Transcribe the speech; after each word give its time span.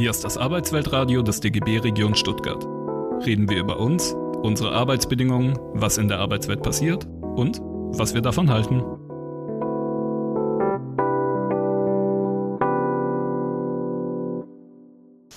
Hier 0.00 0.12
ist 0.12 0.24
das 0.24 0.38
Arbeitsweltradio 0.38 1.20
des 1.20 1.40
DGB 1.40 1.76
Region 1.80 2.14
Stuttgart. 2.14 2.64
Reden 3.26 3.50
wir 3.50 3.58
über 3.58 3.78
uns, 3.78 4.14
unsere 4.40 4.72
Arbeitsbedingungen, 4.72 5.58
was 5.74 5.98
in 5.98 6.08
der 6.08 6.20
Arbeitswelt 6.20 6.62
passiert 6.62 7.06
und 7.36 7.60
was 7.60 8.14
wir 8.14 8.22
davon 8.22 8.48
halten. 8.48 8.80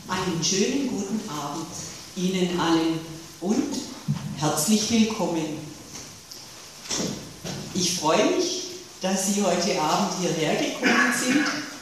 Einen 0.07 0.41
schönen 0.41 0.87
guten 0.87 1.19
Abend 1.29 1.67
Ihnen 2.15 2.57
allen 2.57 2.99
und 3.41 3.75
herzlich 4.37 4.89
willkommen. 4.89 5.57
Ich 7.73 7.99
freue 7.99 8.27
mich, 8.37 8.67
dass 9.01 9.27
Sie 9.27 9.43
heute 9.43 9.81
Abend 9.81 10.13
hierher 10.21 10.55
gekommen 10.55 11.13
sind 11.17 11.72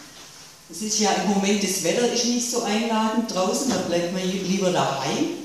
es 0.71 0.81
ist 0.81 0.99
ja 0.99 1.11
im 1.11 1.29
Moment, 1.29 1.63
das 1.63 1.83
Wetter 1.83 2.11
ist 2.11 2.25
nicht 2.25 2.49
so 2.49 2.61
einladend 2.63 3.33
draußen, 3.33 3.69
da 3.69 3.77
bleibt 3.77 4.13
man 4.13 4.23
lieber 4.23 4.71
daheim. 4.71 5.41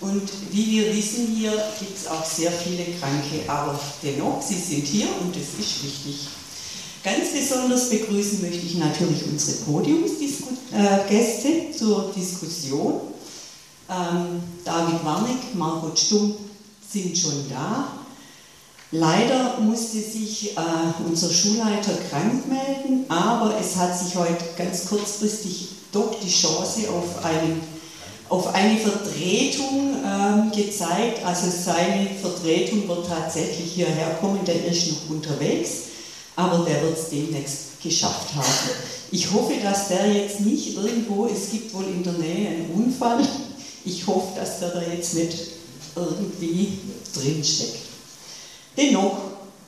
Und 0.00 0.28
wie 0.50 0.66
wir 0.72 0.94
wissen, 0.94 1.28
hier 1.34 1.52
gibt 1.78 1.96
es 1.96 2.06
auch 2.08 2.24
sehr 2.24 2.50
viele 2.50 2.84
Kranke, 2.98 3.48
aber 3.48 3.78
dennoch, 4.02 4.42
sie 4.42 4.54
sind 4.54 4.86
hier 4.86 5.06
und 5.20 5.34
das 5.34 5.42
ist 5.58 5.82
wichtig. 5.82 6.28
Ganz 7.02 7.32
besonders 7.32 7.90
begrüßen 7.90 8.42
möchte 8.42 8.66
ich 8.66 8.76
natürlich 8.76 9.24
unsere 9.30 9.58
Podiumsgäste 9.58 11.48
äh, 11.48 11.72
zur 11.76 12.12
Diskussion. 12.16 13.00
Ähm, 13.90 14.42
David 14.64 15.04
Warneck, 15.04 15.54
Margot 15.54 15.98
Stumm 15.98 16.34
sind 16.90 17.16
schon 17.16 17.48
da. 17.50 18.03
Leider 18.90 19.58
musste 19.60 19.98
sich 19.98 20.56
äh, 20.56 20.60
unser 21.08 21.30
Schulleiter 21.32 21.92
krank 22.10 22.46
melden, 22.48 23.04
aber 23.08 23.54
es 23.60 23.76
hat 23.76 23.98
sich 23.98 24.14
heute 24.14 24.44
ganz 24.56 24.86
kurzfristig 24.86 25.68
doch 25.90 26.14
die 26.20 26.30
Chance 26.30 26.82
auf, 26.90 27.24
einen, 27.24 27.60
auf 28.28 28.54
eine 28.54 28.78
Vertretung 28.78 29.94
äh, 30.04 30.56
gezeigt. 30.56 31.24
Also 31.24 31.46
seine 31.50 32.08
Vertretung 32.20 32.86
wird 32.88 33.08
tatsächlich 33.08 33.72
hierher 33.72 34.16
kommen, 34.20 34.44
der 34.46 34.64
ist 34.64 34.88
noch 34.88 35.10
unterwegs, 35.10 35.70
aber 36.36 36.64
der 36.64 36.82
wird 36.82 36.98
es 36.98 37.10
demnächst 37.10 37.80
geschafft 37.82 38.34
haben. 38.34 38.70
Ich 39.10 39.30
hoffe, 39.32 39.54
dass 39.62 39.88
der 39.88 40.12
jetzt 40.12 40.40
nicht 40.40 40.76
irgendwo, 40.76 41.26
es 41.26 41.50
gibt 41.50 41.72
wohl 41.74 41.84
in 41.84 42.02
der 42.02 42.14
Nähe 42.14 42.48
einen 42.48 42.70
Unfall, 42.74 43.26
ich 43.84 44.06
hoffe, 44.06 44.38
dass 44.38 44.60
der 44.60 44.70
da 44.70 44.82
jetzt 44.82 45.14
nicht 45.14 45.36
irgendwie 45.94 46.78
drinsteckt. 47.14 47.83
Dennoch 48.76 49.16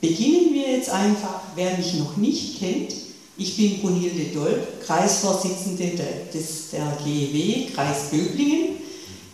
beginnen 0.00 0.52
wir 0.52 0.72
jetzt 0.72 0.90
einfach, 0.90 1.40
wer 1.54 1.76
mich 1.76 1.94
noch 1.94 2.16
nicht 2.16 2.58
kennt. 2.58 2.92
Ich 3.38 3.56
bin 3.56 3.80
Brunhilde 3.80 4.34
Dolb, 4.34 4.84
Kreisvorsitzende 4.84 5.92
des, 6.32 6.70
der 6.72 6.96
GEW 7.04 7.70
Kreis 7.74 8.10
Böblingen, 8.10 8.76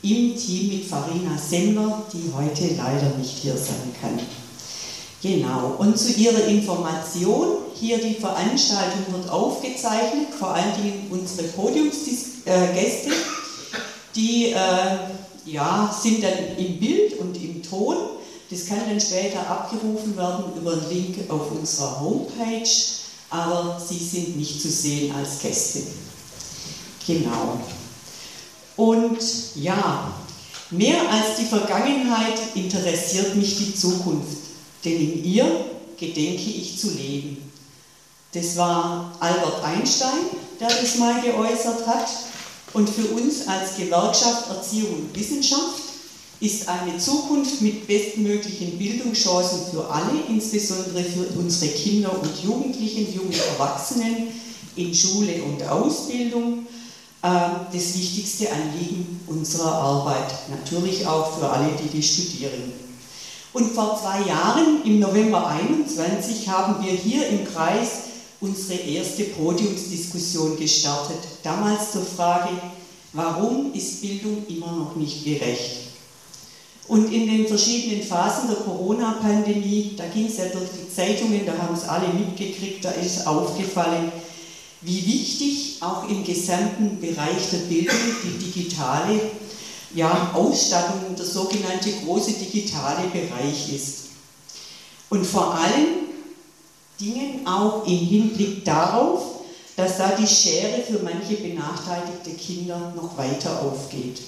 im 0.03 0.37
Team 0.37 0.69
mit 0.69 0.85
Farina 0.85 1.39
Semmler, 1.39 2.03
die 2.13 2.33
heute 2.35 2.75
leider 2.77 3.17
nicht 3.17 3.39
hier 3.39 3.57
sein 3.57 3.95
kann. 4.01 4.19
Genau, 5.23 5.77
und 5.79 5.97
zu 5.97 6.13
Ihrer 6.15 6.47
Information, 6.47 7.59
hier 7.79 7.99
die 7.99 8.15
Veranstaltung 8.15 9.05
wird 9.13 9.31
aufgezeichnet, 9.31 10.35
vor 10.37 10.53
allen 10.55 10.75
Dingen 10.83 11.07
unsere 11.11 11.47
Podiumsgäste, 11.49 12.47
äh, 12.47 13.13
die 14.17 14.47
äh, 14.47 14.57
ja, 15.47 15.97
sind 15.97 16.25
dann 16.25 16.57
im 16.59 16.81
Bild 16.81 17.21
und 17.21 17.37
im 17.37 17.63
Ton 17.63 17.97
das 18.53 18.67
kann 18.67 18.81
dann 18.87 19.01
später 19.01 19.49
abgerufen 19.49 20.15
werden 20.15 20.45
über 20.61 20.73
einen 20.73 20.91
Link 20.91 21.31
auf 21.31 21.51
unserer 21.53 22.01
Homepage, 22.01 22.69
aber 23.31 23.81
Sie 23.81 23.97
sind 23.97 24.37
nicht 24.37 24.61
zu 24.61 24.69
sehen 24.69 25.15
als 25.15 25.41
Gäste. 25.41 25.81
Genau. 27.07 27.59
Und 28.77 29.19
ja, 29.55 30.13
mehr 30.71 31.01
als 31.11 31.39
die 31.39 31.47
Vergangenheit 31.47 32.39
interessiert 32.55 33.35
mich 33.37 33.57
die 33.57 33.75
Zukunft, 33.75 34.37
denn 34.85 35.01
in 35.01 35.25
ihr 35.25 35.65
gedenke 35.97 36.51
ich 36.51 36.79
zu 36.79 36.91
leben. 36.91 37.51
Das 38.35 38.57
war 38.59 39.17
Albert 39.19 39.65
Einstein, 39.65 40.27
der 40.61 40.69
das 40.69 40.99
mal 40.99 41.23
geäußert 41.23 41.87
hat. 41.87 42.09
Und 42.75 42.89
für 42.89 43.07
uns 43.09 43.47
als 43.47 43.77
Gewerkschaft 43.77 44.49
Erziehung 44.49 44.95
und 44.95 45.15
Wissenschaft 45.15 45.92
ist 46.43 46.69
eine 46.69 46.99
Zukunft 46.99 47.63
mit 47.63 47.87
bestmöglichen 47.87 48.77
Bildungschancen 48.77 49.61
für 49.71 49.89
alle, 49.89 50.25
insbesondere 50.29 51.05
für 51.05 51.39
unsere 51.39 51.71
Kinder 51.71 52.11
und 52.21 52.43
Jugendlichen, 52.43 53.15
junge 53.15 53.37
Erwachsenen 53.37 54.27
in 54.75 54.93
Schule 54.93 55.41
und 55.45 55.63
Ausbildung, 55.63 56.67
äh, 57.23 57.29
das 57.73 57.97
wichtigste 57.97 58.49
Anliegen 58.51 59.21
unserer 59.29 59.73
Arbeit. 59.73 60.35
Natürlich 60.51 61.07
auch 61.07 61.39
für 61.39 61.49
alle, 61.49 61.71
die 61.81 61.97
die 61.97 62.03
studieren. 62.03 62.73
Und 63.53 63.73
vor 63.73 64.01
zwei 64.03 64.27
Jahren, 64.27 64.83
im 64.85 64.99
November 64.99 65.47
21, 65.47 66.49
haben 66.49 66.85
wir 66.85 66.93
hier 66.93 67.29
im 67.29 67.45
Kreis 67.45 67.91
unsere 68.41 68.81
erste 68.81 69.25
Podiumsdiskussion 69.25 70.59
gestartet. 70.59 71.19
Damals 71.45 71.93
zur 71.93 72.05
Frage, 72.05 72.51
warum 73.13 73.73
ist 73.75 74.01
Bildung 74.01 74.45
immer 74.49 74.73
noch 74.73 74.97
nicht 74.97 75.25
gerecht? 75.25 75.92
Und 76.89 77.13
in 77.13 77.27
den 77.27 77.47
verschiedenen 77.47 78.03
Phasen 78.03 78.49
der 78.49 78.57
Corona-Pandemie, 78.57 79.95
da 79.97 80.05
ging 80.07 80.27
es 80.27 80.39
ja 80.39 80.47
durch 80.47 80.69
die 80.71 80.93
Zeitungen, 80.95 81.47
da 81.47 81.57
haben 81.57 81.75
es 81.75 81.89
alle 81.89 82.09
mitgekriegt, 82.09 82.85
da 82.85 82.91
ist 82.91 83.27
aufgefallen, 83.27 84.11
wie 84.81 85.07
wichtig 85.07 85.77
auch 85.81 86.09
im 86.09 86.25
gesamten 86.25 87.01
Bereich 87.01 87.51
der 87.53 87.59
Bildung 87.59 87.97
die 88.25 88.45
digitale 88.45 89.21
ja, 89.95 90.33
Ausstattung, 90.35 91.15
der 91.17 91.25
sogenannte 91.25 91.93
große 92.05 92.33
digitale 92.33 93.09
Bereich 93.09 93.73
ist. 93.73 93.99
Und 95.09 95.25
vor 95.25 95.55
allen 95.55 96.09
Dingen 96.99 97.47
auch 97.47 97.87
im 97.87 97.99
Hinblick 97.99 98.65
darauf, 98.65 99.23
dass 99.77 99.99
da 99.99 100.17
die 100.19 100.27
Schere 100.27 100.83
für 100.83 101.03
manche 101.03 101.35
benachteiligte 101.35 102.31
Kinder 102.31 102.93
noch 102.97 103.17
weiter 103.17 103.63
aufgeht. 103.63 104.21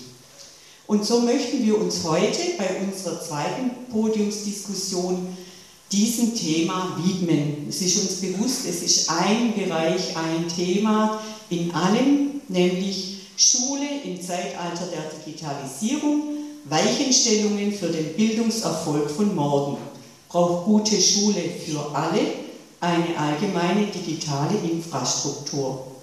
Und 0.86 1.04
so 1.04 1.20
möchten 1.20 1.64
wir 1.64 1.80
uns 1.80 2.04
heute 2.04 2.40
bei 2.58 2.68
unserer 2.82 3.20
zweiten 3.20 3.70
Podiumsdiskussion 3.90 5.28
diesem 5.90 6.34
Thema 6.34 6.98
widmen. 7.02 7.66
Es 7.68 7.80
ist 7.80 7.96
uns 7.98 8.20
bewusst, 8.20 8.66
es 8.68 8.82
ist 8.82 9.10
ein 9.10 9.54
Bereich, 9.54 10.16
ein 10.16 10.46
Thema 10.48 11.22
in 11.48 11.72
allem, 11.74 12.42
nämlich 12.48 13.20
Schule 13.36 13.86
im 14.04 14.20
Zeitalter 14.20 14.86
der 14.92 15.10
Digitalisierung, 15.24 16.22
Weichenstellungen 16.64 17.72
für 17.72 17.88
den 17.88 18.14
Bildungserfolg 18.14 19.10
von 19.10 19.34
morgen. 19.34 19.78
Braucht 20.28 20.66
gute 20.66 21.00
Schule 21.00 21.42
für 21.64 21.94
alle 21.94 22.20
eine 22.80 23.16
allgemeine 23.18 23.86
digitale 23.86 24.58
Infrastruktur. 24.70 25.93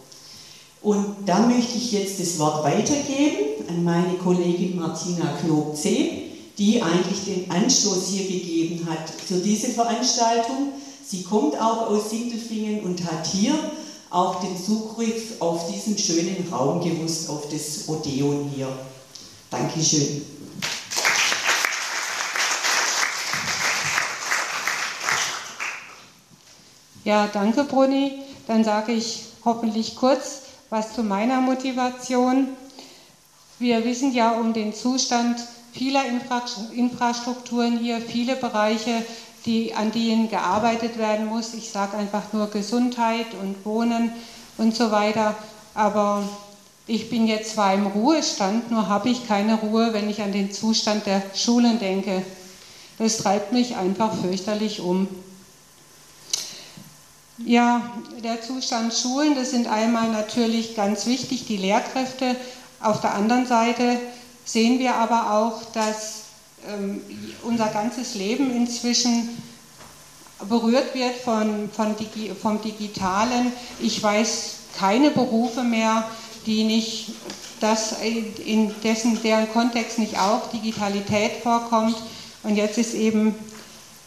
Und 0.82 1.16
da 1.28 1.46
möchte 1.46 1.78
ich 1.78 1.92
jetzt 1.92 2.20
das 2.20 2.40
Wort 2.40 2.64
weitergeben 2.64 3.68
an 3.70 3.84
meine 3.84 4.16
Kollegin 4.16 4.80
Martina 4.80 5.38
Knob-Zeh, 5.40 6.24
die 6.58 6.82
eigentlich 6.82 7.24
den 7.26 7.52
Anstoß 7.52 8.08
hier 8.08 8.28
gegeben 8.28 8.88
hat 8.90 9.10
für 9.10 9.38
diese 9.38 9.68
Veranstaltung. 9.70 10.74
Sie 11.06 11.24
kommt 11.24 11.56
auch 11.62 11.88
aus 11.88 12.10
Sindelfingen 12.10 12.82
und 12.82 13.04
hat 13.04 13.28
hier 13.28 13.54
auch 14.10 14.42
den 14.42 14.58
Zugriff 14.58 15.40
auf 15.40 15.72
diesen 15.72 15.98
schönen 15.98 16.48
Raum 16.52 16.82
gewusst, 16.84 17.30
auf 17.30 17.48
das 17.50 17.88
Odeon 17.88 18.50
hier. 18.54 18.68
Dankeschön. 19.52 20.24
Ja, 27.04 27.28
danke, 27.28 27.66
Bruni. 27.66 28.14
Dann 28.48 28.64
sage 28.64 28.94
ich 28.94 29.24
hoffentlich 29.46 29.96
kurz 29.96 30.42
was 30.72 30.94
zu 30.96 31.04
meiner 31.04 31.42
Motivation. 31.42 32.48
Wir 33.60 33.84
wissen 33.84 34.14
ja 34.14 34.32
um 34.32 34.54
den 34.54 34.74
Zustand 34.74 35.38
vieler 35.74 36.04
Infrastrukturen 36.74 37.78
hier, 37.78 38.00
viele 38.00 38.38
Bereiche, 38.38 39.06
die, 39.46 39.74
an 39.74 39.92
denen 39.92 40.30
gearbeitet 40.30 40.98
werden 40.98 41.26
muss. 41.26 41.54
Ich 41.54 41.70
sage 41.70 41.98
einfach 41.98 42.32
nur 42.32 42.50
Gesundheit 42.50 43.28
und 43.42 43.66
Wohnen 43.66 44.12
und 44.58 44.74
so 44.74 44.92
weiter. 44.92 45.36
Aber 45.74 46.24
ich 46.88 47.10
bin 47.10 47.28
jetzt 47.28 47.56
zwar 47.56 47.74
im 47.74 47.88
Ruhestand, 47.88 48.72
nur 48.72 48.88
habe 48.88 49.10
ich 49.10 49.28
keine 49.28 49.56
Ruhe, 49.56 49.90
wenn 49.92 50.10
ich 50.10 50.22
an 50.22 50.32
den 50.32 50.54
Zustand 50.54 51.06
der 51.06 51.22
Schulen 51.36 51.80
denke. 51.80 52.24
Das 52.98 53.18
treibt 53.18 53.52
mich 53.52 53.76
einfach 53.76 54.14
fürchterlich 54.14 54.80
um. 54.80 55.10
Ja, 57.46 57.92
der 58.24 58.42
Zustand 58.42 58.94
Schulen, 58.94 59.36
das 59.36 59.52
sind 59.52 59.68
einmal 59.68 60.10
natürlich 60.12 60.76
ganz 60.76 61.06
wichtig 61.06 61.46
die 61.48 61.58
Lehrkräfte. 61.58 62.36
Auf 62.80 63.02
der 63.02 63.16
anderen 63.16 63.46
Seite 63.46 64.00
sehen 64.46 64.80
wir 64.80 64.96
aber 64.96 65.34
auch, 65.34 65.64
dass 65.74 66.24
ähm, 66.68 67.02
unser 67.44 67.68
ganzes 67.68 68.16
Leben 68.16 68.56
inzwischen 68.56 69.30
berührt 70.50 70.94
wird 70.94 71.16
von, 71.16 71.70
von 71.72 71.96
Digi 71.96 72.32
vom 72.40 72.62
Digitalen. 72.62 73.52
Ich 73.80 74.02
weiß 74.02 74.56
keine 74.78 75.12
Berufe 75.12 75.64
mehr, 75.64 76.04
die 76.46 76.64
nicht 76.64 77.12
dass 77.60 77.96
in 78.02 78.74
dessen, 78.84 79.22
deren 79.22 79.52
Kontext 79.52 80.00
nicht 80.00 80.18
auch 80.18 80.50
Digitalität 80.50 81.44
vorkommt. 81.44 81.96
Und 82.42 82.56
jetzt 82.56 82.80
ist 82.80 82.96
eben 82.96 83.36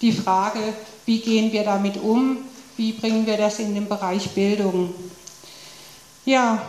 die 0.00 0.10
Frage, 0.10 0.58
wie 1.06 1.20
gehen 1.20 1.52
wir 1.52 1.62
damit 1.62 1.96
um? 1.96 2.38
Wie 2.76 2.92
bringen 2.92 3.26
wir 3.26 3.36
das 3.36 3.60
in 3.60 3.74
den 3.74 3.88
Bereich 3.88 4.30
Bildung? 4.30 4.92
Ja, 6.24 6.60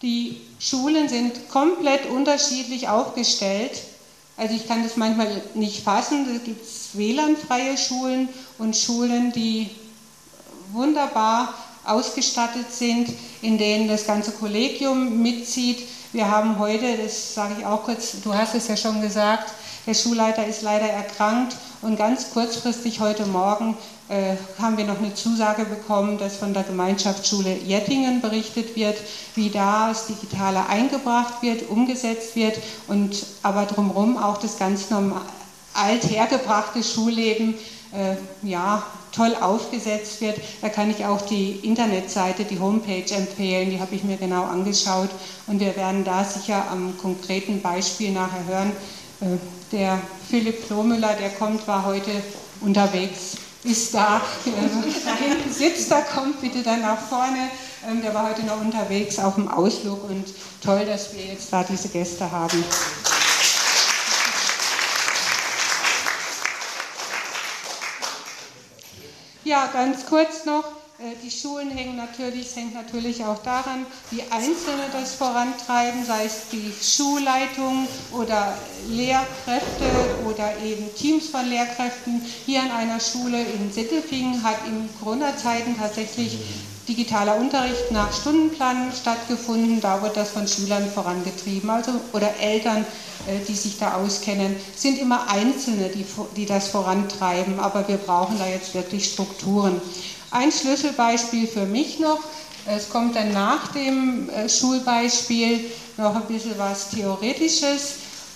die 0.00 0.40
Schulen 0.60 1.08
sind 1.08 1.48
komplett 1.48 2.06
unterschiedlich 2.06 2.88
aufgestellt. 2.88 3.72
Also 4.36 4.54
ich 4.54 4.68
kann 4.68 4.82
das 4.82 4.96
manchmal 4.96 5.42
nicht 5.54 5.82
fassen. 5.82 6.26
Da 6.26 6.38
gibt 6.44 6.62
es 6.62 6.90
WLAN-freie 6.92 7.76
Schulen 7.76 8.28
und 8.58 8.76
Schulen, 8.76 9.32
die 9.32 9.70
wunderbar 10.72 11.54
ausgestattet 11.84 12.70
sind, 12.70 13.08
in 13.42 13.58
denen 13.58 13.88
das 13.88 14.06
ganze 14.06 14.32
Kollegium 14.32 15.22
mitzieht. 15.22 15.86
Wir 16.12 16.30
haben 16.30 16.58
heute, 16.58 16.96
das 16.96 17.34
sage 17.34 17.56
ich 17.58 17.66
auch 17.66 17.82
kurz, 17.82 18.20
du 18.22 18.32
hast 18.34 18.54
es 18.54 18.68
ja 18.68 18.76
schon 18.76 19.00
gesagt, 19.00 19.52
der 19.86 19.94
Schulleiter 19.94 20.46
ist 20.46 20.62
leider 20.62 20.86
erkrankt 20.86 21.56
und 21.84 21.96
ganz 21.98 22.30
kurzfristig 22.30 23.00
heute 23.00 23.26
Morgen 23.26 23.76
äh, 24.08 24.36
haben 24.58 24.78
wir 24.78 24.84
noch 24.84 24.98
eine 24.98 25.14
Zusage 25.14 25.66
bekommen, 25.66 26.18
dass 26.18 26.36
von 26.36 26.54
der 26.54 26.62
Gemeinschaftsschule 26.62 27.56
Jettingen 27.58 28.22
berichtet 28.22 28.74
wird, 28.74 28.96
wie 29.34 29.50
da 29.50 29.88
das 29.88 30.06
Digitale 30.06 30.66
eingebracht 30.66 31.42
wird, 31.42 31.68
umgesetzt 31.68 32.36
wird 32.36 32.58
und 32.88 33.26
aber 33.42 33.66
drumherum 33.66 34.16
auch 34.16 34.38
das 34.38 34.58
ganz 34.58 34.88
normal 34.90 35.22
althergebrachte 35.74 36.82
Schulleben 36.82 37.54
äh, 37.92 38.16
ja, 38.48 38.82
toll 39.12 39.34
aufgesetzt 39.40 40.20
wird. 40.20 40.38
Da 40.62 40.68
kann 40.70 40.90
ich 40.90 41.04
auch 41.04 41.20
die 41.20 41.52
Internetseite, 41.62 42.44
die 42.44 42.60
Homepage 42.60 43.12
empfehlen, 43.14 43.70
die 43.70 43.80
habe 43.80 43.94
ich 43.94 44.04
mir 44.04 44.16
genau 44.16 44.44
angeschaut 44.44 45.10
und 45.46 45.60
wir 45.60 45.76
werden 45.76 46.04
da 46.04 46.24
sicher 46.24 46.64
am 46.70 46.96
konkreten 46.98 47.60
Beispiel 47.60 48.12
nachher 48.12 48.46
hören. 48.46 48.72
Äh, 49.20 49.36
der 49.72 50.00
Philipp 50.28 50.68
Lohmüller, 50.70 51.14
der 51.14 51.30
kommt, 51.30 51.66
war 51.66 51.84
heute 51.84 52.10
unterwegs, 52.60 53.36
ist 53.64 53.94
da, 53.94 54.20
da 54.44 55.14
hinten 55.16 55.52
sitzt 55.52 55.90
da, 55.90 56.00
kommt 56.02 56.40
bitte 56.40 56.62
dann 56.62 56.82
nach 56.82 56.98
vorne. 56.98 57.50
Ähm, 57.88 58.02
der 58.02 58.14
war 58.14 58.28
heute 58.28 58.42
noch 58.44 58.60
unterwegs 58.60 59.18
auf 59.18 59.36
dem 59.36 59.48
Ausflug 59.48 60.04
und 60.08 60.24
toll, 60.62 60.84
dass 60.86 61.14
wir 61.14 61.24
jetzt 61.24 61.52
da 61.52 61.62
diese 61.64 61.88
Gäste 61.88 62.30
haben. 62.30 62.64
Ja, 69.44 69.66
ganz 69.72 70.06
kurz 70.06 70.44
noch. 70.46 70.64
Äh, 70.98 71.16
die 71.24 71.30
Schulen 71.30 71.70
hängen 71.70 71.96
natürlich, 71.96 72.54
hängt 72.54 72.74
natürlich 72.74 73.24
auch 73.24 73.42
daran, 73.42 73.84
wie 74.12 74.22
Einzelne 74.30 74.84
das 74.92 75.14
vorantreiben, 75.14 76.04
sei 76.04 76.24
es 76.24 76.48
die 76.52 76.72
Schulleitung 76.80 77.88
oder 78.12 78.56
Lehrkräfte 78.88 79.90
oder 80.24 80.56
eben 80.62 80.94
Teams 80.94 81.28
von 81.28 81.48
Lehrkräften. 81.48 82.24
Hier 82.46 82.62
an 82.62 82.70
einer 82.70 83.00
Schule 83.00 83.42
in 83.42 83.72
Sittelfingen 83.72 84.44
hat 84.44 84.58
in 84.68 84.88
Corona-Zeiten 85.00 85.76
tatsächlich 85.76 86.38
digitaler 86.86 87.36
Unterricht 87.36 87.90
nach 87.90 88.12
Stundenplan 88.12 88.92
stattgefunden. 88.92 89.80
Da 89.80 90.00
wird 90.00 90.16
das 90.16 90.30
von 90.30 90.46
Schülern 90.46 90.88
vorangetrieben, 90.88 91.70
also 91.70 91.92
oder 92.12 92.36
Eltern, 92.40 92.84
äh, 93.26 93.44
die 93.48 93.54
sich 93.54 93.78
da 93.78 93.94
auskennen. 93.94 94.54
Es 94.74 94.82
sind 94.82 95.00
immer 95.00 95.28
Einzelne, 95.28 95.88
die, 95.88 96.04
die 96.36 96.46
das 96.46 96.68
vorantreiben, 96.68 97.58
aber 97.58 97.88
wir 97.88 97.96
brauchen 97.96 98.38
da 98.38 98.46
jetzt 98.46 98.74
wirklich 98.74 99.10
Strukturen. 99.10 99.80
Ein 100.34 100.50
Schlüsselbeispiel 100.50 101.46
für 101.46 101.64
mich 101.64 102.00
noch. 102.00 102.18
Es 102.66 102.90
kommt 102.90 103.14
dann 103.14 103.32
nach 103.32 103.68
dem 103.68 104.28
äh, 104.30 104.48
Schulbeispiel 104.48 105.60
noch 105.96 106.16
ein 106.16 106.26
bisschen 106.26 106.58
was 106.58 106.90
Theoretisches. 106.90 107.94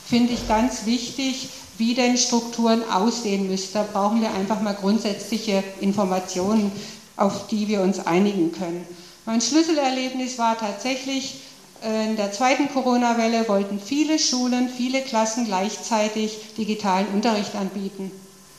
Finde 0.09 0.33
ich 0.33 0.47
ganz 0.47 0.87
wichtig, 0.87 1.49
wie 1.77 1.95
denn 1.95 2.17
Strukturen 2.17 2.89
aussehen 2.89 3.49
müssen. 3.49 3.71
Da 3.73 3.83
brauchen 3.83 4.21
wir 4.21 4.33
einfach 4.33 4.61
mal 4.61 4.75
grundsätzliche 4.75 5.65
Informationen 5.81 6.71
auf 7.17 7.49
die 7.49 7.67
wir 7.67 7.81
uns 7.81 7.99
einigen 7.99 8.53
können. 8.53 8.87
Mein 9.27 9.41
Schlüsselerlebnis 9.41 10.39
war 10.39 10.56
tatsächlich, 10.56 11.41
äh, 11.83 12.11
in 12.11 12.17
der 12.17 12.31
zweiten 12.31 12.69
Corona-Welle 12.69 13.49
wollten 13.49 13.81
viele 13.81 14.21
Schulen, 14.21 14.69
viele 14.69 15.03
Klassen 15.03 15.47
gleichzeitig 15.47 16.55
digitalen 16.56 17.09
Unterricht 17.09 17.56
anbieten. 17.56 18.12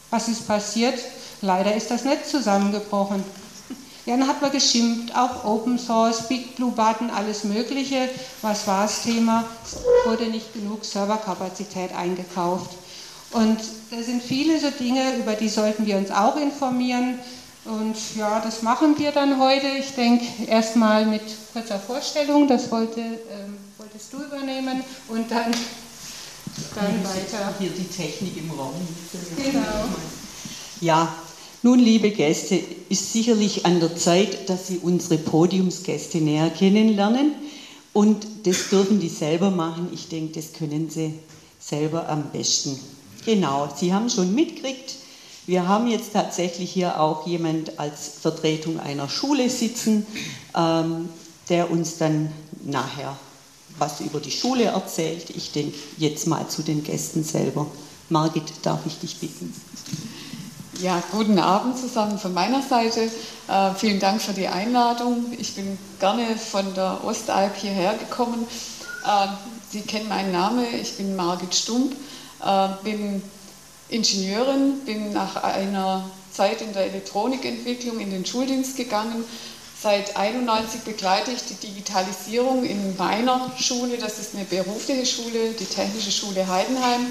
Was 0.10 0.28
ist 0.28 0.46
passiert? 0.46 1.00
Leider 1.42 1.76
ist 1.76 1.90
das 1.90 2.04
Netz 2.04 2.32
zusammengebrochen. 2.32 3.24
Ja, 4.06 4.18
dann 4.18 4.28
hat 4.28 4.42
man 4.42 4.52
geschimpft, 4.52 5.16
auch 5.16 5.46
Open 5.46 5.78
Source, 5.78 6.28
Big 6.28 6.56
Blue 6.56 6.72
Button, 6.72 7.10
alles 7.12 7.44
Mögliche. 7.44 8.10
Was 8.42 8.66
war 8.66 8.84
das 8.84 9.04
Thema? 9.04 9.46
Es 9.64 9.78
wurde 10.06 10.26
nicht 10.28 10.54
genug 10.54 10.84
Serverkapazität 10.84 11.94
eingekauft. 11.96 12.72
Und 13.32 13.60
da 13.92 14.02
sind 14.02 14.24
viele 14.24 14.60
so 14.60 14.72
Dinge, 14.72 15.16
über 15.18 15.34
die 15.34 15.50
sollten 15.50 15.86
wir 15.86 15.98
uns 15.98 16.10
auch 16.10 16.38
informieren. 16.38 17.20
Und 17.66 17.96
ja, 18.16 18.40
das 18.40 18.64
machen 18.64 18.98
wir 18.98 19.12
dann 19.12 19.40
heute. 19.40 19.68
Ich 19.68 19.94
denke 19.94 20.26
erstmal 20.48 21.06
mit 21.06 21.22
kurzer 21.54 21.78
Vorstellung, 21.78 22.48
das 22.48 22.72
wollte, 22.72 23.02
ähm, 23.02 23.58
wolltest 23.78 24.12
du 24.12 24.24
übernehmen 24.24 24.84
und 25.10 25.30
dann, 25.30 25.52
dann 26.74 27.04
weiter. 27.04 27.54
Hier 27.60 27.70
die 27.70 27.88
Technik 27.88 28.38
im 28.38 28.50
Raum. 28.52 28.74
Genau. 29.38 29.86
Ja, 30.82 31.14
nun, 31.62 31.80
liebe 31.80 32.12
Gäste, 32.12 32.60
ist 32.90 33.12
sicherlich 33.14 33.66
an 33.66 33.80
der 33.80 33.96
Zeit, 33.96 34.50
dass 34.50 34.68
Sie 34.68 34.78
unsere 34.78 35.18
Podiumsgäste 35.18 36.20
näher 36.20 36.50
kennenlernen. 36.50 37.34
Und 37.92 38.26
das 38.44 38.70
dürfen 38.70 39.00
die 39.00 39.10
selber 39.10 39.52
machen. 39.52 39.90
Ich 39.94 40.08
denke, 40.08 40.40
das 40.40 40.54
können 40.54 40.90
Sie 40.90 41.14
selber 41.60 42.08
am 42.08 42.32
besten. 42.32 42.80
Genau, 43.26 43.68
Sie 43.76 43.94
haben 43.94 44.10
schon 44.10 44.34
mitgekriegt, 44.34 44.96
wir 45.50 45.68
haben 45.68 45.88
jetzt 45.88 46.14
tatsächlich 46.14 46.72
hier 46.72 47.00
auch 47.00 47.26
jemand 47.26 47.80
als 47.80 48.12
Vertretung 48.22 48.80
einer 48.80 49.10
Schule 49.10 49.50
sitzen, 49.50 50.06
ähm, 50.56 51.10
der 51.50 51.72
uns 51.72 51.98
dann 51.98 52.32
nachher 52.64 53.18
was 53.80 54.00
über 54.02 54.20
die 54.20 54.30
Schule 54.30 54.66
erzählt. 54.66 55.32
Ich 55.32 55.52
denke 55.52 55.76
jetzt 55.98 56.28
mal 56.28 56.48
zu 56.48 56.62
den 56.62 56.84
Gästen 56.84 57.24
selber. 57.24 57.66
Margit, 58.10 58.44
darf 58.62 58.86
ich 58.86 59.00
dich 59.00 59.18
bitten? 59.18 59.52
Ja, 60.82 61.04
guten 61.12 61.40
Abend 61.40 61.78
zusammen 61.78 62.18
von 62.18 62.34
meiner 62.34 62.62
Seite. 62.62 63.02
Äh, 63.50 63.76
vielen 63.76 64.00
Dank 64.00 64.22
für 64.22 64.32
die 64.32 64.48
Einladung. 64.48 65.26
Ich 65.38 65.56
bin 65.56 65.78
gerne 66.00 66.38
von 66.38 66.74
der 66.74 67.04
Ostalb 67.04 67.58
hierher 67.58 67.96
gekommen. 67.96 68.48
Äh, 69.06 69.28
Sie 69.72 69.82
kennen 69.82 70.08
meinen 70.08 70.32
Namen, 70.32 70.66
ich 70.82 70.96
bin 70.96 71.18
Margit 71.18 71.54
Stump, 71.54 71.94
äh, 72.42 72.68
bin 72.82 73.22
Ingenieurin, 73.90 74.80
bin 74.86 75.12
nach 75.12 75.44
einer 75.44 76.10
Zeit 76.32 76.62
in 76.62 76.72
der 76.72 76.86
Elektronikentwicklung 76.86 78.00
in 78.00 78.12
den 78.12 78.26
Schuldienst 78.26 78.78
gegangen. 78.78 79.26
Seit 79.82 80.16
91 80.16 80.84
begleite 80.84 81.32
ich 81.32 81.44
die 81.44 81.68
Digitalisierung 81.68 82.64
in 82.64 82.96
meiner 82.96 83.52
Schule, 83.60 83.98
das 83.98 84.18
ist 84.18 84.34
eine 84.34 84.46
berufliche 84.46 85.06
Schule, 85.06 85.52
die 85.60 85.66
Technische 85.66 86.12
Schule 86.12 86.48
Heidenheim, 86.48 87.06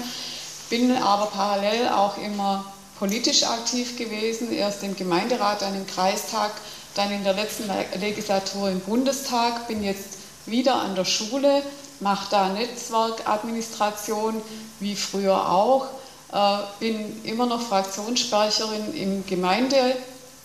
bin 0.71 0.91
aber 0.95 1.27
parallel 1.27 1.89
auch 1.89 2.17
immer 2.17 2.65
politisch 2.99 3.43
aktiv 3.43 3.97
gewesen, 3.97 4.51
erst 4.51 4.83
im 4.83 4.95
Gemeinderat, 4.95 5.61
dann 5.61 5.75
im 5.75 5.87
Kreistag, 5.87 6.51
dann 6.95 7.11
in 7.11 7.23
der 7.23 7.33
letzten 7.33 7.69
Legislatur 7.99 8.69
im 8.69 8.81
Bundestag, 8.81 9.67
bin 9.67 9.83
jetzt 9.83 10.17
wieder 10.45 10.75
an 10.75 10.95
der 10.95 11.05
Schule, 11.05 11.63
mache 11.99 12.27
da 12.29 12.49
Netzwerkadministration 12.49 14.41
wie 14.79 14.95
früher 14.95 15.49
auch 15.49 15.87
äh, 16.31 16.57
bin 16.79 17.23
immer 17.23 17.45
noch 17.45 17.61
Fraktionssprecherin 17.61 18.93
im 18.95 19.25
Gemeinde, 19.25 19.95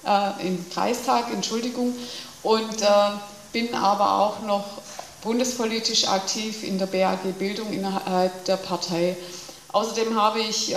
äh, 0.06 0.46
im 0.46 0.64
Kreistag, 0.70 1.32
Entschuldigung, 1.32 1.94
und 2.42 2.82
äh, 2.82 2.86
bin 3.52 3.74
aber 3.74 4.12
auch 4.12 4.40
noch 4.42 4.64
bundespolitisch 5.22 6.08
aktiv 6.08 6.64
in 6.64 6.78
der 6.78 6.86
BAG 6.86 7.38
Bildung 7.38 7.72
innerhalb 7.72 8.44
der 8.46 8.56
Partei. 8.56 9.16
Außerdem 9.72 10.20
habe 10.20 10.40
ich 10.40 10.74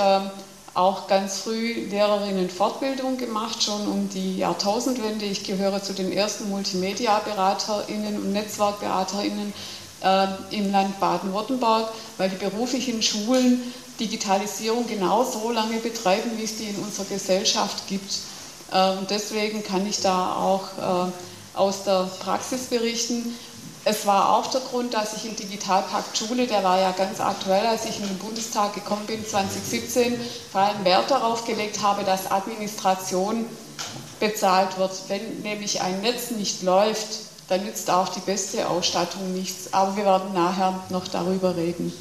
auch 0.77 1.07
ganz 1.07 1.39
früh 1.39 1.73
Lehrerinnen-Fortbildung 1.89 3.17
gemacht, 3.17 3.63
schon 3.63 3.87
um 3.87 4.09
die 4.09 4.37
Jahrtausendwende. 4.37 5.25
Ich 5.25 5.43
gehöre 5.43 5.81
zu 5.81 5.93
den 5.93 6.11
ersten 6.11 6.49
Multimedia-BeraterInnen 6.49 8.15
und 8.17 8.31
Netzwerkberaterinnen 8.31 9.53
äh, 10.03 10.27
im 10.51 10.71
Land 10.71 10.99
Baden-Württemberg, 10.99 11.89
weil 12.17 12.29
die 12.29 12.35
beruflichen 12.35 13.01
Schulen 13.01 13.73
Digitalisierung 13.99 14.85
genau 14.85 15.23
so 15.23 15.51
lange 15.51 15.77
betreiben, 15.77 16.31
wie 16.37 16.43
es 16.43 16.57
die 16.57 16.65
in 16.65 16.75
unserer 16.75 17.05
Gesellschaft 17.05 17.87
gibt. 17.87 18.19
Ähm, 18.71 18.99
deswegen 19.09 19.63
kann 19.63 19.87
ich 19.87 19.99
da 20.01 20.35
auch 20.35 21.07
äh, 21.07 21.11
aus 21.57 21.85
der 21.85 22.07
Praxis 22.19 22.67
berichten. 22.67 23.35
Es 23.89 24.05
war 24.05 24.35
auch 24.35 24.47
der 24.47 24.59
Grund, 24.59 24.93
dass 24.93 25.13
ich 25.13 25.23
im 25.23 25.37
Digitalpakt 25.37 26.17
Schule, 26.17 26.45
der 26.45 26.61
war 26.61 26.77
ja 26.77 26.91
ganz 26.91 27.21
aktuell, 27.21 27.65
als 27.65 27.85
ich 27.85 28.01
in 28.01 28.07
den 28.09 28.17
Bundestag 28.17 28.73
gekommen 28.75 29.05
bin, 29.07 29.25
2017, 29.25 30.19
vor 30.51 30.59
allem 30.59 30.83
Wert 30.83 31.09
darauf 31.09 31.45
gelegt 31.45 31.81
habe, 31.81 32.03
dass 32.03 32.29
Administration 32.29 33.45
bezahlt 34.19 34.77
wird. 34.77 34.91
Wenn 35.07 35.39
nämlich 35.39 35.79
ein 35.79 36.01
Netz 36.01 36.31
nicht 36.31 36.63
läuft, 36.63 37.07
dann 37.47 37.63
nützt 37.63 37.89
auch 37.89 38.09
die 38.09 38.19
beste 38.19 38.67
Ausstattung 38.67 39.31
nichts. 39.33 39.73
Aber 39.73 39.95
wir 39.95 40.03
werden 40.03 40.33
nachher 40.33 40.83
noch 40.89 41.07
darüber 41.07 41.55
reden. 41.55 41.93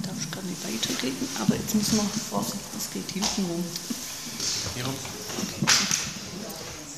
Darf 0.00 0.14
ich 0.20 0.32
gar 0.32 0.42
nicht 0.42 0.64
weiterreden, 0.64 1.28
aber 1.40 1.54
jetzt 1.54 1.76
müssen 1.76 1.98
wir 1.98 2.04
vorsichtig, 2.28 2.60
das 2.74 2.90
geht 2.90 3.08
hinten 3.08 3.48
rum. 3.48 3.64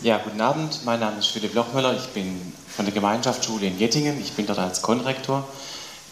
Ja, 0.04 0.18
guten 0.18 0.42
Abend. 0.42 0.84
Mein 0.84 1.00
Name 1.00 1.18
ist 1.18 1.28
Philipp 1.28 1.54
Lochmüller. 1.54 1.96
Ich 1.96 2.08
bin 2.08 2.52
von 2.68 2.84
der 2.84 2.92
Gemeinschaftsschule 2.92 3.66
in 3.68 3.78
Jettingen. 3.78 4.20
Ich 4.20 4.34
bin 4.34 4.44
dort 4.44 4.58
als 4.58 4.82
Konrektor. 4.82 5.49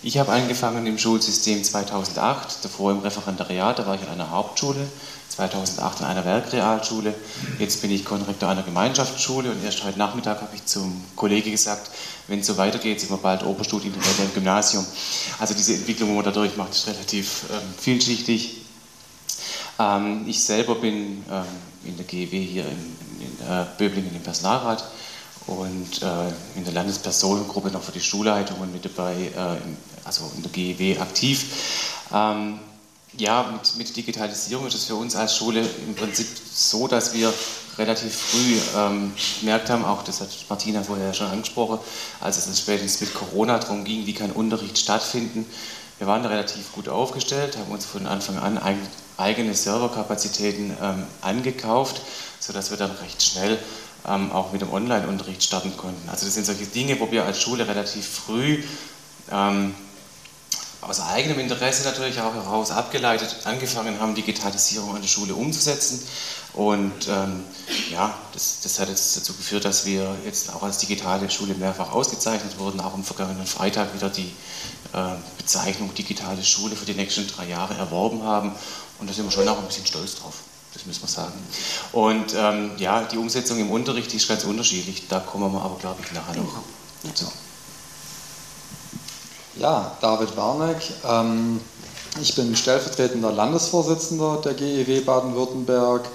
Ich 0.03 0.17
habe 0.17 0.33
angefangen 0.33 0.87
im 0.87 0.97
Schulsystem 0.97 1.63
2008, 1.63 2.65
davor 2.65 2.93
im 2.93 3.01
Referendariat, 3.01 3.79
da 3.79 3.87
war 3.87 3.97
ich 3.97 4.01
an 4.01 4.09
einer 4.09 4.31
Hauptschule, 4.31 4.89
2008 5.29 6.01
an 6.01 6.07
einer 6.07 6.25
Werkrealschule. 6.25 7.13
Jetzt 7.59 7.83
bin 7.83 7.91
ich 7.91 8.07
Konrektor 8.07 8.49
einer 8.49 8.63
Gemeinschaftsschule 8.63 9.51
und 9.51 9.63
erst 9.63 9.85
heute 9.85 9.99
Nachmittag 9.99 10.41
habe 10.41 10.55
ich 10.55 10.65
zum 10.65 11.05
Kollege 11.15 11.51
gesagt, 11.51 11.91
wenn 12.29 12.41
es 12.41 12.47
so 12.47 12.57
weitergeht, 12.57 12.99
sind 12.99 13.11
wir 13.11 13.19
bald 13.19 13.45
Oberstudienräte 13.45 14.23
im 14.23 14.33
Gymnasium. 14.33 14.87
Also 15.39 15.53
diese 15.53 15.75
Entwicklung, 15.75 16.09
die 16.09 16.15
man 16.15 16.25
da 16.25 16.31
durchmacht, 16.31 16.71
ist 16.71 16.87
relativ 16.87 17.43
ähm, 17.53 17.59
vielschichtig. 17.79 18.57
Ähm, 19.79 20.25
ich 20.27 20.43
selber 20.43 20.77
bin 20.77 21.27
ähm, 21.31 21.72
in 21.85 21.97
der 21.97 22.05
GEW 22.05 22.39
hier 22.39 22.65
in, 22.65 22.97
in 23.21 23.47
äh, 23.47 23.67
Böblingen 23.79 24.15
im 24.15 24.23
Personalrat 24.23 24.85
und 25.47 26.03
äh, 26.03 26.29
in 26.57 26.65
der 26.65 26.73
Landespersonengruppe 26.73 27.71
noch 27.71 27.83
für 27.83 27.93
die 27.93 28.01
Schulleitungen 28.01 28.73
mit 28.73 28.85
dabei, 28.85 29.15
äh, 29.15 29.57
in, 29.65 29.77
also 30.05 30.31
in 30.37 30.43
der 30.43 30.53
GEW 30.53 31.01
aktiv. 31.01 31.45
Ähm, 32.13 32.59
ja, 33.19 33.51
mit, 33.53 33.77
mit, 33.77 33.97
Digitalisierung 33.97 34.67
ist 34.67 34.75
es 34.75 34.87
für 34.87 34.95
uns 34.95 35.17
als 35.17 35.37
Schule 35.37 35.61
im 35.87 35.95
Prinzip 35.95 36.27
so, 36.51 36.89
dass 36.89 37.13
wir 37.13 37.33
relativ 37.77 38.15
früh 38.15 38.57
ähm, 38.77 39.13
gemerkt 39.41 39.71
haben, 39.71 39.85
auch 39.85 40.03
das 40.03 40.21
hat 40.21 40.29
Martina 40.49 40.83
vorher 40.83 41.13
schon 41.13 41.27
angesprochen, 41.27 41.79
als 42.21 42.47
es 42.47 42.59
spätestens 42.59 43.01
mit 43.01 43.15
Corona 43.15 43.59
darum 43.59 43.85
ging, 43.85 44.07
wie 44.07 44.15
kann 44.15 44.31
Unterricht 44.31 44.79
stattfinden. 44.79 45.47
Wir 45.99 46.07
waren 46.07 46.25
relativ 46.25 46.73
gut 46.73 46.89
aufgestellt, 46.89 47.57
haben 47.57 47.71
uns 47.71 47.85
von 47.85 48.07
Anfang 48.07 48.39
an 48.39 48.59
eigene 49.23 49.55
Serverkapazitäten 49.55 50.77
ähm, 50.83 51.05
angekauft, 51.21 52.03
sodass 52.41 52.71
wir 52.71 52.77
dann 52.77 52.91
recht 52.91 53.23
schnell 53.23 53.59
ähm, 54.07 54.33
auch 54.33 54.53
mit 54.53 54.61
dem 54.61 54.73
Online-Unterricht 54.73 55.43
starten 55.43 55.77
konnten. 55.77 56.09
Also 56.09 56.27
das 56.27 56.35
sind 56.35 56.45
solche 56.45 56.67
Dinge, 56.67 56.99
wo 57.01 57.11
wir 57.11 57.25
als 57.25 57.41
Schule 57.41 57.67
relativ 57.67 58.07
früh 58.07 58.63
ähm, 59.31 59.75
aus 60.81 61.01
eigenem 61.01 61.39
Interesse 61.39 61.85
natürlich 61.85 62.21
auch 62.21 62.35
heraus 62.35 62.73
abgeleitet 62.73 63.37
angefangen 63.45 64.01
haben, 64.01 64.17
Digitalisierung 64.17 64.95
an 64.97 65.01
der 65.01 65.09
Schule 65.09 65.35
umzusetzen. 65.35 66.03
Und 66.55 67.09
ähm, 67.09 67.45
ja, 67.91 68.15
das, 68.33 68.61
das, 68.63 68.79
hat 68.79 68.89
jetzt 68.89 69.17
dazu 69.17 69.33
geführt, 69.33 69.65
dass 69.65 69.87
wir 69.87 70.15
jetzt 70.27 70.53
auch 70.53 70.63
als 70.63 70.79
digitale 70.79 71.31
Schule 71.31 71.55
mehrfach 71.55 71.93
ausgezeichnet 71.93 72.59
wurden, 72.59 72.81
auch 72.81 72.93
am 72.93 73.05
vergangenen 73.05 73.47
Freitag 73.47 73.95
wieder 73.95 74.11
die 74.11 74.33
äh, 74.93 75.15
Bezeichnung 75.39 75.95
digitale 75.95 76.43
Schule 76.45 76.77
für 76.77 76.85
die 76.85 76.95
nächsten 76.95 77.27
drei 77.29 77.47
Jahre 77.47 77.75
erworben 77.75 78.25
haben. 78.25 78.53
Und 79.03 79.11
da 79.11 79.13
sind 79.13 79.25
wir 79.25 79.33
schon 79.33 79.49
auch 79.49 79.59
ein 79.59 79.67
bisschen 79.67 79.85
stolz 79.85 80.15
drauf 80.15 80.35
das 80.75 80.87
müssen 80.87 81.03
wir 81.03 81.09
sagen. 81.09 81.35
Und 81.93 82.35
ähm, 82.35 82.71
ja, 82.79 83.03
die 83.05 83.19
Umsetzung 83.19 83.59
im 83.59 83.71
Unterricht 83.71 84.13
ist 84.15 84.29
ganz 84.29 84.45
unterschiedlich. 84.45 85.07
Da 85.09 85.21
kommen 85.21 85.53
wir 85.53 85.61
aber, 85.61 85.77
glaube 85.79 86.01
ich, 86.03 86.13
nachher 86.13 86.41
noch 86.41 86.63
dazu. 87.03 87.27
Ja, 89.57 89.97
David 90.01 90.35
Warneck. 90.37 90.83
Ähm, 91.07 91.61
ich 92.21 92.35
bin 92.35 92.55
stellvertretender 92.57 93.33
Landesvorsitzender 93.33 94.41
der 94.45 94.55
GEW 94.55 95.01
Baden-Württemberg, 95.03 96.09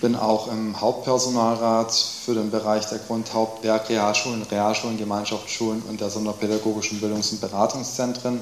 bin 0.00 0.14
auch 0.16 0.48
im 0.48 0.80
Hauptpersonalrat 0.80 1.92
für 1.92 2.34
den 2.34 2.50
Bereich 2.50 2.86
der 2.86 2.98
Grundhauptwerk 2.98 3.88
Realschulen, 3.88 4.42
Realschulen, 4.42 4.98
Gemeinschaftsschulen 4.98 5.82
und 5.82 6.00
der 6.00 6.10
sonderpädagogischen 6.10 7.00
Bildungs- 7.00 7.32
und 7.32 7.40
Beratungszentren. 7.40 8.40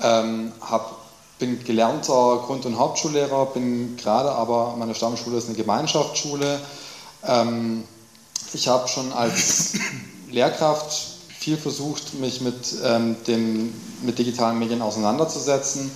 Ähm, 0.00 0.52
habe 0.60 0.94
bin 1.38 1.62
gelernter 1.64 2.42
Grund- 2.46 2.66
und 2.66 2.78
Hauptschullehrer, 2.78 3.46
bin 3.46 3.96
gerade 3.96 4.30
aber, 4.32 4.74
meine 4.76 4.94
Stammschule 4.94 5.38
ist 5.38 5.46
eine 5.46 5.56
Gemeinschaftsschule. 5.56 6.60
Ähm, 7.24 7.84
ich 8.52 8.68
habe 8.68 8.88
schon 8.88 9.12
als 9.12 9.74
Lehrkraft 10.30 11.18
viel 11.38 11.56
versucht, 11.56 12.14
mich 12.14 12.40
mit, 12.40 12.74
ähm, 12.84 13.16
dem, 13.26 13.72
mit 14.02 14.18
digitalen 14.18 14.58
Medien 14.58 14.82
auseinanderzusetzen 14.82 15.90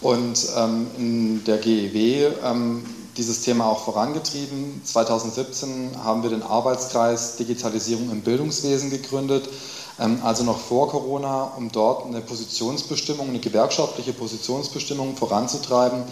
und 0.00 0.46
ähm, 0.56 0.86
in 0.98 1.44
der 1.44 1.58
GEW 1.58 2.32
ähm, 2.44 2.84
dieses 3.16 3.42
Thema 3.42 3.66
auch 3.66 3.84
vorangetrieben. 3.84 4.82
2017 4.84 5.92
haben 6.02 6.22
wir 6.22 6.30
den 6.30 6.42
Arbeitskreis 6.42 7.36
Digitalisierung 7.36 8.10
im 8.10 8.20
Bildungswesen 8.20 8.90
gegründet 8.90 9.48
also 9.96 10.42
noch 10.42 10.58
vor 10.58 10.88
Corona, 10.88 11.52
um 11.56 11.70
dort 11.70 12.06
eine 12.06 12.20
Positionsbestimmung, 12.20 13.28
eine 13.28 13.38
gewerkschaftliche 13.38 14.12
Positionsbestimmung 14.12 15.16
voranzutreiben, 15.16 16.02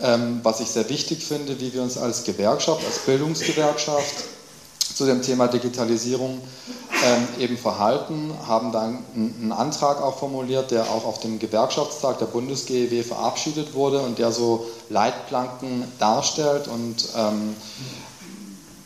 ähm, 0.00 0.40
was 0.42 0.60
ich 0.60 0.68
sehr 0.68 0.88
wichtig 0.90 1.24
finde, 1.24 1.58
wie 1.60 1.72
wir 1.72 1.82
uns 1.82 1.96
als 1.96 2.24
Gewerkschaft, 2.24 2.84
als 2.84 2.98
Bildungsgewerkschaft 3.00 4.24
zu 4.94 5.06
dem 5.06 5.22
Thema 5.22 5.48
Digitalisierung 5.48 6.40
ähm, 7.04 7.28
eben 7.40 7.56
verhalten, 7.56 8.32
haben 8.46 8.70
dann 8.70 9.04
einen 9.14 9.52
Antrag 9.52 10.00
auch 10.00 10.18
formuliert, 10.18 10.70
der 10.70 10.84
auch 10.84 11.04
auf 11.04 11.20
dem 11.20 11.38
Gewerkschaftstag 11.38 12.18
der 12.18 12.26
BundesGEW 12.26 13.02
verabschiedet 13.02 13.74
wurde 13.74 14.00
und 14.00 14.18
der 14.18 14.30
so 14.30 14.66
Leitplanken 14.90 15.84
darstellt 15.98 16.68
und 16.68 17.08
ähm, 17.16 17.56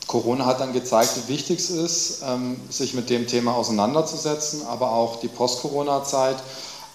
Corona 0.09 0.47
hat 0.47 0.59
dann 0.59 0.73
gezeigt, 0.73 1.13
wie 1.17 1.35
wichtig 1.35 1.61
es 1.61 1.71
ist, 1.71 2.23
ähm, 2.27 2.57
sich 2.71 2.95
mit 2.95 3.11
dem 3.11 3.27
Thema 3.29 3.55
auseinanderzusetzen, 3.55 4.67
aber 4.67 4.91
auch 4.91 5.21
die 5.21 5.29
Post-Corona-Zeit 5.29 6.39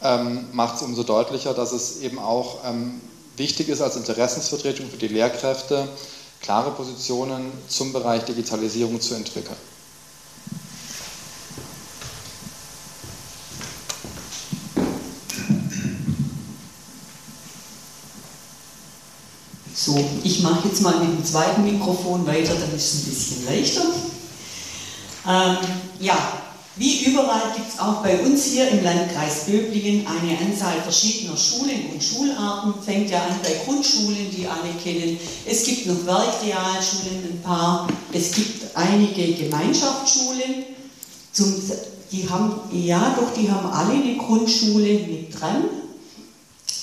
ähm, 0.01 0.47
macht 0.51 0.77
es 0.77 0.81
umso 0.81 1.03
deutlicher, 1.03 1.53
dass 1.53 1.71
es 1.71 2.01
eben 2.01 2.17
auch 2.19 2.57
ähm, 2.65 2.99
wichtig 3.37 3.69
ist, 3.69 3.81
als 3.81 3.95
Interessensvertretung 3.95 4.89
für 4.89 4.97
die 4.97 5.07
Lehrkräfte 5.07 5.87
klare 6.41 6.71
Positionen 6.71 7.51
zum 7.69 7.93
Bereich 7.93 8.25
Digitalisierung 8.25 8.99
zu 8.99 9.13
entwickeln. 9.13 9.55
So, 19.85 20.01
ich 20.23 20.39
mache 20.39 20.69
jetzt 20.69 20.81
mal 20.81 20.97
mit 20.99 21.09
dem 21.09 21.25
zweiten 21.25 21.65
Mikrofon 21.65 22.25
weiter, 22.25 22.53
dann 22.55 22.73
ist 22.73 22.93
es 22.93 23.01
ein 23.01 23.09
bisschen 23.09 23.45
leichter. 23.45 23.81
Ähm, 25.27 25.57
ja, 25.99 26.17
wie 26.77 27.03
überall 27.03 27.51
gibt 27.53 27.67
es 27.67 27.79
auch 27.79 28.01
bei 28.01 28.17
uns 28.21 28.45
hier 28.45 28.69
im 28.69 28.81
Landkreis 28.81 29.43
Böblingen 29.45 30.07
eine 30.07 30.37
Anzahl 30.39 30.81
verschiedener 30.81 31.35
Schulen 31.35 31.91
und 31.91 32.01
Schularten. 32.01 32.75
Fängt 32.81 33.09
ja 33.09 33.23
an 33.23 33.35
bei 33.43 33.59
Grundschulen, 33.65 34.31
die 34.31 34.47
alle 34.47 34.73
kennen. 34.81 35.19
Es 35.45 35.65
gibt 35.65 35.85
noch 35.87 36.05
Werkrealschulen, 36.05 37.33
ein 37.33 37.41
paar. 37.43 37.89
Es 38.13 38.31
gibt 38.31 38.63
einige 38.77 39.33
Gemeinschaftsschulen. 39.33 40.63
Zum, 41.33 41.61
die 42.09 42.29
haben, 42.29 42.53
ja 42.71 43.17
doch, 43.19 43.33
die 43.33 43.51
haben 43.51 43.69
alle 43.69 44.01
eine 44.01 44.15
Grundschule 44.15 44.99
mit 44.99 45.37
dran. 45.37 45.65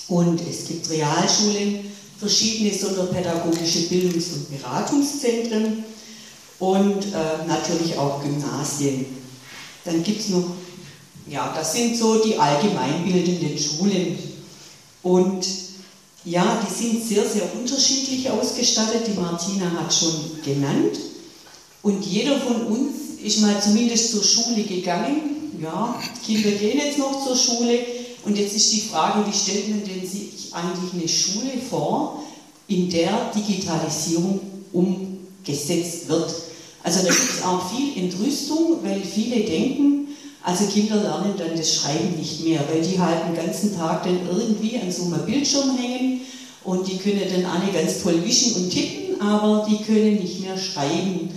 Und 0.09 0.41
es 0.43 0.67
gibt 0.69 0.91
Realschulen 0.91 1.91
verschiedene 2.21 2.73
sonderpädagogische 2.73 3.89
Bildungs- 3.89 4.33
und 4.35 4.51
Beratungszentren 4.51 5.85
und 6.59 7.07
äh, 7.07 7.47
natürlich 7.49 7.97
auch 7.97 8.23
Gymnasien. 8.23 9.07
Dann 9.85 10.03
gibt 10.05 10.21
es 10.21 10.29
noch, 10.29 10.45
ja, 11.27 11.53
das 11.57 11.73
sind 11.73 11.97
so 11.97 12.23
die 12.23 12.37
allgemeinbildenden 12.37 13.59
Schulen. 13.59 14.19
Und 15.03 15.47
ja, 16.25 16.63
die 16.63 16.75
sind 16.75 17.09
sehr, 17.09 17.25
sehr 17.27 17.55
unterschiedlich 17.55 18.29
ausgestattet. 18.29 19.07
Die 19.07 19.19
Martina 19.19 19.71
hat 19.71 19.93
schon 19.93 20.43
genannt. 20.45 20.99
Und 21.83 22.05
jeder 22.05 22.39
von 22.41 22.67
uns 22.67 23.19
ist 23.25 23.41
mal 23.41 23.61
zumindest 23.63 24.11
zur 24.11 24.23
Schule 24.23 24.63
gegangen. 24.65 25.53
Ja, 25.63 25.99
Kinder 26.25 26.51
gehen 26.51 26.79
jetzt 26.79 26.99
noch 26.99 27.25
zur 27.25 27.37
Schule. 27.37 27.79
Und 28.27 28.37
jetzt 28.37 28.55
ist 28.55 28.71
die 28.73 28.83
Frage, 28.83 29.27
wie 29.27 29.37
stellt 29.37 29.71
man 29.71 29.83
denn 29.83 30.07
sich 30.07 30.40
eigentlich 30.53 30.93
eine 30.95 31.09
Schule 31.09 31.61
vor, 31.69 32.23
in 32.69 32.89
der 32.89 33.31
Digitalisierung 33.35 34.41
umgesetzt 34.73 36.09
wird. 36.09 36.35
Also 36.83 37.01
da 37.01 37.09
gibt 37.09 37.31
es 37.31 37.43
auch 37.43 37.71
viel 37.71 38.05
Entrüstung, 38.05 38.79
weil 38.83 39.03
viele 39.03 39.41
denken, 39.41 40.09
also 40.43 40.65
Kinder 40.67 40.97
lernen 40.97 41.35
dann 41.37 41.57
das 41.57 41.75
Schreiben 41.75 42.17
nicht 42.17 42.45
mehr, 42.45 42.61
weil 42.71 42.81
die 42.81 42.99
halt 42.99 43.27
den 43.29 43.37
ganzen 43.37 43.77
Tag 43.77 44.05
dann 44.05 44.21
irgendwie 44.27 44.79
an 44.79 44.91
so 44.91 45.05
einem 45.05 45.27
Bildschirm 45.27 45.77
hängen 45.77 46.23
und 46.65 46.87
die 46.87 46.97
können 46.97 47.23
dann 47.31 47.45
alle 47.45 47.73
ganz 47.73 48.03
toll 48.03 48.25
wischen 48.25 48.55
und 48.55 48.71
tippen, 48.71 49.21
aber 49.21 49.67
die 49.69 49.83
können 49.85 50.15
nicht 50.17 50.41
mehr 50.41 50.57
schreiben. 50.57 51.31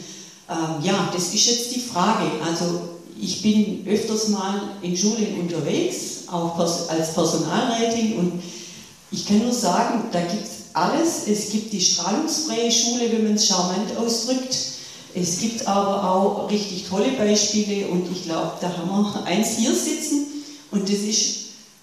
Ähm, 0.49 0.83
ja, 0.83 1.09
das 1.13 1.33
ist 1.33 1.45
jetzt 1.45 1.75
die 1.75 1.81
Frage. 1.81 2.29
Also 2.45 2.81
ich 3.19 3.41
bin 3.41 3.85
öfters 3.87 4.29
mal 4.29 4.61
in 4.81 4.95
Schulen 4.95 5.39
unterwegs, 5.39 6.23
auch 6.31 6.57
als 6.57 7.13
Personalrätin 7.13 8.17
und 8.17 8.41
ich 9.13 9.27
kann 9.27 9.39
nur 9.39 9.53
sagen, 9.53 10.05
da 10.11 10.21
gibt 10.21 10.43
es 10.43 10.63
alles. 10.73 11.27
Es 11.27 11.51
gibt 11.51 11.71
die 11.71 11.79
strahlungsfreie 11.79 12.71
Schule, 12.71 13.11
wenn 13.11 13.25
man 13.25 13.35
es 13.35 13.47
charmant 13.47 13.95
ausdrückt. 13.95 14.57
Es 15.13 15.39
gibt 15.39 15.67
aber 15.67 16.09
auch 16.09 16.49
richtig 16.49 16.89
tolle 16.89 17.11
Beispiele 17.11 17.87
und 17.87 18.11
ich 18.11 18.23
glaube, 18.23 18.53
da 18.59 18.75
haben 18.75 18.89
wir 18.89 19.23
eins 19.25 19.57
hier 19.57 19.73
sitzen 19.73 20.25
und 20.71 20.89
das 20.89 20.97
ist 20.97 21.35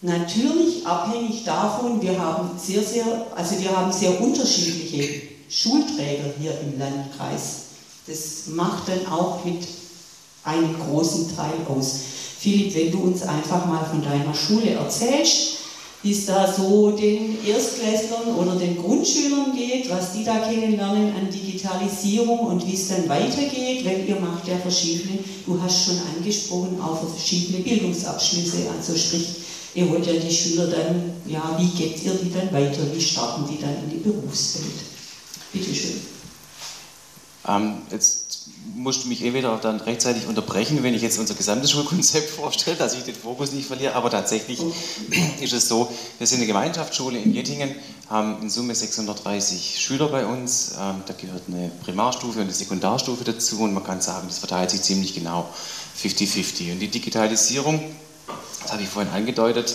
natürlich 0.02 0.84
abhängig 0.84 1.44
davon, 1.44 2.02
wir 2.02 2.18
haben 2.18 2.50
sehr, 2.58 2.82
sehr, 2.82 3.26
also 3.36 3.60
wir 3.60 3.76
haben 3.76 3.92
sehr 3.92 4.20
unterschiedliche 4.20 5.22
Schulträger 5.48 6.34
hier 6.40 6.58
im 6.60 6.76
Landkreis. 6.78 7.66
Das 8.08 8.46
macht 8.48 8.88
dann 8.88 9.06
auch 9.06 9.44
mit 9.44 9.62
einem 10.42 10.74
großen 10.80 11.36
Teil 11.36 11.52
aus. 11.68 12.00
Philipp, 12.40 12.74
wenn 12.74 12.90
du 12.90 12.98
uns 13.02 13.22
einfach 13.22 13.66
mal 13.66 13.84
von 13.84 14.02
deiner 14.02 14.34
Schule 14.34 14.70
erzählst, 14.70 15.59
wie 16.02 16.12
es 16.12 16.26
da 16.26 16.50
so 16.50 16.92
den 16.92 17.44
Erstklässlern 17.44 18.34
oder 18.34 18.56
den 18.56 18.78
Grundschülern 18.78 19.54
geht, 19.54 19.90
was 19.90 20.12
die 20.14 20.24
da 20.24 20.38
kennenlernen 20.38 21.14
an 21.14 21.30
Digitalisierung 21.30 22.40
und 22.40 22.66
wie 22.66 22.74
es 22.74 22.88
dann 22.88 23.08
weitergeht, 23.08 23.84
weil 23.84 24.08
ihr 24.08 24.18
macht 24.18 24.48
ja 24.48 24.56
verschiedene, 24.56 25.18
du 25.44 25.60
hast 25.60 25.84
schon 25.84 25.98
angesprochen, 26.16 26.80
auch 26.80 27.06
verschiedene 27.06 27.62
Bildungsabschlüsse, 27.62 28.70
also 28.74 28.96
sprich, 28.96 29.28
ihr 29.74 29.90
wollt 29.90 30.06
ja 30.06 30.14
die 30.14 30.34
Schüler 30.34 30.68
dann, 30.68 31.12
ja, 31.26 31.56
wie 31.58 31.68
geht 31.68 32.02
ihr 32.02 32.14
die 32.14 32.32
dann 32.32 32.50
weiter, 32.52 32.80
wie 32.94 33.00
starten 33.00 33.44
die 33.50 33.60
dann 33.60 33.74
in 33.84 33.90
die 33.90 34.08
Berufswelt? 34.08 34.80
Bitte 35.52 35.74
schön. 35.74 36.00
Ähm, 37.46 37.78
jetzt 37.90 38.19
musst 38.74 39.04
du 39.04 39.08
mich 39.08 39.22
entweder 39.22 39.56
dann 39.58 39.80
rechtzeitig 39.80 40.26
unterbrechen, 40.26 40.82
wenn 40.82 40.94
ich 40.94 41.02
jetzt 41.02 41.18
unser 41.18 41.34
gesamtes 41.34 41.70
Schulkonzept 41.70 42.30
vorstelle, 42.36 42.76
dass 42.76 42.94
ich 42.94 43.04
den 43.04 43.14
Fokus 43.14 43.52
nicht 43.52 43.66
verliere. 43.66 43.94
Aber 43.94 44.10
tatsächlich 44.10 44.60
ist 45.40 45.52
es 45.52 45.68
so, 45.68 45.92
wir 46.18 46.26
sind 46.26 46.38
eine 46.38 46.46
Gemeinschaftsschule 46.46 47.18
in 47.18 47.34
Jettingen, 47.34 47.74
haben 48.08 48.42
in 48.42 48.50
Summe 48.50 48.74
630 48.74 49.78
Schüler 49.80 50.08
bei 50.08 50.26
uns. 50.26 50.72
Ähm, 50.80 51.02
da 51.06 51.14
gehört 51.14 51.42
eine 51.48 51.70
Primarstufe 51.84 52.38
und 52.38 52.44
eine 52.44 52.52
Sekundarstufe 52.52 53.24
dazu 53.24 53.60
und 53.60 53.74
man 53.74 53.84
kann 53.84 54.00
sagen, 54.00 54.26
das 54.28 54.38
verteilt 54.38 54.70
sich 54.70 54.82
ziemlich 54.82 55.14
genau 55.14 55.48
50-50. 56.02 56.72
Und 56.72 56.80
die 56.80 56.88
Digitalisierung, 56.88 57.82
das 58.62 58.72
habe 58.72 58.82
ich 58.82 58.88
vorhin 58.88 59.12
angedeutet, 59.12 59.74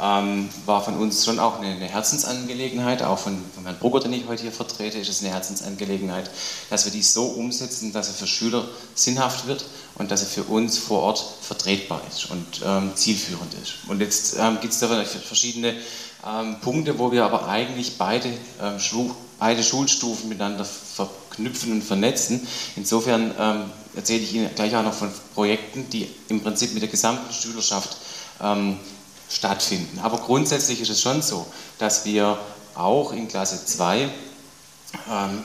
ähm, 0.00 0.48
war 0.66 0.82
von 0.82 0.96
uns 0.96 1.24
schon 1.24 1.38
auch 1.38 1.58
eine, 1.60 1.72
eine 1.72 1.86
Herzensangelegenheit, 1.86 3.02
auch 3.02 3.18
von, 3.18 3.38
von 3.54 3.64
Herrn 3.64 3.78
Brugger, 3.78 4.00
den 4.00 4.12
ich 4.12 4.26
heute 4.26 4.42
hier 4.42 4.52
vertrete, 4.52 4.98
ist 4.98 5.08
es 5.08 5.20
eine 5.22 5.32
Herzensangelegenheit, 5.32 6.30
dass 6.70 6.84
wir 6.84 6.92
dies 6.92 7.14
so 7.14 7.26
umsetzen, 7.26 7.92
dass 7.92 8.08
er 8.08 8.14
für 8.14 8.26
Schüler 8.26 8.66
sinnhaft 8.94 9.46
wird 9.46 9.64
und 9.94 10.10
dass 10.10 10.22
er 10.22 10.28
für 10.28 10.44
uns 10.44 10.78
vor 10.78 11.02
Ort 11.02 11.24
vertretbar 11.42 12.00
ist 12.08 12.30
und 12.30 12.62
ähm, 12.64 12.92
zielführend 12.94 13.54
ist. 13.54 13.88
Und 13.88 14.00
jetzt 14.00 14.36
ähm, 14.38 14.58
gibt 14.60 14.72
es 14.72 14.80
da 14.80 14.88
verschiedene 15.04 15.74
ähm, 16.26 16.56
Punkte, 16.60 16.98
wo 16.98 17.12
wir 17.12 17.24
aber 17.24 17.48
eigentlich 17.48 17.96
beide, 17.96 18.28
ähm, 18.60 18.78
Schul 18.78 19.10
beide 19.38 19.62
Schulstufen 19.62 20.28
miteinander 20.28 20.64
verknüpfen 20.64 21.72
und 21.72 21.82
vernetzen. 21.82 22.46
Insofern 22.76 23.34
ähm, 23.38 23.64
erzähle 23.94 24.20
ich 24.20 24.32
Ihnen 24.34 24.48
gleich 24.54 24.74
auch 24.74 24.82
noch 24.82 24.94
von 24.94 25.10
Projekten, 25.34 25.88
die 25.90 26.08
im 26.28 26.40
Prinzip 26.40 26.72
mit 26.72 26.82
der 26.82 26.88
gesamten 26.88 27.32
Schülerschaft 27.32 27.96
stattfinden. 29.34 29.98
Aber 30.02 30.18
grundsätzlich 30.18 30.80
ist 30.80 30.90
es 30.90 31.02
schon 31.02 31.22
so, 31.22 31.46
dass 31.78 32.04
wir 32.04 32.38
auch 32.74 33.12
in 33.12 33.28
Klasse 33.28 33.64
2 33.64 34.02
ähm, 34.02 34.10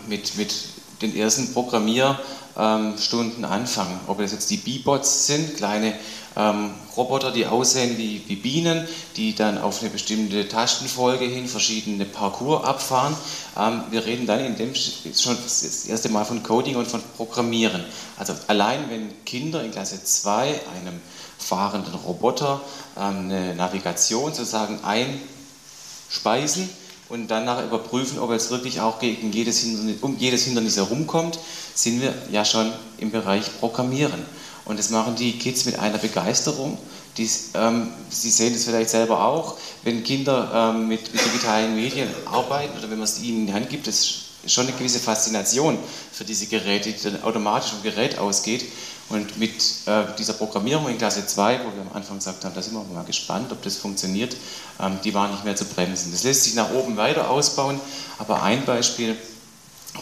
mit, 0.08 0.38
mit 0.38 0.54
den 1.02 1.16
ersten 1.16 1.54
Programmierstunden 1.54 3.44
ähm, 3.44 3.46
anfangen. 3.46 4.00
Ob 4.08 4.20
das 4.20 4.32
jetzt 4.32 4.50
die 4.50 4.58
B-Bots 4.58 5.28
sind, 5.28 5.58
kleine 5.58 5.94
ähm, 6.36 6.72
Roboter, 6.96 7.32
die 7.32 7.46
aussehen 7.46 7.98
wie, 7.98 8.22
wie, 8.28 8.36
Bienen, 8.36 8.88
die 9.16 9.34
dann 9.34 9.58
auf 9.58 9.82
eine 9.82 9.90
bestimmte 9.90 10.48
Tastenfolge 10.48 11.26
hin 11.26 11.48
verschiedene 11.48 12.06
Parcours 12.06 12.66
abfahren. 12.66 13.16
Ähm, 13.58 13.84
wir 13.90 14.06
reden 14.06 14.28
dann 14.28 14.44
in 14.44 14.56
dem 14.56 14.76
schon 14.76 15.38
das 15.44 15.86
erste 15.86 16.10
Mal 16.10 16.26
von 16.26 16.44
Coding 16.44 16.76
und 16.76 16.88
von 16.88 17.02
Programmieren. 17.18 17.84
Also 18.18 18.34
allein 18.48 18.90
wenn 18.90 19.26
Kinder 19.26 19.64
in 19.64 19.72
Klasse 19.72 20.04
2 20.04 20.62
einem 20.76 21.02
fahrenden 21.50 21.96
Roboter 21.96 22.62
ähm, 22.96 23.32
eine 23.32 23.56
Navigation 23.56 24.34
sozusagen 24.34 24.80
einspeisen 24.84 26.70
und 27.10 27.28
danach 27.28 27.64
überprüfen, 27.64 28.20
ob 28.20 28.30
er 28.30 28.36
jetzt 28.36 28.52
wirklich 28.52 28.82
auch 28.82 29.00
gegen 29.00 29.32
jedes 29.32 29.62
Hindernis, 29.62 29.98
um 30.02 30.16
jedes 30.18 30.44
Hindernis 30.44 30.78
herumkommt, 30.78 31.40
sind 31.74 32.02
wir 32.02 32.14
ja 32.32 32.46
schon 32.46 32.72
im 33.00 33.10
Bereich 33.10 33.46
Programmieren. 33.60 34.24
Und 34.66 34.78
das 34.78 34.92
machen 34.92 35.16
die 35.16 35.40
Kids 35.40 35.66
mit 35.66 35.80
einer 35.80 35.98
Begeisterung. 35.98 36.78
Die, 37.18 37.28
ähm, 37.56 37.90
Sie 38.12 38.30
sehen 38.30 38.54
das 38.54 38.66
vielleicht 38.66 38.92
selber 38.92 39.26
auch, 39.26 39.58
wenn 39.84 40.04
Kinder 40.04 40.74
ähm, 40.76 40.88
mit, 40.88 41.12
mit, 41.12 41.26
digitalen 41.26 41.76
Medien 41.76 42.08
arbeiten 42.32 42.78
oder 42.78 42.92
wenn 42.92 43.00
man 43.00 43.08
es 43.08 43.20
ihnen 43.20 43.42
in 43.42 43.48
die 43.48 43.54
Hand 43.54 43.70
gibt, 43.70 43.88
ist 43.88 44.26
schon 44.46 44.68
eine 44.68 44.76
gewisse 44.78 45.00
Faszination 45.00 45.78
für 46.12 46.24
diese 46.24 46.46
Geräte, 46.46 46.92
die 46.92 47.04
dann 47.04 47.24
automatisch 47.24 47.72
vom 47.72 47.82
Gerät 47.82 48.20
ausgeht. 48.20 48.64
Und 49.10 49.40
mit 49.40 49.64
äh, 49.88 50.04
dieser 50.18 50.34
Programmierung 50.34 50.88
in 50.88 50.98
Klasse 50.98 51.26
2, 51.26 51.62
wo 51.62 51.76
wir 51.76 51.82
am 51.82 51.96
Anfang 51.96 52.18
gesagt 52.18 52.46
haben, 52.46 52.54
da 52.54 52.62
sind 52.62 52.74
wir 52.74 52.84
mal 52.94 53.04
gespannt, 53.04 53.52
ob 53.52 53.62
das 53.64 53.78
funktioniert, 53.78 54.36
ähm, 54.80 55.00
die 55.04 55.14
war 55.14 55.28
nicht 55.30 55.44
mehr 55.44 55.56
zu 55.56 55.66
bremsen. 55.66 56.12
Das 56.12 56.24
lässt 56.24 56.44
sich 56.44 56.54
nach 56.54 56.72
oben 56.72 56.96
weiter 56.96 57.30
ausbauen, 57.30 57.80
aber 58.20 58.44
ein 58.44 58.66
Beispiel, 58.66 59.16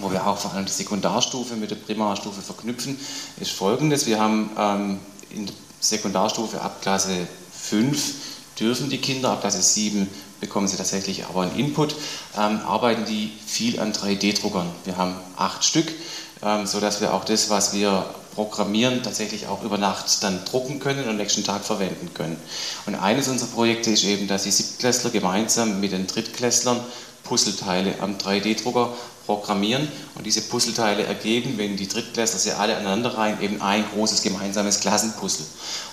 wo 0.02 0.12
wir 0.12 0.28
auch 0.28 0.38
vor 0.38 0.54
allem 0.54 0.66
die 0.66 0.72
Sekundarstufe 0.72 1.56
mit 1.56 1.72
der 1.72 1.78
Primarstufe 1.78 2.42
verknüpfen, 2.42 3.00
ist 3.40 3.52
folgendes. 3.52 4.06
Wir 4.06 4.20
haben 4.20 4.50
ähm, 4.58 5.00
in 5.30 5.46
der 5.46 5.56
Sekundarstufe 5.80 6.62
ab 6.62 6.82
Klasse 6.82 7.28
5 7.54 8.14
dürfen 8.60 8.90
die 8.90 8.98
Kinder, 8.98 9.32
ab 9.32 9.42
Klasse 9.42 9.62
7 9.62 10.08
bekommen 10.40 10.68
sie 10.68 10.78
tatsächlich 10.78 11.26
aber 11.26 11.44
einen 11.44 11.56
Input, 11.56 11.96
ähm, 12.38 12.60
arbeiten 12.66 13.06
die 13.06 13.32
viel 13.46 13.80
an 13.80 13.94
3D-Druckern. 13.94 14.68
Wir 14.84 14.98
haben 14.98 15.16
acht 15.36 15.64
Stück, 15.64 15.92
ähm, 16.44 16.66
sodass 16.66 17.02
wir 17.02 17.14
auch 17.14 17.26
das, 17.26 17.50
was 17.50 17.74
wir 17.74 18.06
programmieren, 18.38 19.02
tatsächlich 19.02 19.48
auch 19.48 19.64
über 19.64 19.80
Nacht 19.80 20.22
dann 20.22 20.46
drucken 20.46 20.80
können 20.80 21.04
und 21.04 21.10
am 21.10 21.18
nächsten 21.18 21.44
Tag 21.44 21.66
verwenden 21.66 22.14
können. 22.14 22.38
Und 22.86 22.94
eines 22.94 23.28
unserer 23.28 23.50
Projekte 23.50 23.90
ist 23.90 24.04
eben, 24.04 24.28
dass 24.28 24.44
die 24.44 24.52
Siebtklässler 24.52 25.10
gemeinsam 25.10 25.80
mit 25.80 25.92
den 25.92 26.06
Drittklässlern 26.06 26.80
Puzzleteile 27.24 27.96
am 28.00 28.18
3D-Drucker 28.18 28.94
programmieren 29.26 29.88
und 30.14 30.26
diese 30.26 30.42
Puzzleteile 30.42 31.04
ergeben, 31.04 31.58
wenn 31.58 31.78
die 31.78 31.88
Drittklässler 31.88 32.40
sie 32.40 32.52
alle 32.52 32.78
aneinander 32.78 33.18
rein, 33.18 33.42
eben 33.42 33.60
ein 33.60 33.84
großes 33.92 34.22
gemeinsames 34.22 34.82
Klassenpuzzle. 34.82 35.46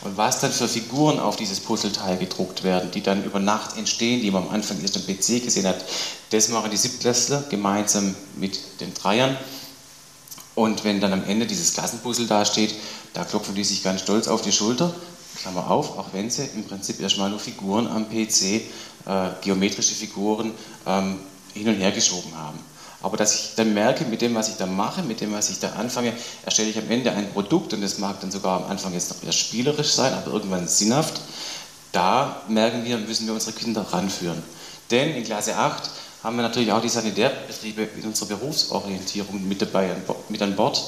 Und 0.02 0.18
was 0.18 0.40
dann 0.40 0.52
für 0.52 0.68
Figuren 0.68 1.18
auf 1.18 1.36
dieses 1.36 1.60
Puzzleteil 1.60 2.18
gedruckt 2.18 2.62
werden, 2.62 2.90
die 2.90 3.02
dann 3.02 3.24
über 3.24 3.40
Nacht 3.40 3.78
entstehen, 3.78 4.20
die 4.20 4.30
man 4.30 4.44
am 4.44 4.50
Anfang 4.50 4.80
erst 4.82 4.96
am 4.98 5.02
PC 5.02 5.42
gesehen 5.42 5.66
hat, 5.66 5.82
das 6.30 6.50
machen 6.50 6.70
die 6.70 6.76
Siebtklässler 6.76 7.44
gemeinsam 7.48 8.14
mit 8.36 8.60
den 8.80 8.92
Dreiern 8.92 9.36
und 10.54 10.84
wenn 10.84 11.00
dann 11.00 11.12
am 11.12 11.24
Ende 11.24 11.46
dieses 11.46 11.74
Klassenpuzzle 11.74 12.26
dasteht, 12.26 12.74
da 13.12 13.24
klopfen 13.24 13.54
die 13.54 13.64
sich 13.64 13.82
ganz 13.82 14.02
stolz 14.02 14.28
auf 14.28 14.42
die 14.42 14.52
Schulter, 14.52 14.94
Klammer 15.40 15.70
auf, 15.70 15.98
auch 15.98 16.06
wenn 16.12 16.30
sie 16.30 16.48
im 16.54 16.64
Prinzip 16.64 17.00
erstmal 17.00 17.30
nur 17.30 17.40
Figuren 17.40 17.88
am 17.88 18.08
PC, 18.08 18.42
äh, 19.06 19.30
geometrische 19.42 19.94
Figuren 19.94 20.52
ähm, 20.86 21.18
hin 21.52 21.68
und 21.68 21.74
her 21.74 21.92
geschoben 21.92 22.32
haben. 22.36 22.58
Aber 23.02 23.16
dass 23.16 23.34
ich 23.34 23.54
dann 23.56 23.74
merke, 23.74 24.04
mit 24.04 24.22
dem, 24.22 24.34
was 24.34 24.48
ich 24.48 24.56
da 24.56 24.64
mache, 24.64 25.02
mit 25.02 25.20
dem, 25.20 25.32
was 25.32 25.50
ich 25.50 25.58
da 25.58 25.72
anfange, 25.72 26.12
erstelle 26.44 26.70
ich 26.70 26.78
am 26.78 26.90
Ende 26.90 27.12
ein 27.12 27.30
Produkt 27.32 27.74
und 27.74 27.82
das 27.82 27.98
mag 27.98 28.20
dann 28.20 28.30
sogar 28.30 28.64
am 28.64 28.70
Anfang 28.70 28.94
jetzt 28.94 29.10
noch 29.10 29.22
eher 29.22 29.32
spielerisch 29.32 29.92
sein, 29.92 30.14
aber 30.14 30.32
irgendwann 30.32 30.66
sinnhaft. 30.66 31.20
Da 31.92 32.42
merken 32.48 32.84
wir, 32.84 32.96
müssen 32.96 33.26
wir 33.26 33.34
unsere 33.34 33.52
Kinder 33.52 33.82
ranführen. 33.82 34.42
Denn 34.90 35.14
in 35.14 35.24
Klasse 35.24 35.56
8 35.56 35.90
haben 36.24 36.36
wir 36.36 36.42
natürlich 36.42 36.72
auch 36.72 36.80
die 36.80 36.88
Sanitärbetriebe 36.88 37.86
in 37.98 38.04
unserer 38.04 38.28
Berufsorientierung 38.28 39.46
mit 39.46 39.60
dabei 39.60 39.94
mit 40.30 40.40
an 40.40 40.56
Bord. 40.56 40.82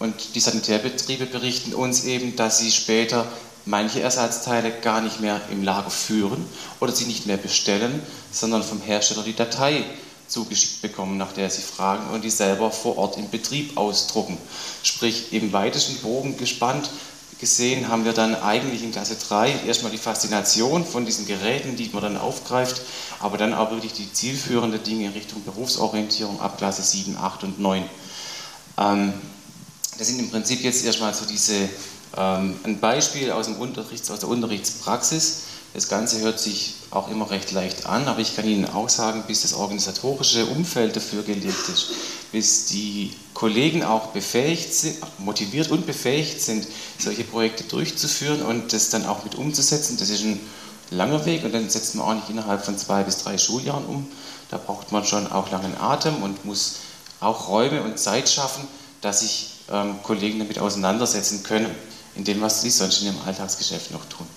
Und 0.00 0.34
die 0.34 0.40
Sanitärbetriebe 0.40 1.26
berichten 1.26 1.72
uns 1.72 2.04
eben, 2.04 2.34
dass 2.34 2.58
sie 2.58 2.72
später 2.72 3.24
manche 3.64 4.00
Ersatzteile 4.00 4.72
gar 4.72 5.00
nicht 5.00 5.20
mehr 5.20 5.40
im 5.52 5.62
Lager 5.62 5.90
führen 5.90 6.44
oder 6.80 6.92
sie 6.92 7.04
nicht 7.04 7.26
mehr 7.26 7.36
bestellen, 7.36 8.02
sondern 8.32 8.64
vom 8.64 8.80
Hersteller 8.80 9.22
die 9.22 9.36
Datei 9.36 9.84
zugeschickt 10.26 10.82
bekommen, 10.82 11.18
nach 11.18 11.32
der 11.32 11.50
sie 11.50 11.62
fragen 11.62 12.12
und 12.12 12.24
die 12.24 12.30
selber 12.30 12.72
vor 12.72 12.98
Ort 12.98 13.16
im 13.16 13.30
Betrieb 13.30 13.76
ausdrucken. 13.76 14.36
Sprich, 14.82 15.32
im 15.32 15.52
weitesten 15.52 15.96
Bogen 16.02 16.36
gespannt 16.36 16.90
gesehen 17.44 17.88
haben 17.88 18.06
wir 18.06 18.14
dann 18.14 18.34
eigentlich 18.34 18.82
in 18.82 18.90
Klasse 18.90 19.16
3 19.16 19.66
erstmal 19.66 19.92
die 19.92 19.98
Faszination 19.98 20.82
von 20.82 21.04
diesen 21.04 21.26
Geräten, 21.26 21.76
die 21.76 21.90
man 21.92 22.02
dann 22.02 22.16
aufgreift, 22.16 22.80
aber 23.20 23.36
dann 23.36 23.52
auch 23.52 23.70
wirklich 23.70 23.92
die 23.92 24.10
zielführenden 24.10 24.82
Dinge 24.82 25.04
in 25.04 25.12
Richtung 25.12 25.44
Berufsorientierung 25.44 26.40
ab 26.40 26.56
Klasse 26.56 26.82
7, 26.82 27.18
8 27.18 27.44
und 27.44 27.60
9. 27.60 27.84
Ähm, 28.78 29.12
das 29.98 30.06
sind 30.06 30.20
im 30.20 30.30
Prinzip 30.30 30.62
jetzt 30.62 30.86
erstmal 30.86 31.12
so 31.12 31.26
diese, 31.26 31.68
ähm, 32.16 32.56
ein 32.64 32.80
Beispiel 32.80 33.30
aus, 33.30 33.44
dem 33.44 33.56
Unterrichts, 33.56 34.10
aus 34.10 34.20
der 34.20 34.30
Unterrichtspraxis. 34.30 35.42
Das 35.74 35.88
Ganze 35.88 36.20
hört 36.20 36.38
sich 36.38 36.74
auch 36.92 37.10
immer 37.10 37.28
recht 37.32 37.50
leicht 37.50 37.86
an, 37.86 38.06
aber 38.06 38.20
ich 38.20 38.36
kann 38.36 38.46
Ihnen 38.46 38.64
auch 38.64 38.88
sagen, 38.88 39.24
bis 39.26 39.42
das 39.42 39.54
organisatorische 39.54 40.46
Umfeld 40.46 40.94
dafür 40.94 41.24
gelegt 41.24 41.68
ist, 41.68 41.88
bis 42.30 42.66
die 42.66 43.12
Kollegen 43.34 43.82
auch 43.82 44.08
befähigt 44.08 44.72
sind, 44.72 44.96
motiviert 45.18 45.72
und 45.72 45.84
befähigt 45.84 46.40
sind, 46.40 46.64
solche 46.96 47.24
Projekte 47.24 47.64
durchzuführen 47.64 48.42
und 48.42 48.72
das 48.72 48.90
dann 48.90 49.04
auch 49.04 49.24
mit 49.24 49.34
umzusetzen, 49.34 49.96
das 49.98 50.10
ist 50.10 50.22
ein 50.22 50.38
langer 50.92 51.26
Weg 51.26 51.44
und 51.44 51.52
dann 51.52 51.68
setzt 51.68 51.96
man 51.96 52.06
auch 52.06 52.14
nicht 52.14 52.30
innerhalb 52.30 52.64
von 52.64 52.78
zwei 52.78 53.02
bis 53.02 53.24
drei 53.24 53.36
Schuljahren 53.36 53.84
um. 53.84 54.06
Da 54.50 54.58
braucht 54.58 54.92
man 54.92 55.04
schon 55.04 55.26
auch 55.32 55.50
langen 55.50 55.76
Atem 55.80 56.22
und 56.22 56.44
muss 56.44 56.76
auch 57.18 57.48
Räume 57.48 57.82
und 57.82 57.98
Zeit 57.98 58.28
schaffen, 58.28 58.68
dass 59.00 59.20
sich 59.20 59.50
ähm, 59.72 59.96
Kollegen 60.04 60.38
damit 60.38 60.60
auseinandersetzen 60.60 61.42
können, 61.42 61.74
in 62.14 62.22
dem, 62.22 62.40
was 62.42 62.62
sie 62.62 62.70
sonst 62.70 63.00
in 63.00 63.08
ihrem 63.08 63.22
Alltagsgeschäft 63.26 63.90
noch 63.90 64.04
tun. 64.04 64.28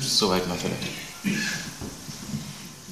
Soweit 0.00 0.46
mal 0.48 0.56
vielleicht. 0.56 1.36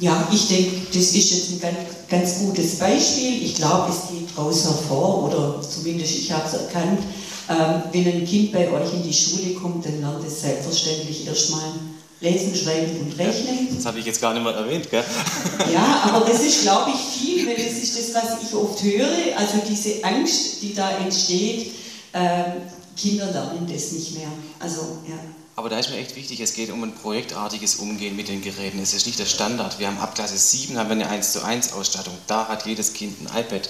Ja, 0.01 0.29
ich 0.33 0.47
denke, 0.49 0.87
das 0.93 1.13
ist 1.13 1.31
jetzt 1.31 1.51
ein 1.51 1.61
ganz, 1.61 1.77
ganz 2.09 2.39
gutes 2.39 2.79
Beispiel. 2.79 3.43
Ich 3.43 3.57
glaube, 3.57 3.91
es 3.93 4.11
geht 4.11 4.29
daraus 4.37 4.65
hervor, 4.65 5.25
oder 5.25 5.61
zumindest 5.61 6.15
ich 6.19 6.31
habe 6.31 6.47
es 6.47 6.55
erkannt, 6.55 7.01
ähm, 7.49 7.83
wenn 7.93 8.07
ein 8.07 8.25
Kind 8.27 8.53
bei 8.53 8.71
euch 8.71 8.93
in 8.93 9.03
die 9.03 9.13
Schule 9.13 9.55
kommt, 9.55 9.85
dann 9.85 10.01
lernt 10.01 10.25
es 10.25 10.43
selbstverständlich 10.43 11.27
erstmal 11.27 11.73
lesen, 12.21 12.55
schreiben 12.55 13.01
und 13.01 13.19
rechnen. 13.19 13.69
Das 13.75 13.87
habe 13.87 13.99
ich 13.99 14.07
jetzt 14.07 14.21
gar 14.21 14.35
nicht 14.35 14.43
mal 14.43 14.55
erwähnt, 14.55 14.91
gell? 14.91 15.05
Ja, 15.73 16.03
aber 16.05 16.27
das 16.27 16.43
ist, 16.43 16.63
glaube 16.63 16.91
ich, 16.91 17.21
viel, 17.21 17.47
weil 17.47 17.57
das 17.57 17.73
ist 17.73 17.97
das, 17.99 18.15
was 18.15 18.43
ich 18.43 18.55
oft 18.55 18.83
höre. 18.83 19.37
Also 19.37 19.59
diese 19.69 20.05
Angst, 20.05 20.63
die 20.63 20.75
da 20.75 20.91
entsteht, 20.99 21.73
ähm, 22.13 22.63
Kinder 22.97 23.27
lernen 23.33 23.67
das 23.73 23.93
nicht 23.93 24.17
mehr. 24.17 24.29
Also, 24.59 24.99
ja. 25.09 25.19
Aber 25.59 25.69
da 25.69 25.77
ist 25.77 25.91
mir 25.91 25.97
echt 25.97 26.15
wichtig, 26.15 26.39
es 26.39 26.55
geht 26.55 26.71
um 26.71 26.85
ein 26.85 26.95
projektartiges 26.95 27.75
Umgehen 27.81 28.15
mit 28.15 28.29
den 28.29 28.43
Geräten. 28.43 28.79
Es 28.79 28.95
ist 28.95 29.07
nicht 29.07 29.19
der 29.19 29.27
Standard. 29.27 29.81
Wir 29.81 29.89
haben 29.89 29.99
ab 29.99 30.15
Klasse 30.15 30.39
7 30.39 30.79
haben 30.79 30.89
wir 30.89 30.95
eine 30.95 31.09
1 31.09 31.33
zu 31.33 31.43
1 31.45 31.73
Ausstattung. 31.73 32.17
Da 32.29 32.47
hat 32.47 32.65
jedes 32.65 32.93
Kind 32.93 33.21
ein 33.21 33.41
iPad. 33.41 33.69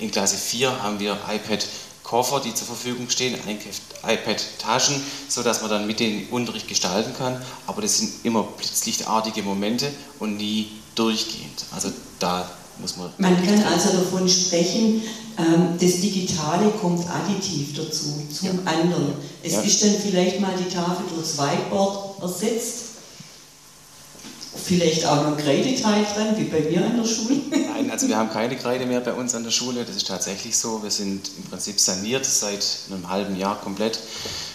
In 0.00 0.10
Klasse 0.10 0.36
4 0.36 0.82
haben 0.82 0.98
wir 0.98 1.12
iPad 1.12 1.64
Koffer, 2.02 2.40
die 2.40 2.52
zur 2.54 2.66
Verfügung 2.66 3.08
stehen, 3.08 3.36
iPad-Taschen, 4.02 5.00
sodass 5.28 5.60
man 5.60 5.70
dann 5.70 5.86
mit 5.86 6.00
den 6.00 6.28
Unterricht 6.30 6.66
gestalten 6.66 7.14
kann. 7.16 7.40
Aber 7.68 7.82
das 7.82 7.98
sind 7.98 8.24
immer 8.24 8.42
blitzlichtartige 8.42 9.44
Momente 9.44 9.92
und 10.18 10.38
nie 10.38 10.72
durchgehend. 10.96 11.66
Also 11.70 11.92
da 12.18 12.50
muss 12.80 12.96
man. 12.96 13.10
Man 13.18 13.36
kann 13.44 13.62
also 13.64 13.96
davon 13.96 14.28
sprechen, 14.28 15.02
ähm, 15.38 15.78
das 15.80 16.00
Digitale 16.00 16.70
kommt 16.70 17.04
additiv 17.08 17.74
dazu, 17.76 18.22
zum 18.32 18.48
ja. 18.48 18.72
anderen. 18.72 19.12
Es 19.42 19.52
ja. 19.52 19.60
ist 19.62 19.82
dann 19.82 19.94
vielleicht 19.94 20.40
mal 20.40 20.54
die 20.58 20.72
Tafel 20.72 21.04
durchs 21.14 21.38
Whiteboard 21.38 22.22
ersetzt 22.22 22.88
Vielleicht 24.64 25.06
auch 25.06 25.16
noch 25.16 25.26
ein 25.28 25.36
Kreideteil 25.36 26.04
dran, 26.04 26.36
wie 26.36 26.44
bei 26.44 26.60
mir 26.60 26.84
an 26.84 26.96
der 26.96 27.04
Schule? 27.04 27.36
Nein, 27.50 27.90
also 27.90 28.08
wir 28.08 28.16
haben 28.18 28.30
keine 28.30 28.56
Kreide 28.56 28.86
mehr 28.86 29.00
bei 29.00 29.12
uns 29.12 29.34
an 29.34 29.44
der 29.44 29.50
Schule. 29.50 29.84
Das 29.84 29.96
ist 29.96 30.06
tatsächlich 30.06 30.56
so. 30.56 30.82
Wir 30.82 30.90
sind 30.90 31.30
im 31.36 31.44
Prinzip 31.44 31.78
saniert 31.78 32.24
seit 32.24 32.66
einem 32.90 33.08
halben 33.08 33.36
Jahr 33.36 33.60
komplett 33.60 33.98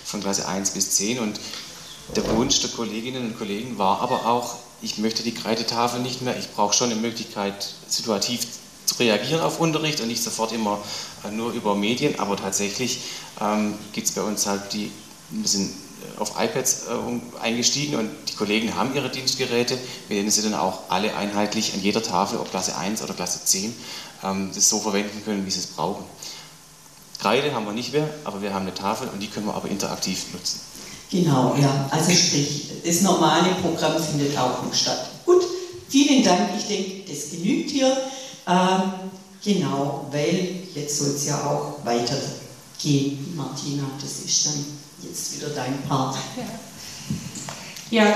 von 0.03 0.21
Klasse 0.21 0.47
1 0.47 0.71
bis 0.71 0.91
10. 0.91 1.19
Und 1.19 1.39
der 2.15 2.27
Wunsch 2.36 2.59
der 2.62 2.71
Kolleginnen 2.71 3.27
und 3.27 3.38
Kollegen 3.38 3.77
war 3.77 4.01
aber 4.01 4.25
auch, 4.25 4.55
ich 4.84 4.98
möchte 4.98 5.24
die 5.24 5.34
Kreidetafel 5.34 6.02
nicht 6.02 6.22
mehr. 6.22 6.38
Ich 6.38 6.52
brauche 6.52 6.74
schon 6.74 6.91
eine 6.91 7.00
Möglichkeit, 7.00 7.74
situativ 7.88 8.46
zu 8.86 8.96
reagieren 8.96 9.41
auf 9.41 9.60
Unterricht 9.60 10.02
und 10.02 10.10
nicht 10.10 10.22
sofort 10.22 10.52
immer 10.52 10.80
äh, 11.26 11.32
nur 11.32 11.54
über 11.54 11.76
Medien. 11.76 12.19
Aber 12.19 12.36
tatsächlich 12.36 13.00
ähm, 13.41 13.76
gibt 13.93 14.08
es 14.08 14.13
bei 14.13 14.22
uns 14.22 14.46
halt 14.46 14.74
die 14.74 14.91
ein 15.32 15.41
bisschen 15.41 15.74
auf 16.19 16.34
iPads 16.38 16.84
äh, 16.88 17.41
eingestiegen 17.41 17.96
und 17.96 18.10
die 18.30 18.36
Kollegen 18.36 18.76
haben 18.76 18.93
ihre 18.93 19.10
Dienstgeräte, 19.10 19.78
mit 20.10 20.17
denen 20.17 20.30
sie 20.30 20.43
dann 20.43 20.54
auch 20.54 20.89
alle 20.89 21.15
einheitlich 21.15 21.74
an 21.74 21.82
jeder 21.82 22.04
Tafel, 22.04 22.38
ob 22.39 22.52
Klasse 22.52 22.78
1 22.78 23.02
oder 23.02 23.13
Klasse 23.13 23.39
10, 23.46 23.74
ähm, 24.24 24.52
das 24.54 24.67
so 24.67 24.80
verwenden 24.80 25.24
können, 25.24 25.46
wie 25.46 25.52
sie 25.52 25.60
es 25.60 25.67
brauchen. 25.67 26.04
Kreide 27.19 27.54
haben 27.54 27.65
wir 27.65 27.72
nicht 27.72 27.93
mehr, 27.93 28.10
aber 28.26 28.41
wir 28.41 28.54
haben 28.54 28.63
eine 28.63 28.74
Tafel 28.74 29.08
und 29.08 29.22
die 29.22 29.28
können 29.28 29.46
wir 29.46 29.56
aber 29.56 29.69
interaktiv 29.69 30.34
nutzen. 30.34 30.60
Genau, 31.13 31.56
ja. 31.62 31.88
Also 31.91 32.10
sprich, 32.10 32.69
das 32.84 33.02
normale 33.02 33.49
Programm 33.62 34.02
findet 34.02 34.36
auch 34.36 34.63
noch 34.63 34.73
statt. 34.73 35.10
Gut, 35.23 35.43
vielen 35.88 36.23
Dank. 36.23 36.49
Ich 36.58 36.65
denke, 36.65 37.04
das 37.08 37.30
genügt 37.30 37.69
hier. 37.69 37.95
Ähm, 38.47 38.93
genau, 39.43 40.08
weil 40.12 40.63
jetzt 40.73 40.97
soll 40.97 41.10
es 41.10 41.28
ja 41.28 41.36
auch 41.45 41.86
weitergehen, 41.86 43.32
Martina. 43.36 43.84
Das 44.02 44.26
ist 44.26 44.47
dann 44.47 44.65
jetzt 45.04 45.38
wieder 45.38 45.49
dein 45.49 45.84
Part. 45.84 46.15
Ja. 46.36 46.45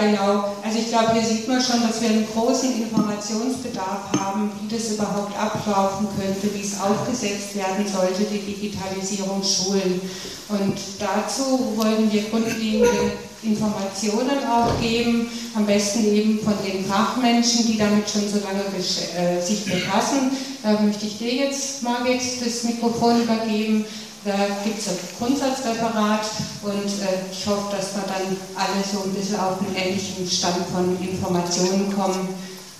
Genau. 0.02 0.56
Also 0.64 0.80
ich 0.80 0.90
glaube, 0.90 1.14
hier 1.14 1.22
sieht 1.22 1.48
man 1.48 1.62
schon, 1.62 1.86
dass 1.86 2.02
wir 2.02 2.10
einen 2.10 2.26
großen 2.34 2.82
Informationsbedarf 2.82 4.10
haben, 4.20 4.50
wie 4.60 4.76
das 4.76 4.94
überhaupt 4.94 5.38
ablaufen 5.38 6.08
könnte, 6.18 6.52
wie 6.56 6.62
es 6.62 6.82
aufgesetzt 6.82 7.56
werden 7.56 7.86
sollte, 7.86 8.24
die 8.24 8.40
Digitalisierung 8.40 9.44
Schulen. 9.44 10.02
Und 10.50 10.80
dazu 10.98 11.74
wollen 11.76 12.12
wir 12.12 12.24
grundlegende 12.24 13.12
Informationen 13.44 14.40
auch 14.50 14.82
geben, 14.82 15.30
am 15.56 15.68
besten 15.68 16.06
eben 16.06 16.40
von 16.40 16.56
den 16.66 16.84
Fachmenschen, 16.84 17.68
die 17.68 17.78
damit 17.78 18.10
schon 18.10 18.28
so 18.28 18.40
lange 18.40 18.64
äh, 18.66 19.40
sich 19.40 19.64
befassen. 19.64 20.32
Da 20.64 20.80
möchte 20.82 21.06
ich 21.06 21.20
dir 21.20 21.36
jetzt, 21.36 21.84
Margit, 21.84 22.22
das 22.44 22.64
Mikrofon 22.64 23.22
übergeben. 23.22 23.86
Da 24.28 24.36
gibt 24.62 24.78
es 24.78 24.90
ein 24.90 24.98
Grundsatzreferat 25.18 26.26
und 26.62 26.86
äh, 27.02 27.32
ich 27.32 27.48
hoffe, 27.48 27.74
dass 27.74 27.96
wir 27.96 28.04
dann 28.04 28.36
alle 28.56 28.84
so 28.84 29.04
ein 29.04 29.14
bisschen 29.14 29.40
auf 29.40 29.62
einen 29.62 29.74
ähnlichen 29.74 30.30
Stand 30.30 30.68
von 30.68 31.00
Informationen 31.00 31.96
kommen 31.96 32.28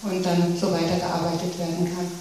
und 0.04 0.26
dann 0.26 0.58
so 0.60 0.74
weitergearbeitet 0.74 1.58
werden 1.58 1.86
kann. 1.96 2.12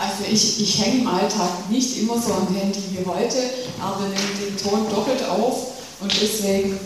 Also 0.00 0.22
ich, 0.30 0.60
ich 0.60 0.78
hänge 0.78 1.00
im 1.00 1.08
Alltag 1.08 1.68
nicht 1.68 1.98
immer 1.98 2.14
so 2.14 2.32
am 2.32 2.54
Handy 2.54 2.80
wie 2.90 3.04
heute, 3.04 3.38
aber 3.80 4.02
nehme 4.02 4.46
den 4.46 4.56
Ton 4.56 4.88
doppelt 4.88 5.24
auf 5.24 5.66
und 5.98 6.12
deswegen 6.12 6.78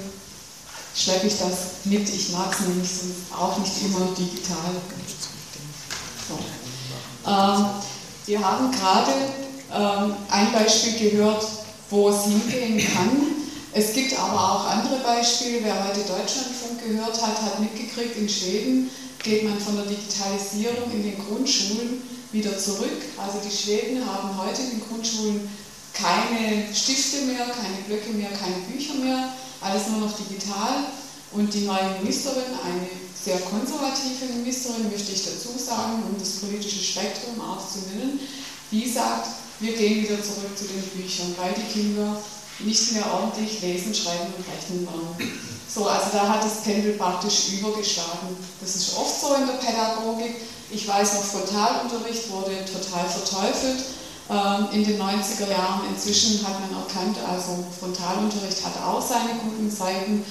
schleppe 0.96 1.26
ich 1.26 1.37
das 1.37 1.84
mit. 1.84 2.08
Ich 2.08 2.30
mag 2.30 2.50
es 2.50 2.66
nämlich 2.66 2.90
auch 3.30 3.58
nicht 3.58 3.72
immer 3.84 4.06
digital. 4.16 4.72
So. 6.26 6.38
Ähm, 7.30 7.66
wir 8.24 8.40
haben 8.40 8.70
gerade 8.72 9.43
ein 9.74 10.52
Beispiel 10.52 11.10
gehört, 11.10 11.44
wo 11.90 12.08
es 12.08 12.24
hingehen 12.24 12.78
kann. 12.78 13.10
Es 13.72 13.92
gibt 13.92 14.16
aber 14.18 14.38
auch 14.38 14.64
andere 14.66 15.00
Beispiele. 15.00 15.58
Wer 15.62 15.88
heute 15.88 16.00
Deutschlandfunk 16.00 16.78
gehört 16.87 17.20
hat, 17.20 17.42
hat 17.42 17.60
mitgekriegt, 17.60 18.16
in 18.16 18.28
Schweden 18.28 18.90
geht 19.22 19.42
man 19.42 19.58
von 19.58 19.76
der 19.76 19.87
Digitalisierung 19.87 20.92
in 20.92 21.02
den 21.02 21.18
Grundschulen 21.18 22.02
wieder 22.30 22.56
zurück. 22.56 23.02
Also 23.18 23.38
die 23.44 23.54
Schweden 23.54 24.04
haben 24.06 24.37
heute 24.38 24.62
in 24.62 24.70
den 24.78 24.82
Grundschulen 24.87 25.48
keine 25.92 26.74
Stifte 26.74 27.22
mehr, 27.22 27.46
keine 27.46 27.82
Blöcke 27.87 28.12
mehr, 28.12 28.30
keine 28.30 28.62
Bücher 28.70 28.94
mehr, 28.94 29.32
alles 29.60 29.88
nur 29.88 30.06
noch 30.06 30.16
digital. 30.16 30.87
Und 31.32 31.52
die 31.52 31.66
neue 31.66 31.98
Ministerin, 31.98 32.54
eine 32.62 32.87
sehr 33.24 33.38
konservative 33.40 34.38
Ministerin, 34.38 34.90
möchte 34.90 35.12
ich 35.12 35.24
dazu 35.24 35.58
sagen, 35.58 36.04
um 36.08 36.14
das 36.18 36.38
politische 36.38 36.82
Spektrum 36.82 37.40
auch 37.40 37.58
zu 37.58 37.78
nennen, 37.90 38.20
die 38.70 38.88
sagt, 38.88 39.43
wir 39.60 39.72
gehen 39.76 40.02
wieder 40.02 40.22
zurück 40.22 40.56
zu 40.56 40.64
den 40.64 40.82
Büchern, 40.82 41.34
weil 41.38 41.54
die 41.54 41.72
Kinder 41.72 42.16
nicht 42.60 42.92
mehr 42.92 43.04
ordentlich 43.12 43.60
lesen, 43.62 43.94
schreiben 43.94 44.32
und 44.36 44.44
rechnen 44.46 44.84
lernen. 44.84 45.40
So, 45.72 45.86
also 45.88 46.06
da 46.12 46.28
hat 46.28 46.44
das 46.44 46.62
Pendel 46.62 46.92
praktisch 46.92 47.54
übergeschlagen. 47.54 48.36
Das 48.60 48.76
ist 48.76 48.96
oft 48.96 49.20
so 49.20 49.34
in 49.34 49.46
der 49.46 49.54
Pädagogik. 49.54 50.36
Ich 50.70 50.86
weiß 50.86 51.14
noch, 51.14 51.24
Frontalunterricht 51.24 52.30
wurde 52.30 52.64
total 52.64 53.08
verteufelt 53.08 53.82
ähm, 54.30 54.68
in 54.72 54.84
den 54.84 55.00
90er 55.00 55.50
Jahren. 55.50 55.82
Inzwischen 55.92 56.46
hat 56.46 56.60
man 56.60 56.80
erkannt, 56.80 57.18
also 57.28 57.64
Frontalunterricht 57.78 58.64
hat 58.64 58.80
auch 58.86 59.02
seine 59.02 59.40
guten 59.42 59.70
Seiten. 59.70 60.24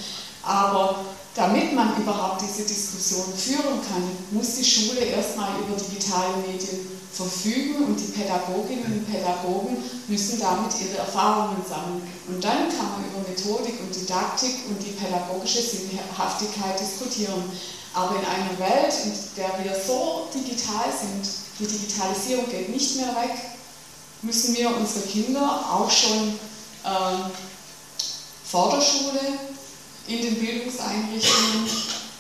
Aber 0.44 1.04
damit 1.36 1.74
man 1.74 1.98
überhaupt 1.98 2.42
diese 2.42 2.68
Diskussion 2.68 3.34
führen 3.36 3.82
kann, 3.88 4.04
muss 4.32 4.56
die 4.56 4.66
Schule 4.66 5.02
erstmal 5.02 5.60
über 5.60 5.76
digitale 5.76 6.38
Medien 6.48 6.93
verfügen 7.14 7.86
und 7.86 8.00
die 8.00 8.12
Pädagoginnen 8.12 8.86
und 8.86 9.12
Pädagogen 9.12 9.78
müssen 10.08 10.40
damit 10.40 10.74
ihre 10.82 10.98
Erfahrungen 10.98 11.64
sammeln. 11.68 12.02
Und 12.28 12.44
dann 12.44 12.70
kann 12.70 12.92
man 12.92 13.06
über 13.06 13.30
Methodik 13.30 13.80
und 13.80 13.96
Didaktik 13.96 14.56
und 14.68 14.82
die 14.82 14.92
pädagogische 14.92 15.62
Sinnhaftigkeit 15.62 16.80
diskutieren. 16.80 17.44
Aber 17.94 18.16
in 18.16 18.26
einer 18.26 18.58
Welt, 18.58 18.94
in 19.06 19.14
der 19.38 19.64
wir 19.64 19.76
so 19.80 20.28
digital 20.34 20.90
sind, 20.90 21.30
die 21.60 21.68
Digitalisierung 21.68 22.50
geht 22.50 22.70
nicht 22.70 22.96
mehr 22.96 23.10
weg, 23.10 23.38
müssen 24.24 24.56
wir 24.56 24.76
unsere 24.76 25.06
Kinder 25.06 25.66
auch 25.72 25.92
schon 25.92 26.30
äh, 26.84 27.30
vor 28.44 28.72
der 28.72 28.82
Schule 28.82 29.20
in 30.08 30.22
den 30.22 30.36
Bildungseinrichtungen 30.36 31.70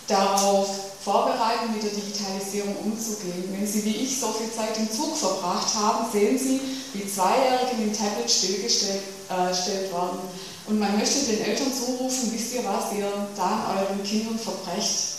darauf 0.08 0.92
vorbereiten, 1.03 1.73
mit 1.73 1.83
der 1.83 1.91
Digitalisierung 1.91 2.75
umzugehen. 2.77 3.49
Wenn 3.51 3.67
Sie 3.67 3.83
wie 3.85 3.97
ich 3.97 4.19
so 4.19 4.31
viel 4.31 4.51
Zeit 4.51 4.77
im 4.77 4.91
Zug 4.91 5.17
verbracht 5.17 5.73
haben, 5.75 6.11
sehen 6.11 6.37
Sie, 6.37 6.59
wie 6.93 7.07
Zweijährige 7.07 7.75
mit 7.77 7.87
dem 7.87 7.97
Tablet 7.97 8.29
stillgestellt 8.29 9.01
äh, 9.29 9.33
werden. 9.33 10.19
Und 10.65 10.79
man 10.79 10.97
möchte 10.97 11.25
den 11.25 11.43
Eltern 11.43 11.73
zurufen, 11.73 12.31
wisst 12.31 12.53
ihr 12.53 12.63
was, 12.63 12.93
ihr 12.97 13.11
da 13.35 13.75
euren 13.77 14.01
Kindern 14.03 14.39
verbrecht. 14.39 15.17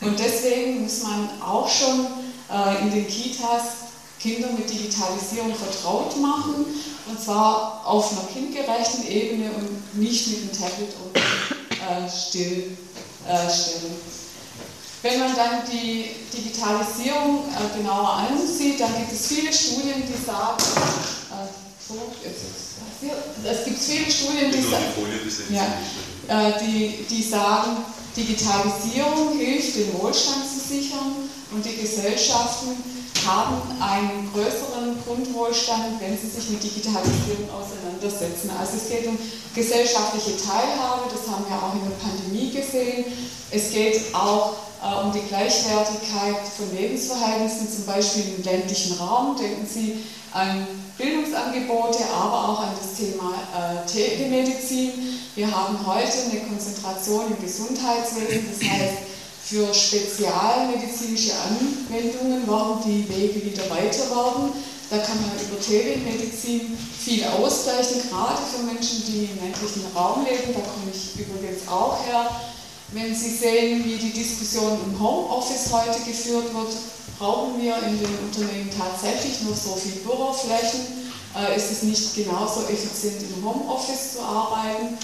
Und 0.00 0.18
deswegen 0.18 0.82
muss 0.82 1.02
man 1.02 1.28
auch 1.42 1.68
schon 1.68 2.06
äh, 2.50 2.80
in 2.82 2.90
den 2.90 3.06
Kitas 3.06 3.90
Kinder 4.20 4.48
mit 4.52 4.68
Digitalisierung 4.68 5.54
vertraut 5.54 6.14
machen, 6.20 6.66
und 7.06 7.20
zwar 7.20 7.82
auf 7.86 8.12
einer 8.12 8.26
kindgerechten 8.32 9.08
Ebene 9.08 9.50
und 9.52 9.98
nicht 9.98 10.28
mit 10.28 10.42
dem 10.42 10.52
Tablet 10.52 10.94
und 11.02 11.16
äh, 11.16 12.08
Stillstellen. 12.08 12.76
Wenn 15.02 15.18
man 15.18 15.34
dann 15.34 15.62
die 15.70 16.10
Digitalisierung 16.36 17.44
äh, 17.48 17.78
genauer 17.78 18.28
ansieht, 18.28 18.80
dann 18.80 18.94
gibt 18.96 19.12
es 19.12 19.28
viele 19.28 19.52
Studien, 19.52 20.02
die 20.06 20.24
sagen, 20.24 20.58
äh, 20.58 21.48
so, 21.88 21.94
jetzt 22.22 22.60
es 23.02 23.64
gibt 23.64 23.78
viele 23.78 24.10
Studien, 24.10 24.52
die, 24.52 25.54
ja, 25.54 25.64
äh, 26.28 26.52
die, 26.60 27.06
die 27.08 27.22
sagen, 27.22 27.78
Digitalisierung 28.14 29.38
hilft, 29.38 29.76
den 29.76 29.94
Wohlstand 29.94 30.44
zu 30.46 30.68
sichern 30.68 31.16
und 31.52 31.64
die 31.64 31.76
Gesellschaften 31.76 32.76
haben 33.26 33.56
einen 33.80 34.30
größeren 34.32 34.96
Grundwohlstand, 35.04 36.00
wenn 36.00 36.18
sie 36.18 36.28
sich 36.28 36.50
mit 36.50 36.62
Digitalisierung 36.62 37.48
auseinandersetzen. 37.50 38.50
Also 38.58 38.72
es 38.76 38.88
geht 38.88 39.06
um 39.06 39.18
gesellschaftliche 39.54 40.36
Teilhabe, 40.36 41.08
das 41.10 41.30
haben 41.32 41.44
wir 41.48 41.56
auch 41.56 41.74
in 41.74 41.88
der 41.88 41.96
Pandemie 41.96 42.50
gesehen. 42.50 43.04
Es 43.50 43.72
geht 43.72 44.14
auch 44.14 44.56
äh, 44.82 45.04
um 45.04 45.12
die 45.12 45.26
Gleichwertigkeit 45.28 46.36
von 46.56 46.76
Lebensverhältnissen, 46.76 47.70
zum 47.70 47.86
Beispiel 47.86 48.34
im 48.36 48.42
ländlichen 48.42 48.98
Raum. 48.98 49.36
Denken 49.36 49.66
Sie 49.66 50.04
an 50.32 50.66
Bildungsangebote, 50.96 52.04
aber 52.14 52.48
auch 52.48 52.60
an 52.60 52.70
das 52.80 52.96
Thema 52.96 53.34
äh, 53.54 53.86
Telemedizin. 53.86 54.92
Wir 55.34 55.50
haben 55.50 55.78
heute 55.86 56.30
eine 56.30 56.40
Konzentration 56.40 57.24
im 57.28 57.42
Gesundheitswesen, 57.42 58.46
das 58.50 58.68
heißt, 58.68 58.98
für 59.42 59.74
spezialmedizinische 59.74 61.32
Anwendungen 61.32 62.46
werden 62.46 62.82
die 62.84 63.08
Wege 63.08 63.44
wieder 63.44 63.68
weiter 63.70 64.08
werden. 64.10 64.52
Da 64.90 64.98
kann 64.98 65.20
man 65.20 65.30
über 65.40 65.60
Telemedizin 65.60 66.76
viel 66.98 67.24
ausgleichen, 67.24 68.02
gerade 68.10 68.38
für 68.42 68.62
Menschen, 68.62 69.04
die 69.06 69.30
im 69.30 69.42
ländlichen 69.42 69.84
Raum 69.94 70.24
leben. 70.24 70.52
Da 70.52 70.60
komme 70.60 70.90
ich 70.92 71.18
übrigens 71.18 71.66
auch 71.68 71.98
her. 72.06 72.30
Wenn 72.92 73.14
Sie 73.14 73.36
sehen, 73.36 73.84
wie 73.84 73.96
die 73.96 74.12
Diskussion 74.12 74.76
im 74.84 74.98
Homeoffice 74.98 75.72
heute 75.72 76.00
geführt 76.00 76.52
wird, 76.52 76.72
brauchen 77.20 77.62
wir 77.62 77.76
in 77.76 77.96
den 78.00 78.18
Unternehmen 78.18 78.68
tatsächlich 78.76 79.42
noch 79.42 79.54
so 79.54 79.76
viel 79.76 80.02
Büroflächen? 80.02 80.80
Äh, 81.36 81.56
ist 81.56 81.70
es 81.70 81.82
nicht 81.84 82.16
genauso 82.16 82.62
effizient 82.62 83.22
im 83.22 83.44
Homeoffice 83.44 84.14
zu 84.14 84.22
arbeiten? 84.22 84.98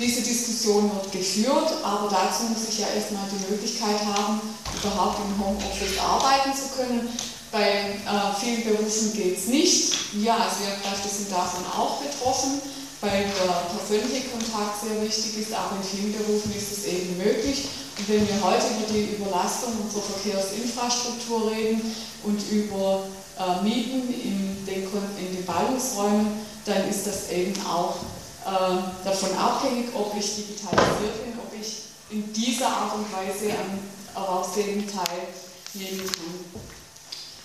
Diese 0.00 0.22
Diskussion 0.22 0.90
wird 0.92 1.12
geführt, 1.12 1.70
aber 1.84 2.10
dazu 2.10 2.50
muss 2.50 2.68
ich 2.68 2.80
ja 2.80 2.88
erstmal 2.96 3.22
die 3.30 3.52
Möglichkeit 3.52 4.00
haben, 4.12 4.40
überhaupt 4.82 5.18
im 5.20 5.44
Homeoffice 5.44 6.00
arbeiten 6.00 6.50
zu 6.52 6.74
können. 6.76 7.08
Bei 7.52 7.62
äh, 7.62 8.40
vielen 8.40 8.64
Berufen 8.64 9.12
geht 9.12 9.38
es 9.38 9.46
nicht. 9.46 10.14
Wir 10.14 10.34
als 10.34 10.58
Lehrkräfte 10.58 11.08
sind 11.08 11.30
davon 11.30 11.64
auch 11.78 11.98
betroffen 12.02 12.60
weil 13.00 13.24
der 13.24 13.78
persönliche 13.78 14.28
Kontakt 14.28 14.82
sehr 14.84 15.00
wichtig 15.02 15.38
ist, 15.40 15.52
aber 15.54 15.76
in 15.76 15.84
vielen 15.84 16.12
Berufen 16.12 16.52
ist 16.54 16.72
es 16.72 16.84
eben 16.84 17.16
möglich. 17.16 17.68
Und 17.96 18.08
wenn 18.08 18.28
wir 18.28 18.42
heute 18.42 18.66
über 18.76 18.92
die 18.92 19.16
Überlastung 19.16 19.72
unserer 19.82 20.02
Verkehrsinfrastruktur 20.02 21.50
reden 21.50 21.80
und 22.24 22.40
über 22.50 23.04
äh, 23.38 23.62
Mieten 23.62 24.12
in 24.12 24.66
den, 24.66 24.82
in 25.18 25.36
den 25.36 25.46
Ballungsräumen, 25.46 26.26
dann 26.66 26.88
ist 26.88 27.06
das 27.06 27.30
eben 27.30 27.54
auch 27.64 27.96
äh, 28.44 29.04
davon 29.04 29.36
abhängig, 29.36 29.88
ob 29.94 30.14
ich 30.18 30.36
digitalisiert 30.36 31.24
bin, 31.24 31.38
ob 31.38 31.52
ich 31.58 31.84
in 32.10 32.32
dieser 32.32 32.68
Art 32.68 32.94
und 32.96 33.06
Weise 33.12 33.52
am 33.52 34.22
Erwerbsleben 34.22 34.84
teilnehmen 34.86 36.06
kann. 36.06 36.62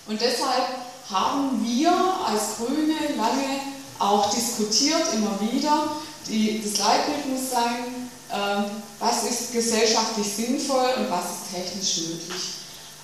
Und 0.08 0.20
deshalb 0.20 0.66
haben 1.10 1.64
wir 1.64 1.92
als 2.26 2.56
Grüne 2.58 3.16
lange 3.16 3.75
auch 3.98 4.30
diskutiert, 4.30 5.02
immer 5.14 5.38
wieder. 5.40 5.96
Die, 6.28 6.62
das 6.62 6.78
Leitbild 6.78 7.26
muss 7.28 7.50
sein, 7.50 8.10
äh, 8.30 8.68
was 8.98 9.24
ist 9.24 9.52
gesellschaftlich 9.52 10.26
sinnvoll 10.26 10.90
und 10.98 11.10
was 11.10 11.24
ist 11.24 11.54
technisch 11.54 12.08
möglich. 12.08 12.42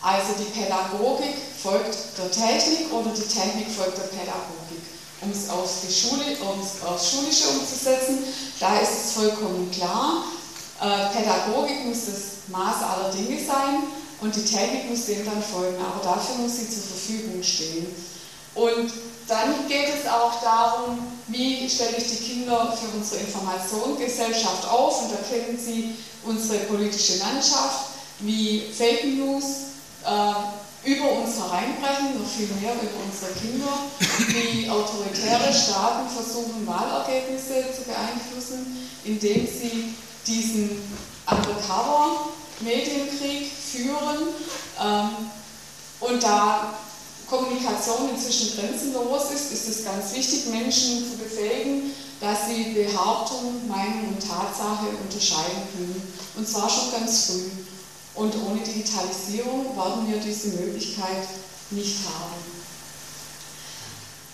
Also 0.03 0.33
die 0.39 0.51
Pädagogik 0.51 1.37
folgt 1.63 1.97
der 2.19 2.31
Technik 2.31 2.93
oder 2.93 3.11
die 3.11 3.23
Technik 3.23 3.71
folgt 3.71 3.99
der 3.99 4.11
Pädagogik. 4.11 4.83
Um 5.21 5.31
es 5.31 5.49
aufs, 5.49 5.83
Schule, 5.89 6.37
um's 6.41 6.85
aufs 6.85 7.13
Schulische 7.13 7.49
umzusetzen, 7.51 8.19
da 8.59 8.81
ist 8.81 8.91
es 9.05 9.13
vollkommen 9.13 9.71
klar. 9.71 10.25
Äh, 10.81 11.17
Pädagogik 11.17 11.87
muss 11.87 12.07
das 12.07 12.49
Maß 12.49 12.83
aller 12.83 13.13
Dinge 13.13 13.39
sein 13.39 13.85
und 14.21 14.35
die 14.35 14.45
Technik 14.45 14.91
muss 14.91 15.07
dem 15.07 15.25
dann 15.25 15.41
folgen, 15.41 15.81
aber 15.81 16.03
dafür 16.03 16.37
muss 16.43 16.57
sie 16.57 16.69
zur 16.69 16.83
Verfügung 16.83 17.41
stehen. 17.41 17.87
Und 18.57 18.93
dann 19.29 19.69
geht 19.69 19.89
es 19.89 20.11
auch 20.11 20.43
darum, 20.43 20.99
wie 21.29 21.69
stelle 21.69 21.97
ich 21.97 22.09
die 22.09 22.25
Kinder 22.25 22.77
für 22.77 22.89
unsere 22.97 23.21
Informationsgesellschaft 23.21 24.69
auf 24.69 25.03
und 25.03 25.13
erkennen 25.13 25.57
sie 25.59 25.95
unsere 26.25 26.59
politische 26.61 27.19
Landschaft, 27.19 27.91
wie 28.21 28.63
Fake 28.77 29.05
News 29.05 29.45
äh, 30.05 30.33
über 30.85 31.13
uns 31.13 31.37
hereinbrechen, 31.37 32.21
noch 32.21 32.29
viel 32.29 32.49
mehr 32.61 32.75
über 32.75 32.91
unsere 33.05 33.31
Kinder, 33.33 33.87
wie 34.29 34.69
autoritäre 34.69 35.53
Staaten 35.53 36.09
versuchen, 36.09 36.67
Wahlergebnisse 36.67 37.73
zu 37.73 37.85
beeinflussen, 37.85 38.89
indem 39.05 39.47
sie 39.47 39.95
diesen 40.27 40.83
Undercover-Medienkrieg 41.27 43.53
führen. 43.53 44.35
Ähm, 44.81 45.31
und 46.01 46.21
da 46.23 46.75
Kommunikation 47.33 48.11
inzwischen 48.15 48.55
grenzenlos 48.55 49.31
ist, 49.35 49.53
ist 49.53 49.67
es 49.67 49.85
ganz 49.87 50.13
wichtig, 50.13 50.53
Menschen 50.53 50.99
zu 50.99 51.17
befähigen, 51.17 51.95
dass 52.21 52.47
sie 52.47 52.75
Behauptung, 52.75 53.67
Meinung 53.67 54.09
und 54.09 54.21
Tatsache 54.21 54.89
unterscheiden 55.03 55.65
können. 55.73 56.13
Und 56.37 56.47
zwar 56.47 56.69
schon 56.69 56.93
ganz 56.93 57.25
früh. 57.25 57.51
Und 58.15 58.35
ohne 58.47 58.61
Digitalisierung 58.61 59.75
werden 59.75 60.07
wir 60.09 60.19
diese 60.21 60.49
Möglichkeit 60.49 61.25
nicht 61.71 62.01
haben. 62.05 62.63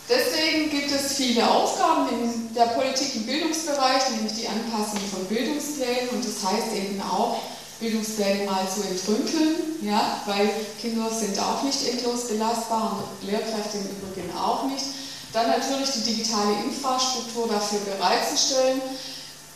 Deswegen 0.08 0.68
gibt 0.70 0.90
es 0.90 1.12
viele 1.12 1.48
Aufgaben 1.48 2.08
in 2.08 2.52
der 2.52 2.66
Politik 2.66 3.14
im 3.14 3.26
Bildungsbereich, 3.26 4.10
nämlich 4.10 4.32
die 4.32 4.48
Anpassung 4.48 4.98
von 5.08 5.24
Bildungsplänen 5.26 6.08
und 6.10 6.24
das 6.24 6.42
heißt 6.42 6.74
eben 6.74 7.00
auch, 7.00 7.38
Bildungspläne 7.80 8.44
mal 8.44 8.66
zu 8.68 8.82
entrümpeln, 8.82 9.78
ja, 9.82 10.20
weil 10.26 10.50
Kinder 10.80 11.08
sind 11.10 11.38
auch 11.38 11.62
nicht 11.62 11.86
endlos 11.88 12.28
belastbar 12.28 13.04
und 13.20 13.28
Lehrkräfte 13.28 13.78
im 13.78 13.84
Übrigen 13.84 14.36
auch 14.36 14.64
nicht. 14.64 14.84
Dann 15.32 15.48
natürlich 15.48 15.90
die 15.90 16.14
digitale 16.14 16.64
Infrastruktur 16.64 17.46
dafür 17.48 17.80
bereitzustellen. 17.80 18.80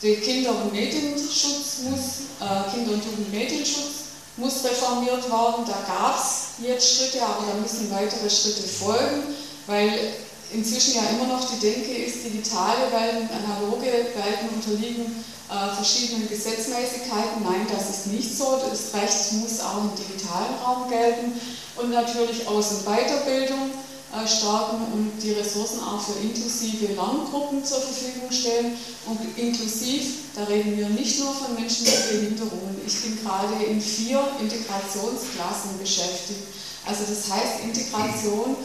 Der 0.03 0.17
Kinder- 0.17 0.51
und 0.63 0.73
Medienschutz 0.73 1.83
muss, 1.83 2.29
äh, 2.41 2.71
Kinder- 2.71 2.93
und 2.93 3.05
Jugendmedienschutz 3.05 4.03
muss 4.37 4.65
reformiert 4.65 5.25
werden. 5.31 5.65
Da 5.67 5.79
gab 5.87 6.19
es 6.19 6.65
jetzt 6.65 6.97
Schritte, 6.97 7.23
aber 7.23 7.45
da 7.47 7.61
müssen 7.61 7.91
weitere 7.91 8.29
Schritte 8.29 8.63
folgen, 8.63 9.35
weil 9.67 10.15
inzwischen 10.53 10.95
ja 10.95 11.03
immer 11.11 11.33
noch 11.33 11.49
die 11.49 11.61
Denke 11.61 11.93
ist, 11.93 12.25
digitale 12.25 12.93
Welten, 12.93 13.29
analoge 13.31 13.87
Welten 13.87 14.49
unterliegen 14.55 15.25
äh, 15.53 15.75
verschiedenen 15.75 16.29
Gesetzmäßigkeiten. 16.29 17.45
Nein, 17.45 17.67
das 17.71 17.91
ist 17.91 18.07
nicht 18.07 18.37
so. 18.37 18.57
Das 18.57 18.95
Recht 18.95 19.33
muss 19.35 19.61
auch 19.61 19.85
im 19.85 19.91
digitalen 19.95 20.55
Raum 20.65 20.89
gelten 20.89 21.33
und 21.77 21.91
natürlich 21.91 22.49
Aus- 22.49 22.73
und 22.73 22.85
Weiterbildung 22.87 23.69
äh, 24.17 24.27
stärken 24.27 24.81
und 24.95 25.13
die 25.23 25.33
Ressourcen 25.33 25.81
auch 25.81 26.01
für 26.01 26.19
inklusive 26.25 26.95
Lerngruppen 26.95 27.63
zur 27.65 27.81
Verfügung 27.81 28.31
stellen. 28.31 28.79
Und 29.05 29.21
inklusiv, 29.37 30.33
da 30.35 30.45
reden 30.45 30.77
wir 30.79 30.89
nicht 30.89 31.19
nur 31.21 31.35
von 31.35 31.55
Menschen 31.55 31.85
mit 31.85 32.09
Behinderungen. 32.09 32.81
Ich 32.87 33.03
bin 33.03 33.19
gerade 33.23 33.63
in 33.65 33.81
vier 33.81 34.25
Integrationsklassen 34.41 35.79
beschäftigt. 35.79 36.49
Also 36.87 37.05
das 37.09 37.31
heißt 37.31 37.65
Integration 37.65 38.57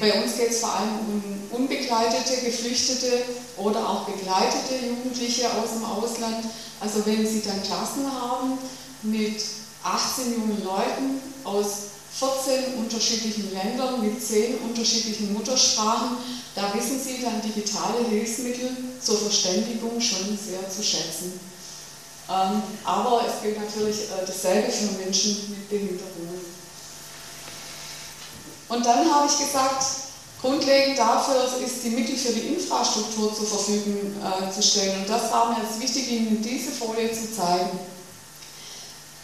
bei 0.00 0.22
uns 0.22 0.36
geht 0.36 0.50
es 0.50 0.60
vor 0.60 0.74
allem 0.74 0.98
um 0.98 1.60
unbegleitete, 1.62 2.44
geflüchtete 2.44 3.22
oder 3.56 3.88
auch 3.88 4.04
begleitete 4.04 4.86
Jugendliche 4.86 5.46
aus 5.52 5.72
dem 5.74 5.84
Ausland. 5.84 6.44
Also 6.80 7.04
wenn 7.06 7.26
Sie 7.26 7.42
dann 7.42 7.62
Klassen 7.62 8.04
haben 8.10 8.58
mit 9.02 9.42
18 9.82 10.34
jungen 10.34 10.62
Leuten 10.64 11.22
aus 11.44 11.88
14 12.18 12.74
unterschiedlichen 12.78 13.52
Ländern 13.52 14.02
mit 14.02 14.22
10 14.22 14.58
unterschiedlichen 14.58 15.32
Muttersprachen, 15.32 16.16
da 16.54 16.72
wissen 16.74 17.00
Sie 17.00 17.22
dann 17.22 17.40
digitale 17.40 18.04
Hilfsmittel 18.10 18.70
zur 19.00 19.18
Verständigung 19.18 20.00
schon 20.00 20.36
sehr 20.36 20.68
zu 20.68 20.82
schätzen. 20.82 21.38
Ähm, 22.28 22.62
aber 22.84 23.22
es 23.26 23.42
gilt 23.42 23.58
natürlich 23.58 24.00
äh, 24.02 24.26
dasselbe 24.26 24.70
für 24.70 25.02
Menschen 25.02 25.48
mit 25.48 25.68
Behinderungen. 25.70 26.47
Und 28.68 28.84
dann 28.84 29.12
habe 29.12 29.26
ich 29.26 29.38
gesagt, 29.38 29.84
grundlegend 30.40 30.98
dafür 30.98 31.44
ist 31.64 31.82
die 31.84 31.90
Mittel 31.90 32.16
für 32.16 32.32
die 32.32 32.54
Infrastruktur 32.54 33.34
zur 33.34 33.46
Verfügung 33.46 34.14
äh, 34.22 34.52
zu 34.52 34.62
stellen. 34.62 35.00
Und 35.00 35.08
das 35.08 35.32
war 35.32 35.50
mir 35.50 35.64
jetzt 35.64 35.80
wichtig, 35.80 36.10
Ihnen 36.10 36.42
diese 36.42 36.70
Folie 36.70 37.10
zu 37.12 37.34
zeigen. 37.34 37.78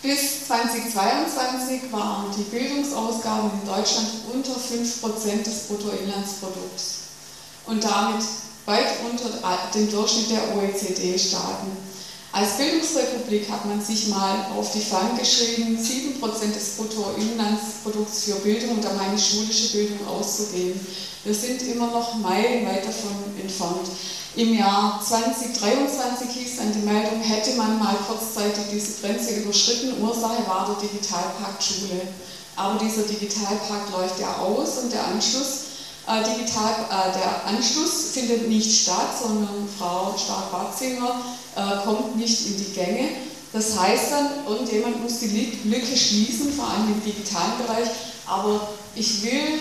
Bis 0.02 0.46
2022 0.46 1.90
waren 1.90 2.26
die 2.36 2.42
Bildungsausgaben 2.42 3.50
in 3.50 3.66
Deutschland 3.66 4.08
unter 4.32 4.52
5% 4.52 5.42
des 5.42 5.68
Bruttoinlandsprodukts 5.68 6.94
und 7.66 7.82
damit 7.82 8.22
weit 8.66 8.86
unter 9.10 9.30
dem 9.74 9.90
Durchschnitt 9.90 10.30
der 10.30 10.56
OECD-Staaten. 10.56 11.93
Als 12.34 12.56
Bildungsrepublik 12.56 13.48
hat 13.48 13.64
man 13.64 13.80
sich 13.80 14.08
mal 14.08 14.48
auf 14.58 14.72
die 14.72 14.80
Fahnen 14.80 15.16
geschrieben, 15.16 15.78
7% 15.78 16.52
des 16.52 16.70
Bruttoinlandsprodukts 16.76 18.24
für 18.24 18.34
Bildung 18.40 18.70
und 18.70 18.84
da 18.84 18.92
meine 18.94 19.16
schulische 19.16 19.70
Bildung 19.70 20.04
auszugeben. 20.08 20.84
Wir 21.22 21.32
sind 21.32 21.62
immer 21.62 21.86
noch 21.92 22.16
meilenweit 22.16 22.88
davon 22.88 23.14
entfernt. 23.40 23.88
Im 24.34 24.52
Jahr 24.52 25.00
2023 25.00 26.28
hieß 26.28 26.56
dann 26.56 26.72
die 26.72 26.84
Meldung, 26.84 27.20
hätte 27.20 27.54
man 27.54 27.78
mal 27.78 27.94
kurzzeitig 28.08 28.64
diese 28.72 29.00
Grenze 29.00 29.36
überschritten. 29.36 30.02
Ursache 30.02 30.44
war 30.48 30.66
der 30.66 30.88
Digitalpakt 30.88 31.62
Schule. 31.62 32.00
Aber 32.56 32.80
dieser 32.80 33.02
Digitalpakt 33.02 33.92
läuft 33.92 34.18
ja 34.18 34.38
aus 34.38 34.78
und 34.78 34.92
der 34.92 35.06
Anschluss 35.06 35.66
äh, 36.08 36.22
digital, 36.22 36.72
äh, 36.90 37.16
der 37.16 37.46
Anschluss 37.46 38.10
findet 38.12 38.48
nicht 38.48 38.82
statt, 38.82 39.10
sondern 39.22 39.68
Frau 39.78 40.16
Stark-Batzinger 40.18 41.22
äh, 41.56 41.84
kommt 41.84 42.16
nicht 42.16 42.46
in 42.46 42.56
die 42.58 42.72
Gänge. 42.72 43.08
Das 43.52 43.78
heißt 43.78 44.10
dann, 44.10 44.46
irgendjemand 44.48 45.02
muss 45.02 45.20
die 45.20 45.58
Lücke 45.64 45.96
schließen, 45.96 46.52
vor 46.52 46.68
allem 46.68 46.92
im 46.92 47.04
digitalen 47.04 47.58
Bereich. 47.64 47.88
Aber 48.26 48.68
ich 48.96 49.22
will 49.22 49.60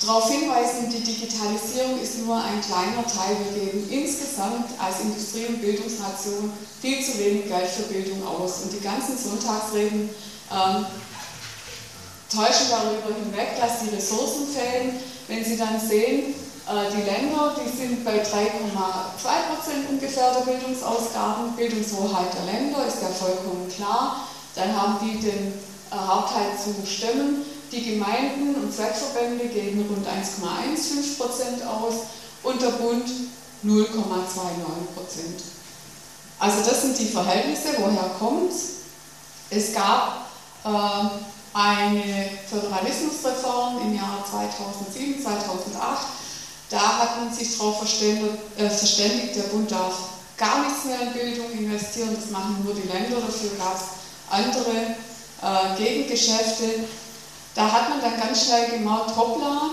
darauf 0.00 0.30
hinweisen, 0.30 0.88
die 0.90 1.04
Digitalisierung 1.04 2.00
ist 2.00 2.18
nur 2.24 2.36
ein 2.36 2.60
kleiner 2.62 3.04
Teil. 3.06 3.36
Wir 3.52 3.64
geben 3.64 3.88
insgesamt 3.90 4.70
als 4.78 5.00
Industrie- 5.00 5.46
und 5.46 5.60
Bildungsnation 5.60 6.52
viel 6.80 7.04
zu 7.04 7.18
wenig 7.18 7.48
Geld 7.48 7.68
für 7.68 7.92
Bildung 7.92 8.26
aus. 8.26 8.62
Und 8.62 8.72
die 8.72 8.80
ganzen 8.80 9.18
Sonntagsreden 9.18 10.08
ähm, 10.50 10.86
täuschen 12.30 12.68
darüber 12.70 13.14
hinweg, 13.14 13.60
dass 13.60 13.80
die 13.80 13.94
Ressourcen 13.94 14.46
fehlen. 14.48 14.92
Wenn 15.26 15.44
Sie 15.44 15.58
dann 15.58 15.78
sehen, 15.78 16.34
die 16.68 17.02
Länder, 17.02 17.56
die 17.56 17.76
sind 17.76 18.04
bei 18.04 18.22
3,2% 18.22 19.88
ungefähr 19.88 20.34
der 20.34 20.40
Bildungsausgaben. 20.40 21.56
Bildungshoheit 21.56 22.34
der 22.34 22.52
Länder 22.52 22.86
ist 22.86 23.00
ja 23.00 23.08
vollkommen 23.08 23.70
klar. 23.74 24.28
Dann 24.54 24.76
haben 24.76 24.98
die 25.02 25.18
den 25.18 25.54
äh, 25.90 25.94
Hauptteil 25.94 26.50
zu 26.62 26.86
stemmen. 26.86 27.44
Die 27.72 27.94
Gemeinden 27.94 28.54
und 28.54 28.74
Zweckverbände 28.74 29.46
geben 29.48 29.86
rund 29.88 30.06
1,15% 30.06 31.66
aus 31.66 31.94
und 32.42 32.60
der 32.60 32.68
Bund 32.68 33.08
0,29% 33.64 33.88
Also 36.38 36.58
das 36.68 36.82
sind 36.82 36.98
die 36.98 37.06
Verhältnisse. 37.06 37.68
Woher 37.78 38.10
kommt 38.18 38.52
es? 38.52 38.72
Es 39.48 39.72
gab 39.72 40.26
äh, 40.64 40.68
eine 41.54 42.30
Föderalismusreform 42.48 43.78
im 43.86 43.96
Jahr 43.96 44.22
2007, 44.30 45.22
2008. 45.22 46.17
Da 46.70 46.98
hat 46.98 47.18
man 47.18 47.32
sich 47.32 47.56
darauf 47.56 47.82
äh, 47.82 48.70
verständigt, 48.70 49.36
der 49.36 49.42
Bund 49.44 49.70
darf 49.70 49.94
gar 50.36 50.64
nichts 50.64 50.84
mehr 50.84 51.00
in 51.00 51.12
Bildung 51.12 51.50
investieren, 51.52 52.14
das 52.14 52.30
machen 52.30 52.62
nur 52.64 52.74
die 52.74 52.86
Länder, 52.86 53.20
dafür 53.20 53.50
gab 53.58 53.76
es 53.76 53.98
andere 54.30 54.96
äh, 55.42 55.82
Gegengeschäfte. 55.82 56.86
Da 57.54 57.72
hat 57.72 57.88
man 57.88 58.00
dann 58.00 58.20
ganz 58.20 58.44
schnell 58.44 58.70
gemerkt, 58.70 59.16
hoppla, 59.16 59.70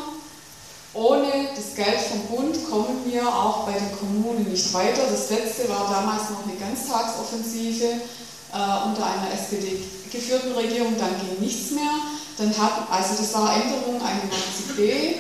ohne 0.93 1.49
das 1.55 1.75
Geld 1.75 1.99
vom 1.99 2.21
Bund 2.21 2.69
kommen 2.69 3.03
wir 3.05 3.27
auch 3.27 3.65
bei 3.65 3.73
den 3.73 3.91
Kommunen 3.99 4.49
nicht 4.49 4.73
weiter. 4.73 5.01
Das 5.11 5.29
letzte 5.29 5.67
war 5.67 5.89
damals 5.91 6.29
noch 6.29 6.43
eine 6.47 6.57
Ganztagsoffensive 6.57 7.85
äh, 7.85 8.87
unter 8.87 9.05
einer 9.05 9.33
SPD 9.33 9.77
geführten 10.09 10.53
Regierung, 10.53 10.95
dann 10.97 11.11
ging 11.19 11.45
nichts 11.45 11.71
mehr. 11.71 11.91
Dann 12.37 12.57
hat, 12.57 12.89
also 12.89 13.15
das 13.17 13.33
war 13.33 13.53
Änderung 13.53 14.01
91b 14.01 15.15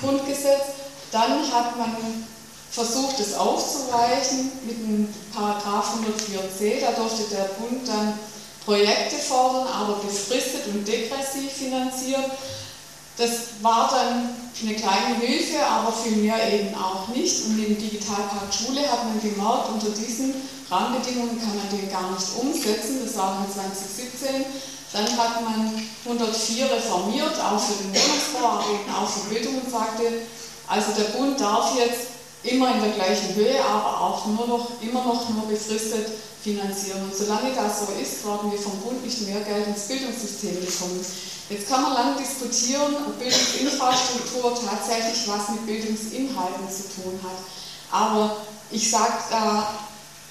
Grundgesetz. 0.00 0.79
Dann 1.12 1.52
hat 1.52 1.76
man 1.76 1.96
versucht, 2.70 3.18
es 3.18 3.34
aufzuweichen 3.34 4.52
mit 4.64 4.78
dem 4.78 5.08
Paragraph 5.34 5.94
104c. 5.96 6.80
Da 6.80 6.92
durfte 6.92 7.34
der 7.34 7.50
Bund 7.58 7.86
dann 7.86 8.18
Projekte 8.64 9.16
fordern, 9.16 9.66
aber 9.66 9.94
befristet 9.94 10.66
und 10.72 10.86
degressiv 10.86 11.50
finanziert. 11.52 12.30
Das 13.16 13.30
war 13.60 13.90
dann 13.90 14.30
eine 14.62 14.74
kleine 14.76 15.16
Hilfe, 15.20 15.64
aber 15.66 15.92
viel 15.92 16.16
mehr 16.16 16.38
eben 16.52 16.74
auch 16.74 17.08
nicht. 17.08 17.44
Und 17.46 17.58
im 17.58 17.76
Digitalpakt 17.76 18.54
Schule 18.54 18.80
hat 18.80 19.04
man 19.04 19.20
gemerkt, 19.20 19.68
unter 19.72 19.90
diesen 19.90 20.34
Rahmenbedingungen 20.70 21.38
kann 21.40 21.56
man 21.56 21.68
den 21.68 21.90
gar 21.90 22.10
nicht 22.12 22.26
umsetzen. 22.40 23.00
Das 23.04 23.16
war 23.16 23.42
dann 23.42 23.52
2017. 23.52 24.44
Dann 24.92 25.06
hat 25.18 25.42
man 25.42 25.82
104 26.04 26.64
reformiert, 26.64 27.38
auch 27.40 27.60
für 27.60 27.82
den 27.82 27.94
Wohnungsbau, 27.94 28.48
aber 28.48 28.64
eben 28.70 28.94
auch 28.94 29.08
für 29.08 29.28
Bildung 29.28 29.60
und 29.62 29.70
sagte, 29.70 30.04
also 30.70 30.92
der 30.92 31.18
Bund 31.18 31.40
darf 31.40 31.74
jetzt 31.76 32.06
immer 32.44 32.72
in 32.74 32.80
der 32.80 32.92
gleichen 32.92 33.34
Höhe, 33.34 33.60
aber 33.62 34.00
auch 34.00 34.24
nur 34.26 34.46
noch, 34.46 34.70
immer 34.80 35.04
noch 35.04 35.28
nur 35.28 35.46
befristet 35.48 36.06
finanzieren. 36.42 37.02
Und 37.02 37.14
solange 37.14 37.52
das 37.54 37.80
so 37.80 37.86
ist, 38.00 38.24
werden 38.24 38.52
wir 38.52 38.58
vom 38.58 38.78
Bund 38.78 39.04
nicht 39.04 39.22
mehr 39.22 39.40
Geld 39.40 39.66
ins 39.66 39.88
Bildungssystem 39.88 40.60
bekommen. 40.60 41.04
Jetzt 41.50 41.68
kann 41.68 41.82
man 41.82 41.94
lange 41.94 42.16
diskutieren, 42.16 42.94
ob 43.04 43.18
Bildungsinfrastruktur 43.18 44.54
tatsächlich 44.54 45.26
was 45.26 45.48
mit 45.48 45.66
Bildungsinhalten 45.66 46.70
zu 46.70 47.02
tun 47.02 47.18
hat. 47.24 47.42
Aber 47.90 48.36
ich 48.70 48.88
sage 48.88 49.24
da 49.28 49.74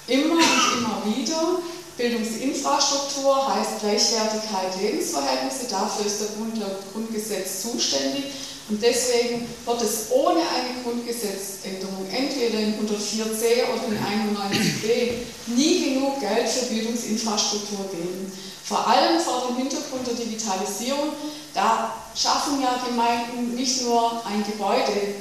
immer 0.07 0.35
und 0.35 0.77
immer 0.77 1.17
wieder, 1.17 1.59
Bildungsinfrastruktur 1.97 3.53
heißt 3.53 3.81
Gleichwertigkeit, 3.81 4.79
Lebensverhältnisse. 4.81 5.67
Dafür 5.69 6.05
ist 6.05 6.21
der 6.21 6.39
Bund 6.39 6.57
laut 6.57 6.79
Grundgesetz 6.93 7.63
zuständig. 7.63 8.23
Und 8.69 8.83
deswegen 8.83 9.47
wird 9.65 9.81
es 9.81 10.11
ohne 10.11 10.41
eine 10.41 10.83
Grundgesetzänderung, 10.83 12.05
entweder 12.11 12.59
in 12.59 12.75
104c 12.75 13.65
oder 13.73 13.87
in 13.87 13.97
91b, 13.97 15.11
nie 15.47 15.95
genug 15.95 16.19
Geld 16.19 16.47
für 16.47 16.65
Bildungsinfrastruktur 16.65 17.89
geben. 17.91 18.31
Vor 18.63 18.87
allem 18.87 19.19
vor 19.19 19.47
dem 19.47 19.57
Hintergrund 19.57 20.05
der 20.05 20.13
Digitalisierung, 20.13 21.13
da 21.55 21.95
schaffen 22.15 22.61
ja 22.61 22.79
Gemeinden 22.87 23.55
nicht 23.55 23.81
nur 23.81 24.23
ein 24.23 24.45
Gebäude 24.45 25.15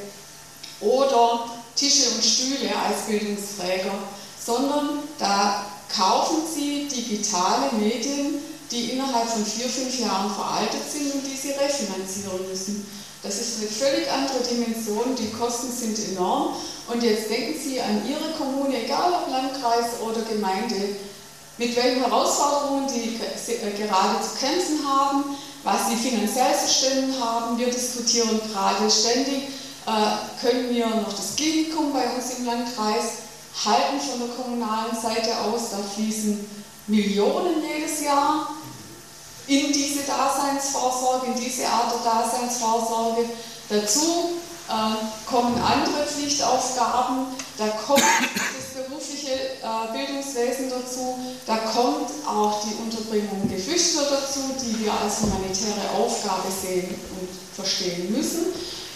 oder 0.80 1.48
Tische 1.74 2.10
und 2.10 2.22
Stühle 2.22 2.70
als 2.76 3.06
Bildungsträger, 3.06 3.94
sondern 4.44 4.98
da 5.18 5.64
kaufen 5.96 6.42
sie 6.54 6.86
digitale 6.86 7.72
Medien, 7.78 8.42
die 8.70 8.90
innerhalb 8.90 9.26
von 9.26 9.44
vier, 9.46 9.68
fünf 9.70 9.98
Jahren 9.98 10.30
veraltet 10.34 10.82
sind 10.92 11.14
und 11.14 11.22
die 11.26 11.36
sie 11.36 11.52
refinanzieren 11.52 12.46
müssen. 12.46 12.86
Das 13.22 13.34
ist 13.40 13.58
eine 13.58 13.68
völlig 13.68 14.10
andere 14.10 14.40
Dimension, 14.44 15.16
die 15.18 15.30
Kosten 15.30 15.72
sind 15.72 15.98
enorm. 16.10 16.54
Und 16.86 17.02
jetzt 17.02 17.28
denken 17.28 17.58
Sie 17.60 17.80
an 17.80 18.02
Ihre 18.08 18.32
Kommune, 18.38 18.84
egal 18.84 19.12
ob 19.12 19.30
Landkreis 19.30 20.00
oder 20.00 20.22
Gemeinde, 20.22 20.96
mit 21.58 21.74
welchen 21.74 22.00
Herausforderungen 22.00 22.86
die 22.86 23.16
äh, 23.16 23.86
gerade 23.86 24.22
zu 24.22 24.38
kämpfen 24.38 24.88
haben, 24.88 25.24
was 25.64 25.88
sie 25.88 25.96
finanziell 25.96 26.54
zu 26.54 26.72
stemmen 26.72 27.14
haben. 27.20 27.58
Wir 27.58 27.66
diskutieren 27.66 28.40
gerade 28.52 28.88
ständig, 28.88 29.48
äh, 29.86 30.40
können 30.40 30.70
wir 30.70 30.86
noch 30.86 31.12
das 31.12 31.34
Klinikum 31.34 31.92
bei 31.92 32.08
uns 32.14 32.38
im 32.38 32.46
Landkreis 32.46 33.26
halten 33.64 34.00
von 34.00 34.20
der 34.20 34.36
kommunalen 34.36 34.94
Seite 34.94 35.36
aus. 35.40 35.70
Da 35.72 35.78
fließen 35.78 36.48
Millionen 36.86 37.56
jedes 37.62 38.02
Jahr 38.02 38.48
in 39.48 39.72
diese 39.72 40.02
Daseinsvorsorge, 40.02 41.26
in 41.28 41.34
diese 41.34 41.66
Art 41.66 41.92
der 41.92 42.12
Daseinsvorsorge. 42.12 43.24
Dazu 43.68 44.36
äh, 44.68 45.28
kommen 45.28 45.60
andere 45.60 46.06
Pflichtaufgaben, 46.06 47.26
da 47.56 47.68
kommt 47.86 48.02
das 48.02 48.84
berufliche 48.84 49.32
äh, 49.32 49.92
Bildungswesen 49.92 50.70
dazu, 50.70 51.18
da 51.46 51.56
kommt 51.56 52.10
auch 52.26 52.62
die 52.64 52.74
Unterbringung 52.76 53.48
Geflüchteter 53.48 54.10
dazu, 54.10 54.40
die 54.62 54.84
wir 54.84 54.92
als 54.92 55.22
humanitäre 55.22 55.96
Aufgabe 55.96 56.48
sehen 56.50 56.94
und 57.18 57.28
verstehen 57.54 58.12
müssen. 58.14 58.46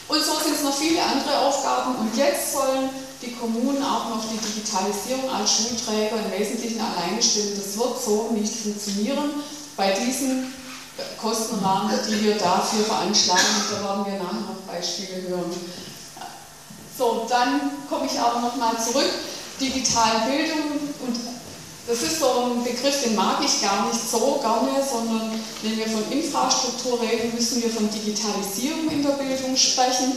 Und 0.08 0.22
so 0.22 0.32
sind 0.44 0.56
es 0.56 0.62
noch 0.62 0.76
viele 0.76 1.02
andere 1.02 1.38
Aufgaben 1.38 1.96
und 1.96 2.14
jetzt 2.16 2.52
sollen 2.52 2.90
die 3.22 3.32
Kommunen 3.32 3.82
auch 3.82 4.10
noch 4.10 4.24
die 4.28 4.36
Digitalisierung 4.36 5.30
als 5.30 5.50
Schulträger 5.50 6.16
im 6.16 6.38
Wesentlichen 6.38 6.80
alleine. 6.80 7.16
Das 7.16 7.78
wird 7.78 8.02
so 8.04 8.28
nicht 8.32 8.52
funktionieren 8.52 9.30
bei 9.76 9.92
diesen 9.92 10.52
Kostenrahmen, 11.20 11.98
die 12.08 12.24
wir 12.24 12.34
dafür 12.36 12.84
veranschlagen. 12.84 13.44
Da 13.70 13.84
werden 13.84 14.06
wir 14.06 14.22
nachher 14.22 14.40
noch 14.40 14.72
Beispiele 14.72 15.28
hören. 15.28 15.52
So, 16.96 17.26
dann 17.28 17.72
komme 17.88 18.06
ich 18.06 18.18
aber 18.18 18.40
nochmal 18.40 18.74
zurück. 18.78 19.10
Digitale 19.60 20.30
Bildung 20.30 20.72
und 21.06 21.16
das 21.86 22.00
ist 22.02 22.20
so 22.20 22.26
ein 22.44 22.62
Begriff, 22.62 23.02
den 23.02 23.16
mag 23.16 23.38
ich 23.44 23.60
gar 23.60 23.86
nicht 23.86 24.00
so 24.08 24.40
gerne, 24.40 24.70
sondern 24.88 25.32
wenn 25.62 25.76
wir 25.76 25.86
von 25.86 26.12
Infrastruktur 26.12 27.00
reden, 27.00 27.34
müssen 27.34 27.60
wir 27.62 27.70
von 27.70 27.90
Digitalisierung 27.90 28.88
in 28.90 29.02
der 29.02 29.10
Bildung 29.10 29.56
sprechen. 29.56 30.12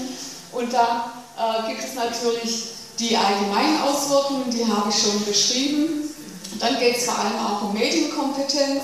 Und 0.51 0.71
da 0.71 1.11
äh, 1.37 1.67
gibt 1.69 1.83
es 1.83 1.95
natürlich 1.95 2.65
die 2.99 3.17
allgemeinen 3.17 3.81
Auswirkungen, 3.81 4.49
die 4.51 4.65
habe 4.65 4.89
ich 4.89 4.95
schon 4.95 5.25
beschrieben. 5.25 6.09
Dann 6.59 6.77
geht 6.79 6.97
es 6.97 7.05
vor 7.05 7.17
allem 7.17 7.37
auch 7.39 7.63
um 7.63 7.73
Medienkompetenz. 7.73 8.83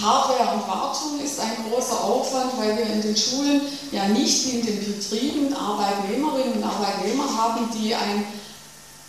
Hardware 0.00 0.54
und 0.54 0.68
Wartung 0.68 1.20
ist 1.24 1.40
ein 1.40 1.56
großer 1.70 2.04
Aufwand, 2.04 2.52
weil 2.58 2.76
wir 2.76 2.86
in 2.86 3.02
den 3.02 3.16
Schulen 3.16 3.62
ja 3.92 4.08
nicht 4.08 4.46
wie 4.46 4.58
in 4.58 4.66
den 4.66 4.84
Betrieben 4.84 5.54
Arbeitnehmerinnen 5.54 6.54
und 6.54 6.64
Arbeitnehmer 6.64 7.36
haben, 7.36 7.70
die 7.78 7.94
ein 7.94 8.24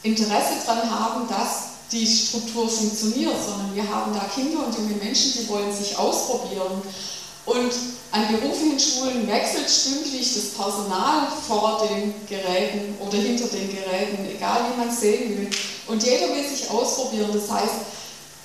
Interesse 0.04 0.54
daran 0.66 0.90
haben, 0.90 1.28
dass 1.28 1.68
die 1.92 2.06
Struktur 2.06 2.70
funktioniert, 2.70 3.36
sondern 3.46 3.76
wir 3.76 3.88
haben 3.90 4.14
da 4.14 4.26
Kinder 4.34 4.66
und 4.66 4.76
junge 4.76 4.96
Menschen, 4.96 5.34
die 5.34 5.50
wollen 5.50 5.74
sich 5.74 5.98
ausprobieren. 5.98 6.82
Und 7.46 7.72
an 8.12 8.28
beruflichen 8.28 8.80
Schulen 8.80 9.28
wechselt 9.28 9.70
stündlich 9.70 10.34
das 10.36 10.50
Personal 10.50 11.28
vor 11.48 11.88
den 11.88 12.14
Geräten 12.28 12.96
oder 13.00 13.18
hinter 13.18 13.48
den 13.48 13.70
Geräten, 13.70 14.26
egal 14.36 14.66
wie 14.70 14.78
man 14.78 14.90
es 14.90 15.00
sehen 15.00 15.38
will. 15.38 15.50
Und 15.88 16.04
jeder 16.04 16.28
will 16.36 16.46
sich 16.46 16.70
ausprobieren. 16.70 17.30
Das 17.34 17.50
heißt, 17.50 17.76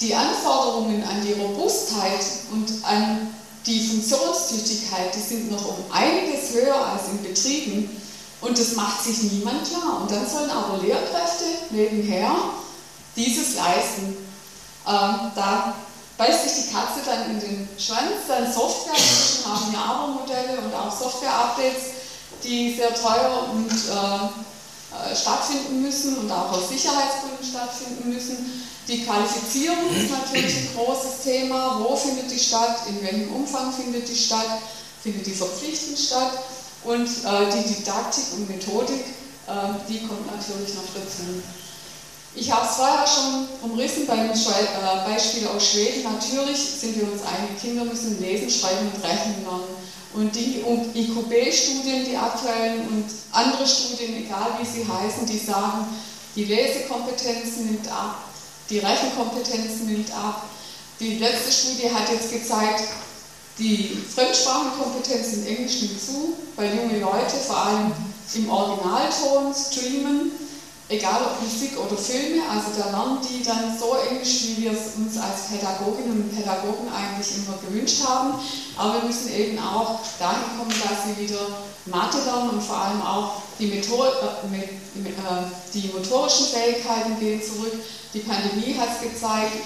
die 0.02 0.14
Anforderungen 0.14 1.02
an 1.04 1.22
die 1.24 1.32
Robustheit 1.32 2.24
und 2.50 2.84
an 2.84 3.32
die 3.64 3.86
Funktionstüchtigkeit, 3.86 5.14
die 5.14 5.20
sind 5.20 5.50
noch 5.52 5.64
um 5.64 5.84
einiges 5.92 6.52
höher 6.52 6.74
als 6.74 7.08
in 7.08 7.22
Betrieben. 7.22 8.02
Und 8.40 8.58
das 8.58 8.74
macht 8.74 9.04
sich 9.04 9.22
niemand 9.30 9.64
klar. 9.68 10.00
Und 10.02 10.10
dann 10.10 10.28
sollen 10.28 10.50
aber 10.50 10.82
Lehrkräfte 10.82 11.44
nebenher 11.70 12.32
dieses 13.14 13.54
leisten. 13.54 14.16
Ähm, 14.84 15.30
da 15.36 15.74
beißt 16.18 16.42
sich 16.42 16.64
die 16.64 16.74
Katze 16.74 17.00
dann 17.06 17.30
in 17.30 17.40
den 17.40 17.68
Schwanz, 17.78 18.26
dann 18.26 18.52
Software, 18.52 18.94
inzwischen 18.96 19.46
haben 19.46 19.72
wir 19.72 19.78
Aber-Modelle 19.78 20.58
und 20.60 20.74
auch 20.74 20.90
Software-Updates, 20.90 21.82
die 22.42 22.74
sehr 22.74 22.92
teuer 22.92 23.46
und 23.52 23.70
äh, 23.70 25.12
äh, 25.12 25.16
stattfinden 25.16 25.80
müssen 25.80 26.18
und 26.18 26.30
auch 26.30 26.50
aus 26.50 26.68
Sicherheitsgründen 26.68 27.46
stattfinden 27.48 28.12
müssen. 28.12 28.68
Die 28.88 29.04
Qualifizierung 29.04 29.94
ist 29.94 30.10
natürlich 30.10 30.56
ein 30.56 30.68
großes 30.74 31.22
Thema. 31.22 31.78
Wo 31.80 31.94
findet 31.94 32.30
die 32.30 32.38
statt? 32.38 32.82
In 32.88 33.00
welchem 33.02 33.32
Umfang 33.32 33.72
findet 33.72 34.08
die 34.08 34.16
statt? 34.16 34.58
Findet 35.02 35.26
die 35.26 35.34
verpflichtend 35.34 35.98
statt? 35.98 36.32
Und 36.84 37.06
äh, 37.06 37.46
die 37.52 37.74
Didaktik 37.74 38.24
und 38.34 38.48
Methodik, 38.48 39.04
äh, 39.46 39.52
die 39.88 40.00
kommt 40.00 40.26
natürlich 40.26 40.74
noch 40.74 40.90
dazu. 40.94 41.42
Ich 42.34 42.50
habe 42.50 42.66
es 42.66 42.74
vorher 42.74 43.06
schon 43.06 43.46
umrissen 43.70 44.06
beim 44.06 44.30
äh, 44.30 45.08
Beispiel 45.08 45.46
aus 45.46 45.64
Schweden. 45.64 46.02
Natürlich 46.02 46.58
sind 46.58 46.96
wir 46.96 47.12
uns 47.12 47.22
einig, 47.22 47.60
Kinder 47.60 47.84
müssen 47.84 48.20
lesen, 48.20 48.50
schreiben 48.50 48.90
und 48.92 49.04
rechnen 49.04 49.44
lernen. 49.44 49.92
Und 50.14 50.34
die 50.34 50.60
IQB-Studien, 50.60 52.04
die 52.04 52.16
aktuellen 52.16 52.88
und 52.88 53.04
andere 53.30 53.66
Studien, 53.66 54.26
egal 54.26 54.58
wie 54.60 54.66
sie 54.66 54.84
heißen, 54.86 55.24
die 55.24 55.38
sagen, 55.38 55.86
die 56.34 56.44
Lesekompetenz 56.44 57.58
nimmt 57.58 57.88
ab, 57.88 58.31
die 58.72 58.78
Rechenkompetenz 58.78 59.82
nimmt 59.84 60.10
ab. 60.12 60.44
Die 60.98 61.18
letzte 61.18 61.52
Studie 61.52 61.90
hat 61.92 62.08
jetzt 62.10 62.32
gezeigt, 62.32 62.84
die 63.58 64.02
Fremdsprachenkompetenz 64.14 65.34
in 65.34 65.46
Englisch 65.46 65.82
nimmt 65.82 66.00
zu, 66.00 66.36
weil 66.56 66.74
junge 66.74 66.98
Leute 66.98 67.36
vor 67.46 67.58
allem 67.58 67.92
im 68.34 68.48
Originalton 68.48 69.54
streamen 69.54 70.32
egal 70.92 71.22
ob 71.24 71.42
Musik 71.42 71.72
oder 71.78 71.96
Filme, 71.96 72.42
also 72.48 72.68
da 72.76 72.90
lernen 72.90 73.18
die 73.22 73.42
dann 73.42 73.76
so 73.78 73.96
Englisch, 74.10 74.44
wie 74.44 74.64
wir 74.64 74.72
es 74.72 74.96
uns 74.96 75.16
als 75.16 75.48
Pädagoginnen 75.48 76.22
und 76.22 76.36
Pädagogen 76.36 76.88
eigentlich 76.92 77.38
immer 77.38 77.56
gewünscht 77.58 78.04
haben. 78.06 78.34
Aber 78.76 78.94
wir 78.94 79.08
müssen 79.08 79.32
eben 79.32 79.58
auch 79.58 80.00
dahin 80.18 80.44
kommen, 80.58 80.70
dass 80.70 81.04
sie 81.06 81.22
wieder 81.22 81.40
Mathe 81.86 82.18
lernen 82.24 82.50
und 82.50 82.62
vor 82.62 82.76
allem 82.76 83.02
auch 83.02 83.42
die, 83.58 83.66
Method 83.66 84.06
äh, 84.06 84.58
äh, 84.58 85.12
die 85.74 85.88
motorischen 85.88 86.46
Fähigkeiten 86.46 87.18
gehen 87.18 87.42
zurück. 87.42 87.72
Die 88.14 88.20
Pandemie 88.20 88.76
hat 88.76 88.88
es 88.92 89.08
gezeigt, 89.08 89.56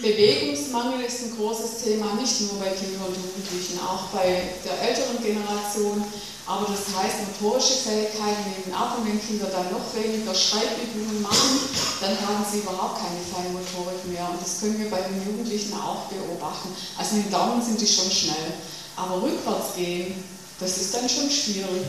Bewegungsmangel 0.00 1.04
ist 1.04 1.20
ein 1.24 1.36
großes 1.36 1.84
Thema, 1.84 2.14
nicht 2.16 2.40
nur 2.40 2.56
bei 2.56 2.72
Kindern 2.72 3.12
und 3.12 3.16
Jugendlichen, 3.20 3.78
auch 3.84 4.08
bei 4.16 4.56
der 4.64 4.80
älteren 4.80 5.20
Generation. 5.22 6.02
Aber 6.46 6.66
das 6.66 6.88
heißt, 6.96 7.28
motorische 7.28 7.84
Fähigkeiten 7.84 8.42
nehmen 8.56 8.74
ab 8.74 8.96
und 8.96 9.06
wenn 9.06 9.20
Kinder 9.20 9.46
dann 9.52 9.70
noch 9.70 9.84
weniger 9.92 10.34
Schreibübungen 10.34 11.20
machen, 11.20 11.60
dann 12.00 12.16
haben 12.16 12.44
sie 12.50 12.64
überhaupt 12.64 13.04
keine 13.04 13.20
Feinmotorik 13.20 14.00
mehr. 14.08 14.26
Und 14.32 14.40
das 14.40 14.58
können 14.58 14.80
wir 14.80 14.90
bei 14.90 15.02
den 15.02 15.20
Jugendlichen 15.20 15.74
auch 15.74 16.08
beobachten. 16.08 16.74
Also 16.96 17.16
mit 17.16 17.30
Daumen 17.30 17.62
sind 17.62 17.78
die 17.78 17.86
schon 17.86 18.10
schnell. 18.10 18.56
Aber 18.96 19.22
rückwärts 19.22 19.76
gehen, 19.76 20.24
das 20.58 20.76
ist 20.78 20.94
dann 20.94 21.08
schon 21.08 21.30
schwierig. 21.30 21.86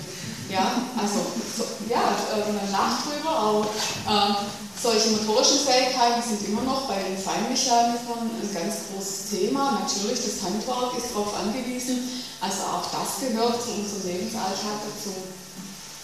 Ja, 0.51 0.84
also, 0.99 1.26
so, 1.57 1.64
ja, 1.89 2.20
äh, 2.36 2.51
man 2.51 2.72
lacht 2.72 3.07
drüber, 3.07 3.32
aber 3.32 3.68
äh, 4.07 4.36
solche 4.82 5.09
motorischen 5.09 5.59
Fähigkeiten 5.59 6.21
sind 6.21 6.49
immer 6.49 6.63
noch 6.63 6.88
bei 6.88 6.97
den 6.97 7.17
Feinmechanikern 7.17 8.34
ein 8.41 8.53
ganz 8.53 8.89
großes 8.89 9.29
Thema. 9.29 9.86
Natürlich, 9.86 10.19
das 10.25 10.41
Handwerk 10.41 10.97
ist 10.97 11.13
darauf 11.13 11.36
angewiesen, 11.38 12.09
also 12.41 12.61
auch 12.63 12.89
das 12.89 13.21
gehört 13.21 13.61
zu 13.61 13.69
unserem 13.77 14.07
Lebensalltag 14.09 14.82
dazu. 14.89 15.13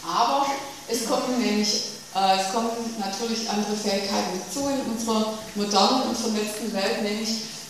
Aber 0.06 0.46
es 0.88 1.08
kommen 1.08 1.42
nämlich 1.42 1.98
äh, 2.16 2.40
es 2.40 2.54
kommen 2.54 2.70
natürlich 3.00 3.50
andere 3.50 3.76
Fähigkeiten 3.76 4.40
dazu 4.46 4.70
in 4.70 4.92
unserer 4.92 5.34
modernen 5.56 6.04
und 6.10 6.18
vernetzten 6.18 6.72
Welt, 6.74 7.02
nämlich 7.02 7.30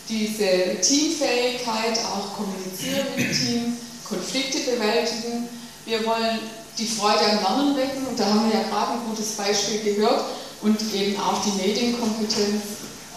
diese 0.10 0.80
Teamfähigkeit, 0.82 2.00
auch 2.04 2.36
kommunizieren 2.36 3.08
im 3.16 3.32
Team, 3.32 3.78
Konflikte 4.08 4.60
bewältigen. 4.60 5.50
Wir 5.86 6.06
wollen 6.06 6.40
die 6.78 6.88
Freude 6.88 7.20
am 7.20 7.44
Lernen 7.44 7.76
wecken 7.76 8.06
und 8.08 8.20
da 8.20 8.26
haben 8.26 8.52
wir 8.52 8.60
ja 8.60 8.68
gerade 8.68 8.94
ein 8.94 9.10
gutes 9.10 9.32
Beispiel 9.32 9.96
gehört 9.96 10.26
und 10.62 10.78
eben 10.94 11.20
auch 11.20 11.42
die 11.44 11.62
Medienkompetenz 11.62 12.64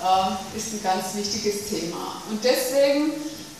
äh, 0.02 0.56
ist 0.56 0.74
ein 0.74 0.82
ganz 0.82 1.14
wichtiges 1.14 1.68
Thema. 1.68 2.22
Und 2.30 2.42
deswegen 2.44 3.12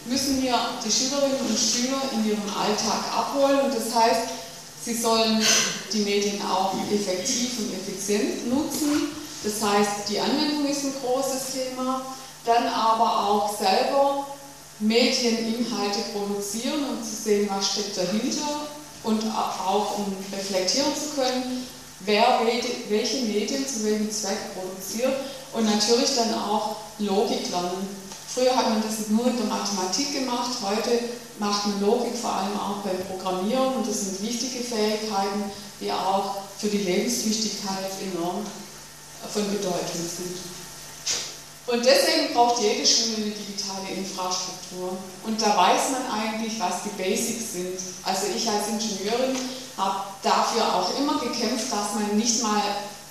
müssen 0.07 0.43
wir 0.43 0.55
die 0.85 0.91
Schülerinnen 0.91 1.41
und 1.49 1.59
Schüler 1.59 2.01
in 2.13 2.29
ihrem 2.29 2.43
Alltag 2.49 3.05
abholen. 3.15 3.61
Und 3.61 3.75
das 3.75 3.95
heißt, 3.95 4.21
sie 4.85 4.95
sollen 4.95 5.45
die 5.93 6.01
Medien 6.01 6.41
auch 6.43 6.75
effektiv 6.93 7.59
und 7.59 7.73
effizient 7.75 8.49
nutzen. 8.49 9.09
Das 9.43 9.63
heißt, 9.63 10.09
die 10.09 10.21
Anwendung 10.21 10.67
ist 10.67 10.85
ein 10.85 10.95
großes 11.03 11.53
Thema. 11.53 12.03
Dann 12.45 12.67
aber 12.67 13.29
auch 13.29 13.59
selber 13.59 14.27
Medieninhalte 14.79 15.99
produzieren 16.13 16.85
und 16.91 17.05
zu 17.05 17.15
sehen, 17.23 17.49
was 17.53 17.73
steckt 17.73 17.99
dahinter 17.99 18.67
und 19.03 19.23
auch 19.27 19.99
um 19.99 20.17
reflektieren 20.33 20.93
zu 20.95 21.21
können, 21.21 21.67
wer 22.01 22.41
welche 22.89 23.25
Medien 23.25 23.67
zu 23.67 23.85
welchem 23.85 24.11
Zweck 24.11 24.55
produziert 24.55 25.13
und 25.53 25.67
natürlich 25.67 26.15
dann 26.17 26.35
auch 26.35 26.77
Logik 26.99 27.51
lernen. 27.51 27.89
Früher 28.29 28.55
hat 28.55 28.69
man 28.71 28.83
das 28.83 29.09
nur 29.09 29.27
in 29.27 29.37
der 29.37 29.47
Mathematik 29.47 30.13
gemacht, 30.13 30.51
heute 30.63 30.91
macht 31.39 31.67
man 31.67 31.81
Logik 31.81 32.17
vor 32.17 32.33
allem 32.33 32.55
auch 32.55 32.77
beim 32.85 32.99
Programmieren 33.07 33.75
und 33.77 33.89
das 33.89 34.01
sind 34.03 34.23
wichtige 34.23 34.63
Fähigkeiten, 34.63 35.51
die 35.81 35.91
auch 35.91 36.37
für 36.59 36.69
die 36.69 36.79
Lebenstüchtigkeit 36.79 37.91
enorm 38.13 38.45
von 39.33 39.51
Bedeutung 39.51 39.81
sind. 39.95 40.60
Und 41.71 41.85
deswegen 41.85 42.35
braucht 42.35 42.61
jede 42.61 42.85
Schule 42.85 43.17
eine 43.17 43.31
digitale 43.31 43.95
Infrastruktur. 43.97 44.99
Und 45.25 45.41
da 45.41 45.57
weiß 45.57 45.93
man 45.93 46.21
eigentlich, 46.21 46.59
was 46.59 46.83
die 46.83 47.01
Basics 47.01 47.53
sind. 47.53 47.79
Also 48.03 48.27
ich 48.35 48.49
als 48.49 48.69
Ingenieurin 48.69 49.37
habe 49.77 50.01
dafür 50.23 50.75
auch 50.75 50.99
immer 50.99 51.21
gekämpft, 51.21 51.71
dass 51.71 51.95
man 51.95 52.17
nicht 52.17 52.43
mal 52.43 52.61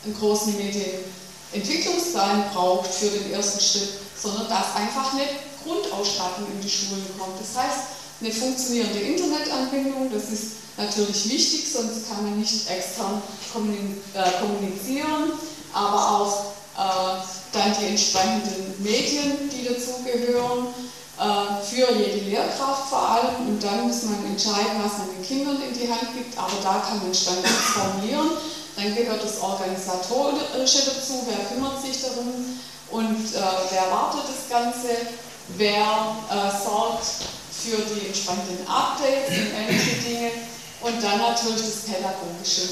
einen 0.03 0.17
großen 0.19 0.57
Medienentwicklungsplan 0.57 2.51
braucht 2.53 2.93
für 2.93 3.07
den 3.07 3.31
ersten 3.31 3.61
Schritt, 3.61 3.93
sondern 4.21 4.49
dass 4.49 4.75
einfach 4.75 5.13
eine 5.13 5.23
Grundausstattung 5.63 6.45
in 6.53 6.61
die 6.61 6.69
Schulen 6.69 7.05
kommt. 7.17 7.39
Das 7.39 7.55
heißt, 7.63 7.79
eine 8.19 8.31
funktionierende 8.31 8.99
Internetanbindung, 8.99 10.11
das 10.11 10.23
ist 10.23 10.51
natürlich 10.75 11.29
wichtig, 11.31 11.71
sonst 11.71 12.09
kann 12.09 12.23
man 12.23 12.39
nicht 12.39 12.69
extern 12.69 13.21
äh, 14.13 14.31
kommunizieren, 14.41 15.31
aber 15.73 16.19
auch 16.19 16.58
dann 17.51 17.75
die 17.79 17.87
entsprechenden 17.87 18.75
Medien, 18.83 19.49
die 19.49 19.65
dazugehören, 19.65 20.67
äh, 21.19 21.63
für 21.63 21.91
jede 21.93 22.29
Lehrkraft 22.29 22.89
vor 22.89 23.09
allem. 23.09 23.47
Und 23.47 23.63
dann 23.63 23.87
muss 23.87 24.03
man 24.03 24.25
entscheiden, 24.25 24.79
was 24.81 24.99
man 24.99 25.09
den 25.15 25.25
Kindern 25.25 25.57
in 25.61 25.73
die 25.73 25.89
Hand 25.89 26.13
gibt, 26.15 26.37
aber 26.37 26.55
da 26.63 26.79
kann 26.79 27.03
man 27.03 27.13
Standards 27.13 27.75
formulieren. 27.75 28.29
Dann 28.75 28.95
gehört 28.95 29.21
das 29.21 29.41
Organisatorische 29.41 30.85
dazu, 30.85 31.27
wer 31.27 31.45
kümmert 31.49 31.81
sich 31.81 32.01
darum, 32.01 32.59
und 32.91 33.35
äh, 33.35 33.41
wer 33.71 33.91
wartet 33.91 34.21
das 34.29 34.49
Ganze? 34.49 34.89
Wer 35.57 36.15
äh, 36.29 36.63
sorgt 36.63 37.05
für 37.51 37.77
die 37.77 38.07
entsprechenden 38.07 38.65
Updates 38.67 39.37
und 39.37 39.51
ähnliche 39.53 40.01
Dinge? 40.01 40.31
Und 40.81 41.03
dann 41.03 41.19
natürlich 41.19 41.61
das 41.61 41.81
Pädagogische. 41.85 42.69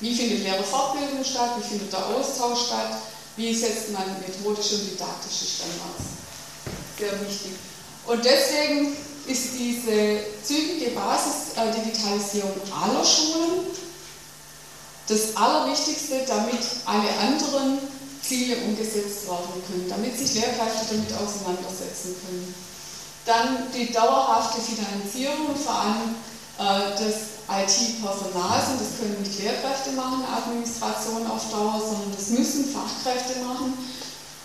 Wie 0.00 0.14
findet 0.14 0.44
Lehrerfortbildung 0.44 1.24
statt? 1.24 1.50
Wie 1.58 1.68
findet 1.68 1.92
der 1.92 2.06
Austausch 2.06 2.66
statt? 2.66 2.98
Wie 3.36 3.54
setzt 3.54 3.92
man 3.92 4.04
methodische 4.20 4.76
und 4.76 4.90
didaktische 4.90 5.44
Standards? 5.46 6.18
Sehr 6.98 7.12
wichtig. 7.20 7.52
Und 8.06 8.24
deswegen 8.24 8.96
ist 9.26 9.58
diese 9.58 10.20
zügige 10.42 10.90
Basisdigitalisierung 10.90 12.60
aller 12.72 13.04
Schulen 13.04 13.66
das 15.06 15.36
Allerwichtigste, 15.36 16.24
damit 16.26 16.60
alle 16.84 17.08
anderen 17.18 17.78
Ziele 18.22 18.56
umgesetzt 18.58 19.26
werden 19.26 19.62
können, 19.66 19.88
damit 19.88 20.18
sich 20.18 20.34
Lehrkräfte 20.34 20.94
damit 20.94 21.12
auseinandersetzen 21.12 22.14
können. 22.24 22.54
Dann 23.24 23.72
die 23.74 23.92
dauerhafte 23.92 24.60
Finanzierung, 24.60 25.56
vor 25.56 25.74
allem 25.74 26.14
äh, 26.58 26.90
das 26.92 27.37
IT-Personal 27.48 28.60
sind. 28.60 28.80
Das 28.80 29.00
können 29.00 29.16
nicht 29.22 29.40
Lehrkräfte 29.40 29.92
machen, 29.92 30.24
Administration 30.24 31.26
auf 31.26 31.50
Dauer, 31.50 31.80
sondern 31.80 32.12
das 32.14 32.28
müssen 32.28 32.68
Fachkräfte 32.68 33.40
machen. 33.40 33.72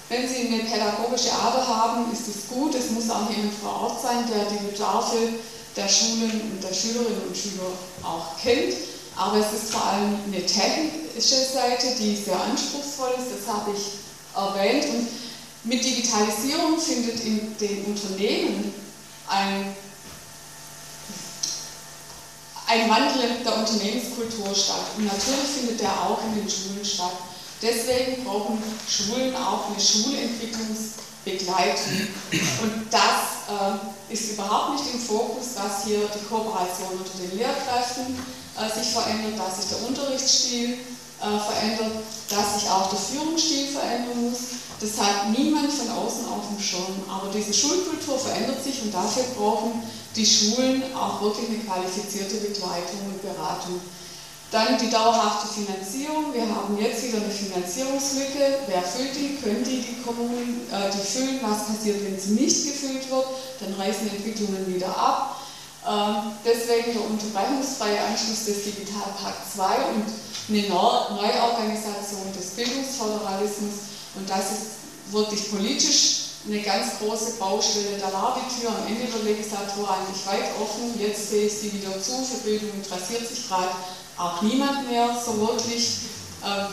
Wenn 0.09 0.27
Sie 0.27 0.47
eine 0.47 0.63
pädagogische 0.63 1.31
Ader 1.31 1.67
haben, 1.67 2.11
ist 2.11 2.27
es 2.27 2.47
gut. 2.47 2.75
Es 2.75 2.91
muss 2.91 3.09
auch 3.09 3.29
jemand 3.29 3.53
vor 3.61 3.81
Ort 3.81 4.01
sein, 4.01 4.25
der 4.27 4.45
die 4.45 4.65
Bedarfe 4.71 5.17
der 5.75 5.87
Schulen 5.87 6.51
und 6.51 6.63
der 6.63 6.73
Schülerinnen 6.73 7.23
und 7.27 7.35
Schüler 7.35 7.71
auch 8.03 8.37
kennt. 8.41 8.75
Aber 9.15 9.37
es 9.37 9.53
ist 9.53 9.71
vor 9.71 9.85
allem 9.85 10.17
eine 10.27 10.45
technische 10.45 11.45
Seite, 11.53 11.95
die 11.99 12.15
sehr 12.15 12.39
anspruchsvoll 12.39 13.11
ist. 13.17 13.45
Das 13.45 13.53
habe 13.53 13.71
ich 13.75 14.03
erwähnt. 14.35 14.85
Und 14.85 15.07
mit 15.63 15.83
Digitalisierung 15.83 16.79
findet 16.79 17.19
in 17.23 17.57
den 17.57 17.85
Unternehmen 17.85 18.73
ein 19.27 19.75
ein 22.73 22.89
Wandel 22.89 23.37
der 23.45 23.57
Unternehmenskultur 23.57 24.55
statt. 24.55 24.85
Und 24.97 25.05
natürlich 25.05 25.49
findet 25.55 25.79
der 25.81 25.91
auch 25.91 26.17
in 26.25 26.33
den 26.41 26.49
Schulen 26.49 26.83
statt. 26.83 27.13
Deswegen 27.61 28.25
brauchen 28.25 28.57
Schulen 28.89 29.35
auch 29.35 29.69
eine 29.69 29.79
Schulentwicklungsbegleitung. 29.79 32.07
Und 32.63 32.87
das 32.89 33.45
äh, 33.47 33.77
ist 34.13 34.31
überhaupt 34.33 34.73
nicht 34.73 34.91
im 34.93 34.99
Fokus, 34.99 35.53
dass 35.55 35.85
hier 35.85 36.09
die 36.09 36.25
Kooperation 36.25 36.97
unter 36.97 37.13
den 37.21 37.37
Lehrkräften 37.37 38.17
äh, 38.57 38.67
sich 38.67 38.89
verändert, 38.91 39.39
dass 39.39 39.61
sich 39.61 39.69
der 39.69 39.87
Unterrichtsstil 39.87 40.73
äh, 40.73 40.77
verändert, 41.21 42.03
dass 42.29 42.55
sich 42.59 42.67
auch 42.69 42.89
der 42.89 42.99
Führungsstil 42.99 43.67
verändern 43.67 44.29
muss. 44.29 44.39
Das 44.81 44.99
hat 44.99 45.29
niemand 45.29 45.71
von 45.71 45.89
außen 45.89 46.27
auf 46.27 46.49
dem 46.49 46.59
Schirm. 46.59 47.03
Aber 47.07 47.31
diese 47.31 47.53
Schulkultur 47.53 48.19
verändert 48.19 48.61
sich 48.63 48.81
und 48.81 48.91
dafür 48.93 49.23
brauchen 49.37 49.83
die 50.15 50.25
Schulen 50.25 50.83
auch 50.95 51.21
wirklich 51.21 51.49
eine 51.49 51.59
qualifizierte 51.59 52.37
Begleitung 52.37 52.99
und 53.07 53.21
Beratung. 53.21 53.81
Dann 54.51 54.77
die 54.77 54.89
dauerhafte 54.89 55.47
Finanzierung. 55.47 56.31
Wir 56.31 56.45
haben 56.45 56.77
jetzt 56.79 57.03
wieder 57.03 57.17
eine 57.17 57.31
Finanzierungslücke. 57.31 58.59
Wer 58.67 58.83
füllt 58.83 59.15
die? 59.15 59.37
Können 59.41 59.63
die 59.63 59.81
die 59.81 60.01
Kommunen 60.05 60.61
äh, 60.71 60.91
die 60.93 61.01
füllen? 61.01 61.39
Was 61.41 61.65
passiert, 61.65 62.05
wenn 62.05 62.19
sie 62.19 62.33
nicht 62.33 62.65
gefüllt 62.65 63.09
wird? 63.09 63.25
Dann 63.59 63.73
reißen 63.73 64.07
Entwicklungen 64.11 64.67
wieder 64.67 64.95
ab. 64.95 65.41
Ähm, 65.89 66.33
deswegen 66.45 66.93
der 66.93 67.03
unterbrechungsfreie 67.03 67.99
Anschluss 68.05 68.45
des 68.45 68.63
Digitalpakt 68.63 69.41
2 69.55 69.65
und 69.89 70.05
eine 70.49 70.69
Neuorganisation 70.69 72.29
des 72.37 72.51
Bildungsföderalismus. 72.51 73.73
Und 74.15 74.29
das 74.29 74.51
ist 74.51 74.65
wirklich 75.11 75.49
politisch 75.49 76.22
eine 76.45 76.61
ganz 76.61 76.99
große 76.99 77.33
Baustelle. 77.39 77.97
Da 77.99 78.11
war 78.11 78.37
die 78.37 78.61
Tür 78.61 78.69
am 78.71 78.87
Ende 78.87 79.05
der 79.05 79.23
Legislatur 79.23 79.89
eigentlich 79.89 80.25
weit 80.25 80.49
offen. 80.61 80.99
Jetzt 80.99 81.29
sehe 81.29 81.47
ich 81.47 81.53
sie 81.53 81.73
wieder 81.73 82.01
zu. 82.01 82.23
Für 82.23 82.43
Bildung 82.43 82.69
interessiert 82.73 83.27
sich 83.27 83.47
gerade 83.47 83.71
auch 84.17 84.41
niemand 84.41 84.89
mehr 84.89 85.09
so 85.25 85.39
wirklich. 85.39 85.97
Ähm, 86.45 86.67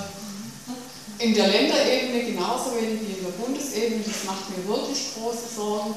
in 1.21 1.35
der 1.35 1.49
Länderebene 1.49 2.25
genauso 2.25 2.75
wenig 2.77 3.01
wie 3.03 3.13
in 3.13 3.25
der 3.25 3.33
Bundesebene. 3.33 4.03
Das 4.03 4.25
macht 4.25 4.49
mir 4.57 4.67
wirklich 4.67 5.13
große 5.15 5.55
Sorgen, 5.55 5.95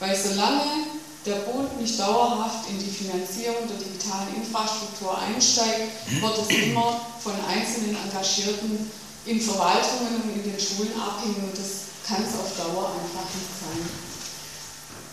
weil 0.00 0.16
solange 0.16 0.90
der 1.24 1.46
Bund 1.46 1.80
nicht 1.80 1.98
dauerhaft 1.98 2.68
in 2.68 2.78
die 2.78 2.90
Finanzierung 2.90 3.68
der 3.68 3.78
digitalen 3.78 4.34
Infrastruktur 4.34 5.16
einsteigt, 5.16 5.88
wird 6.20 6.38
es 6.38 6.56
immer 6.66 7.00
von 7.22 7.32
einzelnen 7.48 7.96
Engagierten 7.96 8.90
in 9.26 9.40
Verwaltungen 9.40 10.20
und 10.22 10.34
in 10.34 10.50
den 10.50 10.60
Schulen 10.60 10.92
abhängen 11.00 11.48
und 11.48 11.56
das 11.56 11.83
kann 12.06 12.22
es 12.22 12.38
auf 12.38 12.52
Dauer 12.56 12.92
einfach 12.92 13.28
nicht 13.32 13.52
sein. 13.60 13.80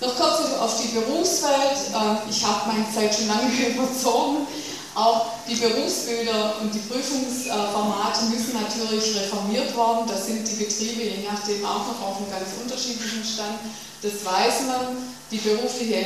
Noch 0.01 0.15
kurz 0.17 0.59
auf 0.59 0.81
die 0.81 0.89
Berufswelt. 0.89 1.93
Ähm, 1.93 2.17
ich 2.29 2.43
habe 2.45 2.73
meine 2.73 2.85
Zeit 2.93 3.15
schon 3.15 3.27
lange 3.27 3.51
überzogen. 3.69 4.47
Auch 4.93 5.27
die 5.47 5.55
Berufsbilder 5.55 6.55
und 6.59 6.73
die 6.73 6.79
Prüfungsformate 6.79 8.25
müssen 8.25 8.59
natürlich 8.59 9.15
reformiert 9.15 9.75
werden. 9.75 10.03
Da 10.05 10.17
sind 10.17 10.45
die 10.45 10.63
Betriebe 10.63 11.03
je 11.03 11.27
nachdem 11.31 11.65
auch 11.65 11.87
noch 11.87 12.01
auf 12.01 12.17
einem 12.17 12.29
ganz 12.29 12.49
unterschiedlichen 12.61 13.23
Stand. 13.23 13.59
Das 14.01 14.25
weiß 14.25 14.67
man. 14.67 14.97
Die 15.31 15.37
berufliche 15.37 16.03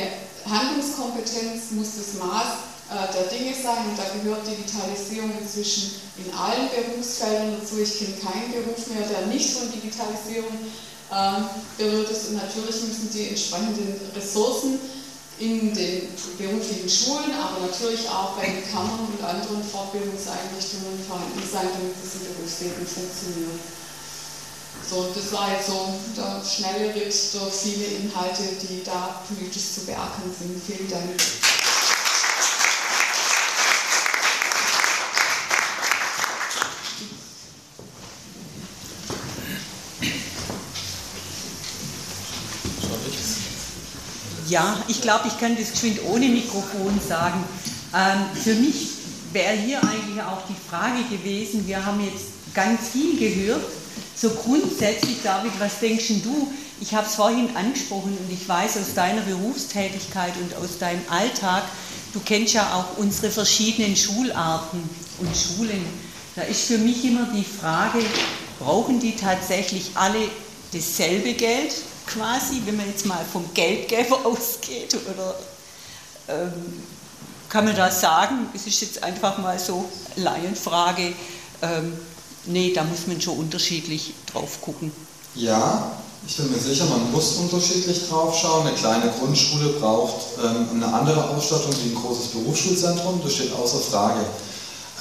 Handlungskompetenz 0.48 1.72
muss 1.72 1.96
das 1.96 2.22
Maß 2.22 2.75
der 2.88 3.26
Dinge 3.26 3.50
sein 3.50 3.90
und 3.90 3.98
da 3.98 4.06
gehört 4.14 4.46
Digitalisierung 4.46 5.32
inzwischen 5.40 6.00
in 6.18 6.32
allen 6.32 6.70
Berufsfeldern 6.70 7.58
dazu. 7.58 7.80
Ich 7.82 7.98
kenne 7.98 8.14
keinen 8.22 8.52
Beruf 8.52 8.86
mehr, 8.86 9.06
der 9.08 9.26
nicht 9.26 9.50
von 9.50 9.70
Digitalisierung 9.72 10.54
ähm, 11.10 11.50
berührt 11.76 12.10
ist 12.10 12.28
und 12.28 12.36
natürlich 12.36 12.82
müssen 12.82 13.10
die 13.12 13.28
entsprechenden 13.28 14.00
Ressourcen 14.14 14.78
in 15.38 15.74
den 15.74 16.08
beruflichen 16.38 16.88
Schulen, 16.88 17.34
aber 17.34 17.66
natürlich 17.66 18.08
auch 18.08 18.38
bei 18.38 18.46
den 18.46 18.64
Kammern 18.72 19.06
und 19.12 19.22
anderen 19.22 19.62
Fortbildungseinrichtungen 19.62 20.98
vorhanden 21.06 21.42
sein, 21.52 21.68
damit 21.74 21.94
es 22.02 22.14
im 22.14 22.34
Berufsleben 22.34 22.86
funktioniert. 22.86 23.60
So, 24.88 25.08
das 25.14 25.32
war 25.32 25.50
jetzt 25.52 25.66
so 25.66 25.92
der 26.16 26.42
schnelle 26.44 26.94
Ritt 26.94 27.14
durch 27.34 27.54
viele 27.54 27.84
Inhalte, 27.84 28.44
die 28.62 28.82
da 28.84 29.20
politisch 29.26 29.74
zu 29.74 29.80
beackern 29.84 30.32
sind. 30.38 30.62
Vielen 30.64 30.88
Dank. 30.88 31.20
Ja, 44.48 44.76
ich 44.86 45.00
glaube, 45.00 45.28
ich 45.28 45.38
kann 45.40 45.56
das 45.56 45.72
geschwind 45.72 46.00
ohne 46.08 46.28
Mikrofon 46.28 47.00
sagen. 47.06 47.42
Ähm, 47.94 48.24
für 48.42 48.54
mich 48.54 48.88
wäre 49.32 49.54
hier 49.54 49.82
eigentlich 49.82 50.22
auch 50.22 50.42
die 50.48 50.68
Frage 50.68 51.02
gewesen, 51.10 51.66
wir 51.66 51.84
haben 51.84 52.00
jetzt 52.00 52.54
ganz 52.54 52.88
viel 52.92 53.18
gehört. 53.18 53.64
So 54.14 54.30
grundsätzlich, 54.30 55.18
David, 55.22 55.52
was 55.58 55.80
denkst 55.80 56.08
du? 56.22 56.52
Ich 56.80 56.94
habe 56.94 57.06
es 57.06 57.14
vorhin 57.14 57.56
angesprochen 57.56 58.16
und 58.16 58.32
ich 58.32 58.48
weiß 58.48 58.76
aus 58.78 58.94
deiner 58.94 59.22
Berufstätigkeit 59.22 60.32
und 60.36 60.54
aus 60.56 60.78
deinem 60.78 61.02
Alltag, 61.10 61.64
du 62.12 62.20
kennst 62.20 62.54
ja 62.54 62.72
auch 62.74 62.98
unsere 62.98 63.32
verschiedenen 63.32 63.96
Schularten 63.96 64.82
und 65.18 65.36
Schulen. 65.36 65.84
Da 66.34 66.42
ist 66.42 66.62
für 66.62 66.78
mich 66.78 67.04
immer 67.04 67.28
die 67.34 67.44
Frage, 67.44 67.98
brauchen 68.58 69.00
die 69.00 69.16
tatsächlich 69.16 69.90
alle 69.94 70.28
dasselbe 70.72 71.32
Geld? 71.32 71.74
Quasi, 72.06 72.62
wenn 72.64 72.76
man 72.76 72.86
jetzt 72.86 73.06
mal 73.06 73.24
vom 73.30 73.44
Geldgeber 73.54 74.18
ausgeht? 74.24 74.94
Oder 74.94 75.34
ähm, 76.28 76.82
kann 77.48 77.64
man 77.64 77.76
da 77.76 77.90
sagen, 77.90 78.48
es 78.54 78.66
ist 78.66 78.80
jetzt 78.80 79.02
einfach 79.02 79.38
mal 79.38 79.58
so 79.58 79.84
Laienfrage, 80.16 81.12
ähm, 81.62 81.92
nee, 82.46 82.72
da 82.72 82.84
muss 82.84 83.06
man 83.06 83.20
schon 83.20 83.38
unterschiedlich 83.38 84.14
drauf 84.32 84.60
gucken. 84.60 84.90
Ja, 85.34 85.92
ich 86.26 86.36
bin 86.36 86.50
mir 86.50 86.58
sicher, 86.58 86.86
man 86.86 87.12
muss 87.12 87.36
unterschiedlich 87.36 88.08
drauf 88.08 88.36
schauen. 88.36 88.66
Eine 88.66 88.76
kleine 88.76 89.12
Grundschule 89.18 89.68
braucht 89.80 90.16
ähm, 90.42 90.68
eine 90.74 90.92
andere 90.92 91.28
Ausstattung 91.30 91.72
wie 91.84 91.90
ein 91.90 91.94
großes 91.94 92.28
Berufsschulzentrum, 92.28 93.20
das 93.22 93.34
steht 93.34 93.52
außer 93.52 93.78
Frage. 93.78 94.20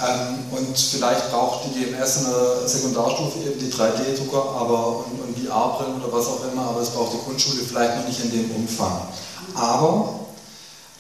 Ähm, 0.02 0.40
und 0.52 0.78
vielleicht 0.78 1.32
braucht 1.32 1.66
die 1.66 1.80
GMS 1.80 2.18
in 2.18 2.26
der 2.26 2.68
Sekundarstufe 2.68 3.40
eben 3.40 3.60
die 3.60 3.72
3D-Drucker 3.72 4.56
aber, 4.60 5.06
und, 5.06 5.22
und 5.22 5.38
VR-Brillen 5.38 6.02
oder 6.02 6.12
was 6.12 6.28
auch 6.28 6.44
immer, 6.52 6.70
aber 6.70 6.82
es 6.82 6.90
braucht 6.90 7.14
die 7.14 7.24
Grundschule 7.26 7.64
vielleicht 7.64 7.98
noch 7.98 8.08
nicht 8.08 8.22
in 8.22 8.32
dem 8.32 8.52
Umfang. 8.52 9.08
Aber 9.56 10.20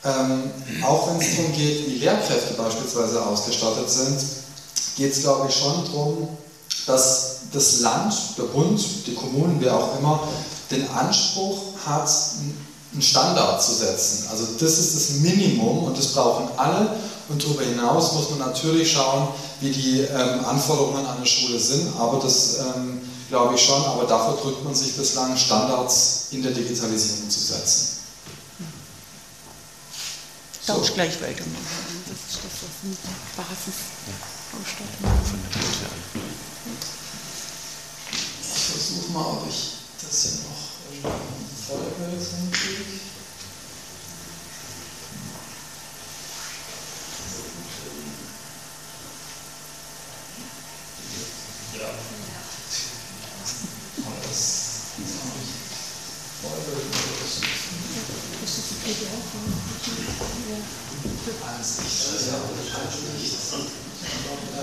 ähm, 0.05 0.51
auch 0.81 1.09
wenn 1.09 1.19
es 1.19 1.35
darum 1.35 1.51
geht, 1.51 1.87
wie 1.87 1.95
Lehrkräfte 1.95 2.53
beispielsweise 2.53 3.25
ausgestattet 3.25 3.89
sind, 3.89 4.17
geht 4.95 5.11
es, 5.11 5.23
glaube 5.23 5.49
ich, 5.49 5.55
schon 5.55 5.83
darum, 5.85 6.29
dass 6.85 7.37
das 7.51 7.81
Land, 7.81 8.13
der 8.37 8.43
Bund, 8.43 8.81
die 9.07 9.13
Kommunen, 9.13 9.57
wer 9.59 9.75
auch 9.75 9.99
immer, 9.99 10.25
den 10.71 10.89
Anspruch 10.91 11.59
hat, 11.85 12.09
einen 12.93 13.01
Standard 13.01 13.61
zu 13.61 13.73
setzen. 13.73 14.27
Also 14.31 14.45
das 14.59 14.77
ist 14.77 14.95
das 14.95 15.09
Minimum 15.17 15.83
und 15.83 15.97
das 15.97 16.13
brauchen 16.13 16.47
alle 16.55 16.95
und 17.29 17.43
darüber 17.43 17.63
hinaus 17.63 18.13
muss 18.13 18.29
man 18.31 18.39
natürlich 18.39 18.91
schauen, 18.91 19.27
wie 19.61 19.71
die 19.71 20.01
ähm, 20.01 20.45
Anforderungen 20.45 21.05
an 21.05 21.17
eine 21.17 21.25
Schule 21.25 21.59
sind, 21.59 21.95
aber 21.97 22.19
das 22.19 22.59
ähm, 22.59 23.01
glaube 23.29 23.55
ich 23.55 23.61
schon, 23.61 23.83
aber 23.85 24.03
dafür 24.03 24.37
drückt 24.41 24.63
man 24.63 24.75
sich 24.75 24.95
bislang, 24.95 25.35
Standards 25.35 26.27
in 26.31 26.43
der 26.43 26.51
Digitalisierung 26.51 27.29
zu 27.29 27.39
setzen. 27.39 27.95
So. 30.61 30.73
Darf 30.73 30.93
gleich 30.93 31.21
weitermachen? 31.21 32.03
Das 32.07 32.17
ist 32.17 32.43
das, 32.43 32.53
was 32.61 32.89
mit 32.89 32.97
der 32.97 33.13
Ich 38.41 38.61
versuche 38.71 39.11
mal, 39.11 39.25
ob 39.25 39.47
ich 39.47 39.73
das 40.01 40.21
hier 40.23 40.31
noch 40.41 40.65
vor 41.67 41.77
der 41.77 42.07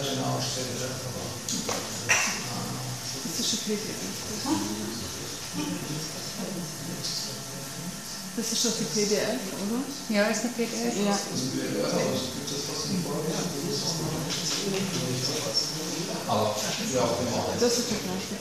Präsentation 0.02 0.42
kriege. 3.64 3.80
Das 8.34 8.50
ist 8.52 8.64
doch 8.64 8.72
die 8.78 8.84
PDF, 8.84 9.40
oder? 9.60 9.82
Ja, 10.08 10.28
ist 10.28 10.40
eine 10.40 10.52
PDF. 10.52 10.94
Ja. 11.04 11.18
Aber 16.28 16.56
ja, 16.94 17.02
auch 17.02 17.20
immer. 17.20 17.44
Das 17.60 17.78
ist 17.78 17.90
die 17.90 17.96
gleiche. 18.02 18.36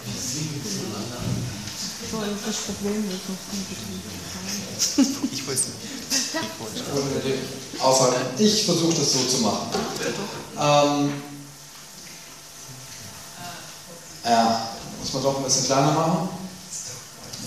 So, 2.10 2.18
das 2.46 2.58
Problem 2.58 3.04
ist 3.10 3.30
noch 3.30 3.38
Ich 5.32 5.48
weiß 5.48 5.62
nicht. 5.68 5.80
Außer 7.80 8.16
ich 8.38 8.66
versuche 8.66 8.94
das 8.94 9.14
so 9.14 9.24
zu 9.26 9.38
machen. 9.40 9.70
Ähm, 10.58 11.31
ja, 14.24 14.70
muss 15.00 15.14
man 15.14 15.24
doch 15.24 15.38
ein 15.38 15.44
bisschen 15.44 15.66
kleiner 15.66 15.92
machen. 15.92 16.30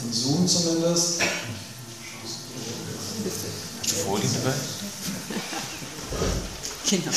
Im 0.02 0.12
Zoom 0.12 0.46
zumindest. 0.46 1.20
Folie 4.04 4.28
dabei? 4.28 4.54
Genau. 6.90 7.12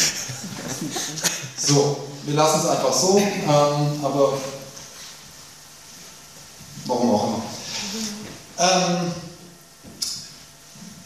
So, 1.57 1.97
wir 2.23 2.35
lassen 2.35 2.59
es 2.59 2.69
einfach 2.69 2.93
so, 2.93 3.17
ähm, 3.17 4.05
aber 4.05 4.33
warum 6.85 7.15
auch 7.15 7.27
immer. 7.27 7.41
Ähm, 8.59 9.11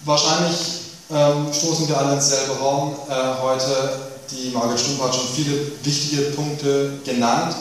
wahrscheinlich 0.06 0.82
ähm, 1.10 1.54
stoßen 1.54 1.88
wir 1.88 1.98
alle 1.98 2.16
ins 2.16 2.30
selbe 2.30 2.60
Horn 2.60 2.96
äh, 3.10 3.42
heute. 3.42 4.12
Die 4.30 4.52
Margit 4.52 4.80
Stumpf 4.80 5.02
hat 5.02 5.16
schon 5.16 5.28
viele 5.36 5.72
wichtige 5.84 6.22
Punkte 6.32 7.00
genannt. 7.04 7.56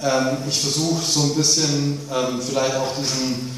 Ähm, 0.00 0.38
ich 0.48 0.60
versuche 0.60 1.04
so 1.04 1.22
ein 1.22 1.34
bisschen 1.34 1.98
ähm, 2.12 2.40
vielleicht 2.40 2.76
auch 2.76 2.94
diesen 3.00 3.50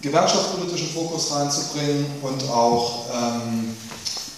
gewerkschaftspolitischen 0.00 0.90
Fokus 0.90 1.32
reinzubringen 1.32 2.06
und 2.22 2.48
auch 2.48 3.06
ähm, 3.12 3.76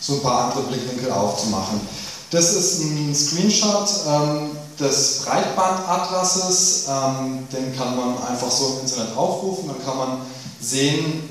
so 0.00 0.14
ein 0.14 0.22
paar 0.22 0.46
andere 0.46 0.62
Blickwinkel 0.62 1.12
aufzumachen. 1.12 1.80
Das 2.30 2.54
ist 2.54 2.80
ein 2.80 3.14
Screenshot 3.14 3.88
des 4.80 5.20
Breitbandatlases, 5.26 6.86
ähm, 6.88 7.46
den 7.52 7.76
kann 7.76 7.94
man 7.94 8.16
einfach 8.26 8.50
so 8.50 8.78
im 8.78 8.80
Internet 8.80 9.14
aufrufen, 9.14 9.68
dann 9.68 9.84
kann 9.84 9.98
man 9.98 10.18
sehen, 10.60 11.28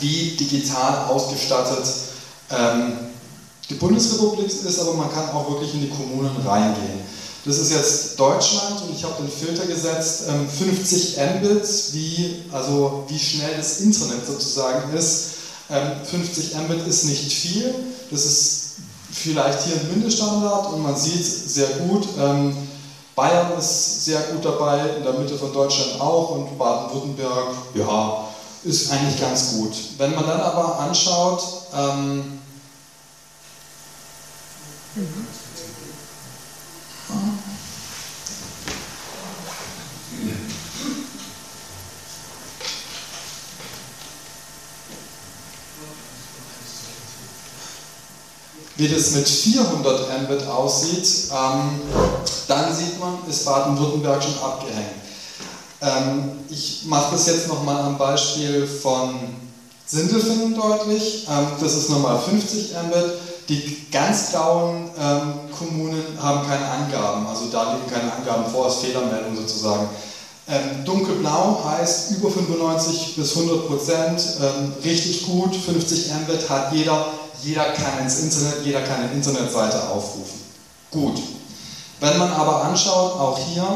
wie 0.00 0.36
digital 0.36 1.06
ausgestattet 1.08 1.86
die 3.70 3.74
Bundesrepublik 3.74 4.48
ist, 4.48 4.80
aber 4.80 4.94
man 4.94 5.12
kann 5.12 5.30
auch 5.30 5.48
wirklich 5.48 5.72
in 5.74 5.82
die 5.82 5.88
Kommunen 5.88 6.36
reingehen. 6.44 7.00
Das 7.44 7.56
ist 7.56 7.72
jetzt 7.72 8.20
Deutschland 8.20 8.82
und 8.82 8.94
ich 8.94 9.02
habe 9.02 9.22
den 9.22 9.30
Filter 9.30 9.64
gesetzt, 9.66 10.24
ähm, 10.28 10.46
50 10.46 11.16
Mbit, 11.16 11.66
wie, 11.92 12.42
also 12.52 13.04
wie 13.08 13.18
schnell 13.18 13.56
das 13.56 13.80
Internet 13.80 14.26
sozusagen 14.26 14.92
ist. 14.94 15.28
Ähm, 15.70 15.92
50 16.04 16.54
Mbit 16.56 16.86
ist 16.86 17.04
nicht 17.04 17.32
viel, 17.32 17.74
das 18.10 18.26
ist 18.26 18.60
vielleicht 19.10 19.62
hier 19.62 19.76
ein 19.76 19.88
Mindeststandard 19.90 20.72
und 20.74 20.82
man 20.82 20.96
sieht 20.96 21.24
sehr 21.24 21.68
gut, 21.78 22.06
ähm, 22.18 22.54
Bayern 23.16 23.58
ist 23.58 24.04
sehr 24.04 24.20
gut 24.20 24.44
dabei, 24.44 24.96
in 24.98 25.02
der 25.02 25.14
Mitte 25.14 25.36
von 25.36 25.52
Deutschland 25.52 26.00
auch 26.00 26.30
und 26.30 26.58
Baden-Württemberg, 26.58 27.54
ja, 27.74 28.28
ist 28.64 28.92
eigentlich 28.92 29.20
ganz 29.20 29.54
gut. 29.54 29.72
Wenn 29.96 30.14
man 30.14 30.26
dann 30.26 30.40
aber 30.40 30.78
anschaut, 30.80 31.42
ähm, 31.74 32.38
wie 48.80 48.88
das 48.88 49.10
mit 49.12 49.28
400 49.28 50.22
Mbit 50.22 50.46
aussieht, 50.46 51.06
ähm, 51.30 51.80
dann 52.48 52.74
sieht 52.74 52.98
man, 52.98 53.18
ist 53.28 53.44
Baden-Württemberg 53.44 54.22
schon 54.22 54.38
abgehängt. 54.42 55.00
Ähm, 55.82 56.32
ich 56.48 56.82
mache 56.86 57.12
das 57.12 57.26
jetzt 57.26 57.48
nochmal 57.48 57.82
am 57.82 57.98
Beispiel 57.98 58.66
von 58.66 59.14
Sindelfingen 59.86 60.54
deutlich. 60.54 61.26
Ähm, 61.30 61.46
das 61.60 61.74
ist 61.74 61.90
nochmal 61.90 62.18
50 62.18 62.70
Mbit. 62.86 63.12
Die 63.48 63.86
ganz 63.90 64.30
blauen 64.30 64.90
ähm, 64.98 65.32
Kommunen 65.58 66.18
haben 66.22 66.46
keine 66.48 66.64
Angaben, 66.64 67.26
also 67.26 67.46
da 67.50 67.74
liegen 67.74 67.90
keine 67.92 68.12
Angaben 68.12 68.50
vor, 68.50 68.66
als 68.66 68.76
Fehlermeldung 68.76 69.36
sozusagen. 69.36 69.88
Ähm, 70.48 70.84
dunkelblau 70.84 71.62
heißt 71.64 72.12
über 72.12 72.30
95 72.30 73.16
bis 73.16 73.36
100 73.36 73.66
Prozent, 73.66 74.22
ähm, 74.40 74.72
richtig 74.84 75.26
gut, 75.26 75.54
50 75.54 76.12
Mbit 76.26 76.48
hat 76.48 76.72
jeder, 76.72 77.06
jeder 77.42 77.72
kann 77.72 78.00
ins 78.02 78.20
Internet, 78.20 78.64
jeder 78.64 78.82
kann 78.82 79.02
eine 79.02 79.12
Internetseite 79.12 79.88
aufrufen. 79.88 80.40
Gut. 80.90 81.18
Wenn 82.00 82.18
man 82.18 82.32
aber 82.32 82.64
anschaut, 82.64 83.12
auch 83.12 83.38
hier, 83.38 83.66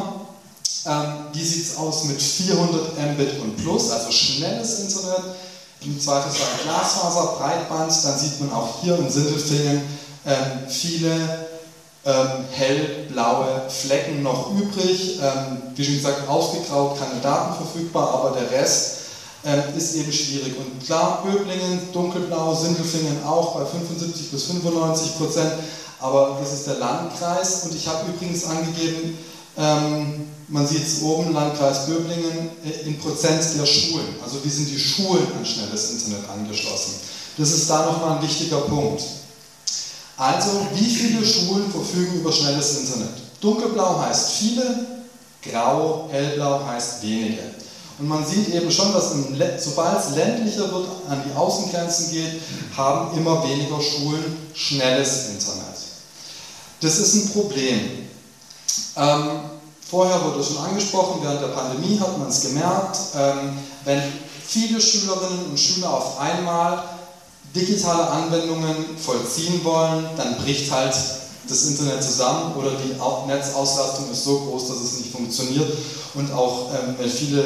ähm, 0.86 1.26
wie 1.32 1.44
sieht 1.44 1.66
es 1.66 1.76
aus 1.76 2.04
mit 2.04 2.20
400 2.20 2.98
Mbit 3.12 3.40
und 3.40 3.56
plus, 3.56 3.90
also 3.90 4.10
schnelles 4.10 4.80
Internet, 4.80 5.36
im 5.82 6.00
Zweifelsfall 6.00 6.48
Glasfaser, 6.62 7.36
Breitband, 7.38 7.92
dann 8.04 8.18
sieht 8.18 8.40
man 8.40 8.52
auch 8.52 8.80
hier 8.82 8.98
in 8.98 9.10
Sindelfingen 9.10 9.82
ähm, 10.26 10.68
viele 10.68 11.10
ähm, 12.06 12.44
hellblaue 12.52 13.62
Flecken 13.68 14.22
noch 14.22 14.50
übrig. 14.52 15.20
Ähm, 15.20 15.62
wie 15.74 15.84
schon 15.84 15.94
gesagt, 15.94 16.28
ausgegraut, 16.28 16.98
keine 16.98 17.20
Daten 17.20 17.54
verfügbar, 17.56 18.14
aber 18.14 18.38
der 18.38 18.50
Rest 18.50 18.96
ähm, 19.44 19.62
ist 19.76 19.94
eben 19.96 20.12
schwierig. 20.12 20.54
Und 20.58 20.84
klar, 20.84 21.22
Böblingen, 21.24 21.92
dunkelblau, 21.92 22.54
Sindelfingen 22.54 23.22
auch 23.24 23.54
bei 23.54 23.66
75 23.66 24.30
bis 24.30 24.44
95 24.44 25.18
Prozent, 25.18 25.52
aber 26.00 26.38
das 26.40 26.52
ist 26.52 26.66
der 26.66 26.76
Landkreis. 26.76 27.64
Und 27.64 27.74
ich 27.74 27.86
habe 27.86 28.10
übrigens 28.10 28.44
angegeben, 28.46 29.18
ähm, 29.56 30.28
man 30.48 30.66
sieht 30.66 30.86
es 30.86 31.02
oben, 31.02 31.32
Landkreis 31.32 31.86
Böblingen, 31.86 32.50
äh, 32.64 32.88
in 32.88 32.98
Prozent 32.98 33.42
der 33.58 33.66
Schulen. 33.66 34.16
Also 34.22 34.44
wie 34.44 34.48
sind 34.48 34.70
die 34.70 34.78
Schulen 34.78 35.26
an 35.38 35.44
schnelles 35.44 35.92
Internet 35.92 36.28
angeschlossen? 36.28 36.94
Das 37.36 37.50
ist 37.50 37.68
da 37.68 37.86
nochmal 37.86 38.16
ein 38.16 38.22
wichtiger 38.22 38.60
Punkt. 38.60 39.02
Also, 40.16 40.68
wie 40.74 40.88
viele 40.88 41.26
Schulen 41.26 41.70
verfügen 41.70 42.20
über 42.20 42.30
schnelles 42.30 42.78
Internet? 42.78 43.14
Dunkelblau 43.40 44.00
heißt 44.00 44.30
viele, 44.32 44.86
grau, 45.42 46.08
hellblau 46.10 46.64
heißt 46.64 47.02
wenige. 47.02 47.42
Und 47.98 48.08
man 48.08 48.26
sieht 48.26 48.48
eben 48.48 48.70
schon, 48.70 48.92
dass 48.92 49.12
sobald 49.58 49.98
es 50.00 50.16
ländlicher 50.16 50.72
wird, 50.72 50.88
an 51.08 51.22
die 51.24 51.36
Außengrenzen 51.36 52.10
geht, 52.10 52.40
haben 52.76 53.16
immer 53.16 53.46
weniger 53.48 53.80
Schulen 53.80 54.36
schnelles 54.52 55.28
Internet. 55.28 55.76
Das 56.80 56.98
ist 56.98 57.14
ein 57.14 57.30
Problem. 57.30 58.08
Ähm, 58.96 59.40
vorher 59.88 60.24
wurde 60.24 60.42
schon 60.42 60.58
angesprochen, 60.58 61.20
während 61.22 61.40
der 61.40 61.48
Pandemie 61.48 61.98
hat 62.00 62.18
man 62.18 62.28
es 62.28 62.42
gemerkt, 62.42 62.98
ähm, 63.16 63.58
wenn 63.84 64.02
viele 64.44 64.80
Schülerinnen 64.80 65.50
und 65.50 65.58
Schüler 65.58 65.90
auf 65.90 66.18
einmal 66.18 66.82
digitale 67.54 68.08
Anwendungen 68.08 68.98
vollziehen 68.98 69.64
wollen, 69.64 70.08
dann 70.16 70.36
bricht 70.38 70.70
halt 70.72 70.94
das 71.48 71.64
Internet 71.66 72.02
zusammen 72.02 72.54
oder 72.56 72.72
die 72.72 72.96
Netzauslastung 73.26 74.10
ist 74.10 74.24
so 74.24 74.40
groß, 74.40 74.68
dass 74.68 74.78
es 74.78 74.98
nicht 74.98 75.12
funktioniert. 75.12 75.70
Und 76.14 76.32
auch 76.32 76.70
ähm, 76.74 76.96
wenn 76.98 77.10
viele 77.10 77.44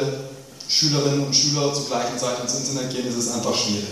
Schülerinnen 0.69 1.25
und 1.25 1.35
Schüler 1.35 1.73
zur 1.73 1.85
gleichen 1.85 2.17
Zeit 2.17 2.39
ins 2.39 2.55
Internet 2.55 2.91
gehen, 2.93 3.07
ist 3.07 3.17
es 3.17 3.33
einfach 3.33 3.55
schwierig. 3.55 3.89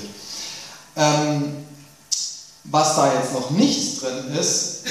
Ähm, 0.95 1.65
was 2.65 2.95
da 2.95 3.13
jetzt 3.13 3.33
noch 3.33 3.49
nicht 3.49 4.01
drin 4.01 4.31
ist, 4.39 4.83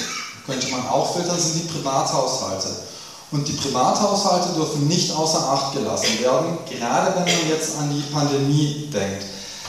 könnte 0.45 0.69
man 0.69 0.87
auch 0.89 1.15
filtern, 1.15 1.39
sind 1.39 1.63
die 1.63 1.73
Privathaushalte. 1.73 2.69
Und 3.31 3.47
die 3.47 3.53
Privathaushalte 3.53 4.55
dürfen 4.55 4.89
nicht 4.89 5.15
außer 5.15 5.49
Acht 5.49 5.75
gelassen 5.75 6.21
werden, 6.21 6.59
gerade 6.69 7.15
wenn 7.15 7.25
man 7.25 7.49
jetzt 7.49 7.77
an 7.79 7.91
die 7.91 8.03
Pandemie 8.13 8.91
denkt. 8.93 9.25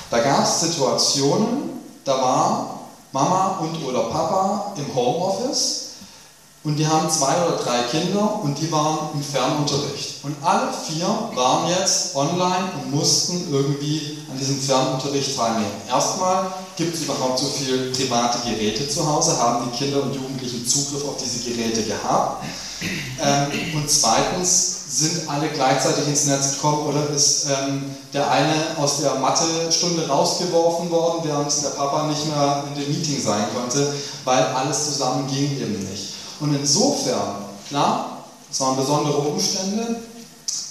Da 0.10 0.20
gab 0.20 0.44
es 0.44 0.62
Situationen, 0.62 1.82
da 2.04 2.22
war 2.22 2.80
Mama 3.12 3.60
und 3.62 3.84
oder 3.86 4.04
Papa 4.04 4.74
im 4.78 4.96
Homeoffice 4.96 5.87
und 6.68 6.76
die 6.76 6.86
haben 6.86 7.10
zwei 7.10 7.34
oder 7.46 7.56
drei 7.64 7.84
Kinder 7.84 8.42
und 8.44 8.60
die 8.60 8.70
waren 8.70 9.12
im 9.14 9.24
Fernunterricht. 9.24 10.16
Und 10.24 10.36
alle 10.44 10.68
vier 10.74 11.08
waren 11.34 11.70
jetzt 11.70 12.14
online 12.14 12.72
und 12.76 12.94
mussten 12.94 13.48
irgendwie 13.50 14.18
an 14.30 14.38
diesem 14.38 14.60
Fernunterricht 14.60 15.34
teilnehmen. 15.38 15.72
Erstmal 15.88 16.52
gibt 16.76 16.94
es 16.94 17.04
überhaupt 17.04 17.40
so 17.40 17.46
viele 17.46 17.92
private 17.92 18.40
Geräte 18.50 18.90
zu 18.90 19.08
Hause, 19.08 19.40
haben 19.40 19.72
die 19.72 19.78
Kinder 19.78 20.04
und 20.04 20.14
Jugendlichen 20.14 20.68
Zugriff 20.68 21.08
auf 21.08 21.16
diese 21.16 21.50
Geräte 21.50 21.84
gehabt. 21.84 22.44
Ähm, 23.24 23.78
und 23.78 23.90
zweitens, 23.90 24.74
sind 24.90 25.30
alle 25.30 25.48
gleichzeitig 25.50 26.06
ins 26.08 26.28
Netz 26.28 26.56
gekommen 26.56 26.88
oder 26.88 27.10
ist 27.10 27.48
ähm, 27.50 27.96
der 28.14 28.30
eine 28.30 28.54
aus 28.78 29.00
der 29.00 29.16
Mathe-Stunde 29.16 30.08
rausgeworfen 30.08 30.90
worden, 30.92 31.22
während 31.24 31.64
der 31.64 31.70
Papa 31.70 32.08
nicht 32.08 32.26
mehr 32.28 32.64
in 32.68 32.82
dem 32.82 32.94
Meeting 32.94 33.22
sein 33.22 33.46
konnte, 33.54 33.94
weil 34.26 34.44
alles 34.44 34.86
zusammen 34.86 35.28
ging 35.28 35.60
eben 35.60 35.90
nicht. 35.90 36.17
Und 36.40 36.56
insofern, 36.56 37.46
klar, 37.68 38.24
es 38.52 38.60
waren 38.60 38.78
besondere 38.78 39.18
Umstände, 39.18 40.02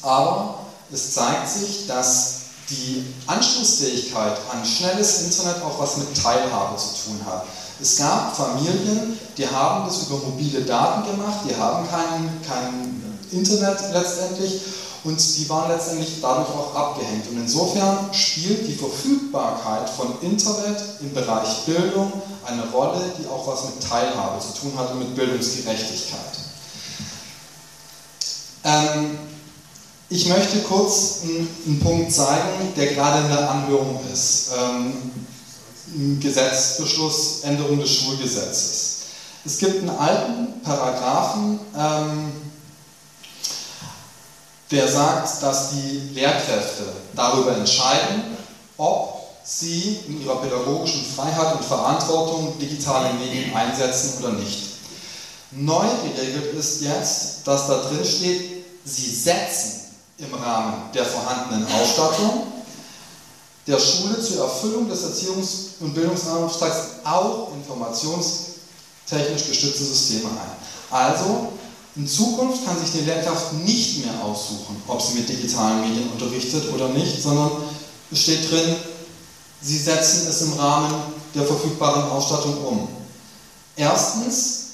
aber 0.02 0.60
es 0.92 1.14
zeigt 1.14 1.48
sich, 1.48 1.86
dass 1.86 2.36
die 2.70 3.04
Anschlussfähigkeit 3.26 4.38
an 4.52 4.64
schnelles 4.64 5.22
Internet 5.22 5.62
auch 5.62 5.78
was 5.78 5.98
mit 5.98 6.20
Teilhabe 6.20 6.76
zu 6.76 7.08
tun 7.08 7.20
hat. 7.26 7.44
Es 7.80 7.98
gab 7.98 8.34
Familien, 8.34 9.18
die 9.36 9.46
haben 9.46 9.86
das 9.86 10.02
über 10.04 10.16
mobile 10.18 10.62
Daten 10.62 11.10
gemacht, 11.10 11.40
die 11.48 11.54
haben 11.54 11.86
kein, 11.88 12.40
kein 12.46 13.20
Internet 13.30 13.78
letztendlich 13.92 14.62
und 15.06 15.38
die 15.38 15.48
waren 15.48 15.70
letztendlich 15.70 16.20
dadurch 16.20 16.48
auch 16.48 16.74
abgehängt. 16.74 17.28
Und 17.30 17.38
insofern 17.38 18.12
spielt 18.12 18.66
die 18.66 18.74
Verfügbarkeit 18.74 19.88
von 19.88 20.20
Internet 20.20 20.82
im 21.00 21.14
Bereich 21.14 21.64
Bildung 21.64 22.12
eine 22.44 22.66
Rolle, 22.70 23.00
die 23.16 23.26
auch 23.28 23.46
was 23.46 23.66
mit 23.66 23.88
Teilhabe 23.88 24.40
zu 24.40 24.60
tun 24.60 24.72
hat 24.76 24.90
und 24.90 24.98
mit 24.98 25.14
Bildungsgerechtigkeit. 25.14 26.20
Ähm, 28.64 29.18
ich 30.08 30.26
möchte 30.26 30.58
kurz 30.60 31.20
einen, 31.22 31.80
Punkt 31.80 32.12
zeigen, 32.12 32.74
der 32.76 32.94
gerade 32.94 33.22
in 33.22 33.28
der 33.28 33.48
Anhörung 33.50 34.00
ist. 34.12 34.50
Ähm, 34.58 36.18
Gesetzbeschluss, 36.20 37.42
Änderung 37.44 37.78
des 37.78 37.90
Schulgesetzes. 37.90 38.96
Es 39.44 39.58
gibt 39.58 39.78
einen 39.78 39.90
alten 39.90 40.60
Paragraphen, 40.62 41.60
ähm, 41.76 42.32
der 44.70 44.88
sagt, 44.88 45.42
dass 45.42 45.70
die 45.70 46.14
Lehrkräfte 46.14 46.84
darüber 47.14 47.56
entscheiden, 47.56 48.36
ob 48.76 49.16
sie 49.44 50.00
in 50.08 50.22
ihrer 50.22 50.36
pädagogischen 50.36 51.04
Freiheit 51.04 51.56
und 51.56 51.64
Verantwortung 51.64 52.58
digitale 52.58 53.14
Medien 53.14 53.54
einsetzen 53.54 54.14
oder 54.18 54.32
nicht. 54.32 54.58
Neu 55.52 55.86
geregelt 56.02 56.54
ist 56.54 56.82
jetzt, 56.82 57.46
dass 57.46 57.68
da 57.68 57.82
drin 57.82 58.04
steht, 58.04 58.64
sie 58.84 59.14
setzen 59.14 59.82
im 60.18 60.34
Rahmen 60.34 60.90
der 60.92 61.04
vorhandenen 61.04 61.66
Ausstattung 61.72 62.48
der 63.66 63.78
Schule 63.78 64.20
zur 64.20 64.44
Erfüllung 64.44 64.88
des 64.88 65.04
Erziehungs- 65.04 65.80
und 65.80 65.94
Bildungsauftrags 65.94 66.76
auch 67.04 67.52
informationstechnisch 67.54 69.48
gestützte 69.48 69.84
Systeme 69.84 70.30
ein. 70.30 70.56
Also 70.90 71.52
in 71.96 72.06
Zukunft 72.06 72.64
kann 72.64 72.78
sich 72.78 72.92
die 72.92 73.06
Lehrkraft 73.06 73.54
nicht 73.54 74.04
mehr 74.04 74.22
aussuchen, 74.22 74.82
ob 74.86 75.00
sie 75.00 75.14
mit 75.14 75.28
digitalen 75.28 75.80
Medien 75.80 76.10
unterrichtet 76.10 76.72
oder 76.74 76.88
nicht, 76.88 77.22
sondern 77.22 77.50
es 78.10 78.20
steht 78.20 78.50
drin, 78.50 78.76
sie 79.62 79.78
setzen 79.78 80.26
es 80.28 80.42
im 80.42 80.52
Rahmen 80.54 80.94
der 81.34 81.44
verfügbaren 81.44 82.10
Ausstattung 82.10 82.58
um. 82.64 82.88
Erstens 83.76 84.64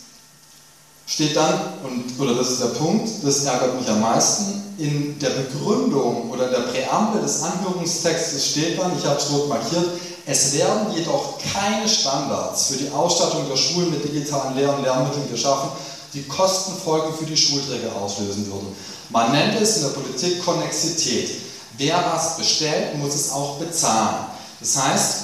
steht 1.07 1.37
dann, 1.37 1.75
und, 1.85 2.19
oder 2.19 2.35
das 2.35 2.51
ist 2.51 2.63
der 2.63 2.69
Punkt, 2.69 3.09
das 3.23 3.45
ärgert 3.45 3.79
mich 3.79 3.89
am 3.89 4.01
meisten, 4.01 4.63
in 4.79 5.19
der 5.21 5.31
Begründung 5.31 6.31
oder 6.31 6.49
der 6.49 6.61
Präambel 6.61 7.23
des 7.23 7.43
Anhörungstextes 7.43 8.51
steht 8.51 8.79
dann, 8.81 8.99
ich 8.99 9.05
habe 9.07 9.19
es 9.19 9.31
rot 9.31 9.49
markiert, 9.49 9.87
es 10.27 10.55
werden 10.55 10.93
jedoch 10.95 11.39
keine 11.53 11.89
Standards 11.89 12.67
für 12.67 12.79
die 12.79 12.91
Ausstattung 12.91 13.49
der 13.49 13.57
Schulen 13.57 13.91
mit 13.91 14.05
digitalen 14.05 14.57
Lehr- 14.57 14.75
und 14.75 14.83
Lernmitteln 14.83 15.31
geschaffen, 15.31 15.71
die 16.15 16.25
Kostenfolgen 16.25 17.15
für 17.15 17.25
die 17.25 17.37
Schulträger 17.37 17.95
auslösen 17.97 18.47
würden. 18.47 18.75
Man 19.11 19.33
nennt 19.33 19.61
es 19.61 19.77
in 19.77 19.83
der 19.83 19.91
Politik 19.91 20.45
Konnexität. 20.45 21.31
Wer 21.79 22.05
was 22.13 22.37
bestellt, 22.37 22.99
muss 22.99 23.15
es 23.15 23.33
auch 23.33 23.59
bezahlen. 23.59 24.27
Das 24.61 24.77
heißt, 24.77 25.17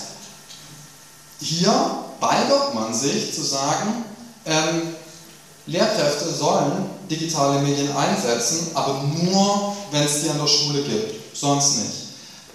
hier 1.41 1.73
weigert 2.21 2.75
man 2.75 2.93
sich 2.93 3.35
zu 3.35 3.43
sagen, 3.43 4.05
ähm, 4.47 4.95
Lehrkräfte 5.67 6.33
sollen 6.33 6.87
digitale 7.11 7.61
Medien 7.61 7.95
einsetzen, 7.95 8.71
aber 8.75 9.03
nur, 9.23 9.77
wenn 9.91 10.03
es 10.03 10.23
die 10.23 10.31
an 10.31 10.39
der 10.39 10.47
Schule 10.47 10.83
gibt, 10.83 11.37
sonst 11.37 11.79
nicht. 11.79 11.93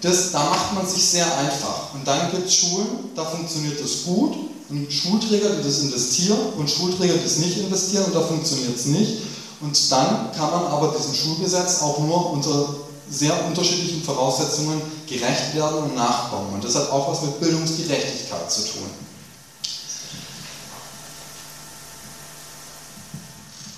Das, 0.02 0.32
da 0.32 0.44
macht 0.44 0.74
man 0.74 0.88
sich 0.88 1.04
sehr 1.04 1.26
einfach. 1.38 1.94
Und 1.94 2.06
dann 2.06 2.32
gibt 2.32 2.48
es 2.48 2.56
Schulen, 2.56 3.12
da 3.16 3.24
funktioniert 3.24 3.82
das 3.82 4.04
gut, 4.04 4.36
und 4.74 4.92
Schulträger, 4.92 5.50
die 5.50 5.64
das 5.64 5.80
investieren 5.80 6.40
und 6.58 6.70
Schulträger, 6.70 7.14
die 7.14 7.24
das 7.24 7.38
nicht 7.38 7.58
investieren 7.58 8.06
und 8.06 8.16
da 8.16 8.22
funktioniert 8.22 8.76
es 8.76 8.86
nicht. 8.86 9.22
Und 9.62 9.92
dann 9.92 10.32
kann 10.36 10.52
man 10.52 10.66
aber 10.66 10.96
diesem 10.98 11.14
Schulgesetz 11.14 11.82
auch 11.82 12.00
nur 12.00 12.32
unter 12.32 12.76
sehr 13.10 13.46
unterschiedlichen 13.46 14.04
Voraussetzungen 14.04 14.82
gerecht 15.08 15.56
werden 15.56 15.84
und 15.84 15.96
nachkommen. 15.96 16.56
Und 16.56 16.64
das 16.64 16.76
hat 16.76 16.90
auch 16.90 17.12
was 17.12 17.22
mit 17.22 17.40
Bildungsgerechtigkeit 17.40 18.52
zu 18.52 18.62
tun. 18.62 18.90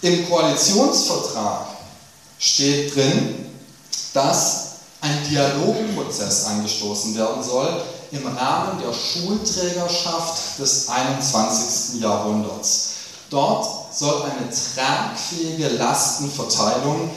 Im 0.02 0.30
Koalitionsvertrag 0.30 1.68
steht 2.40 2.96
drin, 2.96 3.48
dass 4.14 4.66
ein 5.02 5.18
Dialogprozess 5.30 6.46
angestoßen 6.46 7.16
werden 7.16 7.44
soll 7.44 7.84
im 8.16 8.28
Rahmen 8.28 8.80
der 8.82 8.94
Schulträgerschaft 8.94 10.60
des 10.60 10.90
21. 10.90 12.02
Jahrhunderts. 12.02 12.92
Dort 13.30 13.68
soll 13.94 14.24
eine 14.24 14.50
tragfähige 14.50 15.70
Lastenverteilung 15.78 17.10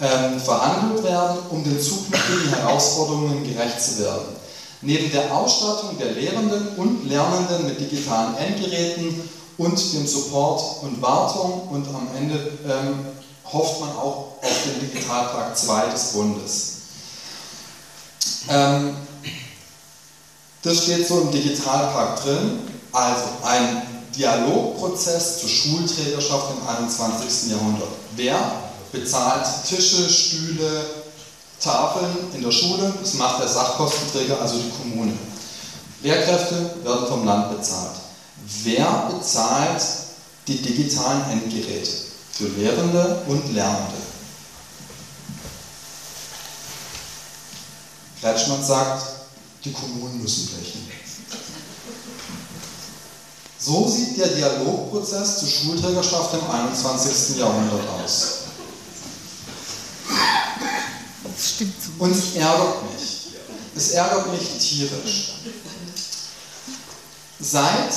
ähm, 0.00 0.40
verhandelt 0.40 1.02
werden, 1.04 1.38
um 1.50 1.64
den 1.64 1.80
zukünftigen 1.80 2.54
Herausforderungen 2.54 3.44
gerecht 3.44 3.80
zu 3.80 3.98
werden. 4.00 4.36
Neben 4.82 5.10
der 5.10 5.34
Ausstattung 5.34 5.98
der 5.98 6.12
Lehrenden 6.12 6.68
und 6.76 7.08
Lernenden 7.08 7.66
mit 7.66 7.80
digitalen 7.80 8.36
Endgeräten 8.36 9.28
und 9.58 9.92
dem 9.94 10.06
Support 10.06 10.82
und 10.82 11.00
Wartung 11.00 11.68
und 11.70 11.88
am 11.88 12.08
Ende 12.16 12.34
ähm, 12.68 13.06
hofft 13.50 13.80
man 13.80 13.90
auch 13.90 14.36
auf 14.42 14.62
den 14.64 14.80
Digitalpakt 14.80 15.58
2 15.58 15.86
des 15.88 16.12
Bundes. 16.12 16.72
Ähm, 18.48 18.96
das 20.66 20.82
steht 20.82 21.06
so 21.06 21.20
im 21.20 21.30
Digitalpakt 21.30 22.24
drin, 22.24 22.58
also 22.92 23.22
ein 23.44 23.82
Dialogprozess 24.16 25.38
zur 25.40 25.48
Schulträgerschaft 25.48 26.46
im 26.50 26.68
21. 26.68 27.52
Jahrhundert. 27.52 27.88
Wer 28.16 28.36
bezahlt 28.90 29.46
Tische, 29.68 30.08
Stühle, 30.08 30.86
Tafeln 31.60 32.32
in 32.34 32.42
der 32.42 32.50
Schule? 32.50 32.92
Das 33.00 33.14
macht 33.14 33.40
der 33.40 33.48
Sachkostenträger, 33.48 34.40
also 34.40 34.56
die 34.56 34.70
Kommune. 34.70 35.12
Lehrkräfte 36.02 36.76
werden 36.82 37.06
vom 37.06 37.24
Land 37.24 37.56
bezahlt. 37.56 37.96
Wer 38.64 39.10
bezahlt 39.12 39.82
die 40.48 40.60
digitalen 40.60 41.30
Endgeräte 41.30 41.90
für 42.32 42.48
Lehrende 42.48 43.22
und 43.28 43.54
Lernende? 43.54 43.94
Kretschmann 48.20 48.64
sagt, 48.64 49.16
die 49.66 49.72
Kommunen 49.72 50.22
müssen 50.22 50.46
brechen. 50.48 50.88
So 53.58 53.88
sieht 53.88 54.16
der 54.16 54.28
Dialogprozess 54.28 55.40
zur 55.40 55.48
Schulträgerschaft 55.48 56.34
im 56.34 56.50
21. 56.50 57.38
Jahrhundert 57.38 57.88
aus. 57.88 58.38
Das 61.24 61.50
stimmt 61.54 61.74
so. 61.82 62.04
Und 62.04 62.12
es 62.12 62.36
ärgert 62.36 62.92
mich. 62.92 63.26
Es 63.74 63.90
ärgert 63.90 64.32
mich 64.32 64.48
tierisch. 64.58 65.32
Seit 67.40 67.92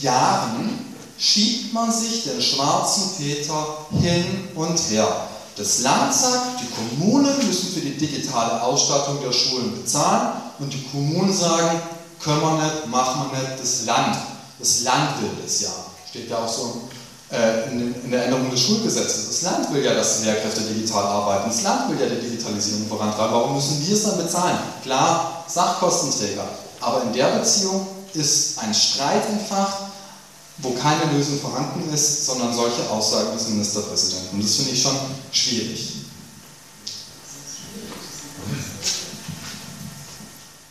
Jahren 0.00 0.94
schiebt 1.18 1.72
man 1.74 1.92
sich 1.92 2.24
den 2.24 2.40
schwarzen 2.40 3.10
Peter 3.18 3.86
hin 4.00 4.48
und 4.54 4.78
her. 4.90 5.28
Das 5.56 5.80
Land 5.82 6.12
sagt, 6.12 6.60
die 6.60 6.70
Kommunen 6.74 7.46
müssen 7.46 7.72
für 7.72 7.80
die 7.80 7.96
digitale 7.96 8.60
Ausstattung 8.62 9.18
der 9.24 9.32
Schulen 9.32 9.80
bezahlen 9.80 10.32
und 10.58 10.72
die 10.72 10.82
Kommunen 10.90 11.32
sagen, 11.32 11.80
können 12.20 12.40
wir 12.40 12.62
nicht, 12.62 12.86
machen 12.88 13.30
wir 13.30 13.38
nicht, 13.38 13.60
das 13.60 13.84
Land. 13.86 14.16
Das 14.58 14.82
Land 14.82 15.22
will 15.22 15.30
das 15.44 15.60
ja. 15.60 15.70
Steht 16.08 16.30
ja 16.30 16.38
auch 16.38 16.48
so 16.48 16.82
äh, 17.30 17.70
in, 17.70 18.10
der 18.10 18.24
Änderung 18.26 18.50
des 18.50 18.60
Schulgesetzes. 18.60 19.28
Das 19.28 19.42
Land 19.42 19.72
will 19.72 19.84
ja, 19.84 19.94
dass 19.94 20.20
die 20.20 20.26
Lehrkräfte 20.26 20.62
digital 20.62 21.04
arbeiten. 21.04 21.48
Das 21.48 21.62
Land 21.62 21.90
will 21.90 22.00
ja 22.00 22.06
die 22.06 22.20
Digitalisierung 22.20 22.86
vorantreiben. 22.88 23.32
Warum 23.32 23.54
müssen 23.54 23.86
wir 23.86 23.94
es 23.94 24.04
dann 24.04 24.16
bezahlen? 24.16 24.58
Klar, 24.82 25.44
Sachkostenträger. 25.46 26.44
Aber 26.80 27.02
in 27.02 27.12
der 27.12 27.38
Beziehung 27.38 27.86
ist 28.14 28.58
ein 28.58 28.74
Streit 28.74 29.28
entfacht, 29.28 29.78
wo 30.58 30.70
keine 30.70 31.12
Lösung 31.12 31.40
vorhanden 31.40 31.92
ist, 31.92 32.26
sondern 32.26 32.54
solche 32.54 32.88
Aussagen 32.88 33.36
des 33.36 33.48
Ministerpräsidenten. 33.48 34.36
Und 34.36 34.44
das 34.44 34.54
finde 34.54 34.70
ich 34.70 34.82
schon 34.82 34.96
schwierig. 35.32 35.92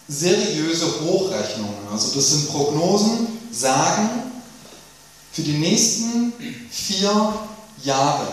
Seriöse 0.08 0.86
Hochrechnungen, 1.02 1.88
also 1.92 2.14
das 2.16 2.30
sind 2.30 2.50
Prognosen, 2.50 3.28
sagen, 3.52 4.10
für 5.32 5.42
die 5.42 5.58
nächsten 5.58 6.34
vier 6.70 7.34
Jahre 7.84 8.28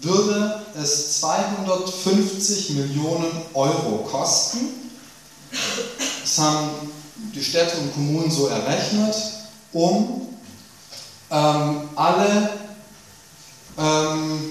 würde 0.00 0.62
es 0.74 1.20
250 1.20 2.70
Millionen 2.70 3.30
Euro 3.54 4.08
kosten. 4.10 4.58
Das 6.22 6.38
haben 6.38 6.70
die 7.34 7.44
Städte 7.44 7.76
und 7.78 7.92
Kommunen 7.92 8.30
so 8.30 8.46
errechnet, 8.46 9.14
um 9.72 10.31
ähm, 11.32 11.88
alle 11.96 12.50
ähm, 13.78 14.50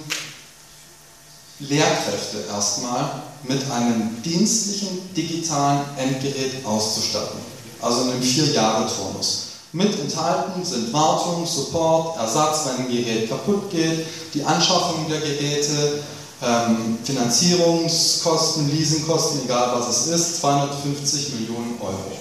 Lehrkräfte 1.60 2.46
erstmal 2.50 3.22
mit 3.44 3.70
einem 3.72 4.22
dienstlichen 4.24 5.14
digitalen 5.14 5.82
Endgerät 5.98 6.66
auszustatten, 6.66 7.40
also 7.82 8.02
in 8.04 8.12
einem 8.12 8.24
Vier-Jahre-Turnus. 8.24 9.48
Mit 9.74 9.98
enthalten 10.00 10.66
sind 10.66 10.92
Wartung, 10.92 11.46
Support, 11.46 12.18
Ersatz, 12.18 12.66
wenn 12.66 12.86
ein 12.86 12.92
Gerät 12.92 13.30
kaputt 13.30 13.70
geht, 13.70 14.06
die 14.34 14.44
Anschaffung 14.44 15.08
der 15.10 15.22
Geräte, 15.22 16.02
ähm, 16.42 16.98
Finanzierungskosten, 17.04 18.70
Leasingkosten, 18.70 19.46
egal 19.46 19.80
was 19.80 20.08
es 20.08 20.08
ist, 20.08 20.42
250 20.42 21.34
Millionen 21.36 21.80
Euro. 21.80 22.12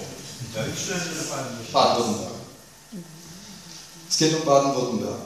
Baden-Württemberg. 1.73 2.30
Es 4.11 4.17
geht 4.17 4.35
um 4.35 4.45
Baden-Württemberg. 4.45 5.19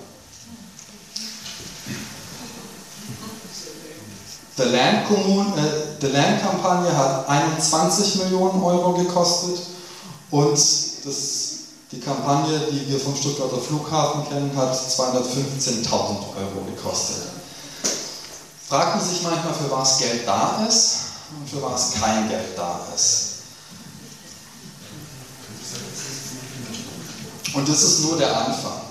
The 4.57 4.63
Land, 4.63 5.09
äh, 5.09 5.99
The 5.99 6.07
Land 6.07 6.41
Kampagne 6.43 6.95
hat 6.95 7.27
21 7.27 8.15
Millionen 8.23 8.63
Euro 8.63 8.93
gekostet 8.93 9.59
und 10.29 10.53
das 10.53 11.55
die 11.91 11.99
Kampagne, 11.99 12.59
die 12.71 12.89
wir 12.89 12.99
vom 12.99 13.15
Stuttgarter 13.15 13.57
Flughafen 13.57 14.27
kennen, 14.27 14.51
hat 14.55 14.75
215.000 14.75 15.89
Euro 15.91 16.65
gekostet. 16.67 17.23
Fragt 18.67 18.97
man 18.97 19.05
sich 19.05 19.21
manchmal, 19.23 19.53
für 19.53 19.71
was 19.71 19.97
Geld 19.97 20.27
da 20.27 20.65
ist 20.67 20.97
und 21.31 21.49
für 21.49 21.61
was 21.61 21.93
kein 21.93 22.29
Geld 22.29 22.55
da 22.55 22.81
ist. 22.95 23.24
Und 27.55 27.69
das 27.69 27.83
ist 27.83 28.01
nur 28.01 28.17
der 28.17 28.35
Anfang. 28.35 28.81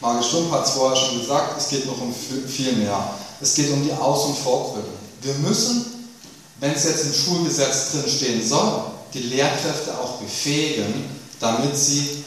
Margit 0.00 0.24
Stumpf 0.24 0.50
hat 0.50 0.64
es 0.66 0.72
vorher 0.72 0.96
schon 0.96 1.20
gesagt, 1.20 1.58
es 1.58 1.68
geht 1.68 1.86
noch 1.86 2.00
um 2.00 2.12
viel 2.12 2.72
mehr. 2.72 3.10
Es 3.40 3.54
geht 3.54 3.70
um 3.70 3.84
die 3.84 3.92
Aus- 3.92 4.24
und 4.24 4.38
Fortbildung. 4.38 4.94
Wir 5.20 5.34
müssen, 5.34 6.08
wenn 6.58 6.72
es 6.72 6.84
jetzt 6.84 7.04
im 7.04 7.12
Schulgesetz 7.12 7.92
drin 7.92 8.04
stehen 8.08 8.46
soll, 8.46 8.82
die 9.12 9.20
Lehrkräfte 9.20 9.92
auch 9.98 10.16
befähigen, 10.16 11.04
damit 11.38 11.76
sie 11.76 12.24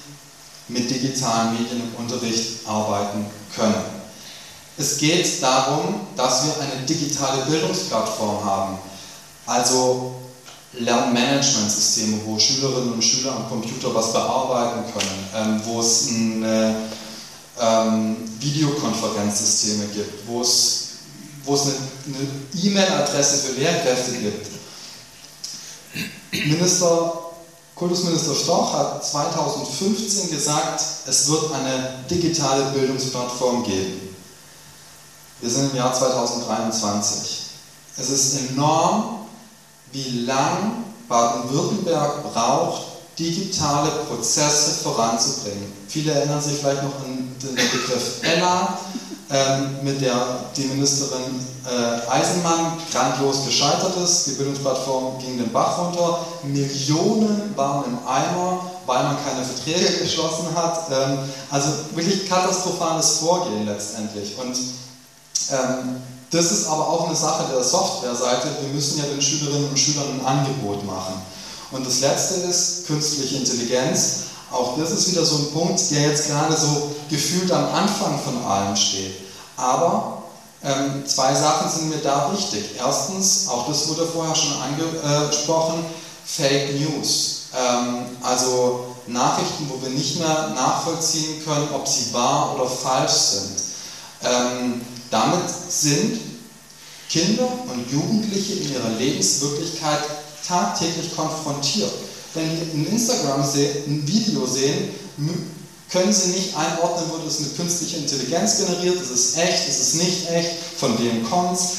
mit 0.67 0.89
digitalen 0.89 1.53
Medien 1.53 1.81
im 1.81 2.03
Unterricht 2.03 2.67
arbeiten 2.67 3.25
können. 3.55 3.83
Es 4.77 4.97
geht 4.97 5.41
darum, 5.41 6.01
dass 6.15 6.45
wir 6.45 6.53
eine 6.61 6.85
digitale 6.85 7.43
Bildungsplattform 7.45 8.45
haben, 8.45 8.77
also 9.45 10.18
Lernmanagementsysteme, 10.73 12.21
wo 12.25 12.37
Schülerinnen 12.37 12.93
und 12.93 13.03
Schüler 13.03 13.35
am 13.35 13.49
Computer 13.49 13.93
was 13.93 14.13
bearbeiten 14.13 14.83
können, 14.93 15.29
ähm, 15.35 15.61
wo 15.65 15.81
es 15.81 16.09
eine, 16.09 16.75
ähm, 17.59 18.17
Videokonferenzsysteme 18.39 19.85
gibt, 19.87 20.27
wo 20.27 20.41
es, 20.41 20.89
wo 21.43 21.55
es 21.55 21.61
eine 21.61 22.63
E-Mail-Adresse 22.63 23.37
für 23.37 23.59
Lehrkräfte 23.59 24.11
gibt. 24.13 24.47
Minister 26.31 27.29
Kultusminister 27.75 28.35
Storch 28.35 28.73
hat 28.73 29.05
2015 29.05 30.29
gesagt, 30.29 30.83
es 31.07 31.29
wird 31.29 31.53
eine 31.53 32.03
digitale 32.09 32.65
Bildungsplattform 32.71 33.63
geben. 33.63 34.15
Wir 35.39 35.49
sind 35.49 35.71
im 35.71 35.77
Jahr 35.77 35.93
2023. 35.93 37.39
Es 37.97 38.09
ist 38.09 38.49
enorm, 38.49 39.18
wie 39.91 40.25
lang 40.25 40.83
Baden-Württemberg 41.07 42.31
braucht, 42.33 42.83
digitale 43.17 43.89
Prozesse 44.07 44.83
voranzubringen. 44.83 45.73
Viele 45.87 46.13
erinnern 46.13 46.41
sich 46.41 46.59
vielleicht 46.59 46.83
noch 46.83 46.95
an 47.03 47.35
den 47.41 47.55
Begriff 47.55 48.21
ELA, 48.21 48.79
ähm, 49.31 49.75
mit 49.83 50.01
der 50.01 50.15
die 50.55 50.63
Ministerin 50.63 51.45
äh, 51.65 52.09
Eisenmann 52.09 52.77
grandios 52.91 53.45
gescheitert 53.45 53.95
ist. 54.03 54.27
Die 54.27 54.31
Bildungsplattform 54.31 55.19
ging 55.19 55.37
den 55.37 55.51
Bach 55.51 55.77
runter. 55.77 56.25
Millionen 56.43 57.55
waren 57.55 57.85
im 57.85 57.99
Eimer, 58.07 58.71
weil 58.85 59.03
man 59.03 59.17
keine 59.23 59.43
Verträge 59.43 59.97
geschlossen 60.01 60.47
hat. 60.55 60.87
Ähm, 60.89 61.19
also 61.51 61.69
wirklich 61.93 62.27
katastrophales 62.29 63.17
Vorgehen 63.17 63.65
letztendlich. 63.65 64.37
Und 64.39 64.57
ähm, 65.51 66.01
das 66.31 66.51
ist 66.51 66.67
aber 66.67 66.87
auch 66.87 67.07
eine 67.07 67.15
Sache 67.15 67.45
der 67.51 67.63
Softwareseite. 67.63 68.47
Wir 68.61 68.73
müssen 68.73 68.99
ja 68.99 69.05
den 69.05 69.21
Schülerinnen 69.21 69.69
und 69.69 69.79
Schülern 69.79 70.19
ein 70.19 70.25
Angebot 70.25 70.85
machen. 70.85 71.21
Und 71.71 71.85
das 71.85 72.01
letzte 72.01 72.35
ist 72.41 72.87
künstliche 72.87 73.37
Intelligenz. 73.37 74.23
Auch 74.51 74.77
das 74.77 74.91
ist 74.91 75.11
wieder 75.11 75.25
so 75.25 75.35
ein 75.35 75.51
Punkt, 75.51 75.79
der 75.91 76.01
jetzt 76.01 76.27
gerade 76.27 76.55
so 76.55 76.91
gefühlt 77.09 77.51
am 77.51 77.65
Anfang 77.73 78.19
von 78.19 78.43
allem 78.45 78.75
steht. 78.75 79.15
Aber 79.57 80.23
ähm, 80.63 81.03
zwei 81.05 81.33
Sachen 81.33 81.69
sind 81.69 81.89
mir 81.89 82.01
da 82.01 82.31
wichtig. 82.33 82.75
Erstens, 82.77 83.47
auch 83.47 83.67
das 83.67 83.87
wurde 83.87 84.05
vorher 84.05 84.35
schon 84.35 84.53
angesprochen, 84.61 85.85
Fake 86.25 86.79
News. 86.79 87.43
Ähm, 87.57 88.05
also 88.21 88.85
Nachrichten, 89.07 89.69
wo 89.69 89.81
wir 89.81 89.89
nicht 89.89 90.19
mehr 90.19 90.51
nachvollziehen 90.55 91.43
können, 91.43 91.69
ob 91.73 91.87
sie 91.87 92.13
wahr 92.13 92.55
oder 92.55 92.69
falsch 92.69 93.11
sind. 93.11 93.61
Ähm, 94.23 94.81
damit 95.09 95.49
sind 95.69 96.19
Kinder 97.09 97.47
und 97.67 97.91
Jugendliche 97.91 98.53
in 98.53 98.73
ihrer 98.73 98.89
Lebenswirklichkeit 98.99 99.99
tagtäglich 100.47 101.15
konfrontiert. 101.15 101.91
Wenn 102.33 102.49
Sie 102.49 102.71
in 102.73 102.85
Instagram 102.85 103.41
ein 103.41 104.07
Video 104.07 104.45
sehen, 104.45 104.89
können 105.91 106.13
Sie 106.13 106.31
nicht 106.31 106.55
einordnen, 106.55 107.09
wurde 107.09 107.27
es 107.27 107.39
mit 107.39 107.57
künstlicher 107.57 107.97
Intelligenz 107.97 108.57
generiert, 108.57 109.01
ist 109.01 109.09
es 109.09 109.37
echt, 109.37 109.67
ist 109.67 109.81
es 109.81 109.93
nicht 109.95 110.29
echt, 110.29 110.51
von 110.77 110.97
wem 110.99 111.27
kommt 111.27 111.57
es. 111.57 111.69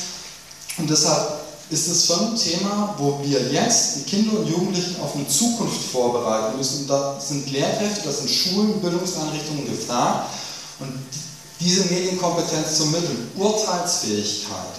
Und 0.79 0.91
deshalb 0.91 1.41
ist 1.71 1.87
es 1.87 2.07
schon 2.07 2.33
ein 2.33 2.37
Thema, 2.37 2.97
wo 2.99 3.21
wir 3.23 3.53
jetzt 3.53 3.97
die 3.97 4.03
Kinder 4.03 4.41
und 4.41 4.49
Jugendlichen 4.49 5.01
auf 5.01 5.15
eine 5.15 5.29
Zukunft 5.29 5.81
vorbereiten 5.93 6.57
müssen. 6.59 6.81
Und 6.81 6.89
da 6.89 7.21
sind 7.21 7.49
Lehrkräfte, 7.53 8.03
da 8.05 8.13
sind 8.13 8.29
Schulen, 8.29 8.81
Bildungseinrichtungen 8.81 9.67
gefragt. 9.67 10.31
Und 10.81 10.93
diese 11.61 11.85
Medienkompetenz 11.85 12.79
zu 12.79 12.87
mitteln, 12.87 13.31
Urteilsfähigkeit, 13.37 14.75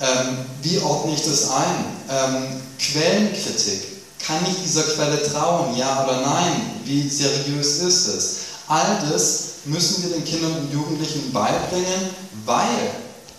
ähm, 0.00 0.38
wie 0.62 0.78
ordne 0.80 1.14
ich 1.14 1.22
das 1.22 1.50
ein, 1.50 1.84
ähm, 2.10 2.60
Quellenkritik, 2.78 3.92
kann 4.18 4.38
ich 4.48 4.62
dieser 4.64 4.84
Quelle 4.84 5.22
trauen, 5.30 5.76
ja 5.76 6.04
oder 6.04 6.20
nein? 6.22 6.80
Wie 6.84 7.08
seriös 7.08 7.78
ist 7.78 8.06
es? 8.06 8.36
All 8.68 8.98
das 9.10 9.44
müssen 9.64 10.02
wir 10.02 10.10
den 10.10 10.24
Kindern 10.24 10.56
und 10.56 10.72
Jugendlichen 10.72 11.32
beibringen, 11.32 12.10
weil 12.44 12.90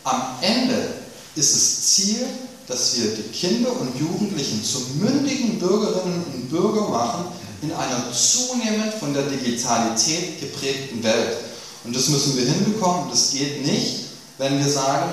am 0.03 0.21
Ende 0.41 0.93
ist 1.35 1.55
es 1.55 1.95
Ziel, 1.95 2.25
dass 2.67 2.95
wir 2.97 3.11
die 3.15 3.29
Kinder 3.31 3.71
und 3.79 3.99
Jugendlichen 3.99 4.63
zu 4.63 4.79
mündigen 4.99 5.59
Bürgerinnen 5.59 6.23
und 6.33 6.49
Bürger 6.49 6.89
machen 6.89 7.25
in 7.61 7.71
einer 7.71 8.11
zunehmend 8.11 8.93
von 8.93 9.13
der 9.13 9.23
Digitalität 9.23 10.39
geprägten 10.39 11.03
Welt. 11.03 11.37
Und 11.83 11.95
das 11.95 12.07
müssen 12.07 12.37
wir 12.37 12.45
hinbekommen. 12.45 13.09
Das 13.09 13.31
geht 13.31 13.65
nicht, 13.65 14.05
wenn 14.37 14.57
wir 14.57 14.71
sagen, 14.71 15.11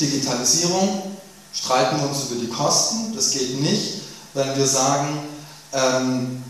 Digitalisierung, 0.00 1.12
streiten 1.54 2.00
wir 2.00 2.08
uns 2.08 2.30
über 2.30 2.40
die 2.40 2.48
Kosten. 2.48 3.14
Das 3.14 3.30
geht 3.30 3.60
nicht, 3.60 4.02
wenn 4.34 4.56
wir 4.56 4.66
sagen, 4.66 5.18
ähm, 5.72 6.42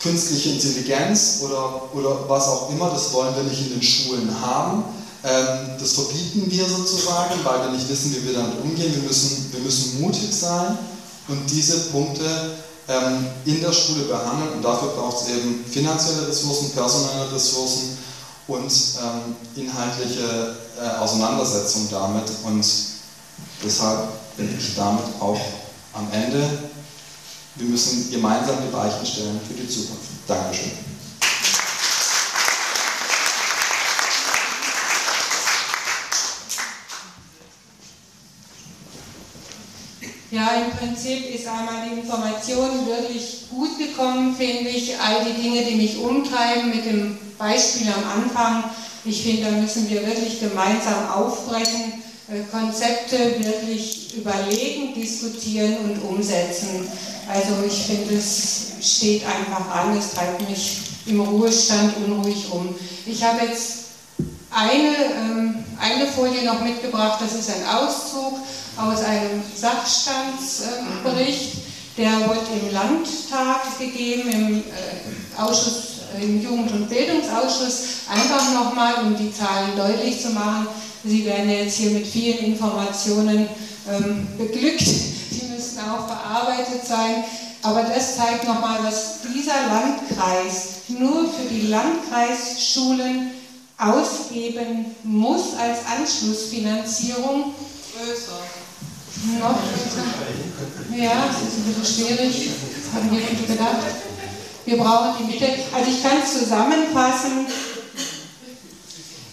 künstliche 0.00 0.50
Intelligenz 0.50 1.40
oder, 1.42 1.94
oder 1.94 2.28
was 2.28 2.48
auch 2.48 2.70
immer, 2.70 2.90
das 2.90 3.12
wollen 3.12 3.36
wir 3.36 3.42
nicht 3.42 3.60
in 3.60 3.70
den 3.74 3.82
Schulen 3.82 4.40
haben. 4.40 4.84
Ähm, 5.22 5.76
das 5.78 5.92
verbieten 5.92 6.50
wir 6.50 6.64
sozusagen, 6.66 7.34
weil 7.44 7.60
wir 7.64 7.72
nicht 7.72 7.88
wissen, 7.88 8.16
wie 8.16 8.26
wir 8.26 8.32
damit 8.32 8.58
umgehen. 8.62 8.94
Wir 8.94 9.02
müssen, 9.02 9.52
wir 9.52 9.60
müssen 9.60 10.00
mutig 10.00 10.32
sein 10.32 10.78
und 11.28 11.50
diese 11.50 11.90
Punkte 11.90 12.24
ähm, 12.88 13.26
in 13.44 13.60
der 13.60 13.72
Schule 13.72 14.04
behandeln. 14.04 14.54
Und 14.54 14.62
dafür 14.64 14.88
braucht 14.88 15.22
es 15.22 15.28
eben 15.28 15.64
finanzielle 15.70 16.28
Ressourcen, 16.28 16.70
personelle 16.70 17.30
Ressourcen 17.32 17.98
und 18.50 18.72
ähm, 18.72 19.36
inhaltliche 19.56 20.56
äh, 20.80 20.98
Auseinandersetzung 20.98 21.88
damit. 21.90 22.30
Und 22.44 22.66
deshalb 23.64 24.08
bin 24.36 24.54
ich 24.58 24.74
damit 24.74 25.04
auch 25.20 25.40
am 25.92 26.06
Ende 26.12 26.70
wir 27.56 27.68
müssen 27.68 28.10
gemeinsam 28.10 28.56
die 28.66 28.72
Weichen 28.72 29.04
stellen 29.04 29.40
für 29.46 29.54
die 29.54 29.68
Zukunft. 29.68 30.04
Dankeschön. 30.26 30.70
Ja, 40.30 40.62
im 40.64 40.70
Prinzip 40.70 41.34
ist 41.34 41.48
einmal 41.48 41.88
die 41.88 42.00
Information 42.00 42.86
wirklich 42.86 43.48
gut 43.50 43.76
gekommen, 43.76 44.34
finde 44.36 44.70
ich. 44.70 44.98
All 44.98 45.24
die 45.24 45.42
Dinge, 45.42 45.64
die 45.64 45.74
mich 45.74 45.98
umtreiben, 45.98 46.70
mit 46.70 46.86
dem 46.86 47.18
Beispiel 47.40 47.88
am 47.88 48.22
Anfang, 48.22 48.64
Ich 49.02 49.22
finde, 49.22 49.44
da 49.44 49.50
müssen 49.52 49.88
wir 49.88 50.06
wirklich 50.06 50.40
gemeinsam 50.40 51.08
aufbrechen, 51.10 52.02
äh, 52.28 52.42
Konzepte 52.50 53.42
wirklich 53.42 54.14
überlegen, 54.14 54.92
diskutieren 54.94 55.78
und 55.78 56.02
umsetzen. 56.02 56.86
Also 57.26 57.64
ich 57.66 57.86
finde, 57.86 58.16
es 58.16 58.72
steht 58.82 59.24
einfach 59.24 59.74
an, 59.74 59.96
es 59.96 60.12
treibt 60.12 60.46
mich 60.50 60.80
im 61.06 61.22
Ruhestand 61.22 61.94
unruhig 61.96 62.52
um. 62.52 62.74
Ich 63.06 63.24
habe 63.24 63.46
jetzt 63.46 63.76
eine, 64.50 64.94
ähm, 65.16 65.64
eine 65.80 66.06
Folie 66.08 66.44
noch 66.44 66.60
mitgebracht, 66.60 67.20
das 67.22 67.32
ist 67.34 67.48
ein 67.48 67.64
Auszug 67.66 68.34
aus 68.76 69.02
einem 69.02 69.42
Sachstandsbericht, 69.56 71.54
der 71.96 72.28
wurde 72.28 72.40
im 72.60 72.70
Landtag 72.74 73.78
gegeben, 73.78 74.28
im 74.30 74.58
äh, 74.58 75.40
Ausschuss, 75.40 75.99
im 76.20 76.42
Jugend- 76.42 76.72
und 76.72 76.88
Bildungsausschuss, 76.88 78.06
einfach 78.08 78.54
nochmal, 78.54 78.94
um 79.04 79.16
die 79.16 79.32
Zahlen 79.32 79.76
deutlich 79.76 80.20
zu 80.20 80.30
machen. 80.30 80.66
Sie 81.04 81.24
werden 81.24 81.50
jetzt 81.50 81.76
hier 81.76 81.90
mit 81.90 82.06
vielen 82.06 82.38
Informationen 82.38 83.48
ähm, 83.90 84.28
beglückt, 84.36 84.80
die 84.80 85.46
müssen 85.52 85.78
auch 85.80 86.06
bearbeitet 86.06 86.86
sein. 86.86 87.24
Aber 87.62 87.82
das 87.82 88.16
zeigt 88.16 88.46
nochmal, 88.46 88.78
was 88.82 89.18
dieser 89.34 89.66
Landkreis 89.68 90.80
nur 90.88 91.24
für 91.24 91.46
die 91.50 91.66
Landkreisschulen 91.66 93.32
ausgeben 93.76 94.86
muss 95.02 95.54
als 95.58 95.78
Anschlussfinanzierung. 95.86 97.54
Größer. 97.96 98.40
Noch 99.38 99.58
größer. 99.58 101.02
Ja, 101.02 101.26
das 101.26 101.42
ist 101.42 101.58
ein 101.58 101.74
bisschen 101.74 102.06
schwierig. 102.06 102.50
Das 102.74 102.94
haben 102.94 103.10
wir 103.10 103.20
nicht 103.20 103.46
gedacht. 103.46 104.09
Wir 104.66 104.76
brauchen 104.76 105.14
die 105.18 105.32
Mitte. 105.32 105.46
Also 105.72 105.90
ich 105.90 106.02
kann 106.02 106.24
zusammenfassen, 106.24 107.46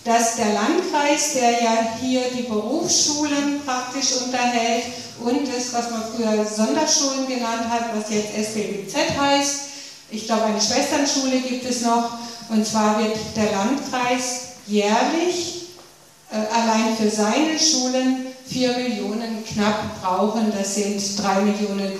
dass 0.04 0.38
der 0.38 0.54
Landkreis, 0.54 1.34
der 1.34 1.52
ja 1.52 1.78
hier 2.00 2.22
die 2.36 2.44
Berufsschulen 2.44 3.62
praktisch 3.66 4.14
unterhält 4.24 4.86
und 5.20 5.48
das, 5.48 5.74
was 5.74 5.92
man 5.92 6.04
früher 6.16 6.46
Sonderschulen 6.46 7.28
genannt 7.28 7.70
hat, 7.70 7.90
was 7.94 8.10
jetzt 8.10 8.34
SBBZ 8.34 9.20
heißt, 9.20 9.62
ich 10.10 10.26
glaube 10.26 10.46
eine 10.46 10.62
Schwesternschule 10.62 11.40
gibt 11.42 11.66
es 11.66 11.82
noch, 11.82 12.12
und 12.50 12.66
zwar 12.66 12.98
wird 13.00 13.18
der 13.36 13.52
Landkreis 13.52 14.54
jährlich 14.66 15.68
äh, 16.32 16.38
allein 16.56 16.96
für 16.96 17.10
seine 17.10 17.60
Schulen 17.60 18.28
4 18.48 18.78
Millionen 18.78 19.44
knapp 19.46 20.02
brauchen. 20.02 20.54
Das 20.58 20.76
sind 20.76 21.02
3 21.22 21.42
Millionen, 21.42 22.00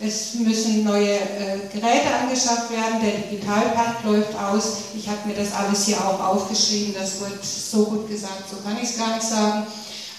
es 0.00 0.34
müssen 0.34 0.84
neue 0.84 1.14
äh, 1.14 1.58
Geräte 1.72 2.14
angeschafft 2.22 2.70
werden, 2.70 3.00
der 3.02 3.18
Digitalpakt 3.22 4.04
läuft 4.04 4.34
aus. 4.36 4.78
Ich 4.96 5.08
habe 5.08 5.26
mir 5.26 5.34
das 5.34 5.52
alles 5.52 5.86
hier 5.86 5.96
auch 5.98 6.20
aufgeschrieben, 6.20 6.94
das 6.98 7.20
wird 7.20 7.44
so 7.44 7.84
gut 7.84 8.08
gesagt, 8.08 8.44
so 8.48 8.56
kann 8.58 8.76
ich 8.76 8.90
es 8.90 8.96
gar 8.96 9.16
nicht 9.16 9.26
sagen. 9.26 9.66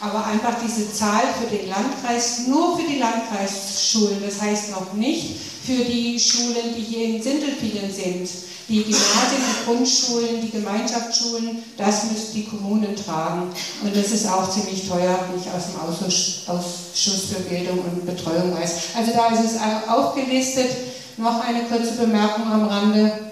Aber 0.01 0.25
einfach 0.25 0.55
diese 0.63 0.91
Zahl 0.93 1.23
für 1.39 1.53
den 1.53 1.69
Landkreis, 1.69 2.47
nur 2.47 2.77
für 2.77 2.87
die 2.87 2.99
Landkreisschulen, 2.99 4.23
das 4.25 4.41
heißt 4.41 4.71
noch 4.71 4.93
nicht 4.93 5.35
für 5.65 5.83
die 5.83 6.19
Schulen, 6.19 6.73
die 6.75 6.81
hier 6.81 7.15
in 7.15 7.21
Sindelfingen 7.21 7.91
sind 7.93 8.29
die 8.69 8.83
Gymnasien, 8.83 9.41
die 9.41 9.65
Grundschulen, 9.65 10.41
die 10.41 10.51
Gemeinschaftsschulen, 10.51 11.63
das 11.75 12.03
müssen 12.03 12.33
die 12.35 12.45
Kommunen 12.45 12.95
tragen. 12.95 13.49
Und 13.83 13.95
das 13.95 14.11
ist 14.11 14.27
auch 14.27 14.49
ziemlich 14.49 14.87
teuer, 14.87 15.19
wie 15.33 15.41
ich 15.41 15.47
aus 15.51 15.71
dem 15.71 15.79
Ausschuss, 15.81 17.23
für 17.25 17.41
Bildung 17.49 17.79
und 17.79 18.05
Betreuung 18.05 18.53
weiß. 18.53 18.73
Also 18.95 19.11
da 19.11 19.27
ist 19.29 19.55
es 19.55 19.89
aufgelistet. 19.89 20.69
Noch 21.17 21.43
eine 21.43 21.63
kurze 21.63 21.93
Bemerkung 21.93 22.45
am 22.51 22.67
Rande. 22.67 23.28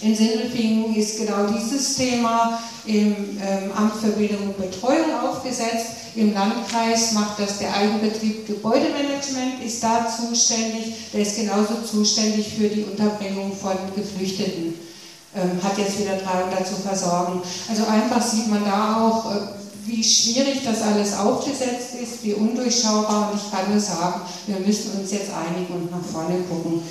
In 0.00 0.14
Sindelfingen 0.14 0.94
ist 0.94 1.18
genau 1.18 1.46
dieses 1.46 1.96
Thema 1.96 2.60
im 2.86 3.16
ähm, 3.42 3.72
Amt 3.74 3.94
für 3.96 4.10
Bildung 4.10 4.48
und 4.48 4.56
Betreuung 4.56 5.12
aufgesetzt. 5.22 5.86
Im 6.14 6.32
Landkreis 6.34 7.12
macht 7.12 7.40
das 7.40 7.58
der 7.58 7.74
Eigenbetrieb 7.74 8.46
Gebäudemanagement, 8.46 9.62
ist 9.64 9.82
da 9.82 10.06
zuständig. 10.08 10.94
Der 11.12 11.22
ist 11.22 11.36
genauso 11.36 11.82
zuständig 11.84 12.54
für 12.56 12.68
die 12.68 12.84
Unterbringung 12.84 13.52
von 13.56 13.76
Geflüchteten. 13.96 14.74
Ähm, 15.34 15.62
hat 15.62 15.76
jetzt 15.76 15.98
wieder 15.98 16.16
300 16.16 16.66
zu 16.66 16.76
versorgen. 16.76 17.42
Also 17.68 17.84
einfach 17.86 18.22
sieht 18.22 18.48
man 18.48 18.64
da 18.64 19.04
auch, 19.04 19.32
äh, 19.32 19.38
wie 19.84 20.04
schwierig 20.04 20.62
das 20.64 20.80
alles 20.82 21.16
aufgesetzt 21.16 21.94
ist, 22.00 22.22
wie 22.22 22.34
undurchschaubar. 22.34 23.30
Und 23.32 23.40
ich 23.40 23.50
kann 23.50 23.70
nur 23.70 23.80
sagen, 23.80 24.20
wir 24.46 24.60
müssen 24.60 25.00
uns 25.00 25.10
jetzt 25.10 25.30
einigen 25.32 25.74
und 25.74 25.90
nach 25.90 26.04
vorne 26.04 26.38
gucken. 26.48 26.82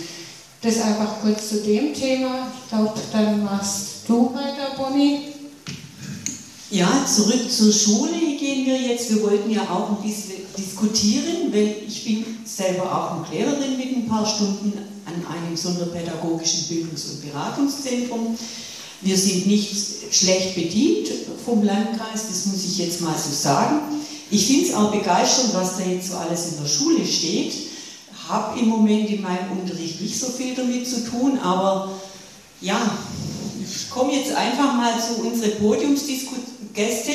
Das 0.61 0.81
einfach 0.81 1.21
kurz 1.21 1.49
zu 1.49 1.57
dem 1.57 1.93
Thema. 1.93 2.47
Ich 2.63 2.69
glaube, 2.69 2.99
dann 3.11 3.43
machst 3.43 4.07
du 4.07 4.33
weiter, 4.33 4.75
Bonnie. 4.75 5.19
Ja, 6.71 7.05
zurück 7.05 7.49
zur 7.49 7.71
Schule 7.71 8.35
gehen 8.39 8.65
wir 8.65 8.81
jetzt. 8.81 9.13
Wir 9.13 9.21
wollten 9.21 9.51
ja 9.51 9.61
auch 9.69 9.91
ein 9.91 10.03
bisschen 10.03 10.41
diskutieren, 10.57 11.53
weil 11.53 11.75
ich 11.87 12.03
bin 12.03 12.25
selber 12.43 12.83
auch 12.83 13.19
noch 13.19 13.31
Lehrerin 13.31 13.77
mit 13.77 13.97
ein 13.97 14.07
paar 14.07 14.25
Stunden 14.25 14.73
an 15.05 15.13
einem 15.13 15.55
sonderpädagogischen 15.55 16.67
Bildungs- 16.67 17.05
und 17.05 17.31
Beratungszentrum. 17.31 18.35
Wir 19.01 19.15
sind 19.15 19.45
nicht 19.45 19.75
schlecht 20.11 20.55
bedient 20.55 21.09
vom 21.45 21.63
Landkreis, 21.63 22.27
das 22.29 22.47
muss 22.47 22.65
ich 22.65 22.79
jetzt 22.79 23.01
mal 23.01 23.15
so 23.15 23.31
sagen. 23.31 23.79
Ich 24.31 24.47
finde 24.47 24.65
es 24.65 24.73
auch 24.73 24.91
begeisternd, 24.91 25.53
was 25.53 25.77
da 25.77 25.85
jetzt 25.85 26.09
so 26.09 26.17
alles 26.17 26.53
in 26.53 26.63
der 26.63 26.67
Schule 26.67 27.05
steht 27.05 27.66
habe 28.27 28.59
im 28.59 28.67
Moment 28.67 29.09
in 29.09 29.21
meinem 29.21 29.59
Unterricht 29.59 30.01
nicht 30.01 30.19
so 30.19 30.27
viel 30.27 30.55
damit 30.55 30.87
zu 30.87 31.05
tun, 31.05 31.39
aber 31.39 31.91
ja, 32.61 32.79
ich 33.63 33.89
komme 33.89 34.13
jetzt 34.13 34.33
einfach 34.33 34.73
mal 34.73 34.93
zu 34.99 35.21
unseren 35.27 35.57
Podiumsgäste, 35.59 37.11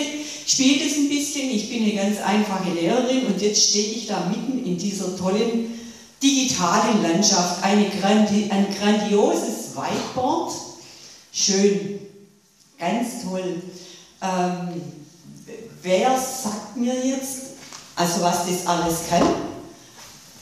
spiele 0.46 0.84
das 0.84 0.96
ein 0.96 1.08
bisschen. 1.08 1.50
Ich 1.50 1.70
bin 1.70 1.82
eine 1.82 1.94
ganz 1.94 2.20
einfache 2.20 2.70
Lehrerin 2.70 3.26
und 3.26 3.40
jetzt 3.40 3.70
stehe 3.70 3.92
ich 3.92 4.06
da 4.06 4.26
mitten 4.28 4.64
in 4.64 4.76
dieser 4.76 5.16
tollen 5.16 5.78
digitalen 6.22 7.02
Landschaft. 7.02 7.62
Eine 7.64 7.86
Grandi 7.88 8.48
ein 8.50 8.66
grandioses 8.78 9.74
Whiteboard, 9.74 10.52
schön, 11.32 11.98
ganz 12.78 13.22
toll. 13.24 13.62
Ähm, 14.22 14.82
wer 15.82 16.10
sagt 16.16 16.76
mir 16.76 16.94
jetzt, 16.94 17.38
also 17.96 18.22
was 18.22 18.46
das 18.46 18.66
alles 18.66 19.00
kann? 19.08 19.51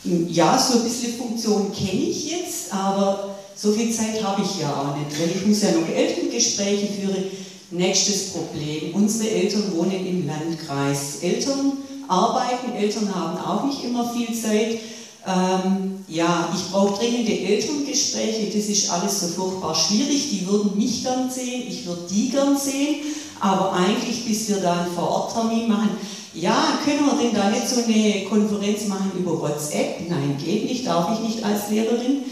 Ja, 0.05 0.59
so 0.59 0.79
ein 0.79 0.85
bisschen 0.85 1.19
Funktion 1.19 1.73
kenne 1.73 2.03
ich 2.03 2.31
jetzt, 2.31 2.73
aber 2.73 3.37
so 3.55 3.73
viel 3.73 3.93
Zeit 3.93 4.23
habe 4.23 4.43
ich 4.43 4.61
ja 4.61 4.71
auch 4.71 4.97
nicht, 4.97 5.21
weil 5.21 5.37
ich 5.37 5.47
muss 5.47 5.63
ja 5.63 5.73
noch 5.73 5.89
Elterngespräche 5.89 6.87
führen. 6.87 7.25
Nächstes 7.73 8.31
Problem, 8.31 8.95
unsere 8.95 9.31
Eltern 9.31 9.73
wohnen 9.77 10.07
im 10.07 10.27
Landkreis. 10.27 11.19
Eltern 11.23 11.73
arbeiten, 12.09 12.73
Eltern 12.75 13.15
haben 13.15 13.39
auch 13.39 13.65
nicht 13.65 13.85
immer 13.85 14.13
viel 14.13 14.35
Zeit. 14.35 14.79
Ähm, 15.27 16.03
ja, 16.09 16.49
ich 16.55 16.73
brauche 16.73 16.99
dringende 16.99 17.39
Elterngespräche, 17.39 18.47
das 18.47 18.67
ist 18.67 18.91
alles 18.91 19.21
so 19.21 19.27
furchtbar 19.29 19.75
schwierig. 19.75 20.31
Die 20.31 20.47
würden 20.49 20.77
mich 20.77 21.05
gern 21.05 21.31
sehen, 21.31 21.65
ich 21.69 21.87
würde 21.87 22.03
die 22.11 22.31
gern 22.31 22.57
sehen, 22.57 23.03
aber 23.39 23.73
eigentlich, 23.75 24.25
bis 24.27 24.49
wir 24.49 24.57
da 24.57 24.81
einen 24.81 24.95
Vororttermin 24.95 25.69
machen, 25.69 25.91
ja, 26.35 26.79
können 26.85 27.07
wir 27.07 27.23
denn 27.23 27.35
da 27.35 27.51
nicht 27.51 27.69
so 27.69 27.83
eine 27.83 28.25
Konferenz 28.25 28.87
machen 28.87 29.13
über 29.19 29.41
WhatsApp? 29.41 30.09
Nein, 30.09 30.37
geht 30.43 30.65
nicht, 30.65 30.87
darf 30.87 31.19
ich 31.19 31.29
nicht 31.29 31.45
als 31.45 31.71
Lehrerin. 31.71 32.23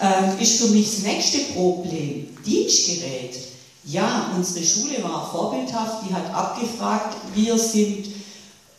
Äh, 0.00 0.42
ist 0.42 0.60
für 0.60 0.68
mich 0.68 0.86
das 0.86 1.02
nächste 1.04 1.38
Problem. 1.52 2.28
Dienstgerät. 2.44 3.36
Ja, 3.84 4.32
unsere 4.36 4.64
Schule 4.64 5.02
war 5.02 5.30
vorbildhaft, 5.30 6.04
die 6.08 6.14
hat 6.14 6.32
abgefragt, 6.32 7.16
wir 7.34 7.58
sind 7.58 8.06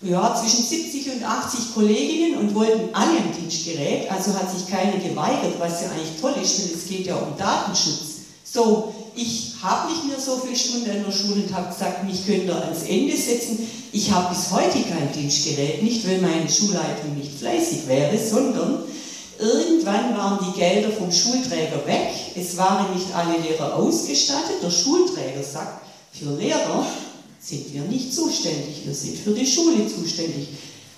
ja, 0.04 0.36
zwischen 0.36 0.64
70 0.64 1.14
und 1.14 1.24
80 1.24 1.74
Kolleginnen 1.74 2.38
und 2.38 2.54
wollten 2.56 2.94
alle 2.94 3.18
ein 3.18 3.34
Dienstgerät, 3.40 4.12
also 4.12 4.34
hat 4.34 4.52
sich 4.52 4.68
keine 4.68 4.98
geweigert, 5.00 5.60
was 5.60 5.82
ja 5.82 5.90
eigentlich 5.92 6.20
toll 6.20 6.34
ist, 6.42 6.60
denn 6.60 6.72
es 6.76 6.88
geht 6.88 7.08
ja 7.08 7.16
um 7.16 7.38
Datenschutz. 7.38 8.24
So, 8.44 8.94
ich 9.16 9.53
habe 9.61 9.91
nicht 9.91 10.05
mehr 10.07 10.20
so 10.20 10.38
viele 10.38 10.55
Stunden 10.55 10.89
in 10.89 11.03
der 11.03 11.11
Schule 11.11 11.43
und 11.43 11.53
habe 11.53 11.74
gesagt, 11.74 12.03
mich 12.03 12.26
könnt 12.26 12.45
ihr 12.45 12.55
ans 12.55 12.84
Ende 12.84 13.16
setzen. 13.16 13.68
Ich 13.91 14.11
habe 14.11 14.34
bis 14.34 14.51
heute 14.51 14.82
kein 14.82 15.11
Dienstgerät, 15.14 15.84
nicht 15.84 16.07
weil 16.07 16.20
meine 16.20 16.49
Schulleitung 16.49 17.16
nicht 17.18 17.38
fleißig 17.38 17.88
wäre, 17.88 18.18
sondern 18.18 18.84
irgendwann 19.39 20.18
waren 20.18 20.39
die 20.47 20.59
Gelder 20.59 20.89
vom 20.91 21.11
Schulträger 21.11 21.86
weg. 21.86 22.09
Es 22.36 22.57
waren 22.57 22.93
nicht 22.93 23.14
alle 23.14 23.38
Lehrer 23.38 23.76
ausgestattet. 23.76 24.64
Der 24.64 24.72
Schulträger 24.72 25.43
sagt, 25.43 25.86
für 26.11 26.36
Lehrer 26.36 26.86
sind 27.39 27.74
wir 27.74 27.82
nicht 27.82 28.14
zuständig, 28.14 28.86
wir 28.86 28.95
sind 28.95 29.18
für 29.18 29.34
die 29.34 29.45
Schule 29.45 29.88
zuständig. 29.88 30.47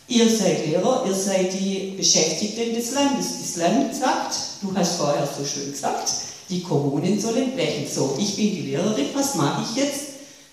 Ihr 0.07 0.29
seid 0.29 0.67
Lehrer, 0.67 1.03
ihr 1.07 1.15
seid 1.15 1.51
die 1.53 1.95
Beschäftigten 1.97 2.75
des 2.75 2.91
Landes. 2.91 3.27
Das 3.41 3.55
Land 3.55 3.95
sagt, 3.95 4.35
du 4.61 4.71
hast 4.75 4.97
vorher 4.97 5.27
so 5.27 5.43
schön 5.43 5.71
gesagt, 5.71 6.09
die 6.49 6.61
Kommunen 6.61 7.19
sollen 7.19 7.51
blechen. 7.51 7.87
So, 7.93 8.15
ich 8.19 8.35
bin 8.35 8.51
die 8.51 8.61
Lehrerin, 8.61 9.07
was 9.13 9.35
mache 9.35 9.63
ich 9.63 9.83
jetzt 9.83 10.01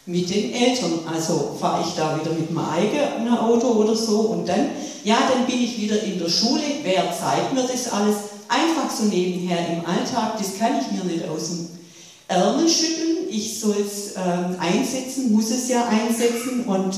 mit 0.06 0.28
den 0.30 0.52
Eltern? 0.52 1.00
Also 1.12 1.56
fahre 1.58 1.84
ich 1.86 1.94
da 1.94 2.18
wieder 2.18 2.32
mit 2.32 2.50
meinem 2.50 2.70
eigenen 2.70 3.36
Auto 3.36 3.68
oder 3.68 3.94
so 3.94 4.20
und 4.20 4.48
dann, 4.48 4.70
ja, 5.04 5.18
dann 5.32 5.46
bin 5.46 5.62
ich 5.62 5.80
wieder 5.80 6.02
in 6.02 6.18
der 6.18 6.28
Schule. 6.28 6.62
Wer 6.82 7.12
zeigt 7.12 7.52
mir 7.52 7.62
das 7.62 7.92
alles? 7.92 8.16
Einfach 8.48 8.94
so 8.94 9.04
nebenher 9.04 9.58
im 9.68 9.86
Alltag, 9.86 10.36
das 10.38 10.58
kann 10.58 10.72
ich 10.78 10.92
mir 10.92 11.04
nicht 11.04 11.26
aus 11.26 11.48
dem 11.48 11.68
Ärmel 12.28 12.68
schütteln, 12.68 13.28
ich 13.30 13.58
soll 13.58 13.76
es 13.80 14.14
ähm, 14.16 14.56
einsetzen, 14.58 15.32
muss 15.32 15.50
es 15.50 15.68
ja 15.68 15.86
einsetzen 15.88 16.64
und 16.66 16.94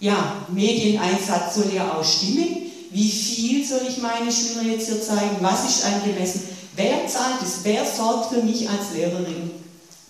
ja, 0.00 0.36
Medieneinsatz 0.52 1.54
soll 1.54 1.72
ja 1.74 1.94
auch 1.94 2.04
stimmen. 2.04 2.62
Wie 2.90 3.10
viel 3.10 3.64
soll 3.64 3.82
ich 3.88 3.98
meine 3.98 4.30
Schüler 4.30 4.62
jetzt 4.62 4.88
hier 4.88 5.02
zeigen? 5.02 5.36
Was 5.40 5.68
ist 5.68 5.84
angemessen? 5.84 6.42
Wer 6.76 7.06
zahlt 7.08 7.42
es? 7.42 7.60
Wer 7.62 7.84
sorgt 7.86 8.34
für 8.34 8.42
mich 8.42 8.68
als 8.68 8.92
Lehrerin? 8.94 9.50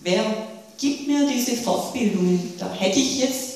Wer 0.01 0.25
gibt 0.77 1.07
mir 1.07 1.25
diese 1.25 1.55
Fortbildungen? 1.55 2.53
Da 2.59 2.69
hätte 2.71 2.99
ich 2.99 3.19
jetzt 3.19 3.47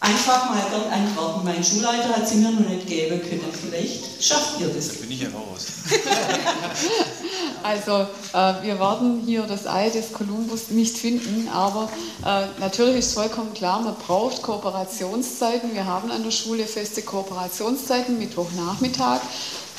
einfach 0.00 0.48
mal 0.48 0.62
gern 0.70 0.90
antworten. 0.90 1.44
Mein 1.44 1.62
Schulleiter 1.62 2.16
hat 2.16 2.26
sie 2.26 2.36
mir 2.36 2.50
noch 2.50 2.68
nicht 2.68 2.86
geben 2.86 3.20
können. 3.20 3.52
Vielleicht 3.52 4.22
schafft 4.22 4.58
ihr 4.58 4.68
das. 4.68 4.88
Da 4.88 4.94
bin 4.94 5.12
ich 5.12 5.20
ja 5.20 5.28
raus. 5.28 5.66
also 7.62 8.06
äh, 8.32 8.62
wir 8.62 8.80
werden 8.80 9.22
hier 9.26 9.42
das 9.42 9.66
Ei 9.66 9.90
des 9.90 10.12
Kolumbus 10.12 10.70
nicht 10.70 10.96
finden, 10.96 11.48
aber 11.52 11.90
äh, 12.24 12.46
natürlich 12.58 13.00
ist 13.00 13.12
vollkommen 13.12 13.52
klar, 13.52 13.82
man 13.82 13.94
braucht 13.96 14.40
Kooperationszeiten. 14.40 15.74
Wir 15.74 15.84
haben 15.84 16.10
an 16.10 16.24
der 16.24 16.30
Schule 16.30 16.64
feste 16.64 17.02
Kooperationszeiten, 17.02 18.18
Mittwochnachmittag. 18.18 19.20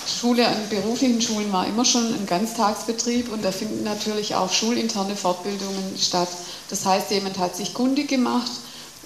Schule 0.08 0.48
an 0.48 0.70
beruflichen 0.70 1.22
Schulen 1.22 1.52
war 1.52 1.68
immer 1.68 1.86
schon 1.86 2.06
ein 2.14 2.26
Ganztagsbetrieb 2.26 3.32
und 3.32 3.44
da 3.44 3.52
finden 3.52 3.84
natürlich 3.84 4.36
auch 4.36 4.52
schulinterne 4.52 5.16
Fortbildungen 5.16 5.96
statt. 6.00 6.30
Das 6.70 6.86
heißt, 6.86 7.12
jemand 7.12 7.38
hat 7.38 7.56
sich 7.56 7.74
kundig 7.74 8.08
gemacht, 8.08 8.52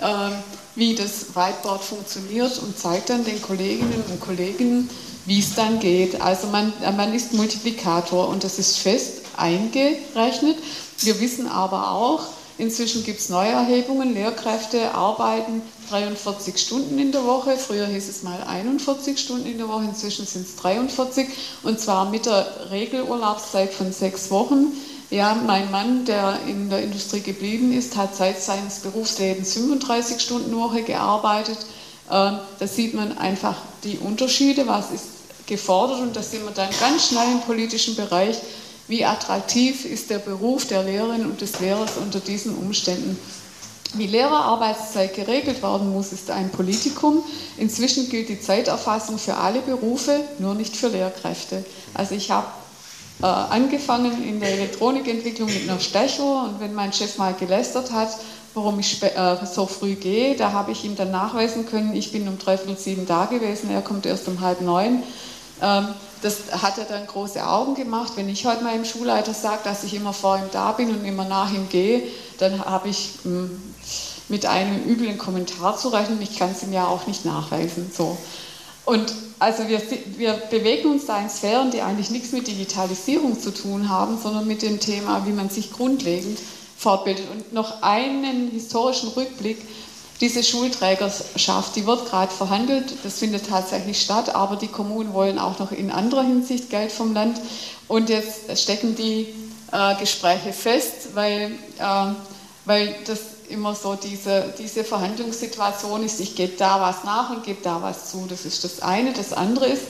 ähm, 0.02 0.32
wie 0.76 0.96
das 0.96 1.36
Whiteboard 1.36 1.84
funktioniert 1.84 2.58
und 2.60 2.78
zeigt 2.78 3.10
dann 3.10 3.24
den 3.24 3.42
Kolleginnen 3.42 4.04
und 4.10 4.20
Kollegen, 4.20 4.90
wie 5.26 5.40
es 5.40 5.56
dann 5.56 5.80
geht. 5.80 6.22
Also 6.22 6.48
man, 6.48 6.74
man 6.96 7.14
ist 7.14 7.34
Multiplikator 7.34 8.28
und 8.28 8.44
das 8.44 8.60
ist 8.60 8.78
fest 8.78 9.22
eingerechnet. 9.38 10.58
Wir 11.00 11.20
wissen 11.20 11.48
aber 11.48 11.92
auch, 11.92 12.22
inzwischen 12.58 13.04
gibt 13.04 13.20
es 13.20 13.30
Neuerhebungen, 13.30 14.14
Lehrkräfte 14.14 14.94
arbeiten 14.94 15.62
43 15.90 16.58
Stunden 16.58 16.98
in 17.00 17.12
der 17.12 17.26
Woche. 17.26 17.58
Früher 17.58 17.88
hieß 17.88 18.10
es 18.10 18.24
mal 18.24 18.42
41 18.44 19.20
Stunden 19.20 19.46
in 19.46 19.58
der 19.58 19.68
Woche, 19.68 19.86
inzwischen 19.86 20.26
sind 20.26 20.48
es 20.48 20.56
43 20.56 21.28
und 21.64 21.80
zwar 21.80 22.10
mit 22.10 22.26
der 22.26 22.70
Regelurlaubszeit 22.72 23.74
von 23.74 23.92
sechs 23.92 24.32
Wochen. 24.32 24.74
Ja, 25.12 25.36
mein 25.46 25.70
Mann, 25.72 26.06
der 26.06 26.40
in 26.48 26.70
der 26.70 26.82
Industrie 26.82 27.22
geblieben 27.22 27.72
ist, 27.72 27.96
hat 27.96 28.16
seit 28.16 28.42
seines 28.42 28.80
Berufslebens 28.80 29.54
35 29.54 30.20
Stunden 30.20 30.56
Woche 30.58 30.82
gearbeitet. 30.84 31.60
Ähm, 32.12 32.40
da 32.60 32.68
sieht 32.68 32.94
man 32.94 33.18
einfach 33.18 33.56
die 33.84 33.98
Unterschiede, 33.98 34.68
was 34.68 34.92
ist 34.92 35.06
gefordert 35.46 36.02
und 36.02 36.16
da 36.16 36.24
sind 36.24 36.44
wir 36.44 36.52
dann 36.52 36.70
ganz 36.80 37.10
schnell 37.10 37.32
im 37.34 37.42
politischen 37.42 37.96
Bereich. 37.96 38.38
Wie 38.88 39.06
attraktiv 39.06 39.86
ist 39.86 40.10
der 40.10 40.20
Beruf 40.20 40.68
der 40.68 40.84
Lehrerin 40.84 41.26
und 41.26 41.42
des 41.42 41.60
Lehrers 41.60 41.98
unter 41.98 42.20
diesen 42.20 42.56
Umständen? 42.56 43.18
Wie 43.98 44.08
Lehrerarbeitszeit 44.08 45.16
geregelt 45.16 45.64
werden 45.64 45.94
muss, 45.94 46.12
ist 46.12 46.30
ein 46.30 46.50
Politikum. 46.50 47.24
Inzwischen 47.58 48.10
gilt 48.10 48.30
die 48.30 48.40
Zeiterfassung 48.40 49.18
für 49.18 49.36
alle 49.36 49.62
Berufe, 49.62 50.22
nur 50.40 50.54
nicht 50.54 50.76
für 50.76 50.88
Lehrkräfte. 50.88 51.64
Also 51.94 52.16
ich 52.16 52.32
habe 52.32 52.48
äh, 53.22 53.26
angefangen 53.26 54.28
in 54.28 54.40
der 54.40 54.52
Elektronikentwicklung 54.54 55.48
mit 55.48 55.70
einer 55.70 55.80
Stechuhr 55.80 56.44
und 56.44 56.60
wenn 56.60 56.74
mein 56.74 56.92
Chef 56.92 57.18
mal 57.18 57.34
gelästert 57.34 57.92
hat, 57.94 58.10
warum 58.54 58.80
ich 58.80 59.02
äh, 59.02 59.38
so 59.46 59.66
früh 59.66 59.96
gehe, 59.96 60.36
da 60.36 60.52
habe 60.52 60.74
ich 60.74 60.84
ihm 60.84 60.96
dann 60.96 61.12
nachweisen 61.12 61.66
können, 61.66 61.96
ich 61.96 62.12
bin 62.12 62.28
um 62.28 62.38
dreiviertel 62.38 62.78
sieben 62.78 63.06
da 63.06 63.26
gewesen, 63.26 63.72
er 63.72 63.82
kommt 63.82 64.06
erst 64.06 64.28
um 64.28 64.42
halb 64.42 64.62
neun. 64.62 65.04
Ähm, 65.62 65.88
das 66.22 66.38
hat 66.62 66.78
er 66.78 66.86
dann 66.86 67.06
große 67.06 67.46
Augen 67.46 67.76
gemacht. 67.76 68.14
Wenn 68.16 68.28
ich 68.30 68.46
heute 68.46 68.64
meinem 68.64 68.84
Schulleiter 68.84 69.34
sage, 69.34 69.60
dass 69.64 69.84
ich 69.84 69.94
immer 69.94 70.12
vor 70.12 70.38
ihm 70.38 70.50
da 70.52 70.72
bin 70.72 70.90
und 70.90 71.06
immer 71.06 71.26
nach 71.26 71.54
ihm 71.54 71.70
gehe, 71.70 72.04
dann 72.40 72.66
habe 72.66 72.90
ich 72.90 73.12
hm, 73.24 73.62
mit 74.28 74.46
einem 74.46 74.84
üblen 74.86 75.18
Kommentar 75.18 75.78
zu 75.78 75.90
rechnen. 75.90 76.22
Ich 76.22 76.38
kann 76.38 76.52
es 76.52 76.64
ihm 76.64 76.74
ja 76.74 76.88
auch 76.88 77.08
nicht 77.08 77.26
nachweisen. 77.26 77.92
So. 77.96 78.18
Und 78.86 79.14
also 79.40 79.68
wir, 79.68 79.82
wir 80.18 80.34
bewegen 80.50 80.92
uns 80.92 81.06
da 81.06 81.20
in 81.20 81.30
Sphären, 81.30 81.72
die 81.72 81.82
eigentlich 81.82 82.10
nichts 82.10 82.32
mit 82.32 82.48
Digitalisierung 82.48 83.40
zu 83.40 83.52
tun 83.52 83.90
haben, 83.90 84.18
sondern 84.22 84.48
mit 84.48 84.62
dem 84.62 84.80
Thema, 84.80 85.26
wie 85.26 85.32
man 85.32 85.50
sich 85.50 85.72
grundlegend 85.72 86.40
fortbildet. 86.78 87.26
Und 87.32 87.54
noch 87.54 87.82
einen 87.82 88.50
historischen 88.52 89.10
Rückblick. 89.10 89.58
Diese 90.22 90.44
Schulträgerschaft, 90.44 91.76
die 91.76 91.86
wird 91.86 92.10
gerade 92.10 92.32
verhandelt, 92.32 92.94
das 93.04 93.20
findet 93.20 93.50
tatsächlich 93.50 94.00
statt, 94.00 94.34
aber 94.34 94.56
die 94.56 94.70
Kommunen 94.70 95.14
wollen 95.14 95.38
auch 95.38 95.60
noch 95.60 95.74
in 95.74 95.92
anderer 95.92 96.24
Hinsicht 96.24 96.70
Geld 96.70 96.94
vom 96.94 97.14
Land. 97.14 97.42
Und 97.90 98.10
jetzt 98.10 98.58
stecken 98.58 98.96
die 98.96 99.28
äh, 99.74 99.96
Gespräche 100.00 100.54
fest, 100.54 101.16
weil, 101.16 101.52
äh, 101.80 102.14
weil 102.64 102.96
das 103.06 103.20
immer 103.50 103.76
so 103.76 103.96
diese, 103.96 104.54
diese 104.58 104.84
Verhandlungssituation 104.84 106.04
ist, 106.04 106.20
ich 106.20 106.36
gebe 106.36 106.58
da 106.58 106.82
was 106.82 107.04
nach 107.04 107.30
und 107.30 107.44
gebe 107.44 107.62
da 107.62 107.82
was 107.82 108.12
zu. 108.12 108.26
Das 108.28 108.46
ist 108.46 108.64
das 108.64 108.82
eine. 108.82 109.14
Das 109.14 109.34
andere 109.34 109.68
ist, 109.68 109.84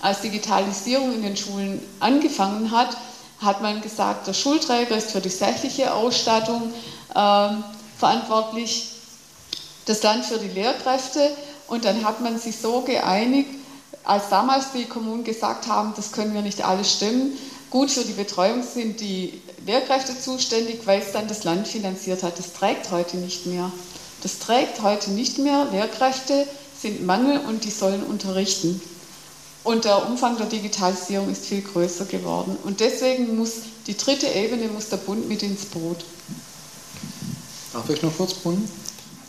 als 0.00 0.20
Digitalisierung 0.20 1.14
in 1.14 1.22
den 1.22 1.36
Schulen 1.36 1.80
angefangen 2.00 2.70
hat, 2.70 2.96
hat 3.40 3.62
man 3.62 3.80
gesagt, 3.80 4.26
der 4.26 4.34
Schulträger 4.34 4.96
ist 4.96 5.12
für 5.12 5.20
die 5.20 5.30
sächliche 5.30 5.94
Ausstattung 5.94 6.72
äh, 7.14 7.48
verantwortlich, 7.98 8.92
das 9.86 10.02
Land 10.02 10.24
für 10.24 10.38
die 10.38 10.48
Lehrkräfte. 10.48 11.30
Und 11.68 11.84
dann 11.84 12.04
hat 12.04 12.20
man 12.20 12.38
sich 12.38 12.58
so 12.58 12.82
geeinigt, 12.82 13.50
als 14.04 14.28
damals 14.28 14.72
die 14.72 14.86
Kommunen 14.86 15.24
gesagt 15.24 15.66
haben, 15.66 15.92
das 15.96 16.12
können 16.12 16.34
wir 16.34 16.42
nicht 16.42 16.64
alles 16.64 16.92
stemmen, 16.92 17.36
gut 17.70 17.90
für 17.90 18.04
die 18.04 18.12
Betreuung 18.12 18.62
sind 18.62 19.00
die 19.00 19.40
Lehrkräfte 19.66 20.18
zuständig, 20.18 20.80
weil 20.86 21.00
es 21.00 21.12
dann 21.12 21.28
das 21.28 21.44
Land 21.44 21.68
finanziert 21.68 22.22
hat. 22.22 22.38
Das 22.38 22.52
trägt 22.52 22.90
heute 22.90 23.16
nicht 23.16 23.46
mehr. 23.46 23.70
Das 24.22 24.38
trägt 24.38 24.82
heute 24.82 25.10
nicht 25.10 25.38
mehr. 25.38 25.68
Lehrkräfte 25.70 26.46
sind 26.80 27.04
Mangel 27.04 27.40
und 27.46 27.64
die 27.64 27.70
sollen 27.70 28.02
unterrichten. 28.02 28.80
Und 29.62 29.84
der 29.84 30.08
Umfang 30.08 30.38
der 30.38 30.46
Digitalisierung 30.46 31.30
ist 31.30 31.46
viel 31.46 31.60
größer 31.60 32.06
geworden. 32.06 32.56
Und 32.64 32.80
deswegen 32.80 33.36
muss 33.36 33.52
die 33.86 33.96
dritte 33.96 34.26
Ebene, 34.26 34.68
muss 34.68 34.88
der 34.88 34.96
Bund 34.96 35.28
mit 35.28 35.42
ins 35.42 35.66
Boot. 35.66 35.98
Darf 37.72 37.88
ich 37.90 38.02
noch 38.02 38.16
kurz, 38.16 38.34
Brunnen? 38.34 38.68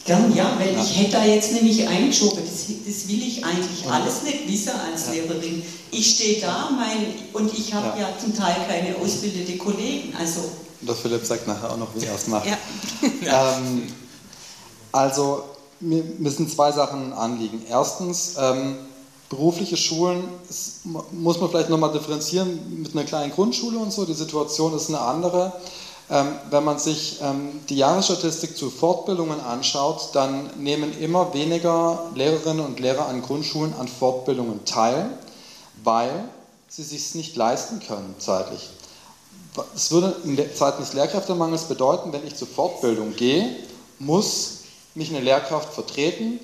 Gern, 0.05 0.35
ja, 0.35 0.55
weil 0.57 0.73
ja. 0.73 0.81
ich 0.81 0.97
hätte 0.97 1.11
da 1.11 1.25
jetzt 1.25 1.53
nämlich 1.53 1.87
eingeschoben, 1.87 2.39
das, 2.43 2.65
das 2.85 3.07
will 3.07 3.21
ich 3.21 3.45
eigentlich 3.45 3.85
ja. 3.85 3.91
alles 3.91 4.23
nicht 4.23 4.47
wissen 4.47 4.71
als 4.91 5.07
ja. 5.07 5.13
Lehrerin. 5.13 5.61
Ich 5.91 6.15
stehe 6.15 6.41
da 6.41 6.69
mein, 6.71 7.13
und 7.33 7.53
ich 7.57 7.73
habe 7.73 7.99
ja. 7.99 8.09
zum 8.19 8.35
Teil 8.35 8.55
keine 8.67 8.95
ausgebildete 8.97 9.57
Kollegen. 9.57 10.15
Also 10.17 10.41
der 10.81 10.95
Philipp 10.95 11.23
sagt 11.23 11.47
nachher 11.47 11.71
auch 11.71 11.77
noch, 11.77 11.89
wie 11.95 12.05
er 12.05 12.15
es 12.15 12.27
macht. 12.27 12.47
ähm, 13.03 13.93
also 14.91 15.43
mir 15.79 16.03
müssen 16.17 16.49
zwei 16.49 16.71
Sachen 16.71 17.13
anliegen. 17.13 17.63
Erstens, 17.69 18.35
ähm, 18.39 18.77
berufliche 19.29 19.77
Schulen 19.77 20.23
muss 21.11 21.39
man 21.39 21.49
vielleicht 21.49 21.69
nochmal 21.69 21.91
differenzieren 21.91 22.81
mit 22.81 22.93
einer 22.93 23.05
kleinen 23.05 23.31
Grundschule 23.31 23.77
und 23.79 23.93
so. 23.93 24.05
Die 24.05 24.13
Situation 24.13 24.75
ist 24.75 24.89
eine 24.89 24.99
andere. 24.99 25.53
Ähm, 26.11 26.27
wenn 26.49 26.65
man 26.65 26.77
sich 26.77 27.19
ähm, 27.21 27.61
die 27.69 27.77
Jahresstatistik 27.77 28.57
zu 28.57 28.69
Fortbildungen 28.69 29.39
anschaut, 29.39 30.09
dann 30.11 30.49
nehmen 30.57 30.99
immer 30.99 31.33
weniger 31.33 32.11
Lehrerinnen 32.15 32.65
und 32.65 32.81
Lehrer 32.81 33.07
an 33.07 33.21
Grundschulen 33.21 33.73
an 33.79 33.87
Fortbildungen 33.87 34.65
teil, 34.65 35.09
weil 35.85 36.11
sie 36.67 36.83
sich 36.83 37.15
nicht 37.15 37.37
leisten 37.37 37.79
können 37.79 38.13
zeitlich. 38.19 38.69
Es 39.73 39.91
würde 39.91 40.13
in 40.25 40.37
Zeiten 40.53 40.81
des 40.81 40.91
Lehrkräftemangels 40.91 41.63
bedeuten, 41.63 42.11
wenn 42.11 42.27
ich 42.27 42.35
zur 42.35 42.47
Fortbildung 42.47 43.15
gehe, 43.15 43.55
muss 43.97 44.59
mich 44.95 45.11
eine 45.11 45.21
Lehrkraft 45.21 45.73
vertreten, 45.73 46.41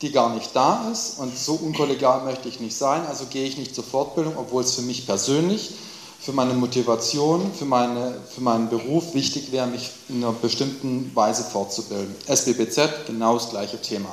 die 0.00 0.12
gar 0.12 0.32
nicht 0.32 0.54
da 0.54 0.88
ist 0.92 1.18
und 1.18 1.36
so 1.36 1.54
unkollegial 1.54 2.22
möchte 2.22 2.48
ich 2.48 2.60
nicht 2.60 2.76
sein, 2.76 3.04
also 3.06 3.24
gehe 3.26 3.46
ich 3.46 3.58
nicht 3.58 3.74
zur 3.74 3.82
Fortbildung, 3.82 4.34
obwohl 4.36 4.62
es 4.62 4.74
für 4.76 4.82
mich 4.82 5.06
persönlich 5.06 5.72
für 6.20 6.32
meine 6.32 6.54
Motivation, 6.54 7.52
für, 7.54 7.64
meine, 7.64 8.14
für 8.34 8.40
meinen 8.40 8.68
Beruf 8.68 9.14
wichtig 9.14 9.52
wäre, 9.52 9.66
mich 9.66 9.90
in 10.08 10.16
einer 10.16 10.32
bestimmten 10.32 11.10
Weise 11.14 11.44
fortzubilden. 11.44 12.14
SBBZ, 12.26 13.06
genau 13.06 13.34
das 13.34 13.50
gleiche 13.50 13.80
Thema. 13.80 14.08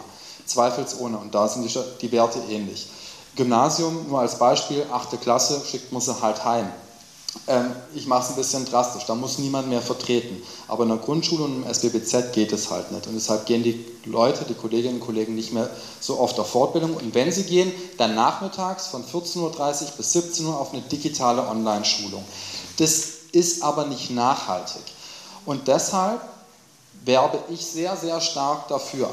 Zweifelsohne, 0.45 1.17
und 1.17 1.33
da 1.33 1.47
sind 1.47 1.65
die, 1.65 1.79
die 2.01 2.11
Werte 2.11 2.39
ähnlich. 2.49 2.87
Gymnasium, 3.35 4.07
nur 4.07 4.19
als 4.19 4.37
Beispiel, 4.37 4.85
8. 4.91 5.19
Klasse, 5.19 5.61
schickt 5.69 5.91
man 5.91 6.01
sie 6.01 6.21
halt 6.21 6.45
heim. 6.45 6.67
Ähm, 7.47 7.71
ich 7.93 8.07
mache 8.07 8.23
es 8.23 8.29
ein 8.29 8.35
bisschen 8.35 8.65
drastisch, 8.65 9.05
da 9.05 9.15
muss 9.15 9.37
niemand 9.37 9.69
mehr 9.69 9.81
vertreten. 9.81 10.41
Aber 10.67 10.83
in 10.83 10.89
der 10.89 10.97
Grundschule 10.97 11.43
und 11.43 11.63
im 11.63 11.71
SBBZ 11.71 12.33
geht 12.33 12.51
es 12.51 12.71
halt 12.71 12.91
nicht. 12.91 13.07
Und 13.07 13.15
deshalb 13.15 13.45
gehen 13.45 13.63
die 13.63 13.85
Leute, 14.05 14.45
die 14.45 14.53
Kolleginnen 14.53 14.95
und 14.95 15.05
Kollegen 15.05 15.35
nicht 15.35 15.53
mehr 15.53 15.69
so 15.99 16.19
oft 16.19 16.39
auf 16.39 16.49
Fortbildung. 16.49 16.95
Und 16.95 17.13
wenn 17.13 17.31
sie 17.31 17.43
gehen, 17.43 17.71
dann 17.97 18.15
nachmittags 18.15 18.87
von 18.87 19.03
14.30 19.03 19.39
Uhr 19.41 19.91
bis 19.97 20.13
17 20.13 20.45
Uhr 20.45 20.59
auf 20.59 20.73
eine 20.73 20.81
digitale 20.81 21.47
Online-Schulung. 21.47 22.23
Das 22.77 23.07
ist 23.31 23.63
aber 23.63 23.85
nicht 23.85 24.11
nachhaltig. 24.11 24.83
Und 25.45 25.67
deshalb 25.67 26.21
werbe 27.03 27.39
ich 27.49 27.65
sehr, 27.65 27.95
sehr 27.95 28.19
stark 28.21 28.67
dafür, 28.67 29.09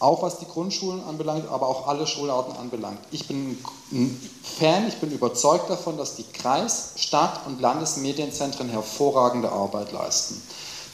auch 0.00 0.22
was 0.22 0.38
die 0.38 0.46
Grundschulen 0.46 1.02
anbelangt, 1.04 1.48
aber 1.50 1.66
auch 1.66 1.88
alle 1.88 2.06
Schularten 2.06 2.56
anbelangt. 2.56 3.00
Ich 3.10 3.26
bin 3.26 3.58
ein 3.92 4.30
Fan, 4.58 4.86
ich 4.86 4.96
bin 4.96 5.10
überzeugt 5.10 5.68
davon, 5.68 5.96
dass 5.96 6.14
die 6.14 6.24
Kreis-, 6.24 6.92
Stadt- 6.96 7.46
und 7.46 7.60
Landesmedienzentren 7.60 8.68
hervorragende 8.68 9.50
Arbeit 9.50 9.92
leisten. 9.92 10.40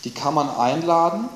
Die 0.04 0.10
kann 0.10 0.34
man 0.34 0.48
einladen 0.48 1.28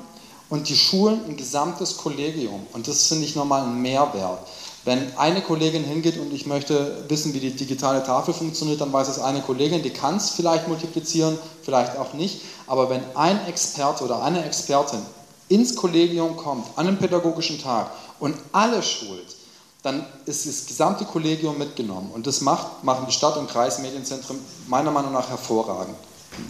und 0.49 0.69
die 0.69 0.75
schulen 0.75 1.21
ein 1.27 1.37
gesamtes 1.37 1.97
Kollegium. 1.97 2.65
Und 2.73 2.87
das 2.87 3.07
finde 3.07 3.25
ich 3.25 3.35
nochmal 3.35 3.63
ein 3.63 3.81
Mehrwert. 3.81 4.39
Wenn 4.85 5.15
eine 5.17 5.41
Kollegin 5.41 5.83
hingeht 5.83 6.17
und 6.17 6.33
ich 6.33 6.45
möchte 6.47 7.03
wissen, 7.09 7.33
wie 7.33 7.39
die 7.39 7.55
digitale 7.55 8.03
Tafel 8.03 8.33
funktioniert, 8.33 8.81
dann 8.81 8.93
weiß 8.93 9.09
es 9.09 9.19
eine 9.19 9.41
Kollegin, 9.41 9.83
die 9.83 9.89
kann 9.91 10.15
es 10.15 10.31
vielleicht 10.31 10.67
multiplizieren, 10.67 11.37
vielleicht 11.61 11.97
auch 11.97 12.13
nicht. 12.13 12.41
Aber 12.65 12.89
wenn 12.89 13.03
ein 13.15 13.45
Experte 13.47 14.03
oder 14.03 14.23
eine 14.23 14.43
Expertin 14.45 15.01
ins 15.49 15.75
Kollegium 15.75 16.37
kommt, 16.37 16.65
an 16.77 16.87
einem 16.87 16.97
pädagogischen 16.97 17.61
Tag 17.61 17.91
und 18.19 18.35
alle 18.51 18.81
schult, 18.81 19.35
dann 19.81 20.05
ist 20.25 20.45
das 20.45 20.65
gesamte 20.65 21.05
Kollegium 21.05 21.57
mitgenommen. 21.57 22.11
Und 22.13 22.27
das 22.27 22.41
macht, 22.41 22.83
machen 22.83 23.05
die 23.07 23.13
Stadt- 23.13 23.37
und 23.37 23.49
Kreismedienzentren 23.49 24.39
meiner 24.67 24.91
Meinung 24.91 25.13
nach 25.13 25.29
hervorragend. 25.29 25.95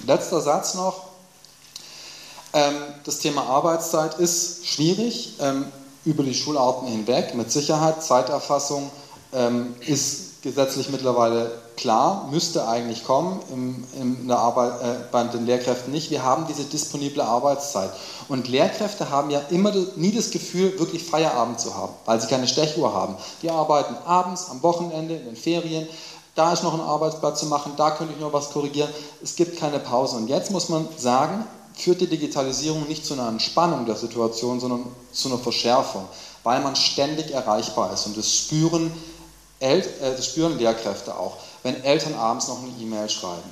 Letzter 0.05 0.41
Satz 0.41 0.73
noch. 0.73 1.09
Ähm, 2.53 2.75
das 3.03 3.19
Thema 3.19 3.43
Arbeitszeit 3.43 4.19
ist 4.19 4.65
schwierig 4.65 5.35
ähm, 5.39 5.65
über 6.05 6.23
die 6.23 6.33
Schularten 6.33 6.87
hinweg. 6.87 7.35
Mit 7.35 7.51
Sicherheit, 7.51 8.03
Zeiterfassung 8.03 8.89
ähm, 9.33 9.75
ist 9.81 10.41
gesetzlich 10.41 10.89
mittlerweile 10.89 11.51
klar, 11.79 12.27
müsste 12.29 12.67
eigentlich 12.67 13.05
kommen, 13.05 13.39
im, 13.51 14.27
der 14.27 14.37
Arbeit, 14.37 14.81
äh, 14.81 14.95
bei 15.11 15.23
den 15.23 15.45
Lehrkräften 15.45 15.91
nicht. 15.91 16.11
Wir 16.11 16.23
haben 16.23 16.45
diese 16.47 16.65
disponible 16.65 17.23
Arbeitszeit. 17.23 17.91
Und 18.27 18.47
Lehrkräfte 18.49 19.09
haben 19.09 19.29
ja 19.29 19.41
immer 19.49 19.71
nie 19.95 20.11
das 20.11 20.29
Gefühl, 20.29 20.77
wirklich 20.77 21.03
Feierabend 21.03 21.59
zu 21.59 21.75
haben, 21.75 21.93
weil 22.05 22.19
sie 22.19 22.27
keine 22.27 22.47
Stechuhr 22.47 22.93
haben. 22.93 23.15
Die 23.41 23.49
arbeiten 23.49 23.95
abends, 24.05 24.49
am 24.49 24.61
Wochenende, 24.61 25.15
in 25.15 25.25
den 25.25 25.35
Ferien. 25.35 25.87
Da 26.35 26.53
ist 26.53 26.63
noch 26.63 26.73
ein 26.73 26.81
Arbeitsblatt 26.81 27.37
zu 27.37 27.45
machen, 27.47 27.73
da 27.77 27.91
könnte 27.91 28.13
ich 28.13 28.19
noch 28.19 28.33
was 28.33 28.51
korrigieren. 28.51 28.89
Es 29.23 29.35
gibt 29.35 29.57
keine 29.57 29.79
Pause. 29.79 30.17
Und 30.17 30.27
jetzt 30.27 30.51
muss 30.51 30.69
man 30.69 30.87
sagen, 30.97 31.45
führt 31.73 32.01
die 32.01 32.07
Digitalisierung 32.07 32.87
nicht 32.87 33.05
zu 33.05 33.13
einer 33.13 33.29
Entspannung 33.29 33.85
der 33.85 33.95
Situation, 33.95 34.59
sondern 34.59 34.85
zu 35.11 35.29
einer 35.29 35.37
Verschärfung, 35.37 36.05
weil 36.43 36.59
man 36.61 36.75
ständig 36.75 37.31
erreichbar 37.31 37.93
ist. 37.93 38.05
Und 38.05 38.17
das 38.17 38.33
spüren, 38.33 38.91
El 39.59 39.79
äh, 39.79 40.15
das 40.15 40.25
spüren 40.25 40.57
Lehrkräfte 40.57 41.15
auch, 41.15 41.37
wenn 41.63 41.83
Eltern 41.83 42.15
abends 42.15 42.47
noch 42.47 42.61
eine 42.61 42.71
E-Mail 42.79 43.09
schreiben. 43.09 43.49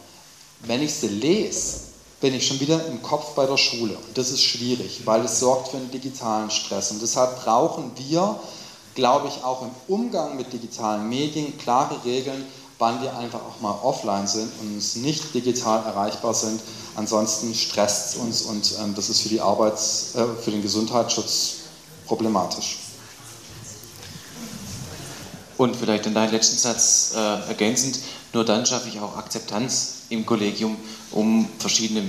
Wenn 0.62 0.82
ich 0.82 0.94
sie 0.94 1.08
lese, 1.08 1.80
bin 2.20 2.34
ich 2.34 2.48
schon 2.48 2.60
wieder 2.60 2.86
im 2.88 3.02
Kopf 3.02 3.36
bei 3.36 3.46
der 3.46 3.58
Schule. 3.58 3.96
Und 3.96 4.18
das 4.18 4.32
ist 4.32 4.42
schwierig, 4.42 5.02
weil 5.06 5.24
es 5.26 5.40
sorgt 5.40 5.70
für 5.70 5.78
einen 5.78 5.92
digitalen 5.92 6.50
Stress. 6.50 6.92
Und 6.92 7.02
deshalb 7.02 7.44
brauchen 7.44 7.92
wir, 7.96 8.40
glaube 8.96 9.28
ich, 9.28 9.44
auch 9.44 9.62
im 9.62 9.72
Umgang 9.88 10.36
mit 10.36 10.52
digitalen 10.52 11.08
Medien 11.08 11.58
klare 11.58 12.04
Regeln, 12.04 12.46
wann 12.80 13.02
wir 13.02 13.16
einfach 13.16 13.42
auch 13.42 13.62
mal 13.62 13.78
offline 13.84 14.28
sind 14.28 14.52
und 14.62 14.76
uns 14.76 14.96
nicht 14.96 15.34
digital 15.34 15.84
erreichbar 15.86 16.34
sind. 16.34 16.62
Ansonsten 16.96 17.54
stresst 17.54 18.16
es 18.16 18.16
uns 18.16 18.42
und 18.44 18.76
ähm, 18.80 18.96
das 18.96 19.10
ist 19.10 19.22
für, 19.22 19.30
die 19.30 19.42
Arbeits-, 19.42 20.16
äh, 20.16 20.26
für 20.42 20.52
den 20.52 20.62
Gesundheitsschutz 20.62 21.58
problematisch. 22.08 22.80
Und 25.58 25.76
vielleicht 25.76 26.06
in 26.06 26.14
deinen 26.14 26.32
letzten 26.32 26.58
Satz 26.58 27.14
äh, 27.16 27.50
ergänzend, 27.50 28.00
nur 28.34 28.46
dann 28.46 28.66
schaffe 28.66 28.90
ich 28.90 29.00
auch 29.00 29.18
Akzeptanz 29.18 29.94
im 30.10 30.26
Kollegium, 30.26 30.78
um 31.12 31.48
verschiedene 31.60 32.04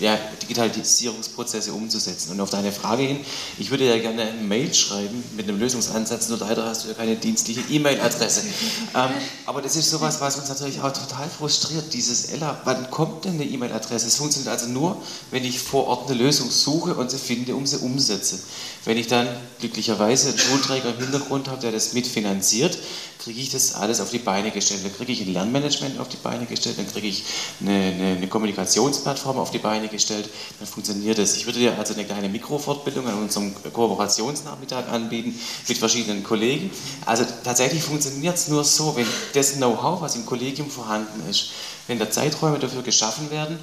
ja, 0.00 0.18
Digitalisierungsprozesse 0.42 1.72
umzusetzen. 1.72 2.32
Und 2.32 2.40
auf 2.40 2.50
deine 2.50 2.72
Frage 2.72 3.04
hin, 3.04 3.20
ich 3.58 3.70
würde 3.70 3.86
ja 3.86 3.98
gerne 3.98 4.22
eine 4.22 4.42
Mail 4.42 4.74
schreiben 4.74 5.22
mit 5.36 5.48
einem 5.48 5.58
Lösungsansatz, 5.58 6.28
nur 6.28 6.38
leider 6.38 6.66
hast 6.66 6.84
du 6.84 6.88
ja 6.88 6.94
keine 6.94 7.16
dienstliche 7.16 7.60
E-Mail-Adresse. 7.70 8.42
ähm, 8.94 9.10
aber 9.46 9.62
das 9.62 9.76
ist 9.76 9.90
sowas, 9.90 10.20
was 10.20 10.36
uns 10.36 10.48
natürlich 10.48 10.80
auch 10.80 10.92
total 10.92 11.28
frustriert, 11.28 11.92
dieses 11.92 12.26
Ella, 12.26 12.60
wann 12.64 12.90
kommt 12.90 13.24
denn 13.24 13.34
eine 13.34 13.44
E-Mail-Adresse? 13.44 14.08
Es 14.08 14.16
funktioniert 14.16 14.52
also 14.52 14.66
nur, 14.68 15.00
wenn 15.30 15.44
ich 15.44 15.60
vor 15.60 15.86
Ort 15.86 16.10
eine 16.10 16.20
Lösung 16.20 16.50
suche 16.50 16.94
und 16.94 17.10
sie 17.10 17.18
finde, 17.18 17.54
um 17.54 17.66
sie 17.66 17.78
umsetze. 17.78 18.40
Wenn 18.84 18.98
ich 18.98 19.06
dann 19.06 19.28
glücklicherweise 19.60 20.30
einen 20.30 20.38
Schulträger 20.38 20.90
im 20.90 20.98
Hintergrund 20.98 21.48
habe, 21.48 21.60
der 21.60 21.72
das 21.72 21.92
mitfinanziert, 21.92 22.78
kriege 23.18 23.40
ich 23.40 23.50
das 23.50 23.74
alles 23.74 24.00
auf 24.00 24.10
die 24.10 24.18
Beine 24.18 24.50
gestellt. 24.50 24.80
Dann 24.84 24.94
kriege 24.94 25.12
ich 25.12 25.22
ein 25.22 25.32
Lernmanagement 25.54 25.98
auf 26.00 26.08
die 26.08 26.16
Beine 26.16 26.46
gestellt, 26.46 26.78
dann 26.78 26.86
kriege 26.86 27.06
ich 27.06 27.24
eine, 27.60 27.70
eine, 27.70 28.16
eine, 28.16 28.28
Kommunikationsplattform 28.28 29.38
auf 29.38 29.50
die 29.50 29.58
Beine 29.58 29.88
gestellt, 29.88 30.28
dann 30.58 30.66
funktioniert 30.66 31.18
das. 31.18 31.36
Ich 31.36 31.46
würde 31.46 31.60
dir 31.60 31.78
also 31.78 31.94
eine 31.94 32.04
kleine 32.04 32.28
Mikrofortbildung 32.28 33.06
an 33.06 33.14
unserem 33.14 33.54
Kooperationsnachmittag 33.72 34.88
anbieten 34.88 35.38
mit 35.68 35.78
verschiedenen 35.78 36.24
Kollegen. 36.24 36.70
Also 37.06 37.24
tatsächlich 37.44 37.82
funktioniert 37.82 38.36
es 38.36 38.48
nur 38.48 38.64
so, 38.64 38.96
wenn 38.96 39.06
das 39.32 39.54
Know-how, 39.54 40.00
was 40.00 40.16
im 40.16 40.26
Kollegium 40.26 40.70
vorhanden 40.70 41.28
ist, 41.30 41.50
wenn 41.86 41.98
da 41.98 42.10
Zeiträume 42.10 42.58
dafür 42.58 42.82
geschaffen 42.82 43.30
werden, 43.30 43.58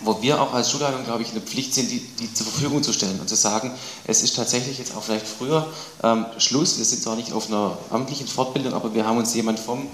wo 0.00 0.20
wir 0.22 0.40
auch 0.40 0.52
als 0.52 0.70
Schulleitung, 0.70 1.04
glaube 1.04 1.22
ich, 1.22 1.30
eine 1.30 1.40
Pflicht 1.40 1.74
sind, 1.74 1.90
die, 1.90 1.98
die, 1.98 2.32
zur 2.32 2.46
Verfügung 2.46 2.82
zu 2.82 2.92
stellen 2.92 3.18
und 3.18 3.28
zu 3.28 3.34
sagen, 3.34 3.72
es 4.04 4.22
ist 4.22 4.36
tatsächlich 4.36 4.78
jetzt 4.78 4.94
auch 4.94 5.02
vielleicht 5.02 5.26
früher 5.26 5.66
ähm, 6.02 6.26
Schluss, 6.36 6.78
wir 6.78 6.84
sind 6.84 7.02
zwar 7.02 7.16
nicht 7.16 7.32
auf 7.32 7.48
einer 7.48 7.76
amtlichen 7.90 8.28
Fortbildung, 8.28 8.74
aber 8.74 8.94
wir 8.94 9.06
haben 9.06 9.18
uns 9.18 9.34
jemand 9.34 9.58
vom 9.58 9.88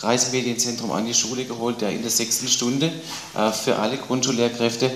Kreismedienzentrum 0.00 0.92
an 0.92 1.06
die 1.06 1.14
Schule 1.14 1.44
geholt, 1.44 1.80
der 1.80 1.90
in 1.90 2.02
der 2.02 2.10
sechsten 2.10 2.48
Stunde 2.48 2.90
äh, 3.36 3.52
für 3.52 3.76
alle 3.76 3.98
Grundschullehrkräfte 3.98 4.90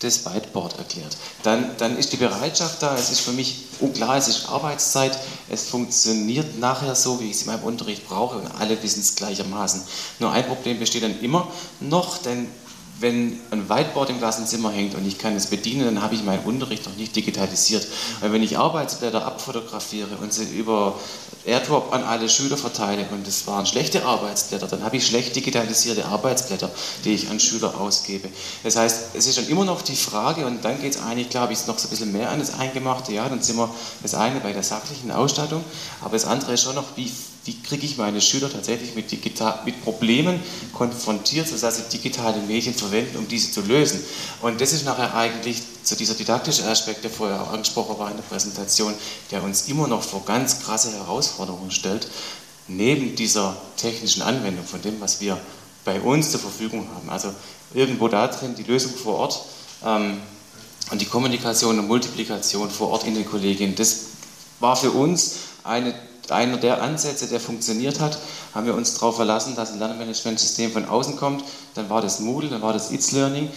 das 0.00 0.26
Whiteboard 0.26 0.78
erklärt. 0.78 1.16
Dann, 1.42 1.70
dann 1.78 1.96
ist 1.96 2.12
die 2.12 2.18
Bereitschaft 2.18 2.82
da, 2.82 2.94
es 2.96 3.10
ist 3.10 3.20
für 3.20 3.32
mich 3.32 3.64
unklar, 3.80 4.16
es 4.16 4.28
ist 4.28 4.48
Arbeitszeit, 4.48 5.18
es 5.48 5.68
funktioniert 5.68 6.58
nachher 6.58 6.94
so, 6.94 7.20
wie 7.20 7.30
ich 7.30 7.36
es 7.36 7.42
in 7.42 7.48
meinem 7.48 7.64
Unterricht 7.64 8.06
brauche 8.06 8.36
und 8.36 8.46
alle 8.58 8.82
wissen 8.82 9.00
es 9.00 9.14
gleichermaßen. 9.14 9.82
Nur 10.18 10.32
ein 10.32 10.46
Problem 10.46 10.78
besteht 10.78 11.02
dann 11.02 11.18
immer 11.20 11.48
noch, 11.80 12.18
denn 12.18 12.48
wenn 12.98 13.38
ein 13.50 13.68
Whiteboard 13.68 14.10
im 14.10 14.18
Klassenzimmer 14.18 14.70
hängt 14.70 14.94
und 14.94 15.06
ich 15.06 15.18
kann 15.18 15.36
es 15.36 15.46
bedienen, 15.46 15.84
dann 15.84 16.02
habe 16.02 16.14
ich 16.14 16.24
meinen 16.24 16.44
Unterricht 16.44 16.86
noch 16.86 16.96
nicht 16.96 17.14
digitalisiert. 17.14 17.86
Weil 18.20 18.32
wenn 18.32 18.42
ich 18.42 18.56
Arbeitsblätter 18.56 19.26
abfotografiere 19.26 20.16
und 20.22 20.32
sie 20.32 20.44
über 20.44 20.98
AirDrop 21.46 21.92
an 21.92 22.02
alle 22.02 22.28
Schüler 22.28 22.56
verteile 22.56 23.06
und 23.12 23.26
es 23.26 23.46
waren 23.46 23.66
schlechte 23.66 24.04
Arbeitsblätter, 24.04 24.66
dann 24.66 24.82
habe 24.82 24.96
ich 24.96 25.06
schlecht 25.06 25.36
digitalisierte 25.36 26.04
Arbeitsblätter, 26.04 26.70
die 27.04 27.14
ich 27.14 27.30
an 27.30 27.40
Schüler 27.40 27.80
ausgebe. 27.80 28.28
Das 28.64 28.76
heißt, 28.76 29.14
es 29.14 29.26
ist 29.26 29.38
dann 29.38 29.48
immer 29.48 29.64
noch 29.64 29.82
die 29.82 29.96
Frage, 29.96 30.44
und 30.44 30.64
dann 30.64 30.80
geht 30.80 30.94
es 30.94 31.00
eigentlich, 31.00 31.30
glaube 31.30 31.52
ich, 31.52 31.66
noch 31.66 31.78
so 31.78 31.86
ein 31.86 31.90
bisschen 31.90 32.12
mehr 32.12 32.30
an 32.30 32.40
das 32.40 32.54
Eingemachte. 32.54 33.12
Ja, 33.12 33.28
dann 33.28 33.42
sind 33.42 33.56
wir 33.56 33.72
das 34.02 34.14
eine 34.14 34.40
bei 34.40 34.52
der 34.52 34.62
sachlichen 34.62 35.10
Ausstattung, 35.10 35.64
aber 36.00 36.12
das 36.12 36.24
andere 36.24 36.52
ist 36.52 36.62
schon 36.62 36.74
noch, 36.74 36.96
wie 36.96 37.10
wie 37.46 37.62
kriege 37.62 37.86
ich 37.86 37.96
meine 37.96 38.20
Schüler 38.20 38.50
tatsächlich 38.50 38.94
mit, 38.94 39.10
digital, 39.10 39.60
mit 39.64 39.82
Problemen 39.84 40.40
konfrontiert, 40.72 41.46
sodass 41.46 41.76
sie 41.76 41.96
digitale 41.96 42.38
Medien 42.40 42.74
verwenden, 42.74 43.16
um 43.18 43.28
diese 43.28 43.52
zu 43.52 43.62
lösen. 43.62 44.00
Und 44.42 44.60
das 44.60 44.72
ist 44.72 44.84
nachher 44.84 45.14
eigentlich 45.14 45.62
so 45.86 45.96
dieser 45.96 46.14
didaktische 46.14 46.64
Aspekt, 46.68 47.04
der 47.04 47.10
vorher 47.10 47.42
auch 47.42 47.52
angesprochen 47.52 47.98
war 47.98 48.10
in 48.10 48.16
der 48.16 48.24
Präsentation, 48.24 48.94
der 49.30 49.42
uns 49.42 49.68
immer 49.68 49.86
noch 49.86 50.02
vor 50.02 50.24
ganz 50.24 50.60
krasse 50.60 50.92
Herausforderungen 50.92 51.70
stellt, 51.70 52.08
neben 52.68 53.14
dieser 53.14 53.56
technischen 53.76 54.22
Anwendung 54.22 54.64
von 54.64 54.82
dem, 54.82 55.00
was 55.00 55.20
wir 55.20 55.38
bei 55.84 56.00
uns 56.00 56.32
zur 56.32 56.40
Verfügung 56.40 56.88
haben. 56.94 57.08
Also 57.08 57.32
irgendwo 57.72 58.08
da 58.08 58.26
drin 58.26 58.54
die 58.56 58.64
Lösung 58.64 58.92
vor 58.92 59.14
Ort 59.16 59.40
ähm, 59.84 60.20
und 60.90 61.00
die 61.00 61.06
Kommunikation 61.06 61.78
und 61.78 61.86
Multiplikation 61.86 62.70
vor 62.70 62.90
Ort 62.90 63.04
in 63.04 63.14
den 63.14 63.24
Kollegien, 63.24 63.76
das 63.76 64.00
war 64.58 64.76
für 64.76 64.90
uns 64.90 65.34
eine 65.62 65.94
einer 66.30 66.56
der 66.56 66.82
Ansätze, 66.82 67.28
der 67.28 67.40
funktioniert 67.40 68.00
hat, 68.00 68.18
haben 68.54 68.66
wir 68.66 68.74
uns 68.74 68.94
darauf 68.94 69.16
verlassen, 69.16 69.54
dass 69.54 69.72
ein 69.72 69.78
Lernmanagementsystem 69.78 70.72
von 70.72 70.84
außen 70.84 71.16
kommt. 71.16 71.44
Dann 71.74 71.88
war 71.88 72.02
das 72.02 72.20
Moodle, 72.20 72.50
dann 72.50 72.62
war 72.62 72.72
das 72.72 72.90
It's 72.90 73.12
Learning. 73.12 73.48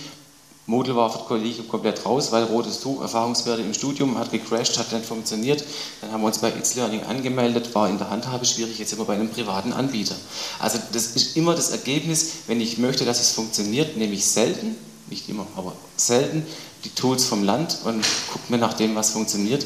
Moodle 0.69 0.95
war 0.95 1.09
für 1.09 1.17
das 1.17 1.27
Kollegium 1.27 1.67
komplett 1.67 2.05
raus, 2.05 2.31
weil 2.31 2.43
rotes 2.43 2.79
Tuch, 2.79 3.01
Erfahrungswerte 3.01 3.63
im 3.63 3.73
Studium, 3.73 4.19
hat 4.19 4.31
gecrashed, 4.31 4.77
hat 4.77 4.91
nicht 4.91 5.03
funktioniert. 5.05 5.63
Dann 5.99 6.11
haben 6.11 6.21
wir 6.21 6.27
uns 6.27 6.37
bei 6.37 6.49
It's 6.49 6.75
Learning 6.75 7.01
angemeldet, 7.03 7.73
war 7.73 7.89
in 7.89 7.97
der 7.97 8.11
Handhabe 8.11 8.45
schwierig, 8.45 8.77
jetzt 8.77 8.89
sind 8.89 8.99
wir 8.99 9.05
bei 9.05 9.15
einem 9.15 9.29
privaten 9.29 9.73
Anbieter. 9.73 10.15
Also 10.59 10.77
das 10.93 11.07
ist 11.15 11.35
immer 11.35 11.55
das 11.55 11.71
Ergebnis, 11.71 12.33
wenn 12.45 12.61
ich 12.61 12.77
möchte, 12.77 13.03
dass 13.03 13.19
es 13.19 13.31
funktioniert, 13.31 13.97
nehme 13.97 14.13
ich 14.13 14.25
selten, 14.25 14.75
nicht 15.09 15.27
immer, 15.27 15.47
aber 15.55 15.73
selten, 15.97 16.45
die 16.83 16.89
Tools 16.89 17.25
vom 17.25 17.43
Land 17.43 17.79
und 17.85 18.05
gucke 18.31 18.51
mir 18.51 18.59
nach 18.59 18.73
dem, 18.75 18.95
was 18.95 19.09
funktioniert 19.09 19.65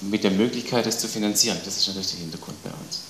mit 0.00 0.22
der 0.22 0.30
Möglichkeit, 0.30 0.86
es 0.86 0.98
zu 0.98 1.08
finanzieren. 1.08 1.58
Das 1.64 1.76
ist 1.76 1.88
natürlich 1.88 2.12
der 2.12 2.20
Hintergrund 2.20 2.62
bei 2.62 2.70
uns. 2.70 3.00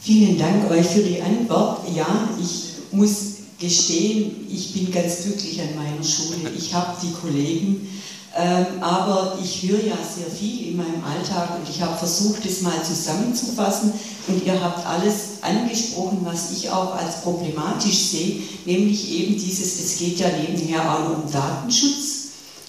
Vielen 0.00 0.36
Dank 0.36 0.68
euch 0.68 0.86
für 0.86 1.02
die 1.02 1.22
Antwort. 1.22 1.88
Ja, 1.94 2.28
ich 2.40 2.72
muss 2.90 3.36
gestehen, 3.58 4.46
ich 4.50 4.72
bin 4.72 4.92
ganz 4.92 5.22
glücklich 5.22 5.60
an 5.60 5.76
meiner 5.76 6.04
Schule. 6.04 6.50
Ich 6.56 6.74
habe 6.74 6.96
die 7.02 7.12
Kollegen, 7.12 7.88
ähm, 8.36 8.66
aber 8.82 9.38
ich 9.42 9.62
höre 9.62 9.84
ja 9.84 9.96
sehr 9.96 10.30
viel 10.30 10.68
in 10.68 10.76
meinem 10.76 11.02
Alltag 11.04 11.58
und 11.58 11.68
ich 11.68 11.80
habe 11.80 11.96
versucht, 11.96 12.44
das 12.44 12.60
mal 12.60 12.82
zusammenzufassen 12.82 13.92
und 14.28 14.44
ihr 14.44 14.60
habt 14.60 14.86
alles 14.86 15.42
angesprochen, 15.42 16.18
was 16.22 16.52
ich 16.52 16.68
auch 16.70 16.94
als 16.94 17.22
problematisch 17.22 17.98
sehe, 18.08 18.42
nämlich 18.66 19.10
eben 19.10 19.34
dieses, 19.34 19.80
es 19.80 19.98
geht 19.98 20.18
ja 20.18 20.28
nebenher 20.28 20.82
auch 20.82 21.24
um 21.24 21.32
Datenschutz 21.32 22.16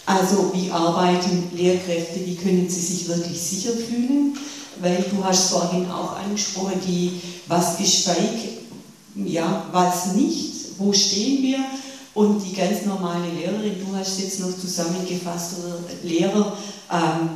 also 0.08 0.54
wie 0.54 0.72
arbeiten 0.72 1.50
Lehrkräfte, 1.54 2.26
wie 2.26 2.36
können 2.36 2.70
sie 2.70 2.80
sich 2.80 3.10
wirklich 3.10 3.42
sicher 3.42 3.72
fühlen? 3.74 4.38
Weil 4.80 5.04
du 5.12 5.22
hast 5.22 5.50
vorhin 5.50 5.92
auch 5.92 6.16
angesprochen, 6.18 6.80
die, 6.88 7.20
was 7.48 7.78
ist 7.82 8.10
ja, 9.16 9.66
was 9.74 10.14
nicht, 10.14 10.57
wo 10.78 10.94
stehen 10.94 11.44
wir? 11.44 11.60
Und 12.14 12.44
die 12.44 12.56
ganz 12.56 12.86
normale 12.86 13.30
Lehrerin, 13.30 13.76
du 13.80 13.95
hast 13.95 14.20
jetzt 14.20 14.40
noch 14.40 14.58
zusammengefasst, 14.58 15.54
oder 15.60 15.80
Lehrer, 16.04 16.58
ähm, 16.91 17.30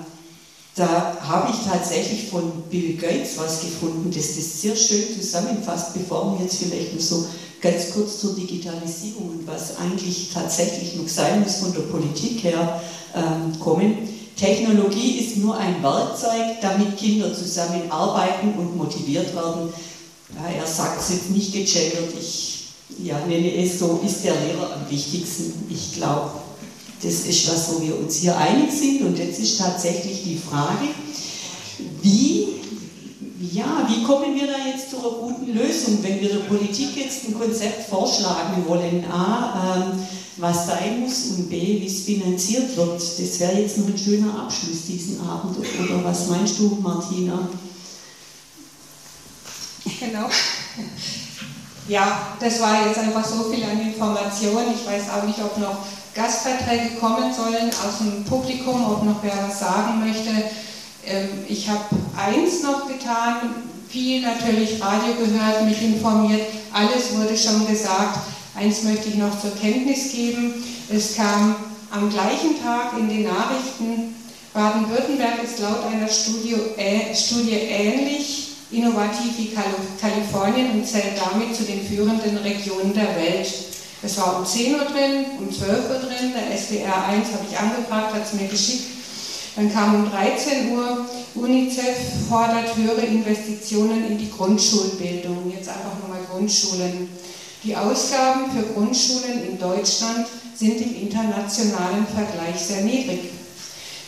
da 0.76 1.18
habe 1.22 1.52
ich 1.52 1.70
tatsächlich 1.70 2.30
von 2.30 2.64
Bill 2.70 2.96
Gates 2.96 3.38
was 3.38 3.62
gefunden, 3.62 4.10
das 4.10 4.36
das 4.36 4.62
sehr 4.62 4.76
schön 4.76 5.04
zusammenfasst, 5.20 5.94
bevor 5.94 6.34
wir 6.34 6.46
jetzt 6.46 6.58
vielleicht 6.58 6.96
noch 6.96 7.02
so 7.02 7.26
ganz 7.62 7.92
kurz 7.92 8.20
zur 8.20 8.36
Digitalisierung 8.36 9.30
und 9.30 9.48
was 9.48 9.78
eigentlich 9.78 10.32
tatsächlich 10.34 10.96
noch 10.96 11.08
sein 11.08 11.42
muss 11.42 11.58
von 11.58 11.74
der 11.74 11.82
Politik 11.82 12.44
her 12.44 12.82
ähm, 13.14 13.60
kommen. 13.60 13.98
Technologie 14.36 15.20
ist 15.20 15.38
nur 15.38 15.56
ein 15.58 15.84
Werkzeug, 15.84 16.60
damit 16.62 16.98
Kinder 16.98 17.34
zusammenarbeiten 17.34 18.54
und 18.58 18.76
motiviert 18.76 19.36
werden. 19.36 19.72
Ja, 20.36 20.50
er 20.58 20.66
sagt 20.66 21.02
es 21.02 21.10
jetzt 21.10 21.30
nicht 21.30 21.52
gegendert, 21.54 22.14
ich 22.20 22.61
ja, 23.00 23.26
nenne 23.26 23.64
es 23.64 23.80
so, 23.80 24.02
ist 24.06 24.24
der 24.24 24.34
Lehrer 24.34 24.76
am 24.76 24.90
wichtigsten. 24.90 25.54
Ich 25.70 25.94
glaube, 25.94 26.32
das 27.02 27.14
ist 27.26 27.52
was, 27.52 27.74
wo 27.74 27.82
wir 27.82 27.98
uns 27.98 28.18
hier 28.18 28.38
einig 28.38 28.72
sind. 28.72 29.02
Und 29.02 29.18
jetzt 29.18 29.40
ist 29.40 29.58
tatsächlich 29.58 30.24
die 30.24 30.38
Frage, 30.38 30.88
wie, 32.02 32.48
ja, 33.52 33.88
wie 33.90 34.04
kommen 34.04 34.36
wir 34.36 34.48
da 34.48 34.68
jetzt 34.68 34.92
zu 34.92 34.98
einer 35.00 35.10
guten 35.10 35.54
Lösung, 35.54 36.00
wenn 36.02 36.22
wir 36.22 36.30
der 36.30 36.40
Politik 36.40 36.96
jetzt 36.96 37.28
ein 37.28 37.34
Konzept 37.34 37.90
vorschlagen 37.90 38.64
wollen? 38.68 39.04
A, 39.12 39.76
ähm, 39.78 40.00
was 40.38 40.68
sein 40.68 41.02
muss 41.02 41.26
und 41.38 41.50
B, 41.50 41.82
wie 41.82 41.86
es 41.86 42.02
finanziert 42.02 42.76
wird. 42.76 43.02
Das 43.02 43.40
wäre 43.40 43.60
jetzt 43.60 43.78
noch 43.78 43.88
ein 43.88 43.98
schöner 43.98 44.44
Abschluss 44.44 44.86
diesen 44.88 45.20
Abend. 45.22 45.58
Oder 45.58 46.04
was 46.04 46.28
meinst 46.28 46.60
du, 46.60 46.78
Martina? 46.82 47.50
Genau. 50.00 50.30
Ja, 51.88 52.36
das 52.40 52.62
war 52.62 52.88
jetzt 52.88 53.00
einfach 53.00 53.26
so 53.26 53.52
viel 53.52 53.64
an 53.64 53.82
Informationen. 53.82 54.74
Ich 54.74 54.86
weiß 54.86 55.10
auch 55.10 55.24
nicht, 55.26 55.40
ob 55.40 55.58
noch 55.58 55.78
Gastbeiträge 56.14 56.96
kommen 57.00 57.34
sollen 57.34 57.70
aus 57.70 58.00
dem 58.00 58.24
Publikum, 58.24 58.86
ob 58.86 59.04
noch 59.04 59.24
wer 59.24 59.34
was 59.48 59.60
sagen 59.60 60.00
möchte. 60.00 60.30
Ähm, 61.06 61.30
ich 61.48 61.68
habe 61.68 61.86
eins 62.16 62.62
noch 62.64 62.88
getan, 62.88 63.56
viel 63.90 64.22
natürlich 64.22 64.82
Radio 64.82 65.16
gehört, 65.16 65.66
mich 65.66 65.82
informiert, 65.82 66.42
alles 66.72 67.16
wurde 67.16 67.38
schon 67.38 67.68
gesagt. 67.68 68.20
Eins 68.56 68.84
möchte 68.84 69.10
ich 69.10 69.16
noch 69.16 69.40
zur 69.40 69.56
Kenntnis 69.56 70.12
geben. 70.12 70.54
Es 70.90 71.16
kam 71.16 71.56
am 71.90 72.10
gleichen 72.10 72.62
Tag 72.64 72.94
in 72.98 73.10
den 73.10 73.24
Nachrichten, 73.24 74.16
Baden-Württemberg 74.54 75.44
ist 75.44 75.60
laut 75.60 75.86
einer 75.86 76.10
Studie, 76.10 76.56
äh, 76.78 77.16
Studie 77.16 77.54
ähnlich 77.54 78.51
innovativ 78.72 79.38
wie 79.38 79.54
Kalifornien 80.00 80.72
und 80.72 80.88
zählt 80.88 81.18
damit 81.20 81.56
zu 81.56 81.64
den 81.64 81.86
führenden 81.86 82.38
Regionen 82.38 82.94
der 82.94 83.16
Welt. 83.16 83.48
Es 84.04 84.18
war 84.18 84.40
um 84.40 84.46
10 84.46 84.74
Uhr 84.74 84.86
drin, 84.86 85.26
um 85.40 85.52
12 85.52 85.90
Uhr 85.90 86.00
drin, 86.00 86.34
der 86.34 86.58
SWR 86.58 87.06
1 87.06 87.28
habe 87.34 87.46
ich 87.50 87.58
angefragt, 87.58 88.14
hat 88.14 88.26
es 88.26 88.34
mir 88.34 88.48
geschickt. 88.48 88.86
Dann 89.56 89.72
kam 89.72 89.96
um 89.96 90.10
13 90.10 90.72
Uhr, 90.72 91.06
UNICEF 91.36 91.98
fordert 92.30 92.76
höhere 92.76 93.02
Investitionen 93.02 94.08
in 94.08 94.18
die 94.18 94.32
Grundschulbildung, 94.32 95.52
jetzt 95.56 95.70
einfach 95.70 96.00
nur 96.00 96.10
mal 96.10 96.26
Grundschulen. 96.32 97.10
Die 97.64 97.76
Ausgaben 97.76 98.50
für 98.52 98.74
Grundschulen 98.74 99.48
in 99.50 99.60
Deutschland 99.60 100.26
sind 100.56 100.82
im 100.82 100.96
internationalen 100.96 102.08
Vergleich 102.08 102.60
sehr 102.60 102.82
niedrig. 102.82 103.30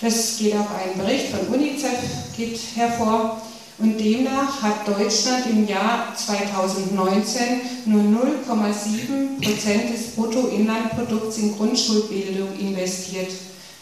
Das 0.02 0.38
geht 0.38 0.56
auf 0.56 0.68
einen 0.76 0.98
Bericht 0.98 1.27
von 1.27 1.53
UNICEF 1.53 1.99
geht 2.35 2.60
hervor. 2.76 3.41
Und 3.79 3.97
demnach 3.99 4.61
hat 4.61 4.87
Deutschland 4.87 5.47
im 5.49 5.67
Jahr 5.67 6.13
2019 6.15 7.61
nur 7.85 8.01
0,7 8.03 9.41
Prozent 9.41 9.93
des 9.93 10.15
Bruttoinlandprodukts 10.15 11.37
in 11.39 11.57
Grundschulbildung 11.57 12.57
investiert. 12.59 13.31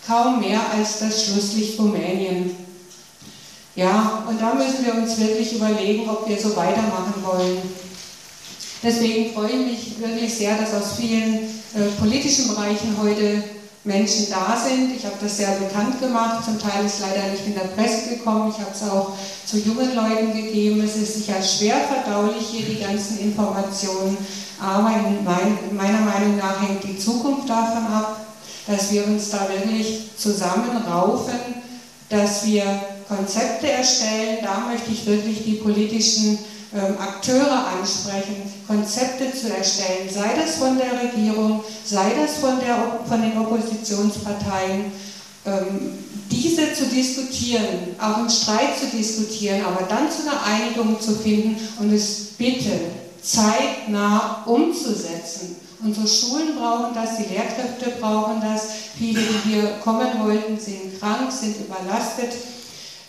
Kaum 0.07 0.39
mehr 0.39 0.61
als 0.73 0.99
das 0.99 1.25
Schlusslicht 1.25 1.77
Rumänien. 1.77 2.55
Ja, 3.75 4.23
und 4.27 4.41
da 4.41 4.53
müssen 4.53 4.85
wir 4.85 4.95
uns 4.95 5.17
wirklich 5.17 5.53
überlegen, 5.53 6.09
ob 6.09 6.27
wir 6.27 6.37
so 6.37 6.55
weitermachen 6.55 7.13
wollen. 7.23 7.57
Deswegen 8.83 9.33
freue 9.33 9.51
ich 9.51 9.65
mich 9.65 9.99
wirklich 9.99 10.33
sehr, 10.33 10.57
dass 10.57 10.73
aus 10.73 10.97
vielen 10.97 11.35
äh, 11.35 11.87
politischen 11.99 12.47
Bereichen 12.47 12.97
heute 13.01 13.43
Menschen 13.83 14.27
da 14.29 14.55
sind. 14.55 14.95
Ich 14.95 15.05
habe 15.05 15.15
das 15.19 15.37
sehr 15.37 15.51
bekannt 15.51 15.99
gemacht. 15.99 16.45
Zum 16.45 16.59
Teil 16.59 16.85
ist 16.85 16.99
leider 16.99 17.29
nicht 17.29 17.45
in 17.47 17.55
der 17.55 17.61
Presse 17.61 18.09
gekommen. 18.09 18.53
Ich 18.55 18.59
habe 18.59 18.71
es 18.73 18.89
auch 18.89 19.13
zu 19.45 19.57
jungen 19.57 19.95
Leuten 19.95 20.33
gegeben. 20.33 20.81
Es 20.81 20.95
ist 20.95 21.15
sicher 21.15 21.41
schwer 21.41 21.77
verdaulich 21.89 22.45
hier 22.47 22.65
die 22.65 22.79
ganzen 22.79 23.19
Informationen. 23.19 24.17
Aber 24.59 24.89
in 24.89 25.23
mein, 25.23 25.57
meiner 25.75 26.01
Meinung 26.01 26.37
nach 26.37 26.61
hängt 26.61 26.83
die 26.83 26.97
Zukunft 26.99 27.49
davon 27.49 27.87
ab, 27.87 28.25
dass 28.67 28.91
wir 28.91 29.05
uns 29.07 29.31
da 29.31 29.47
wirklich 29.49 30.11
zusammenraufen, 30.15 31.33
dass 32.09 32.45
wir 32.45 32.63
Konzepte 33.07 33.71
erstellen. 33.71 34.37
Da 34.43 34.67
möchte 34.71 34.91
ich 34.91 35.07
wirklich 35.07 35.43
die 35.43 35.53
politischen 35.53 36.37
ähm, 36.73 36.97
Akteure 36.99 37.67
ansprechen, 37.67 38.51
Konzepte 38.65 39.33
zu 39.37 39.53
erstellen, 39.53 40.09
sei 40.09 40.33
das 40.35 40.55
von 40.55 40.77
der 40.77 41.01
Regierung, 41.03 41.63
sei 41.83 42.13
das 42.15 42.37
von, 42.37 42.59
der, 42.59 43.01
von 43.07 43.21
den 43.21 43.37
Oppositionsparteien, 43.37 44.91
ähm, 45.45 45.91
diese 46.31 46.73
zu 46.73 46.85
diskutieren, 46.85 47.95
auch 47.99 48.19
im 48.19 48.29
Streit 48.29 48.77
zu 48.79 48.95
diskutieren, 48.95 49.65
aber 49.65 49.85
dann 49.87 50.09
zu 50.09 50.21
einer 50.21 50.41
Einigung 50.43 50.99
zu 51.01 51.15
finden 51.15 51.57
und 51.79 51.91
es 51.91 52.33
bitte 52.37 52.71
zeitnah 53.21 54.43
umzusetzen. 54.45 55.57
Unsere 55.83 56.07
Schulen 56.07 56.55
brauchen 56.57 56.93
das, 56.93 57.17
die 57.17 57.33
Lehrkräfte 57.33 57.99
brauchen 57.99 58.39
das, 58.39 58.67
viele, 58.97 59.19
die 59.21 59.49
hier 59.49 59.71
kommen 59.83 60.07
wollten, 60.19 60.59
sind 60.59 60.99
krank, 60.99 61.31
sind 61.31 61.55
überlastet. 61.59 62.33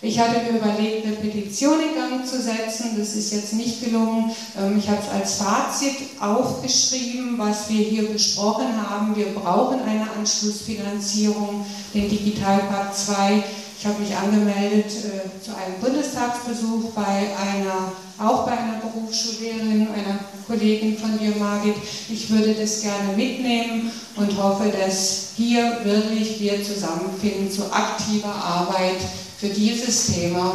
Ich 0.04 0.18
hatte 0.18 0.40
mir 0.40 0.58
überlegt, 0.58 1.06
eine 1.06 1.14
Petition 1.14 1.78
in 1.78 1.94
Gang 1.94 2.26
zu 2.26 2.42
setzen. 2.42 2.96
Das 2.98 3.14
ist 3.14 3.32
jetzt 3.32 3.52
nicht 3.52 3.84
gelungen. 3.84 4.32
Ähm, 4.60 4.76
ich 4.76 4.88
habe 4.88 4.98
es 5.00 5.08
als 5.08 5.36
Fazit 5.36 5.94
aufgeschrieben, 6.18 7.38
was 7.38 7.70
wir 7.70 7.84
hier 7.84 8.08
besprochen 8.08 8.66
haben. 8.76 9.14
Wir 9.14 9.26
brauchen 9.26 9.80
eine 9.80 10.10
Anschlussfinanzierung, 10.18 11.64
den 11.94 12.10
Digitalpakt 12.10 12.96
2. 12.96 13.44
Ich 13.78 13.86
habe 13.86 14.00
mich 14.00 14.14
angemeldet 14.16 14.86
äh, 14.86 15.40
zu 15.40 15.52
einem 15.54 15.80
Bundestagsbesuch 15.80 16.90
bei 16.96 17.02
einer, 17.36 17.92
auch 18.18 18.44
bei 18.44 18.52
einer 18.52 18.80
Berufsschullehrerin, 18.80 19.86
einer 19.86 20.18
Kollegin 20.48 20.98
von 20.98 21.16
dir, 21.16 21.32
Margit. 21.38 21.76
Ich 22.08 22.28
würde 22.28 22.54
das 22.54 22.82
gerne 22.82 23.16
mitnehmen 23.16 23.92
und 24.16 24.36
hoffe, 24.36 24.64
dass 24.68 25.28
hier 25.36 25.78
wirklich 25.84 26.40
wir 26.40 26.60
zusammenfinden 26.64 27.48
zu 27.48 27.72
aktiver 27.72 28.34
Arbeit 28.34 28.98
für 29.42 29.48
dieses 29.48 30.14
Thema. 30.14 30.54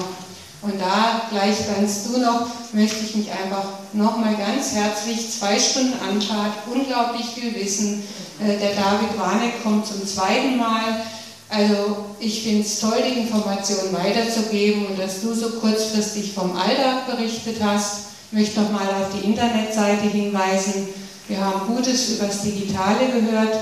Und 0.62 0.80
da 0.80 1.24
gleich 1.30 1.58
kannst 1.68 2.08
du 2.08 2.20
noch, 2.20 2.48
möchte 2.72 3.04
ich 3.06 3.16
mich 3.18 3.30
einfach 3.30 3.66
nochmal 3.92 4.36
ganz 4.36 4.72
herzlich, 4.72 5.30
zwei 5.30 5.60
Stunden 5.60 6.00
Anfahrt, 6.00 6.54
unglaublich 6.74 7.26
viel 7.36 7.54
Wissen. 7.54 8.02
Äh, 8.40 8.58
der 8.58 8.76
David 8.76 9.20
Warneck 9.20 9.62
kommt 9.62 9.86
zum 9.86 10.08
zweiten 10.08 10.58
Mal. 10.58 11.02
Also 11.50 12.06
ich 12.20 12.44
finde 12.44 12.62
es 12.62 12.80
toll, 12.80 13.04
die 13.06 13.20
Informationen 13.20 13.94
weiterzugeben 13.94 14.88
und 14.88 15.00
dass 15.00 15.22
du 15.22 15.34
so 15.34 15.50
kurzfristig 15.60 16.34
vom 16.34 16.56
Alltag 16.56 17.08
berichtet 17.08 17.58
hast. 17.62 18.08
Ich 18.32 18.38
möchte 18.38 18.62
nochmal 18.62 18.88
auf 18.88 19.10
die 19.14 19.28
Internetseite 19.28 20.08
hinweisen. 20.08 20.88
Wir 21.28 21.44
haben 21.44 21.76
Gutes 21.76 22.12
über 22.12 22.28
das 22.28 22.42
Digitale 22.42 23.08
gehört. 23.08 23.54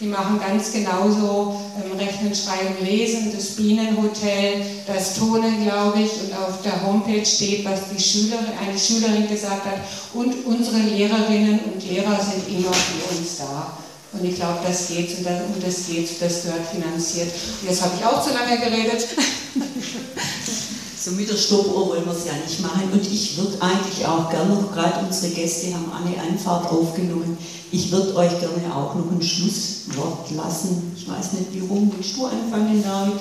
Die 0.00 0.06
machen 0.06 0.40
ganz 0.40 0.72
genauso 0.72 1.60
ähm, 1.76 1.98
Rechnen, 1.98 2.34
Schreiben, 2.34 2.82
Lesen, 2.82 3.32
das 3.36 3.56
Bienenhotel, 3.56 4.64
das 4.86 5.14
Tonen, 5.18 5.62
glaube 5.62 6.00
ich, 6.00 6.10
und 6.22 6.32
auf 6.34 6.62
der 6.62 6.82
Homepage 6.86 7.26
steht, 7.26 7.66
was 7.66 7.80
die 7.94 8.02
Schülerin, 8.02 8.46
eine 8.66 8.78
Schülerin 8.78 9.28
gesagt 9.28 9.66
hat. 9.66 9.80
Und 10.14 10.46
unsere 10.46 10.78
Lehrerinnen 10.78 11.60
und 11.60 11.86
Lehrer 11.86 12.18
sind 12.18 12.48
immer 12.48 12.72
für 12.72 13.14
uns 13.14 13.36
da. 13.36 13.76
Und 14.12 14.24
ich 14.24 14.36
glaube, 14.36 14.60
das 14.66 14.88
geht 14.88 15.18
und 15.18 15.26
das, 15.26 15.42
und 15.42 15.62
das 15.62 15.86
geht, 15.86 16.22
das 16.22 16.42
gehört 16.44 16.66
finanziert. 16.72 17.28
Und 17.60 17.68
jetzt 17.68 17.82
habe 17.82 17.92
ich 17.98 18.04
auch 18.04 18.24
zu 18.24 18.32
lange 18.32 18.58
geredet. 18.58 19.06
So 21.02 21.12
mit 21.12 21.30
der 21.30 21.36
Stoppuhr 21.36 21.88
wollen 21.88 22.04
wir 22.04 22.12
es 22.12 22.26
ja 22.26 22.34
nicht 22.34 22.60
machen. 22.60 22.90
Und 22.92 23.00
ich 23.00 23.38
würde 23.38 23.56
eigentlich 23.62 24.04
auch 24.04 24.28
gerne 24.28 24.54
noch, 24.54 24.70
gerade 24.70 25.06
unsere 25.06 25.32
Gäste 25.32 25.72
haben 25.72 25.90
alle 25.90 26.20
Anfahrt 26.20 26.70
aufgenommen, 26.70 27.38
ich 27.72 27.90
würde 27.90 28.14
euch 28.16 28.38
gerne 28.38 28.74
auch 28.74 28.94
noch 28.94 29.10
ein 29.10 29.22
Schlusswort 29.22 30.30
lassen. 30.32 30.92
Ich 30.94 31.08
weiß 31.08 31.32
nicht, 31.32 31.54
wie 31.54 31.60
rum 31.60 31.90
willst 31.96 32.16
du 32.16 32.26
anfangen, 32.26 32.82
David? 32.82 33.14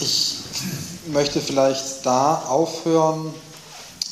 Ich 0.00 0.38
möchte 1.12 1.40
vielleicht 1.40 2.04
da 2.04 2.42
aufhören, 2.48 3.32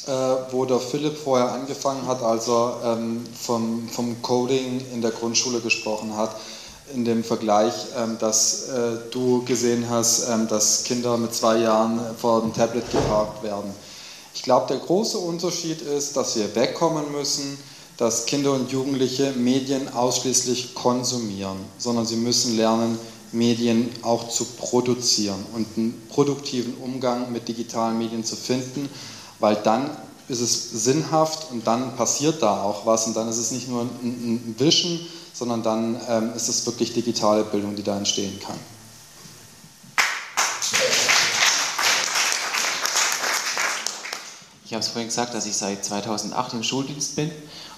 äh, 0.07 0.13
wo 0.53 0.65
der 0.65 0.79
Philipp 0.79 1.17
vorher 1.17 1.51
angefangen 1.51 2.07
hat, 2.07 2.23
als 2.23 2.47
er 2.47 2.81
ähm, 2.85 3.25
vom, 3.35 3.89
vom 3.89 4.23
Coding 4.23 4.81
in 4.93 5.03
der 5.03 5.11
Grundschule 5.11 5.59
gesprochen 5.59 6.17
hat 6.17 6.37
in 6.95 7.05
dem 7.05 7.25
Vergleich, 7.25 7.75
ähm, 7.97 8.17
dass 8.19 8.69
äh, 8.69 8.99
du 9.11 9.45
gesehen 9.45 9.87
hast, 9.89 10.29
ähm, 10.29 10.49
dass 10.49 10.85
Kinder 10.85 11.17
mit 11.17 11.35
zwei 11.35 11.59
Jahren 11.59 12.01
vor 12.17 12.41
dem 12.43 12.53
Tablet 12.53 12.91
geparkt 12.91 13.43
werden. 13.43 13.71
Ich 14.35 14.43
glaube, 14.43 14.67
der 14.69 14.79
große 14.79 15.19
Unterschied 15.19 15.83
ist, 15.83 16.17
dass 16.17 16.37
wir 16.37 16.55
wegkommen 16.55 17.11
müssen 17.13 17.59
dass 17.99 18.27
Kinder 18.27 18.53
und 18.53 18.71
Jugendliche 18.71 19.33
Medien 19.33 19.93
ausschließlich 19.93 20.75
konsumieren, 20.75 21.59
sondern 21.79 22.07
sie 22.07 22.17
müssen 22.17 22.57
lernen, 22.57 22.97
Medien 23.33 23.91
auch 24.03 24.29
zu 24.29 24.45
produzieren 24.45 25.45
und 25.53 25.67
einen 25.77 26.07
produktiven 26.09 26.75
Umgang 26.77 27.31
mit 27.33 27.49
digitalen 27.49 27.99
Medien 27.99 28.25
zu 28.25 28.37
finden, 28.37 28.89
weil 29.41 29.57
dann 29.57 29.91
ist 30.29 30.41
es 30.41 30.85
sinnhaft 30.85 31.51
und 31.51 31.67
dann 31.67 31.97
passiert 31.97 32.41
da 32.41 32.63
auch 32.63 32.87
was 32.87 33.07
und 33.09 33.17
dann 33.17 33.29
ist 33.29 33.39
es 33.39 33.51
nicht 33.51 33.69
nur 33.69 33.83
ein 33.83 34.55
Wischen, 34.59 35.01
sondern 35.39 35.63
dann 35.63 36.01
ähm, 36.09 36.33
ist 36.35 36.49
es 36.49 36.67
wirklich 36.67 36.93
digitale 36.93 37.45
Bildung, 37.45 37.77
die 37.77 37.85
da 37.85 37.97
entstehen 37.97 38.41
kann. 38.41 38.59
Ich 44.65 44.75
habe 44.75 44.81
es 44.81 44.89
vorhin 44.89 45.09
gesagt, 45.09 45.33
dass 45.35 45.47
ich 45.47 45.57
seit 45.57 45.85
2008 45.85 46.55
im 46.55 46.63
Schuldienst 46.65 47.15
bin. 47.15 47.31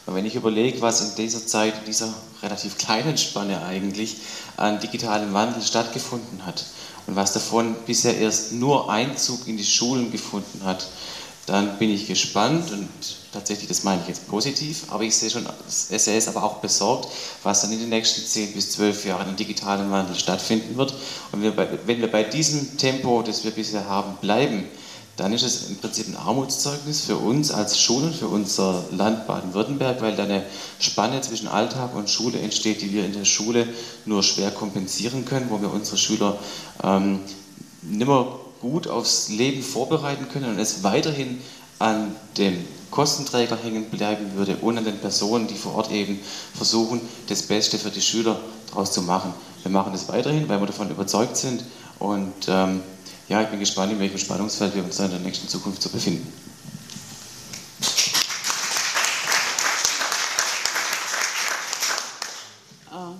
Und 0.07 0.15
wenn 0.15 0.24
ich 0.24 0.35
überlege, 0.35 0.81
was 0.81 1.03
in 1.03 1.15
dieser 1.16 1.47
Zeit, 1.47 1.78
in 1.81 1.85
dieser 1.85 2.12
relativ 2.43 2.78
kleinen 2.78 3.19
Spanne 3.19 3.62
eigentlich 3.62 4.16
an 4.57 4.81
digitalem 4.81 5.35
Wandel 5.35 5.62
stattgefunden 5.62 6.47
hat 6.47 6.65
und 7.07 7.15
was 7.15 7.35
davon 7.35 7.77
bisher 7.87 8.16
erst 8.16 8.53
nur 8.53 8.91
Einzug 8.91 9.47
in 9.47 9.59
die 9.59 9.65
Schulen 9.65 10.11
gefunden 10.11 10.62
hat, 10.65 10.89
dann 11.45 11.78
bin 11.78 11.91
ich 11.91 12.07
gespannt 12.07 12.73
und 12.73 12.89
tatsächlich, 13.32 13.69
das 13.69 13.85
meine 13.85 14.02
ich 14.02 14.09
jetzt 14.09 14.28
positiv, 14.28 14.85
aber 14.90 15.05
ich 15.05 15.15
sehe 15.15 15.31
schon, 15.31 15.47
ich 15.69 16.02
sehe 16.02 16.16
es 16.16 16.28
aber 16.28 16.43
auch 16.43 16.57
besorgt, 16.57 17.09
was 17.43 17.62
dann 17.62 17.73
in 17.73 17.78
den 17.78 17.89
nächsten 17.89 18.27
10 18.27 18.52
bis 18.52 18.73
12 18.73 19.07
Jahren 19.07 19.28
im 19.28 19.36
digitalen 19.36 19.90
Wandel 19.90 20.16
stattfinden 20.16 20.77
wird. 20.77 20.94
Und 21.32 21.43
wenn 21.43 22.01
wir 22.01 22.11
bei 22.11 22.24
diesem 22.24 22.77
Tempo, 22.77 23.23
das 23.23 23.44
wir 23.44 23.52
bisher 23.52 23.89
haben, 23.89 24.16
bleiben, 24.20 24.65
dann 25.20 25.35
ist 25.35 25.43
es 25.43 25.69
im 25.69 25.77
Prinzip 25.77 26.09
ein 26.09 26.16
Armutszeugnis 26.16 27.02
für 27.02 27.16
uns 27.16 27.51
als 27.51 27.78
Schulen, 27.78 28.12
für 28.15 28.28
unser 28.28 28.85
Land 28.90 29.27
Baden-Württemberg, 29.27 30.01
weil 30.01 30.16
da 30.16 30.24
eine 30.24 30.43
Spanne 30.78 31.20
zwischen 31.20 31.47
Alltag 31.47 31.94
und 31.94 32.09
Schule 32.09 32.39
entsteht, 32.40 32.81
die 32.81 32.93
wir 32.93 33.05
in 33.05 33.12
der 33.12 33.27
Schule 33.27 33.69
nur 34.07 34.23
schwer 34.23 34.51
kompensieren 34.51 35.27
können, 35.27 35.51
wo 35.51 35.61
wir 35.61 35.70
unsere 35.70 35.98
Schüler 35.98 36.39
ähm, 36.82 37.20
nimmer 37.82 38.40
gut 38.62 38.89
aufs 38.89 39.28
Leben 39.28 39.62
vorbereiten 39.62 40.27
können 40.32 40.51
und 40.51 40.59
es 40.59 40.82
weiterhin 40.85 41.40
an 41.78 42.15
dem 42.39 42.65
Kostenträger 42.90 43.56
hängen 43.56 43.84
bleiben 43.90 44.34
würde 44.34 44.58
an 44.62 44.84
den 44.84 44.98
Personen, 44.98 45.46
die 45.46 45.54
vor 45.54 45.74
Ort 45.76 45.90
eben 45.92 46.18
versuchen, 46.54 47.00
das 47.28 47.42
Beste 47.42 47.78
für 47.78 47.90
die 47.90 48.00
Schüler 48.00 48.40
daraus 48.68 48.92
zu 48.92 49.02
machen. 49.02 49.32
Wir 49.62 49.70
machen 49.70 49.92
das 49.92 50.08
weiterhin, 50.08 50.48
weil 50.48 50.60
wir 50.60 50.66
davon 50.66 50.90
überzeugt 50.90 51.36
sind 51.36 51.64
und 51.98 52.32
ähm, 52.48 52.82
ja, 53.28 53.42
ich 53.42 53.48
bin 53.48 53.60
gespannt, 53.60 53.92
in 53.92 54.00
welchem 54.00 54.18
Spannungsfeld 54.18 54.74
wir 54.74 54.82
uns 54.82 54.98
in 54.98 55.10
der 55.10 55.20
nächsten 55.20 55.46
Zukunft 55.46 55.80
zu 55.80 55.88
befinden. 55.88 56.32
Äh, 62.90 63.14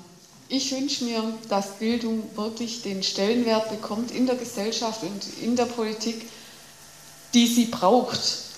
ich 0.49 0.73
wünsche 0.73 1.05
mir, 1.05 1.23
dass 1.49 1.79
Bildung 1.79 2.25
wirklich 2.35 2.83
den 2.83 3.05
Stellenwert 3.05 3.71
bekommt 3.71 4.11
in 4.11 4.27
der 4.27 4.35
Gesellschaft 4.35 5.03
und 5.05 5.45
in 5.45 5.55
der 5.55 5.67
Politik, 5.67 6.29
die 7.33 7.47
sie 7.47 7.67
braucht. 7.67 8.50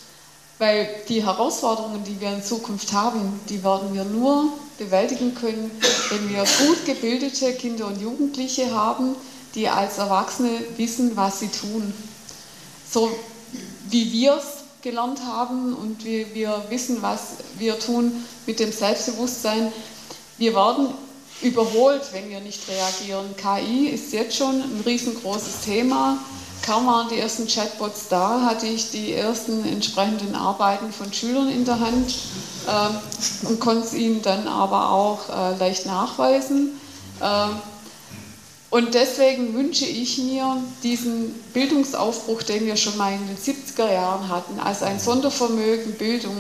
Weil 0.63 0.89
die 1.09 1.25
Herausforderungen, 1.25 2.05
die 2.05 2.21
wir 2.21 2.33
in 2.33 2.41
Zukunft 2.41 2.93
haben, 2.93 3.41
die 3.49 3.65
werden 3.65 3.93
wir 3.95 4.05
nur 4.05 4.45
bewältigen 4.79 5.35
können, 5.35 5.73
wenn 6.09 6.29
wir 6.29 6.45
gut 6.65 6.87
gebildete 6.87 7.53
Kinder 7.55 7.89
und 7.89 8.01
Jugendliche 8.01 8.73
haben, 8.73 9.17
die 9.57 9.69
als 9.69 9.99
Erwachsene 9.99 10.51
wissen, 10.77 11.17
was 11.17 11.41
sie 11.41 11.49
tun. 11.49 11.93
So 12.89 13.11
wie 13.89 14.13
wir 14.13 14.37
es 14.37 14.63
gelernt 14.83 15.23
haben 15.27 15.75
und 15.75 16.05
wie 16.05 16.29
wir 16.33 16.63
wissen, 16.69 17.03
was 17.03 17.39
wir 17.59 17.77
tun 17.81 18.25
mit 18.47 18.61
dem 18.61 18.71
Selbstbewusstsein. 18.71 19.73
Wir 20.39 20.55
werden 20.55 20.91
überholt, 21.43 22.03
wenn 22.13 22.31
wir 22.31 22.39
nicht 22.39 22.61
reagieren. 22.69 23.35
KI 23.37 23.89
ist 23.89 24.13
jetzt 24.13 24.37
schon 24.37 24.63
ein 24.63 24.83
riesengroßes 24.87 25.63
Thema. 25.65 26.19
Kaum 26.65 26.87
waren 26.87 27.09
die 27.09 27.19
ersten 27.19 27.49
Chatbots 27.49 28.09
da, 28.09 28.43
hatte 28.43 28.67
ich 28.67 28.91
die 28.91 29.13
ersten 29.13 29.65
entsprechenden 29.67 30.37
Arbeiten 30.37 30.93
von 30.93 31.13
Schülern 31.13 31.51
in 31.51 31.65
der 31.65 31.81
Hand 31.81 32.15
äh, 32.67 33.47
und 33.49 33.59
konnte 33.59 33.85
es 33.87 33.95
ihnen 33.95 34.23
dann 34.23 34.47
aber 34.47 34.91
auch 34.91 35.29
äh, 35.29 35.59
leicht 35.59 35.87
nachweisen. 35.87 36.81
Äh, 37.21 37.49
und 38.71 38.95
deswegen 38.95 39.55
wünsche 39.55 39.85
ich 39.85 40.19
mir 40.19 40.57
diesen 40.83 41.35
Bildungsaufbruch, 41.53 42.43
den 42.43 42.65
wir 42.65 42.77
schon 42.77 42.97
mal 42.97 43.13
in 43.13 43.27
den 43.27 43.37
70er 43.37 43.93
Jahren 43.93 44.29
hatten, 44.29 44.59
als 44.61 44.83
ein 44.83 44.99
Sondervermögen 44.99 45.95
Bildung 45.95 46.37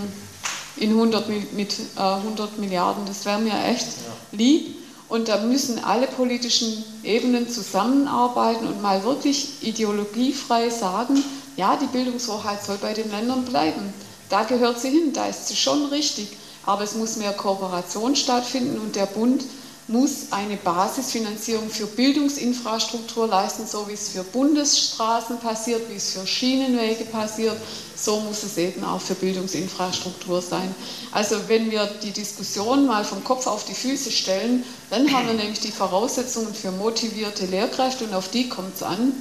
in 0.76 0.90
100, 0.90 1.52
mit 1.52 1.74
äh, 1.96 2.00
100 2.00 2.58
Milliarden. 2.58 3.04
Das 3.06 3.24
wäre 3.24 3.40
mir 3.40 3.52
echt 3.64 3.88
lieb. 4.30 4.81
Und 5.12 5.28
da 5.28 5.36
müssen 5.36 5.84
alle 5.84 6.06
politischen 6.06 6.82
Ebenen 7.02 7.46
zusammenarbeiten 7.46 8.66
und 8.66 8.80
mal 8.80 9.04
wirklich 9.04 9.62
ideologiefrei 9.62 10.70
sagen, 10.70 11.22
ja, 11.54 11.76
die 11.76 11.84
Bildungshoheit 11.84 12.64
soll 12.64 12.78
bei 12.78 12.94
den 12.94 13.10
Ländern 13.10 13.44
bleiben. 13.44 13.92
Da 14.30 14.44
gehört 14.44 14.80
sie 14.80 14.88
hin, 14.88 15.12
da 15.12 15.26
ist 15.26 15.48
sie 15.48 15.54
schon 15.54 15.84
richtig. 15.90 16.28
Aber 16.64 16.82
es 16.84 16.94
muss 16.94 17.16
mehr 17.16 17.34
Kooperation 17.34 18.16
stattfinden 18.16 18.78
und 18.78 18.96
der 18.96 19.04
Bund 19.04 19.44
muss 19.88 20.28
eine 20.30 20.56
Basisfinanzierung 20.56 21.68
für 21.68 21.86
Bildungsinfrastruktur 21.86 23.26
leisten, 23.26 23.66
so 23.66 23.88
wie 23.88 23.94
es 23.94 24.10
für 24.10 24.22
Bundesstraßen 24.22 25.38
passiert, 25.38 25.90
wie 25.90 25.96
es 25.96 26.12
für 26.12 26.26
Schienenwege 26.26 27.04
passiert, 27.04 27.56
so 27.96 28.20
muss 28.20 28.42
es 28.42 28.56
eben 28.58 28.84
auch 28.84 29.00
für 29.00 29.14
Bildungsinfrastruktur 29.14 30.40
sein. 30.40 30.74
Also 31.10 31.36
wenn 31.48 31.70
wir 31.70 31.86
die 32.02 32.12
Diskussion 32.12 32.86
mal 32.86 33.04
vom 33.04 33.24
Kopf 33.24 33.46
auf 33.46 33.64
die 33.64 33.74
Füße 33.74 34.12
stellen, 34.12 34.64
dann 34.90 35.12
haben 35.12 35.26
wir 35.26 35.34
nämlich 35.34 35.60
die 35.60 35.72
Voraussetzungen 35.72 36.54
für 36.54 36.70
motivierte 36.70 37.46
Lehrkräfte 37.46 38.04
und 38.04 38.14
auf 38.14 38.28
die 38.28 38.48
kommt 38.48 38.76
es 38.76 38.82
an. 38.82 39.12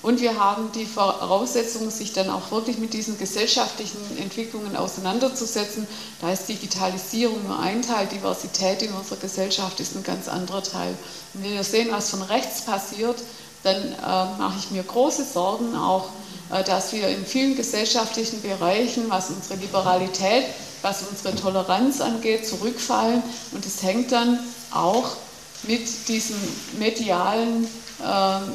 Und 0.00 0.20
wir 0.20 0.38
haben 0.38 0.70
die 0.72 0.86
Voraussetzung, 0.86 1.90
sich 1.90 2.12
dann 2.12 2.30
auch 2.30 2.52
wirklich 2.52 2.78
mit 2.78 2.92
diesen 2.94 3.18
gesellschaftlichen 3.18 3.98
Entwicklungen 4.18 4.76
auseinanderzusetzen. 4.76 5.88
Da 6.20 6.32
ist 6.32 6.48
Digitalisierung 6.48 7.44
nur 7.44 7.58
ein 7.58 7.82
Teil, 7.82 8.06
Diversität 8.06 8.82
in 8.82 8.92
unserer 8.92 9.18
Gesellschaft 9.18 9.80
ist 9.80 9.96
ein 9.96 10.04
ganz 10.04 10.28
anderer 10.28 10.62
Teil. 10.62 10.94
Und 11.34 11.42
wenn 11.42 11.54
wir 11.54 11.64
sehen, 11.64 11.88
was 11.90 12.10
von 12.10 12.22
rechts 12.22 12.64
passiert, 12.64 13.16
dann 13.64 13.76
äh, 13.76 14.38
mache 14.38 14.58
ich 14.60 14.70
mir 14.70 14.84
große 14.84 15.24
Sorgen 15.24 15.74
auch, 15.74 16.10
äh, 16.50 16.62
dass 16.62 16.92
wir 16.92 17.08
in 17.08 17.26
vielen 17.26 17.56
gesellschaftlichen 17.56 18.40
Bereichen, 18.40 19.06
was 19.08 19.30
unsere 19.30 19.58
Liberalität, 19.58 20.44
was 20.80 21.02
unsere 21.10 21.34
Toleranz 21.34 22.00
angeht, 22.00 22.46
zurückfallen. 22.46 23.20
Und 23.50 23.66
es 23.66 23.82
hängt 23.82 24.12
dann 24.12 24.38
auch 24.70 25.16
mit 25.64 26.06
diesen 26.06 26.36
medialen 26.78 27.66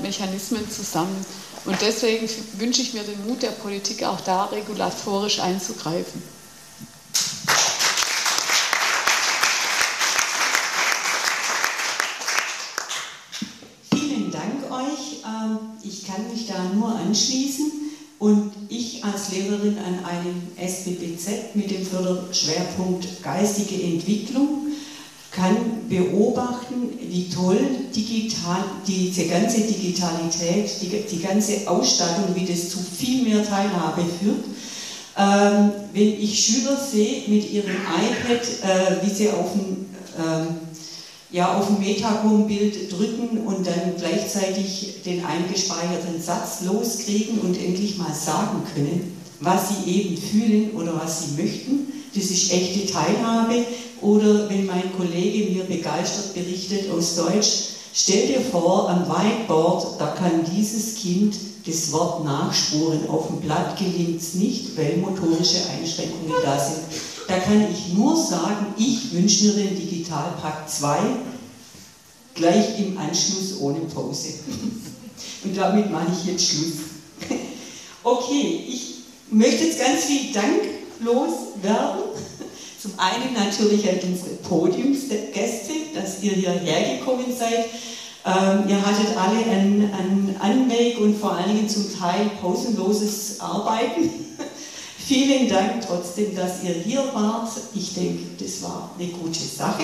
Mechanismen 0.02 0.70
zusammen. 0.70 1.26
Und 1.66 1.78
deswegen 1.82 2.28
wünsche 2.58 2.82
ich 2.82 2.94
mir 2.94 3.04
den 3.04 3.26
Mut 3.26 3.42
der 3.42 3.50
Politik, 3.50 4.04
auch 4.04 4.20
da 4.22 4.46
regulatorisch 4.46 5.40
einzugreifen. 5.40 6.22
Vielen 13.92 14.32
Dank 14.32 14.72
euch. 14.72 15.24
Ähm, 15.24 15.60
ich 15.84 16.06
kann 16.06 16.30
mich 16.32 16.48
da 16.48 16.64
nur 16.74 16.96
anschließen. 16.96 17.72
Und 18.20 18.54
ich 18.70 19.04
als 19.04 19.32
Lehrerin 19.32 19.78
an 19.80 20.06
einem 20.06 20.42
SBBZ 20.58 21.56
mit 21.56 21.70
dem 21.70 21.86
Förderschwerpunkt 21.86 23.22
geistige 23.22 23.84
Entwicklung 23.84 24.68
kann 25.34 25.90
beobachten, 25.90 26.90
wie 27.02 27.28
toll 27.28 27.60
digital, 27.96 28.64
diese 28.88 29.26
ganze 29.26 29.62
Digitalität, 29.62 30.70
die, 30.82 31.04
die 31.10 31.22
ganze 31.22 31.68
Ausstattung, 31.68 32.36
wie 32.36 32.46
das 32.46 32.70
zu 32.70 32.78
viel 32.80 33.24
mehr 33.24 33.44
Teilhabe 33.44 34.04
führt. 34.20 34.46
Ähm, 35.18 35.72
wenn 35.92 36.22
ich 36.22 36.40
Schüler 36.40 36.78
sehe 36.78 37.24
mit 37.28 37.52
ihrem 37.52 37.72
iPad, 37.72 38.42
äh, 38.42 39.06
wie 39.06 39.14
sie 39.14 39.30
auf 39.30 39.56
ein, 39.56 39.86
ähm, 40.20 40.48
ja, 41.32 41.58
auf 41.58 41.68
ein 41.70 41.80
Metacom-Bild 41.80 42.92
drücken 42.92 43.40
und 43.46 43.66
dann 43.66 43.96
gleichzeitig 43.98 45.02
den 45.04 45.26
eingespeicherten 45.26 46.22
Satz 46.22 46.62
loskriegen 46.62 47.40
und 47.40 47.58
endlich 47.58 47.98
mal 47.98 48.14
sagen 48.14 48.62
können, 48.74 49.18
was 49.40 49.70
sie 49.70 49.92
eben 49.92 50.18
fühlen 50.18 50.72
oder 50.72 51.00
was 51.02 51.24
sie 51.24 51.42
möchten. 51.42 51.93
Das 52.16 52.26
ist 52.26 52.52
echte 52.52 52.92
Teilhabe. 52.92 53.66
Oder 54.02 54.50
wenn 54.50 54.66
mein 54.66 54.92
Kollege 54.98 55.52
mir 55.52 55.64
begeistert 55.64 56.34
berichtet 56.34 56.92
aus 56.92 57.16
Deutsch, 57.16 57.50
stell 57.94 58.28
dir 58.28 58.42
vor, 58.42 58.90
am 58.90 59.08
Whiteboard, 59.08 60.00
da 60.00 60.08
kann 60.08 60.46
dieses 60.56 60.96
Kind 60.96 61.36
das 61.66 61.92
Wort 61.94 62.26
nachspuren. 62.26 63.08
Auf 63.08 63.28
dem 63.28 63.40
Blatt 63.40 63.78
gelingt 63.78 64.22
es 64.22 64.34
nicht, 64.34 64.78
weil 64.78 64.98
motorische 64.98 65.60
Einschränkungen 65.72 66.34
da 66.44 66.60
sind. 66.60 66.80
Da 67.28 67.38
kann 67.38 67.66
ich 67.72 67.94
nur 67.94 68.18
sagen, 68.18 68.74
ich 68.78 69.14
wünsche 69.14 69.46
mir 69.46 69.54
den 69.54 69.76
Digitalpakt 69.76 70.70
2 70.70 70.98
gleich 72.36 72.80
im 72.80 72.98
Anschluss 72.98 73.60
ohne 73.60 73.80
Pause. 73.82 74.30
Und 75.44 75.56
damit 75.56 75.92
mache 75.92 76.08
ich 76.12 76.32
jetzt 76.32 76.48
Schluss. 76.48 76.74
Okay, 78.06 78.66
ich 78.68 78.96
möchte 79.32 79.64
jetzt 79.64 79.80
ganz 79.80 80.04
viel 80.04 80.34
Dank 80.34 80.60
loswerden 81.00 82.04
Zum 82.82 82.92
einen 82.98 83.34
natürlich 83.34 83.88
an 83.90 84.00
unsere 84.04 84.36
Podiumsgäste, 84.48 85.74
dass 85.96 86.22
ihr 86.22 86.34
hierher 86.34 86.98
gekommen 86.98 87.34
seid. 87.38 87.66
Ähm, 88.26 88.70
ihr 88.70 88.86
hattet 88.86 89.16
alle 89.18 89.38
ein, 89.38 89.90
ein 89.94 90.36
Anmerk 90.40 91.00
und 91.00 91.18
vor 91.18 91.34
allen 91.34 91.56
Dingen 91.56 91.70
zum 91.70 91.98
Teil 91.98 92.30
pausenloses 92.42 93.40
Arbeiten. 93.40 94.10
Vielen 94.98 95.48
Dank 95.50 95.86
trotzdem, 95.88 96.36
dass 96.36 96.64
ihr 96.64 96.74
hier 96.74 97.04
wart. 97.14 97.50
Ich 97.74 97.94
denke, 97.94 98.24
das 98.44 98.62
war 98.64 98.92
eine 98.98 99.10
gute 99.10 99.40
Sache. 99.40 99.84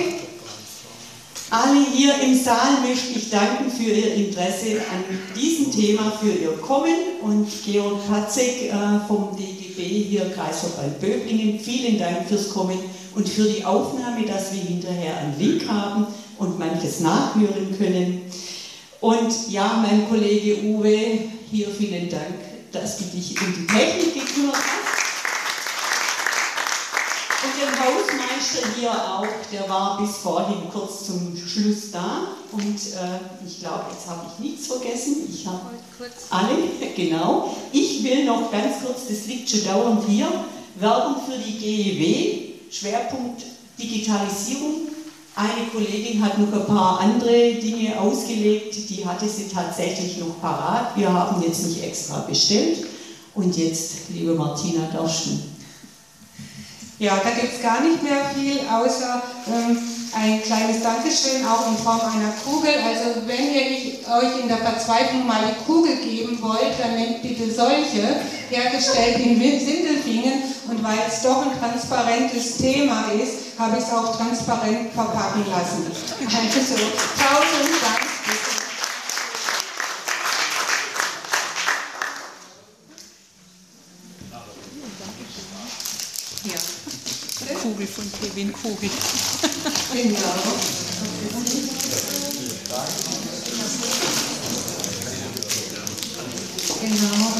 Alle 1.51 1.83
hier 1.91 2.13
im 2.21 2.35
Saal 2.35 2.81
möchte 2.87 3.17
ich 3.17 3.31
danken 3.31 3.71
für 3.71 3.89
Ihr 3.89 4.13
Interesse 4.13 4.81
an 4.91 5.03
diesem 5.35 5.71
Thema, 5.71 6.11
für 6.11 6.29
Ihr 6.29 6.55
Kommen 6.57 6.93
und 7.23 7.47
Georg 7.65 8.07
Patzek 8.07 8.71
äh, 8.71 9.07
vom 9.07 9.35
DGB 9.35 9.81
hier 10.03 10.29
Kreisverband 10.29 10.99
Böblingen. 10.99 11.59
Vielen 11.59 11.97
Dank 11.97 12.27
fürs 12.27 12.49
Kommen 12.49 12.77
und 13.15 13.27
für 13.27 13.45
die 13.45 13.65
Aufnahme, 13.65 14.27
dass 14.27 14.53
wir 14.53 14.61
hinterher 14.61 15.17
einen 15.17 15.39
Link 15.39 15.67
haben 15.67 16.05
und 16.37 16.59
manches 16.59 16.99
nachhören 16.99 17.75
können. 17.75 18.21
Und 19.01 19.49
ja, 19.49 19.83
mein 19.83 20.07
Kollege 20.07 20.61
Uwe, 20.63 21.19
hier 21.49 21.67
vielen 21.69 22.09
Dank, 22.09 22.35
dass 22.71 22.99
du 22.99 23.05
dich 23.05 23.41
um 23.41 23.47
die 23.57 23.65
Technik 23.65 24.13
gekümmert 24.13 24.55
hast. 24.55 24.88
Und 27.41 27.53
der 27.55 27.71
Hausmeister 27.79 28.67
hier 28.77 28.91
auch, 28.91 29.25
der 29.51 29.69
war 29.69 30.01
bis 30.01 30.17
vorhin 30.17 30.69
kurz 30.73 31.05
zum 31.05 31.37
Schluss 31.37 31.91
da. 31.91 32.27
Und 32.51 32.75
äh, 32.75 33.47
ich 33.47 33.59
glaube, 33.61 33.85
jetzt 33.93 34.09
habe 34.09 34.25
ich 34.27 34.43
nichts 34.43 34.67
vergessen. 34.67 35.27
Ich 35.31 35.47
habe 35.47 35.61
alle, 36.31 36.57
genau. 36.95 37.55
Ich 37.71 38.03
will 38.03 38.25
noch 38.25 38.51
ganz 38.51 38.83
kurz, 38.85 39.07
das 39.07 39.25
liegt 39.27 39.49
schon 39.49 39.63
dauernd 39.63 40.03
hier, 40.05 40.27
Werbung 40.75 41.15
für 41.25 41.37
die 41.37 41.57
GEW, 41.57 42.71
Schwerpunkt 42.71 43.43
Digitalisierung. 43.77 44.89
Eine 45.35 45.67
Kollegin 45.71 46.21
hat 46.21 46.37
noch 46.37 46.51
ein 46.51 46.65
paar 46.65 46.99
andere 46.99 47.53
Dinge 47.53 47.97
ausgelegt, 48.01 48.75
die 48.89 49.05
hatte 49.05 49.29
sie 49.29 49.47
tatsächlich 49.47 50.17
noch 50.17 50.41
parat. 50.41 50.97
Wir 50.97 51.13
haben 51.13 51.41
jetzt 51.41 51.65
nicht 51.65 51.81
extra 51.81 52.19
bestellt. 52.21 52.85
Und 53.33 53.55
jetzt, 53.55 54.09
liebe 54.09 54.33
Martina, 54.33 54.89
darfst 54.91 55.27
du 55.27 55.29
ja, 56.99 57.15
da 57.23 57.31
gibt 57.31 57.55
es 57.55 57.61
gar 57.61 57.81
nicht 57.81 58.03
mehr 58.03 58.29
viel, 58.35 58.59
außer 58.69 59.21
ähm, 59.47 59.77
ein 60.13 60.43
kleines 60.43 60.83
Dankeschön, 60.83 61.45
auch 61.45 61.71
in 61.71 61.77
Form 61.77 62.01
einer 62.01 62.33
Kugel. 62.43 62.73
Also 62.75 63.25
wenn 63.25 63.53
ihr 63.53 63.99
euch 64.11 64.41
in 64.41 64.47
der 64.49 64.57
Verzweiflung 64.57 65.25
mal 65.25 65.43
eine 65.43 65.53
Kugel 65.65 65.95
geben 65.97 66.37
wollt, 66.41 66.75
dann 66.77 66.95
nehmt 66.95 67.21
bitte 67.21 67.49
solche, 67.49 68.19
hergestellt 68.49 69.19
in 69.19 69.39
Sindelfingen. 69.39 70.43
Und 70.67 70.83
weil 70.83 70.99
es 71.07 71.21
doch 71.21 71.43
ein 71.43 71.57
transparentes 71.57 72.57
Thema 72.57 73.05
ist, 73.13 73.57
habe 73.57 73.77
ich 73.77 73.83
es 73.83 73.93
auch 73.93 74.17
transparent 74.17 74.91
verpacken 74.93 75.45
lassen. 75.49 75.85
Also, 75.87 76.75
tausend 77.17 77.81
Dank. 77.81 78.09
Kugel 87.61 87.78
von 87.89 88.11
Kevin 88.21 88.53
Kugel. 88.53 88.89
Genau. 89.93 90.17
Genau. 96.81 97.33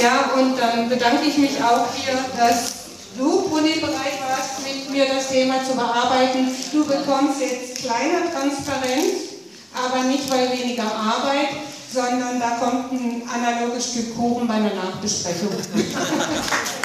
Ja, 0.00 0.32
und 0.34 0.58
dann 0.58 0.88
bedanke 0.88 1.26
ich 1.26 1.38
mich 1.38 1.62
auch 1.62 1.86
hier, 1.94 2.18
dass 2.36 2.72
du, 3.18 3.48
Bruni, 3.48 3.78
bereit 3.78 4.18
warst, 4.28 4.62
mit 4.64 4.90
mir 4.90 5.06
das 5.06 5.28
Thema 5.28 5.64
zu 5.64 5.74
bearbeiten. 5.74 6.48
Du 6.72 6.84
bekommst 6.84 7.40
jetzt 7.40 7.76
kleiner 7.76 8.32
Transparenz, 8.32 9.36
aber 9.74 10.04
nicht 10.04 10.28
weil 10.30 10.50
weniger 10.50 10.84
Arbeit, 10.84 11.48
sondern 11.92 12.40
da 12.40 12.50
kommt 12.52 12.92
ein 12.92 13.22
analoges 13.28 13.90
Stück 13.90 14.16
Kuchen 14.16 14.48
bei 14.48 14.54
einer 14.54 14.74
Nachbesprechung. 14.74 15.50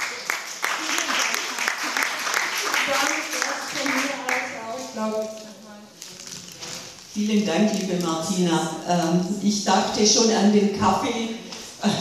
Vielen 7.14 7.44
Dank, 7.44 7.72
liebe 7.78 8.04
Martina. 8.04 8.76
Ähm, 8.88 9.20
ich 9.42 9.64
dachte 9.64 10.06
schon 10.06 10.30
an 10.30 10.52
den 10.52 10.78
Kaffee. 10.78 11.30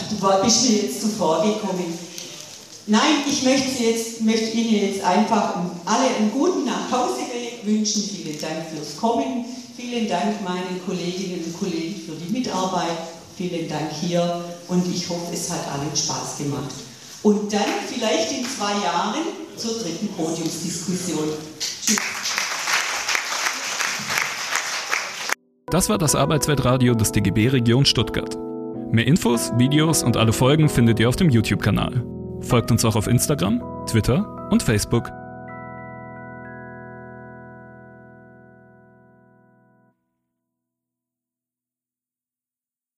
Du 0.09 0.43
bist 0.43 0.69
mir 0.69 0.77
jetzt 0.77 1.01
zuvor 1.01 1.43
gekommen. 1.43 1.97
Nein, 2.85 3.23
ich 3.27 3.43
möchte, 3.43 3.83
jetzt, 3.83 4.21
möchte 4.21 4.55
Ihnen 4.55 4.89
jetzt 4.89 5.03
einfach 5.03 5.55
alle 5.85 6.15
einen 6.15 6.31
guten 6.31 6.65
Nachhauseweg 6.65 7.65
wünschen. 7.65 8.03
Vielen 8.03 8.39
Dank 8.39 8.67
fürs 8.71 8.95
Kommen. 8.95 9.45
Vielen 9.75 10.07
Dank 10.07 10.41
meinen 10.43 10.81
Kolleginnen 10.85 11.43
und 11.43 11.59
Kollegen 11.59 11.99
für 11.99 12.15
die 12.15 12.31
Mitarbeit. 12.31 12.97
Vielen 13.37 13.67
Dank 13.67 13.91
hier 14.01 14.43
und 14.67 14.83
ich 14.93 15.09
hoffe, 15.09 15.33
es 15.33 15.49
hat 15.51 15.67
allen 15.67 15.95
Spaß 15.95 16.37
gemacht. 16.37 16.73
Und 17.23 17.51
dann 17.51 17.65
vielleicht 17.87 18.31
in 18.31 18.45
zwei 18.45 18.71
Jahren 18.83 19.21
zur 19.57 19.79
dritten 19.79 20.07
Podiumsdiskussion. 20.09 21.29
Tschüss. 21.59 21.97
Das 25.69 25.89
war 25.89 25.97
das 25.97 26.15
Arbeitsweltradio 26.15 26.95
des 26.95 27.11
DGB 27.11 27.49
Region 27.49 27.83
Stuttgart. 27.83 28.37
Mehr 28.89 29.05
Infos, 29.05 29.51
Videos 29.57 30.01
und 30.01 30.15
alle 30.15 30.31
Folgen 30.31 30.69
findet 30.69 30.97
ihr 31.01 31.09
auf 31.09 31.17
dem 31.17 31.29
YouTube-Kanal. 31.29 32.05
Folgt 32.39 32.71
uns 32.71 32.85
auch 32.85 32.95
auf 32.95 33.07
Instagram, 33.07 33.61
Twitter 33.85 34.47
und 34.49 34.63
Facebook. 34.63 35.11